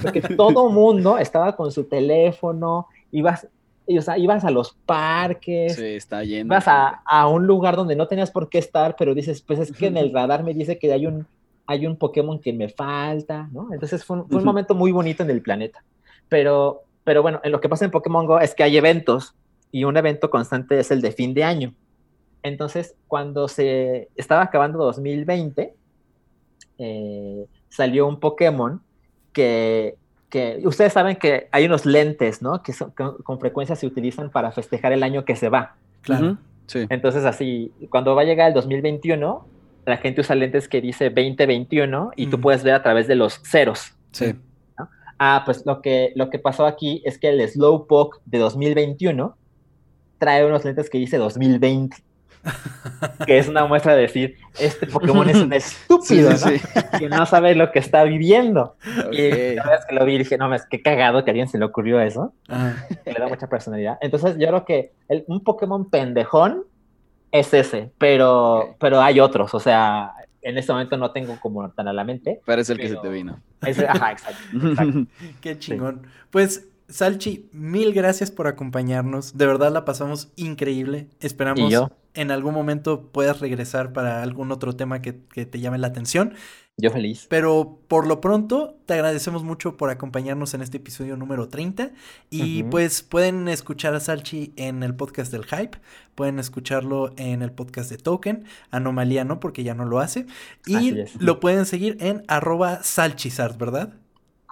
Porque 0.02 0.22
todo 0.22 0.70
mundo 0.70 1.18
estaba 1.18 1.56
con 1.58 1.72
su 1.72 1.84
teléfono, 1.86 2.88
ibas, 3.12 3.48
y, 3.86 3.98
o 3.98 4.02
sea, 4.02 4.18
ibas 4.18 4.46
a 4.46 4.52
los 4.52 4.74
parques, 4.86 5.76
Sí, 5.76 5.84
está 5.86 6.24
lleno. 6.24 6.46
ibas 6.54 6.68
a, 6.70 7.02
a 7.06 7.28
un 7.28 7.46
lugar 7.46 7.76
donde 7.76 7.96
no 7.98 8.08
tenías 8.08 8.32
por 8.32 8.48
qué 8.50 8.60
estar, 8.60 8.96
pero 8.98 9.14
dices, 9.14 9.42
pues 9.42 9.60
es 9.60 9.72
que 9.74 9.88
en 9.88 9.98
el 9.98 10.14
radar 10.14 10.44
me 10.44 10.54
dice 10.54 10.80
que 10.80 10.94
hay 10.94 11.06
un, 11.08 11.26
hay 11.68 11.86
un 11.88 11.98
Pokémon 11.98 12.40
que 12.40 12.54
me 12.54 12.70
falta, 12.70 13.50
¿no? 13.52 13.74
Entonces 13.74 14.06
fue 14.06 14.18
un, 14.18 14.28
fue 14.28 14.36
un 14.38 14.44
Ujú. 14.44 14.46
momento 14.46 14.76
muy 14.76 14.92
bonito 14.94 15.24
en 15.24 15.30
el 15.32 15.42
planeta. 15.42 15.84
Pero, 16.32 16.84
pero 17.04 17.22
bueno, 17.22 17.42
en 17.44 17.52
lo 17.52 17.60
que 17.60 17.68
pasa 17.68 17.84
en 17.84 17.92
Pokémon 17.92 18.26
Go 18.26 18.40
es 18.40 18.56
que 18.56 18.64
hay 18.64 18.78
eventos 18.78 19.36
y 19.70 19.84
un 19.84 19.98
evento 19.98 20.30
constante 20.30 20.80
es 20.80 20.90
el 20.92 21.02
de 21.02 21.12
fin 21.12 21.34
de 21.34 21.44
año. 21.44 21.74
Entonces, 22.42 22.96
cuando 23.10 23.50
se 23.50 24.08
estaba 24.16 24.44
acabando 24.44 24.80
2020, 24.86 25.74
eh, 26.78 27.46
salió 27.70 28.08
un 28.08 28.20
Pokémon 28.22 28.82
que, 29.34 29.96
que 30.30 30.62
ustedes 30.64 30.94
saben 30.94 31.18
que 31.18 31.50
hay 31.52 31.66
unos 31.66 31.86
lentes, 31.86 32.42
¿no? 32.42 32.64
Que, 32.64 32.72
son- 32.72 32.92
que 32.92 33.04
con 33.24 33.40
frecuencia 33.40 33.76
se 33.76 33.86
utilizan 33.86 34.30
para 34.30 34.54
festejar 34.54 34.94
el 34.94 35.04
año 35.04 35.26
que 35.26 35.36
se 35.36 35.50
va. 35.50 35.76
Claro. 36.02 36.38
Sí. 36.68 36.86
Entonces, 36.90 37.26
así, 37.26 37.74
cuando 37.90 38.16
va 38.16 38.22
a 38.22 38.26
llegar 38.26 38.48
el 38.48 38.54
2021, 38.54 39.46
la 39.86 39.98
gente 39.98 40.22
usa 40.22 40.36
lentes 40.36 40.70
que 40.70 40.80
dice 40.80 41.10
2021 41.10 42.12
y 42.16 42.28
tú 42.28 42.40
puedes 42.40 42.64
ver 42.64 42.74
a 42.76 42.84
través 42.84 43.08
de 43.08 43.16
los 43.16 43.42
ceros. 43.44 43.94
Sí. 44.14 44.34
Ah, 45.24 45.44
pues 45.46 45.64
lo 45.68 45.84
que, 45.84 46.14
lo 46.16 46.32
que 46.32 46.40
pasó 46.40 46.66
aquí 46.66 47.04
es 47.06 47.20
que 47.20 47.30
el 47.30 47.48
Slowpoke 47.48 48.22
de 48.26 48.40
2021 48.40 49.38
trae 50.18 50.44
unos 50.46 50.66
lentes 50.66 50.90
que 50.90 50.98
dice 50.98 51.18
2020. 51.18 51.96
que 53.28 53.38
es 53.38 53.48
una 53.48 53.66
muestra 53.68 53.94
de 53.94 54.02
decir, 54.02 54.36
este 54.60 54.88
Pokémon 54.88 55.30
es 55.30 55.38
un 55.38 55.54
estúpido, 55.54 56.32
Sí, 56.36 56.58
sí, 56.58 56.68
¿no? 56.92 56.98
que 56.98 57.08
no 57.08 57.26
sabe 57.28 57.54
lo 57.54 57.72
que 57.72 57.78
está 57.78 58.04
viviendo. 58.04 58.78
Y 59.12 59.54
la 59.54 59.76
es 59.76 59.86
que 59.88 59.94
lo 59.94 60.04
vi 60.06 60.18
dije, 60.18 60.40
no, 60.40 60.52
es 60.56 60.66
que 60.66 60.82
cagado 60.82 61.24
que 61.24 61.30
a 61.30 61.34
alguien 61.34 61.48
se 61.48 61.60
le 61.60 61.66
ocurrió 61.66 62.02
eso 62.02 62.34
que 63.04 63.14
le 63.14 63.20
da 63.20 63.28
mucha 63.28 63.46
personalidad. 63.48 64.00
Entonces, 64.02 64.38
yo 64.40 64.48
creo 64.48 64.66
que 64.66 64.92
el- 65.08 65.24
un 65.28 65.44
Pokémon 65.44 65.88
pendejón 65.92 66.64
es 67.32 67.54
ese, 67.54 67.92
pero, 68.00 68.76
pero 68.80 69.02
hay 69.02 69.20
otros. 69.20 69.54
O 69.54 69.60
sea, 69.60 70.12
en 70.42 70.58
este 70.58 70.72
momento 70.72 70.98
no 70.98 71.12
tengo 71.12 71.40
como 71.40 71.70
tan 71.72 71.88
a 71.88 71.94
la 71.94 72.04
mente. 72.04 72.42
Pero 72.46 72.62
es 72.62 72.70
el 72.70 72.78
que 72.80 72.90
se 72.90 72.98
te 72.98 73.10
vino. 73.10 73.40
Ese- 73.66 73.88
ajá, 73.88 74.12
exacto. 74.12 74.40
exacto. 74.68 75.06
Qué 75.42 75.60
chingón. 75.60 76.08
Pues, 76.30 76.68
Salchi, 76.88 77.50
mil 77.54 77.94
gracias 77.94 78.32
por 78.32 78.48
acompañarnos. 78.48 79.38
De 79.38 79.46
verdad 79.46 79.72
la 79.72 79.86
pasamos 79.86 80.32
increíble. 80.36 81.08
Esperamos 81.20 81.70
Y 81.70 81.72
yo, 81.72 81.92
en 82.14 82.32
algún 82.32 82.54
momento 82.54 83.10
puedas 83.12 83.40
regresar 83.40 83.94
para 83.94 84.22
algún 84.22 84.52
otro 84.52 84.76
tema 84.76 85.02
que, 85.02 85.20
que 85.34 85.46
te 85.46 85.60
llame 85.60 85.78
la 85.78 85.88
atención. 85.88 86.34
yo 86.78 86.92
feliz. 86.92 87.28
Pero 87.30 87.80
por 87.88 88.08
lo 88.08 88.22
pronto, 88.22 88.78
te 88.86 88.94
agradecemos 88.94 89.44
mucho 89.44 89.78
por 89.78 89.90
acompañarnos 89.90 90.54
en 90.54 90.62
este 90.62 90.78
episodio 90.78 91.18
número 91.18 91.48
30. 91.48 91.92
Y 92.30 92.64
pues 92.64 93.02
pueden 93.02 93.48
escuchar 93.48 93.94
a 93.96 94.00
Salchi 94.00 94.54
en 94.56 94.84
el 94.84 94.96
podcast 94.96 95.32
del 95.32 95.46
Hype. 95.46 95.78
Pueden 96.16 96.40
escucharlo 96.40 97.14
en 97.18 97.42
el 97.42 97.52
podcast 97.52 97.90
de 97.90 97.98
Token. 97.98 98.46
Anomalía 98.72 99.24
no, 99.24 99.40
porque 99.40 99.64
ya 99.64 99.74
no 99.74 99.86
lo 99.86 100.00
hace. 100.00 100.26
Y 100.66 101.04
lo 101.20 101.40
pueden 101.40 101.66
seguir 101.66 101.98
en 102.00 102.24
arroba 102.28 102.84
salchizard, 102.84 103.58
¿verdad? 103.58 103.94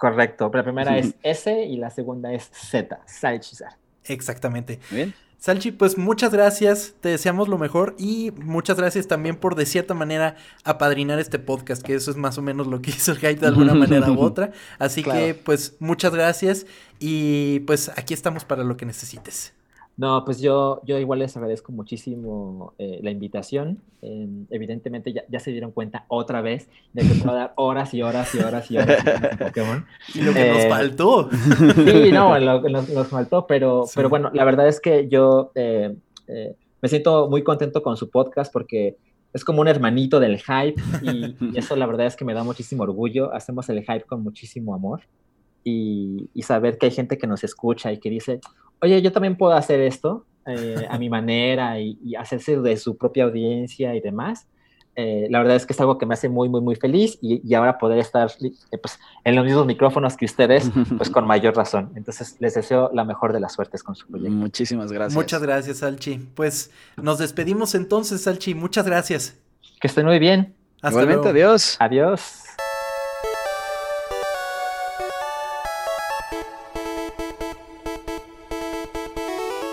Correcto. 0.00 0.50
La 0.54 0.62
primera 0.62 0.96
es 0.96 1.14
S 1.22 1.64
y 1.64 1.76
la 1.76 1.90
segunda 1.90 2.32
es 2.32 2.50
Z, 2.54 3.00
Salchizar. 3.06 3.76
Exactamente. 4.04 4.80
Muy 4.90 4.96
bien. 4.96 5.14
Salchi, 5.40 5.72
pues 5.72 5.96
muchas 5.96 6.32
gracias, 6.32 6.92
te 7.00 7.08
deseamos 7.08 7.48
lo 7.48 7.56
mejor 7.56 7.96
y 7.98 8.30
muchas 8.42 8.76
gracias 8.76 9.08
también 9.08 9.36
por 9.36 9.54
de 9.54 9.64
cierta 9.64 9.94
manera 9.94 10.36
apadrinar 10.64 11.18
este 11.18 11.38
podcast, 11.38 11.82
que 11.82 11.94
eso 11.94 12.10
es 12.10 12.18
más 12.18 12.36
o 12.36 12.42
menos 12.42 12.66
lo 12.66 12.82
que 12.82 12.90
hizo 12.96 13.12
el 13.12 13.18
hype 13.18 13.36
de 13.36 13.46
alguna 13.46 13.72
manera 13.74 14.12
u 14.12 14.20
otra. 14.20 14.52
Así 14.78 15.02
Claro. 15.02 15.18
que 15.18 15.34
pues 15.34 15.76
muchas 15.80 16.12
gracias 16.14 16.66
y 16.98 17.60
pues 17.60 17.88
aquí 17.96 18.12
estamos 18.12 18.44
para 18.44 18.64
lo 18.64 18.76
que 18.76 18.84
necesites. 18.84 19.54
No, 20.00 20.24
pues 20.24 20.40
yo, 20.40 20.80
yo 20.86 20.98
igual 20.98 21.18
les 21.18 21.36
agradezco 21.36 21.72
muchísimo 21.72 22.72
eh, 22.78 23.00
la 23.02 23.10
invitación. 23.10 23.82
Eh, 24.00 24.26
evidentemente 24.48 25.12
ya, 25.12 25.24
ya 25.28 25.40
se 25.40 25.50
dieron 25.50 25.72
cuenta 25.72 26.06
otra 26.08 26.40
vez 26.40 26.70
de 26.94 27.02
que 27.02 27.14
puedo 27.22 27.36
dar 27.36 27.52
horas 27.56 27.92
y 27.92 28.00
horas 28.00 28.34
y 28.34 28.38
horas 28.38 28.70
y 28.70 28.78
horas 28.78 29.04
de 29.04 29.36
Pokémon. 29.36 29.84
Y 30.14 30.22
lo 30.22 30.32
que 30.32 30.48
nos 30.48 30.58
Eh, 30.64 30.68
faltó. 30.70 31.28
Sí, 31.30 32.10
no, 32.12 32.38
lo- 32.38 32.62
nos, 32.70 32.88
nos 32.88 33.08
faltó, 33.08 33.46
pero, 33.46 33.84
Sí. 33.86 33.92
pero 33.96 34.08
bueno, 34.08 34.30
la 34.32 34.44
verdad 34.44 34.66
es 34.68 34.80
que 34.80 35.06
yo 35.08 35.52
eh, 35.54 35.94
eh, 36.28 36.54
me 36.80 36.88
siento 36.88 37.28
muy 37.28 37.42
contento 37.44 37.82
con 37.82 37.98
su 37.98 38.08
podcast 38.08 38.50
porque 38.50 38.96
es 39.34 39.44
como 39.44 39.60
un 39.60 39.68
hermanito 39.68 40.18
del 40.18 40.38
hype 40.38 40.80
y, 41.02 41.36
y 41.52 41.58
eso 41.58 41.76
la 41.76 41.84
verdad 41.86 42.06
es 42.06 42.16
que 42.16 42.24
me 42.24 42.32
da 42.32 42.42
muchísimo 42.42 42.84
orgullo. 42.84 43.34
Hacemos 43.34 43.68
el 43.68 43.80
hype 43.82 44.04
con 44.04 44.22
muchísimo 44.22 44.74
amor 44.74 45.02
y, 45.62 46.30
y 46.32 46.42
saber 46.42 46.78
que 46.78 46.86
hay 46.86 46.92
gente 46.92 47.18
que 47.18 47.26
nos 47.26 47.44
escucha 47.44 47.92
y 47.92 47.98
que 47.98 48.08
dice, 48.08 48.40
oye, 48.82 49.00
yo 49.02 49.12
también 49.12 49.36
puedo 49.36 49.52
hacer 49.52 49.80
esto 49.80 50.26
eh, 50.46 50.86
a 50.88 50.98
mi 50.98 51.08
manera 51.16 51.80
y, 51.80 51.98
y 52.04 52.14
hacerse 52.14 52.60
de 52.60 52.76
su 52.76 52.96
propia 52.96 53.24
audiencia 53.24 53.94
y 53.94 54.00
demás. 54.00 54.46
Eh, 54.96 55.28
la 55.30 55.38
verdad 55.38 55.56
es 55.56 55.66
que 55.66 55.72
es 55.72 55.80
algo 55.80 55.98
que 55.98 56.04
me 56.04 56.14
hace 56.14 56.28
muy, 56.28 56.48
muy, 56.48 56.60
muy 56.60 56.74
feliz 56.74 57.16
y, 57.22 57.40
y 57.48 57.54
ahora 57.54 57.78
poder 57.78 57.98
estar 57.98 58.30
eh, 58.42 58.78
pues, 58.78 58.98
en 59.24 59.36
los 59.36 59.44
mismos 59.44 59.64
micrófonos 59.64 60.16
que 60.16 60.24
ustedes, 60.24 60.70
pues 60.98 61.08
con 61.08 61.26
mayor 61.26 61.56
razón. 61.56 61.92
Entonces, 61.94 62.36
les 62.40 62.54
deseo 62.54 62.90
la 62.92 63.04
mejor 63.04 63.32
de 63.32 63.40
las 63.40 63.52
suertes 63.54 63.82
con 63.82 63.94
su 63.94 64.06
proyecto. 64.08 64.34
Muchísimas 64.34 64.90
gracias. 64.92 65.14
Muchas 65.14 65.42
gracias, 65.42 65.78
Salchi. 65.78 66.18
Pues 66.34 66.70
nos 67.00 67.18
despedimos 67.18 67.74
entonces, 67.74 68.22
Salchi. 68.22 68.54
Muchas 68.54 68.84
gracias. 68.84 69.38
Que 69.80 69.86
estén 69.86 70.06
muy 70.06 70.18
bien. 70.18 70.54
Hasta 70.82 70.90
Igualmente, 70.90 71.32
luego. 71.32 71.50
adiós. 71.50 71.76
Adiós. 71.78 72.49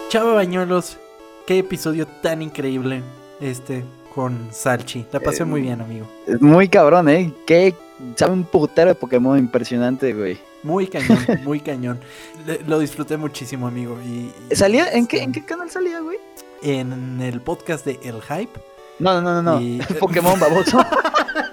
Chava 0.10 0.34
Bañuelos, 0.34 0.98
qué 1.46 1.60
episodio 1.60 2.08
tan 2.22 2.42
increíble 2.42 3.04
este 3.42 3.84
con 4.16 4.50
Salchi. 4.52 5.06
La 5.12 5.20
pasé 5.20 5.44
Eh, 5.44 5.46
muy 5.46 5.62
bien, 5.62 5.82
amigo. 5.82 6.08
Es 6.26 6.42
muy 6.42 6.70
cabrón, 6.70 7.10
¿eh? 7.10 7.34
Que 7.46 7.76
sabe 8.16 8.32
un 8.34 8.44
putero 8.46 8.90
de 8.90 8.96
Pokémon 8.96 9.38
impresionante, 9.38 10.14
güey. 10.14 10.40
Muy 10.64 10.88
cañón, 10.88 11.20
muy 11.44 11.60
cañón. 11.60 12.00
Le- 12.46 12.62
Lo 12.66 12.80
disfruté 12.80 13.18
muchísimo, 13.18 13.68
amigo. 13.68 13.98
Y, 14.06 14.32
y- 14.52 14.56
¿Salía? 14.56 14.92
¿En 14.92 15.08
qué, 15.08 15.22
¿En 15.22 15.32
qué 15.32 15.44
canal 15.46 15.70
salía, 15.70 16.00
güey? 16.00 16.18
En 16.62 17.22
el 17.22 17.42
podcast 17.42 17.86
de 17.86 18.00
El 18.04 18.22
Hype. 18.22 18.60
No, 19.00 19.22
no, 19.22 19.34
no, 19.34 19.44
no. 19.44 19.62
Y-. 19.62 19.80
Pokémon 20.00 20.40
baboso. 20.40 20.80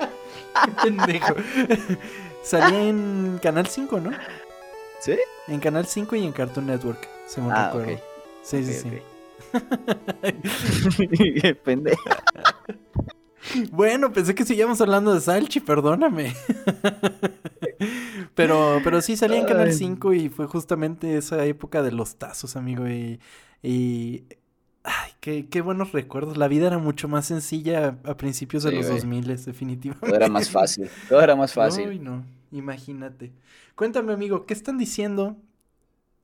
Pendejo. 0.82 1.34
Salía 2.42 2.84
en 2.88 3.38
Canal 3.42 3.66
5, 3.66 4.00
¿no? 4.00 4.10
¿Sí? 5.00 5.16
En 5.48 5.60
Canal 5.60 5.84
5 5.86 6.14
y 6.16 6.24
en 6.24 6.32
Cartoon 6.32 6.66
Network, 6.66 7.06
según 7.26 7.52
Ah, 7.52 7.66
recuerdo. 7.72 8.00
Sí, 8.44 8.64
sí, 8.64 8.72
sí. 8.74 8.90
Pendejo. 11.64 12.02
Bueno, 13.72 14.12
pensé 14.12 14.34
que 14.34 14.44
seguíamos 14.44 14.80
hablando 14.80 15.14
de 15.14 15.20
Salchi, 15.20 15.60
perdóname. 15.60 16.34
pero, 18.34 18.80
pero 18.82 19.00
sí 19.00 19.16
salía 19.16 19.38
en 19.38 19.46
Canal 19.46 19.68
Ay. 19.68 19.74
5 19.74 20.12
y 20.14 20.28
fue 20.28 20.46
justamente 20.46 21.16
esa 21.16 21.44
época 21.44 21.82
de 21.82 21.92
los 21.92 22.16
tazos, 22.16 22.56
amigo. 22.56 22.88
Y. 22.88 23.20
y- 23.62 24.24
ay, 24.82 25.10
qué, 25.20 25.46
qué 25.48 25.60
buenos 25.60 25.92
recuerdos. 25.92 26.36
La 26.36 26.48
vida 26.48 26.66
era 26.66 26.78
mucho 26.78 27.08
más 27.08 27.26
sencilla 27.26 27.98
a 28.04 28.16
principios 28.16 28.62
de 28.64 28.72
los 28.72 28.86
güey. 28.86 28.96
2000, 28.98 29.44
definitivamente. 29.44 30.06
Todo 30.06 30.16
era 30.16 30.28
más 30.28 30.50
fácil. 30.50 30.88
Todo 31.08 31.20
era 31.22 31.36
más 31.36 31.52
fácil. 31.54 31.88
Ay, 31.90 31.98
no, 31.98 32.24
imagínate. 32.50 33.32
Cuéntame, 33.74 34.12
amigo, 34.12 34.46
¿qué 34.46 34.54
están 34.54 34.78
diciendo 34.78 35.36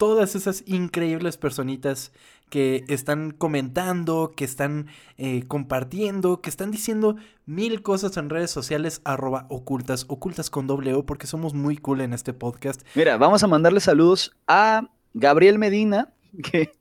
todas 0.00 0.34
esas 0.34 0.64
increíbles 0.66 1.36
personitas 1.36 2.10
que 2.48 2.84
están 2.88 3.32
comentando, 3.32 4.32
que 4.34 4.46
están 4.46 4.86
eh, 5.18 5.44
compartiendo, 5.46 6.40
que 6.40 6.48
están 6.48 6.70
diciendo 6.70 7.16
mil 7.44 7.82
cosas 7.82 8.16
en 8.16 8.30
redes 8.30 8.50
sociales, 8.50 9.02
arroba 9.04 9.44
ocultas, 9.50 10.06
ocultas 10.08 10.48
con 10.48 10.66
doble 10.66 10.94
O, 10.94 11.04
porque 11.04 11.26
somos 11.26 11.52
muy 11.52 11.76
cool 11.76 12.00
en 12.00 12.14
este 12.14 12.32
podcast. 12.32 12.80
Mira, 12.94 13.18
vamos 13.18 13.42
a 13.42 13.46
mandarle 13.46 13.80
saludos 13.80 14.34
a 14.46 14.88
Gabriel 15.12 15.58
Medina, 15.58 16.08
que 16.50 16.72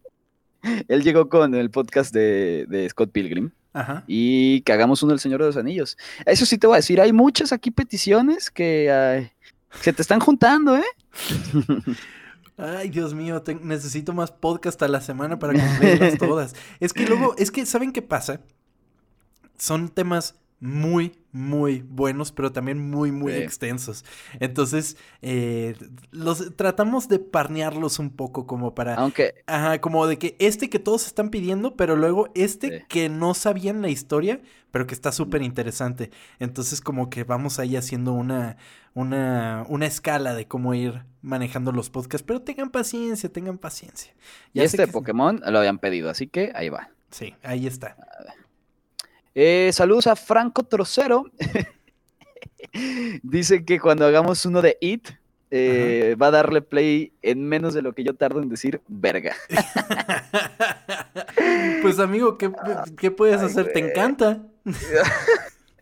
él 0.87 1.03
llegó 1.03 1.27
con 1.27 1.53
el 1.55 1.71
podcast 1.71 2.13
de, 2.13 2.67
de 2.69 2.87
Scott 2.87 3.11
Pilgrim. 3.11 3.51
Ajá. 3.71 4.03
y 4.07 4.61
que 4.61 4.73
hagamos 4.73 5.03
uno 5.03 5.11
del 5.11 5.19
Señor 5.19 5.41
de 5.41 5.47
los 5.47 5.57
Anillos. 5.57 5.95
Eso 6.25 6.45
sí 6.45 6.57
te 6.57 6.65
voy 6.65 6.75
a 6.75 6.77
decir, 6.77 6.99
hay 6.99 7.13
muchas 7.13 7.51
aquí 7.51 7.69
peticiones 7.69 8.49
que 8.49 8.89
ay, 8.91 9.31
se 9.79 9.93
te 9.93 10.01
están 10.01 10.19
juntando, 10.19 10.75
¿eh? 10.75 10.83
Ay, 12.59 12.89
Dios 12.89 13.13
mío, 13.13 13.41
te- 13.41 13.55
necesito 13.55 14.13
más 14.13 14.31
podcast 14.31 14.81
a 14.83 14.87
la 14.87 14.99
semana 15.01 15.39
para 15.39 15.53
cumplirlas 15.53 16.17
todas. 16.19 16.55
Es 16.79 16.93
que 16.93 17.05
luego, 17.07 17.33
es 17.37 17.51
que, 17.51 17.65
¿saben 17.65 17.91
qué 17.93 18.01
pasa? 18.01 18.41
Son 19.57 19.89
temas 19.89 20.35
muy, 20.61 21.13
muy 21.31 21.85
buenos, 21.87 22.31
pero 22.33 22.51
también 22.51 22.89
muy, 22.89 23.11
muy 23.11 23.31
Sí. 23.33 23.39
extensos. 23.39 24.03
Entonces, 24.41 24.97
eh, 25.21 25.75
los 26.11 26.55
tratamos 26.57 27.07
de 27.07 27.19
parnearlos 27.19 27.97
un 27.99 28.09
poco 28.09 28.45
como 28.45 28.75
para... 28.75 28.95
Aunque, 28.95 29.35
Ajá, 29.47 29.79
como 29.79 30.05
de 30.07 30.17
que 30.17 30.35
este 30.39 30.69
que 30.69 30.79
todos 30.79 31.05
están 31.07 31.29
pidiendo, 31.29 31.75
pero 31.77 31.95
luego 31.95 32.29
este 32.35 32.79
Sí. 32.79 32.85
que 32.89 33.09
no 33.09 33.33
sabían 33.35 33.81
la 33.81 33.89
historia, 33.89 34.41
pero 34.71 34.85
que 34.85 34.93
está 34.95 35.11
súper 35.13 35.41
interesante. 35.43 36.11
Entonces, 36.39 36.81
como 36.81 37.09
que 37.09 37.23
vamos 37.23 37.57
ahí 37.59 37.75
haciendo 37.77 38.11
una, 38.13 38.57
una, 38.93 39.65
una 39.69 39.85
escala 39.85 40.33
de 40.33 40.45
cómo 40.47 40.73
ir 40.73 41.03
manejando 41.21 41.71
los 41.71 41.89
podcasts. 41.89 42.25
Pero 42.27 42.41
tengan 42.41 42.69
paciencia, 42.69 43.31
tengan 43.31 43.57
paciencia. 43.59 44.13
y 44.53 44.59
Ya 44.59 44.65
este 44.65 44.85
que- 44.85 44.91
Pokémon 44.91 45.41
lo 45.45 45.59
habían 45.59 45.79
pedido, 45.79 46.09
así 46.09 46.27
que 46.27 46.51
ahí 46.53 46.67
va. 46.69 46.89
Sí, 47.11 47.33
ahí 47.43 47.65
está. 47.65 47.95
Eh, 49.35 49.71
saludos 49.73 50.07
a 50.07 50.15
Franco 50.15 50.63
Trocero. 50.63 51.25
Dice 53.23 53.65
que 53.65 53.79
cuando 53.79 54.05
hagamos 54.05 54.45
uno 54.45 54.61
de 54.61 54.77
It, 54.81 55.09
eh, 55.51 56.15
va 56.21 56.27
a 56.27 56.31
darle 56.31 56.61
play 56.61 57.13
en 57.21 57.47
menos 57.47 57.73
de 57.73 57.81
lo 57.81 57.93
que 57.93 58.03
yo 58.03 58.13
tardo 58.13 58.41
en 58.41 58.49
decir 58.49 58.81
verga. 58.87 59.35
pues 61.81 61.99
amigo, 61.99 62.37
¿qué, 62.37 62.51
qué 62.97 63.11
puedes 63.11 63.41
Ay, 63.41 63.47
hacer? 63.47 63.73
¿Te 63.73 63.79
encanta? 63.79 64.43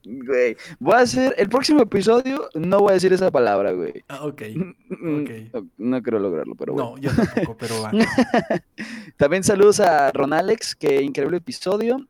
Güey, 0.09 0.55
voy 0.79 0.93
a 0.93 0.99
hacer 0.99 1.35
el 1.37 1.49
próximo 1.49 1.81
episodio, 1.81 2.47
no 2.53 2.79
voy 2.79 2.91
a 2.91 2.93
decir 2.93 3.11
esa 3.11 3.29
palabra, 3.29 3.73
güey. 3.73 4.05
Ah, 4.07 4.23
ok. 4.23 4.41
No, 4.87 5.67
no 5.77 6.01
creo 6.01 6.19
lograrlo, 6.19 6.55
pero 6.55 6.71
bueno. 6.71 6.91
No, 6.91 6.97
yo 6.97 7.11
tampoco, 7.13 7.57
pero 7.57 7.81
va. 7.81 7.91
También 9.17 9.43
saludos 9.43 9.81
a 9.81 10.09
Ron 10.13 10.31
Alex, 10.31 10.75
que 10.75 11.01
increíble 11.01 11.37
episodio. 11.37 12.07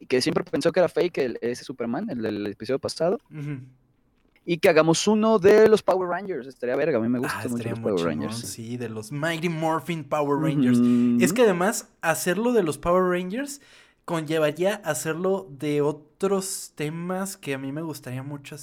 Y 0.00 0.06
que 0.06 0.20
siempre 0.20 0.44
pensó 0.44 0.72
que 0.72 0.80
era 0.80 0.88
fake 0.88 1.18
el- 1.18 1.38
ese 1.40 1.64
Superman, 1.64 2.10
el 2.10 2.22
del 2.22 2.46
episodio 2.46 2.78
pasado. 2.78 3.18
Y 4.46 4.58
que 4.58 4.68
hagamos 4.68 5.06
uno 5.08 5.38
de 5.38 5.68
los 5.68 5.82
Power 5.82 6.08
Rangers. 6.10 6.46
Estaría 6.46 6.76
verga, 6.76 6.98
a 6.98 7.00
mí 7.00 7.08
me 7.08 7.18
Ah, 7.18 7.22
gustan 7.22 7.50
mucho 7.50 7.68
los 7.70 7.78
Power 7.80 7.96
chingón, 7.96 8.06
Rangers. 8.28 8.38
sí, 8.40 8.76
de 8.76 8.90
los 8.90 9.10
Mighty 9.10 9.48
Morphin 9.48 10.04
Power 10.04 10.38
Rangers. 10.40 10.78
Es 11.22 11.32
que 11.32 11.42
además, 11.42 11.88
hacerlo 12.02 12.52
de 12.52 12.62
los 12.62 12.76
Power 12.76 13.04
Rangers 13.04 13.62
conllevaría 14.04 14.74
hacerlo 14.84 15.46
de 15.50 15.80
otros 15.80 16.72
temas 16.74 17.38
que 17.38 17.54
a 17.54 17.58
mí 17.58 17.72
me 17.72 17.80
gustaría 17.80 18.22
mucho. 18.22 18.56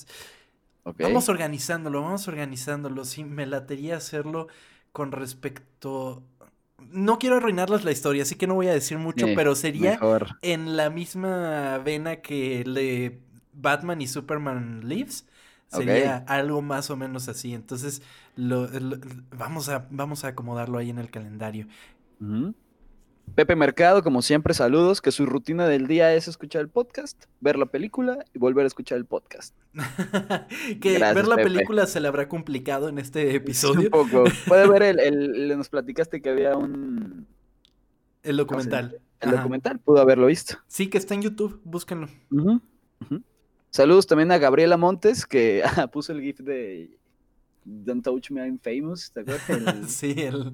Vamos 1.00 1.30
organizándolo, 1.30 2.02
vamos 2.04 2.28
organizándolo. 2.28 3.04
Sí, 3.06 3.24
me 3.24 3.48
latería 3.48 3.98
hacerlo 3.98 4.48
con 4.92 5.12
respecto. 5.12 6.22
No 6.92 7.20
quiero 7.20 7.38
arruinarles 7.38 7.84
la 7.84 7.92
historia, 7.92 8.24
así 8.24 8.36
que 8.36 8.48
no 8.48 8.56
voy 8.56 8.68
a 8.68 8.74
decir 8.74 8.98
mucho, 8.98 9.28
Sí, 9.28 9.34
pero 9.36 9.56
sería 9.56 9.92
Mejor. 9.92 10.38
en 10.42 10.76
la 10.78 10.90
misma 10.90 11.78
vena 11.80 12.18
que 12.18 12.62
el 12.62 12.74
de 12.74 13.22
Batman 13.54 14.02
y 14.02 14.08
Superman 14.08 14.82
Lives. 14.88 15.26
Sería 15.68 16.18
algo 16.28 16.62
más 16.62 16.90
o 16.90 16.98
menos 16.98 17.30
así. 17.30 17.54
Entonces, 17.54 18.02
lo, 18.36 18.68
lo- 18.68 18.98
vamos, 19.38 19.70
a, 19.70 19.88
vamos 19.90 20.26
a 20.26 20.30
acomodarlo 20.30 20.78
ahí 20.78 20.90
en 20.90 20.98
el 21.00 21.10
calendario. 21.10 21.68
Pepe 23.36 23.56
Mercado, 23.56 24.04
como 24.04 24.22
siempre, 24.22 24.54
saludos. 24.54 25.02
Que 25.02 25.12
su 25.12 25.26
rutina 25.26 25.68
del 25.68 25.88
día 25.88 26.14
es 26.14 26.28
escuchar 26.28 26.62
el 26.62 26.70
podcast, 26.70 27.24
ver 27.40 27.58
la 27.58 27.66
película 27.66 28.26
y 28.34 28.40
volver 28.40 28.66
a 28.66 28.68
escuchar 28.68 28.98
el 28.98 29.06
podcast. 29.06 29.56
que 30.82 30.94
Gracias, 30.94 31.16
ver 31.16 31.28
la 31.28 31.38
Pepe. 31.38 31.50
película 31.50 31.88
se 31.88 32.00
le 32.02 32.08
habrá 32.10 32.28
complicado 32.28 32.90
en 32.90 32.98
este 33.00 33.30
Un 33.30 33.36
episodio. 33.36 33.90
poco. 33.90 34.26
Puede 34.48 34.68
ver 34.68 34.84
el, 34.84 35.00
el- 35.00 35.36
el- 35.52 35.58
Nos 35.58 35.70
platicaste 35.70 36.22
que 36.22 36.30
había 36.30 36.58
un. 36.58 37.26
El 38.24 38.38
documental. 38.38 39.00
El 39.22 39.30
Ajá. 39.30 39.38
documental, 39.38 39.80
pudo 39.80 40.00
haberlo 40.02 40.28
visto. 40.28 40.58
Sí, 40.68 40.88
que 40.90 40.98
está 40.98 41.14
en 41.14 41.22
YouTube, 41.22 41.62
búsquenlo. 41.64 42.08
Saludos 43.70 44.06
también 44.08 44.32
a 44.32 44.38
Gabriela 44.38 44.76
Montes, 44.78 45.26
que 45.26 45.64
puso 45.94 46.12
el 46.12 46.22
GIF 46.22 46.40
de 46.40 46.98
Don't 47.64 48.04
Touch 48.04 48.32
Me, 48.32 48.42
I'm 48.46 48.58
Famous. 48.60 49.12
¿Te 49.12 49.22
acuerdas? 49.22 49.50
El- 49.50 49.88
Sí, 49.88 50.16
el... 50.18 50.52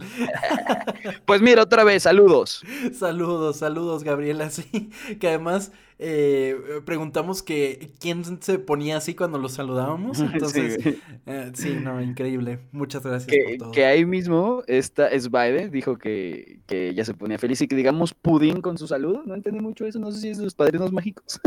Pues 1.26 1.42
mira, 1.42 1.64
otra 1.64 1.84
vez, 1.84 2.04
saludos. 2.04 2.64
saludos, 2.94 3.58
saludos, 3.58 4.04
Gabriela. 4.04 4.50
Sí, 4.58 4.90
que 5.20 5.28
además 5.30 5.72
eh, 6.00 6.56
preguntamos 6.86 7.42
que 7.44 7.92
quién 8.00 8.24
se 8.42 8.60
ponía 8.60 8.98
así 8.98 9.14
cuando 9.16 9.38
lo 9.40 9.50
saludábamos. 9.50 10.20
Entonces, 10.20 10.80
Sí, 10.84 11.00
eh, 11.26 11.52
sí, 11.54 11.76
no, 11.82 12.02
increíble. 12.02 12.60
Muchas 12.72 13.04
gracias 13.04 13.32
que, 13.32 13.44
por 13.50 13.58
todo. 13.58 13.72
que 13.72 13.86
ahí 13.86 14.06
mismo 14.06 14.64
esta 14.68 15.10
Sbaide 15.18 15.70
dijo 15.70 15.98
que, 15.98 16.60
que 16.68 16.94
ya 16.94 17.04
se 17.06 17.14
ponía 17.14 17.38
feliz 17.40 17.62
y 17.62 17.68
que 17.68 17.76
digamos 17.76 18.14
pudín 18.14 18.62
con 18.62 18.78
su 18.78 18.88
saludo. 18.88 19.24
No 19.26 19.34
entendí 19.36 19.60
mucho 19.62 19.86
eso, 19.86 19.98
no 20.00 20.12
sé 20.12 20.20
si 20.20 20.30
es 20.30 20.38
de 20.38 20.44
los 20.44 20.56
padrinos 20.56 20.92
mágicos. 20.92 21.40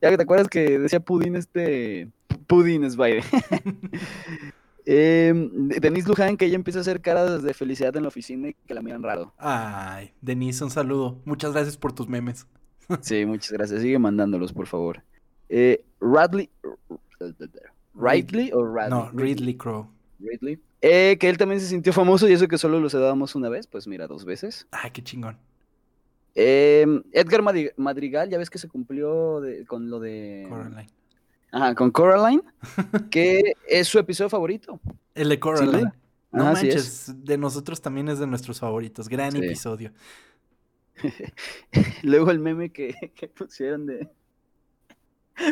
ya 0.00 0.10
que 0.10 0.16
te 0.16 0.22
acuerdas 0.22 0.48
que 0.48 0.78
decía 0.78 1.00
pudín 1.00 1.36
este. 1.36 2.08
Pudín 2.46 2.90
Sbaide. 2.90 3.22
Eh, 4.86 5.32
Denise 5.80 6.08
Luján, 6.08 6.36
que 6.36 6.46
ella 6.46 6.56
empieza 6.56 6.78
a 6.80 6.82
hacer 6.82 7.00
caras 7.00 7.42
de 7.42 7.54
felicidad 7.54 7.94
en 7.96 8.02
la 8.02 8.08
oficina 8.08 8.48
y 8.48 8.54
que 8.66 8.74
la 8.74 8.82
miran 8.82 9.02
raro. 9.02 9.32
Ay, 9.38 10.12
Denise, 10.20 10.64
un 10.64 10.70
saludo. 10.70 11.20
Muchas 11.24 11.52
gracias 11.52 11.76
por 11.76 11.92
tus 11.92 12.08
memes. 12.08 12.46
Sí, 13.02 13.24
muchas 13.24 13.52
gracias. 13.52 13.82
Sigue 13.82 13.98
mandándolos, 14.00 14.52
por 14.52 14.66
favor. 14.66 15.02
Eh, 15.48 15.84
Radley. 16.00 16.50
Ridley 17.94 18.50
o 18.52 18.64
Radley? 18.66 18.90
No, 18.90 19.10
Ridley 19.12 19.54
Crow. 19.56 19.88
Ridley. 20.18 20.58
Eh, 20.80 21.16
que 21.20 21.28
él 21.28 21.36
también 21.38 21.60
se 21.60 21.66
sintió 21.68 21.92
famoso 21.92 22.28
y 22.28 22.32
eso 22.32 22.48
que 22.48 22.58
solo 22.58 22.80
lo 22.80 22.88
dábamos 22.88 23.34
una 23.34 23.48
vez, 23.48 23.66
pues 23.66 23.86
mira, 23.86 24.06
dos 24.06 24.24
veces. 24.24 24.66
Ay, 24.70 24.90
qué 24.92 25.02
chingón. 25.02 25.36
Eh, 26.34 26.86
Edgar 27.12 27.42
Madri- 27.42 27.72
Madrigal, 27.76 28.30
ya 28.30 28.38
ves 28.38 28.48
que 28.50 28.58
se 28.58 28.68
cumplió 28.68 29.40
de- 29.40 29.64
con 29.66 29.90
lo 29.90 30.00
de. 30.00 30.46
Coraline. 30.48 30.86
Ajá, 31.52 31.74
con 31.74 31.90
Coraline, 31.90 32.42
que 33.10 33.54
es 33.68 33.88
su 33.88 33.98
episodio 33.98 34.28
favorito. 34.30 34.80
El 35.14 35.28
de 35.28 35.40
Coraline. 35.40 35.92
No 36.32 36.42
Ajá, 36.44 36.52
manches, 36.52 37.12
de 37.24 37.36
nosotros 37.38 37.80
también 37.80 38.08
es 38.08 38.20
de 38.20 38.26
nuestros 38.26 38.60
favoritos. 38.60 39.08
Gran 39.08 39.32
Sí. 39.32 39.38
episodio. 39.38 39.92
Luego 42.02 42.30
el 42.30 42.38
meme 42.38 42.70
que, 42.70 42.94
que 43.14 43.28
pusieron 43.28 43.86
de. 43.86 44.08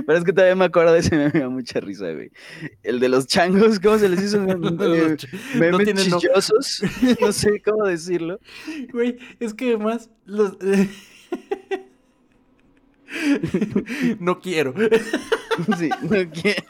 Pero 0.06 0.18
es 0.18 0.24
que 0.24 0.34
todavía 0.34 0.54
me 0.54 0.66
acuerdo 0.66 0.92
de 0.92 0.98
ese 0.98 1.16
meme, 1.16 1.30
me 1.32 1.40
da 1.40 1.48
mucha 1.48 1.80
risa, 1.80 2.12
güey. 2.12 2.30
El 2.82 3.00
de 3.00 3.08
los 3.08 3.26
changos, 3.26 3.80
¿cómo 3.80 3.96
se 3.98 4.08
les 4.10 4.22
hizo? 4.22 4.38
Memes 4.42 5.26
no 5.72 5.78
tienen 5.78 6.04
chillosos, 6.04 6.82
no 7.20 7.32
sé 7.32 7.62
cómo 7.62 7.84
decirlo. 7.84 8.38
Güey, 8.92 9.16
es 9.40 9.54
que 9.54 9.68
además 9.70 10.10
los... 10.26 10.58
no 14.20 14.40
quiero. 14.40 14.74
Sí, 15.78 15.90
no 16.02 16.30
quiero. 16.30 16.62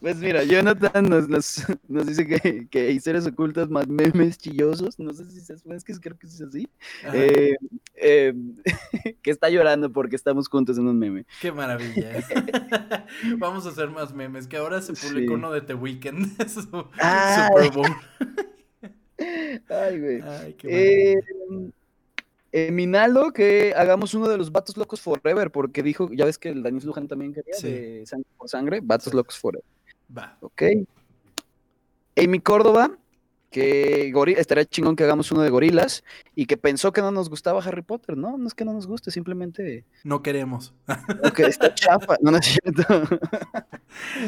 Pues 0.00 0.16
mira, 0.16 0.42
Jonathan 0.42 1.08
nos, 1.08 1.28
nos, 1.28 1.64
nos 1.88 2.06
dice 2.06 2.26
que, 2.26 2.66
que 2.68 2.90
historias 2.90 3.26
ocultas 3.26 3.68
más 3.68 3.86
memes 3.86 4.38
chillosos. 4.38 4.98
No 4.98 5.12
sé 5.12 5.24
si 5.26 5.40
se 5.40 5.54
es 5.54 5.84
que 5.84 5.94
creo 5.94 6.18
que 6.18 6.26
es 6.26 6.40
así. 6.40 6.68
Eh, 7.12 7.54
eh, 7.96 8.34
que 9.22 9.30
está 9.30 9.48
llorando 9.50 9.92
porque 9.92 10.16
estamos 10.16 10.48
juntos 10.48 10.78
en 10.78 10.88
un 10.88 10.98
meme. 10.98 11.26
Qué 11.40 11.52
maravilla. 11.52 12.10
Vamos 13.38 13.66
a 13.66 13.68
hacer 13.70 13.90
más 13.90 14.12
memes. 14.14 14.46
Que 14.46 14.56
ahora 14.56 14.80
se 14.82 14.94
publicó 14.94 15.32
Sí. 15.32 15.34
uno 15.34 15.52
de 15.52 15.60
The 15.60 15.74
Weeknd. 15.74 16.48
su. 16.48 16.62
Super 16.62 17.70
Bowl. 17.72 17.86
Ay, 19.68 20.00
güey. 20.00 20.20
Ay, 20.22 20.54
qué 20.54 20.68
maravilla. 20.68 21.12
Eh, 21.12 21.72
eh, 22.52 22.70
Minaldo, 22.70 23.32
que 23.32 23.74
hagamos 23.76 24.14
uno 24.14 24.28
de 24.28 24.36
los 24.38 24.52
Vatos 24.52 24.76
Locos 24.76 25.00
Forever, 25.00 25.50
porque 25.50 25.82
dijo, 25.82 26.10
ya 26.12 26.24
ves 26.26 26.38
que 26.38 26.50
el 26.50 26.62
Daniel 26.62 26.84
Luján 26.86 27.08
también 27.08 27.32
quería 27.32 27.54
Sí. 27.54 27.70
de 27.70 28.06
Sangre 28.06 28.28
por 28.36 28.48
Sangre, 28.48 28.80
Vatos 28.82 29.14
Locos 29.14 29.38
Forever. 29.38 29.64
Va. 30.16 30.36
Ok. 30.40 30.62
Amy 32.16 32.40
Córdoba, 32.40 32.90
que 33.52 34.10
gori- 34.12 34.34
estaría 34.36 34.64
chingón 34.64 34.96
que 34.96 35.04
hagamos 35.04 35.30
uno 35.30 35.42
de 35.42 35.50
gorilas 35.50 36.02
y 36.34 36.46
que 36.46 36.56
pensó 36.56 36.92
que 36.92 37.00
no 37.02 37.10
nos 37.12 37.30
gustaba 37.30 37.62
Harry 37.62 37.82
Potter, 37.82 38.16
¿no? 38.16 38.36
No 38.38 38.46
es 38.48 38.54
que 38.54 38.64
no 38.64 38.72
nos 38.72 38.86
guste, 38.88 39.10
simplemente 39.12 39.84
No 40.02 40.22
queremos. 40.22 40.74
o 41.22 41.32
que 41.32 41.42
está 41.44 41.72
chafa, 41.74 42.16
no, 42.20 42.32
no 42.32 42.38
es 42.38 42.46
cierto. 42.46 42.82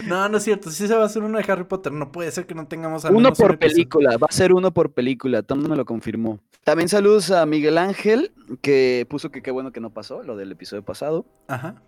No, 0.07 0.29
no 0.29 0.37
es 0.37 0.45
cierto. 0.45 0.71
Sí 0.71 0.87
se 0.87 0.95
va 0.95 1.05
a 1.05 1.07
hacer 1.07 1.23
uno 1.23 1.39
de 1.39 1.45
Harry 1.51 1.65
Potter. 1.65 1.91
No 1.91 2.13
puede 2.13 2.31
ser 2.31 2.45
que 2.47 2.55
no 2.55 2.69
tengamos 2.69 3.07
al 3.07 3.17
Uno 3.17 3.31
un 3.31 3.35
por 3.35 3.59
película, 3.59 4.19
va 4.19 4.27
a 4.29 4.33
ser 4.33 4.53
uno 4.53 4.75
por 4.75 4.93
película, 4.93 5.43
Tom 5.43 5.63
no 5.63 5.71
me 5.71 5.77
lo 5.77 5.87
confirmó. 5.87 6.39
También 6.65 6.91
saludos 6.91 7.31
a 7.31 7.47
Miguel 7.47 7.79
Ángel, 7.79 8.33
que 8.61 9.07
puso 9.09 9.31
que 9.31 9.41
qué 9.41 9.51
bueno 9.51 9.73
que 9.73 9.81
no 9.81 9.89
pasó, 9.89 10.23
lo 10.23 10.37
del 10.37 10.53
episodio 10.53 10.85
pasado. 10.85 11.25
Ajá. 11.49 11.83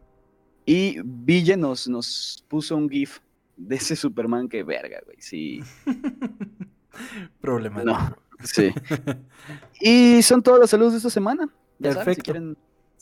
Y 0.65 1.01
Ville 1.05 1.59
nos, 1.59 1.87
nos 1.87 2.45
puso 2.49 2.77
un 2.77 2.89
GIF 2.89 3.19
de 3.59 3.77
ese 3.77 3.95
Superman 3.95 4.49
que 4.49 4.63
verga, 4.63 4.99
güey. 5.05 5.19
Sí. 5.21 5.61
Problemático. 7.41 7.93
No. 7.93 8.17
Sí. 8.45 8.73
Y 9.81 10.23
son 10.23 10.43
todos 10.43 10.59
los 10.59 10.71
saludos 10.71 10.93
de 10.93 10.99
esta 10.99 11.11
semana. 11.11 11.49
Ya 11.79 11.93
saben, 11.93 11.93
si 11.93 12.05
Perfecto. 12.05 12.33
quieren 12.33 12.57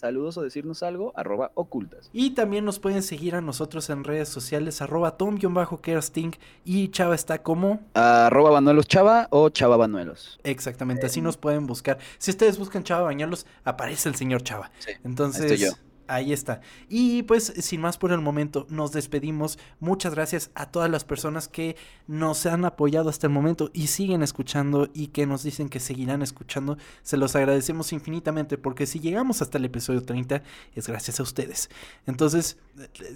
saludos 0.05 0.37
o 0.37 0.43
decirnos 0.43 0.83
algo, 0.83 1.13
arroba 1.17 1.53
ocultas. 1.55 2.11
Y 2.13 2.31
también 2.31 2.67
nos 2.67 2.79
pueden 2.79 3.03
seguir 3.03 3.35
a 3.35 3.41
nosotros 3.41 3.89
en 3.89 4.05
redes 4.05 4.29
sociales, 4.29 4.83
arroba 4.83 5.17
tom-kersting 5.17 6.37
y 6.63 6.89
Chava 6.89 7.15
está 7.15 7.43
como... 7.43 7.81
Arroba 7.95 8.51
Banuelos 8.51 8.87
Chava 8.87 9.29
o 9.31 9.49
Chava 9.49 9.79
Banuelos. 9.79 10.39
Exactamente, 10.45 11.07
así 11.07 11.23
nos 11.23 11.39
pueden 11.39 11.67
buscar. 11.67 11.99
Si 12.19 12.31
ustedes 12.31 12.59
buscan 12.59 12.85
Chava 12.85 13.03
Bañuelos, 13.03 13.47
aparece 13.65 14.11
el 14.11 14.15
señor 14.15 14.43
Chava. 14.43 14.71
Sí, 14.79 14.93
Entonces, 15.05 15.51
estoy 15.51 15.69
yo. 15.69 15.73
Ahí 16.09 16.33
está. 16.33 16.61
Y 16.89 17.23
pues, 17.25 17.53
sin 17.59 17.81
más 17.81 17.99
por 17.99 18.13
el 18.13 18.21
momento, 18.21 18.67
nos 18.69 18.93
despedimos. 18.93 19.59
Muchas 19.81 20.15
gracias 20.15 20.51
a 20.55 20.67
todas 20.67 20.91
las 20.91 21.05
personas 21.05 21.49
que 21.49 21.77
nos 22.07 22.47
han 22.47 22.65
apoyado 22.65 23.09
hasta 23.09 23.27
el 23.27 23.33
momento 23.33 23.71
y 23.73 23.89
siguen 23.89 24.23
escuchando 24.23 24.89
y 24.95 25.09
que 25.09 25.27
nos 25.27 25.43
dicen 25.43 25.69
que 25.69 25.81
seguirán 25.81 26.23
escuchando. 26.23 26.77
Se 27.03 27.17
los 27.17 27.37
agradecemos 27.37 27.93
infinitamente 27.93 28.59
porque 28.59 28.87
si 28.87 29.01
llegamos 29.01 29.43
hasta 29.43 29.59
el 29.59 29.65
episodio 29.65 30.03
30 30.03 30.43
es 30.75 30.87
gracias 30.87 31.21
a 31.21 31.23
ustedes. 31.23 31.71
Entonces, 32.07 32.59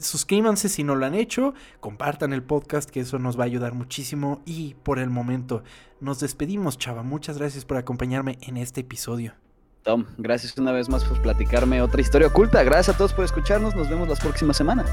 suscríbanse 0.01 0.69
si 0.69 0.85
no 0.85 0.95
lo 0.95 1.07
han 1.07 1.15
hecho, 1.15 1.55
compartan 1.81 2.33
el 2.33 2.43
podcast 2.43 2.91
que 2.91 3.01
eso 3.01 3.19
nos 3.19 3.39
va 3.39 3.45
a 3.45 3.47
ayudar 3.47 3.75
muchísimo 3.75 4.43
y 4.45 4.75
por 4.83 4.99
el 4.99 5.11
momento 5.11 5.63
nos 6.01 6.21
despedimos, 6.21 6.79
chava. 6.79 7.03
Muchas 7.03 7.39
gracias 7.39 7.65
por 7.65 7.77
acompañarme 7.77 8.39
en 8.43 8.57
este 8.57 8.83
episodio. 8.83 9.48
Tom, 9.89 10.05
gracias 10.19 10.59
una 10.59 10.71
vez 10.71 10.91
más 10.91 11.03
por 11.03 11.19
platicarme 11.23 11.81
otra 11.81 12.03
historia 12.03 12.29
oculta. 12.29 12.63
Gracias 12.63 12.95
a 12.95 12.99
todos 12.99 13.15
por 13.15 13.25
escucharnos. 13.25 13.75
Nos 13.75 13.89
vemos 13.89 14.07
la 14.07 14.17
próxima 14.17 14.53
semana. 14.53 14.85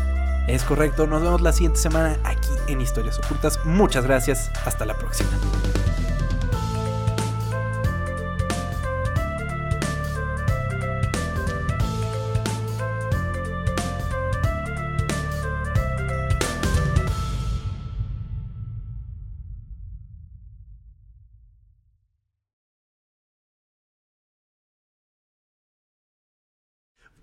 Es 0.48 0.64
correcto, 0.64 1.06
nos 1.06 1.22
vemos 1.22 1.42
la 1.42 1.52
siguiente 1.52 1.80
semana 1.80 2.18
aquí 2.24 2.48
en 2.70 2.80
Historias 2.80 3.20
Ocultas. 3.20 3.60
Muchas 3.66 4.06
gracias, 4.06 4.50
hasta 4.66 4.86
la 4.86 4.94
próxima. 4.94 5.32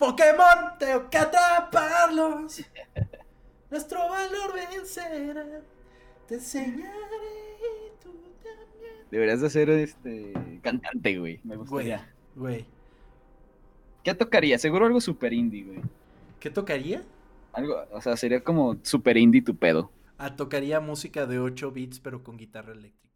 Pokémon, 0.03 0.77
tengo 0.81 1.09
que 1.09 1.17
atraparlos. 1.17 2.61
Nuestro 3.71 4.01
valor 4.09 4.53
vencerá. 4.53 5.61
Te 6.27 6.35
enseñaré 6.35 6.91
tú 8.03 8.11
también. 8.43 8.95
Deberías 9.13 9.41
de 9.41 9.49
ser 9.49 9.71
este 9.71 10.33
cantante, 10.61 11.17
güey. 11.19 11.39
Me 11.45 11.55
Güey, 11.55 11.59
gustaría. 11.69 12.15
güey. 12.35 12.67
¿Qué 14.03 14.13
tocaría? 14.13 14.59
Seguro 14.59 14.87
algo 14.87 15.01
super 15.01 15.33
indie, 15.33 15.63
güey. 15.63 15.81
¿Qué 16.41 16.51
tocaría? 16.51 17.05
Algo, 17.53 17.77
o 17.93 18.01
sea, 18.01 18.17
sería 18.17 18.43
como 18.43 18.77
super 18.83 19.17
indie 19.17 19.43
tu 19.43 19.55
pedo. 19.57 19.93
Ah, 20.19 20.35
tocaría 20.35 20.81
música 20.81 21.27
de 21.27 21.39
8 21.39 21.71
bits 21.71 22.01
pero 22.01 22.25
con 22.25 22.37
guitarra 22.37 22.73
eléctrica. 22.73 23.12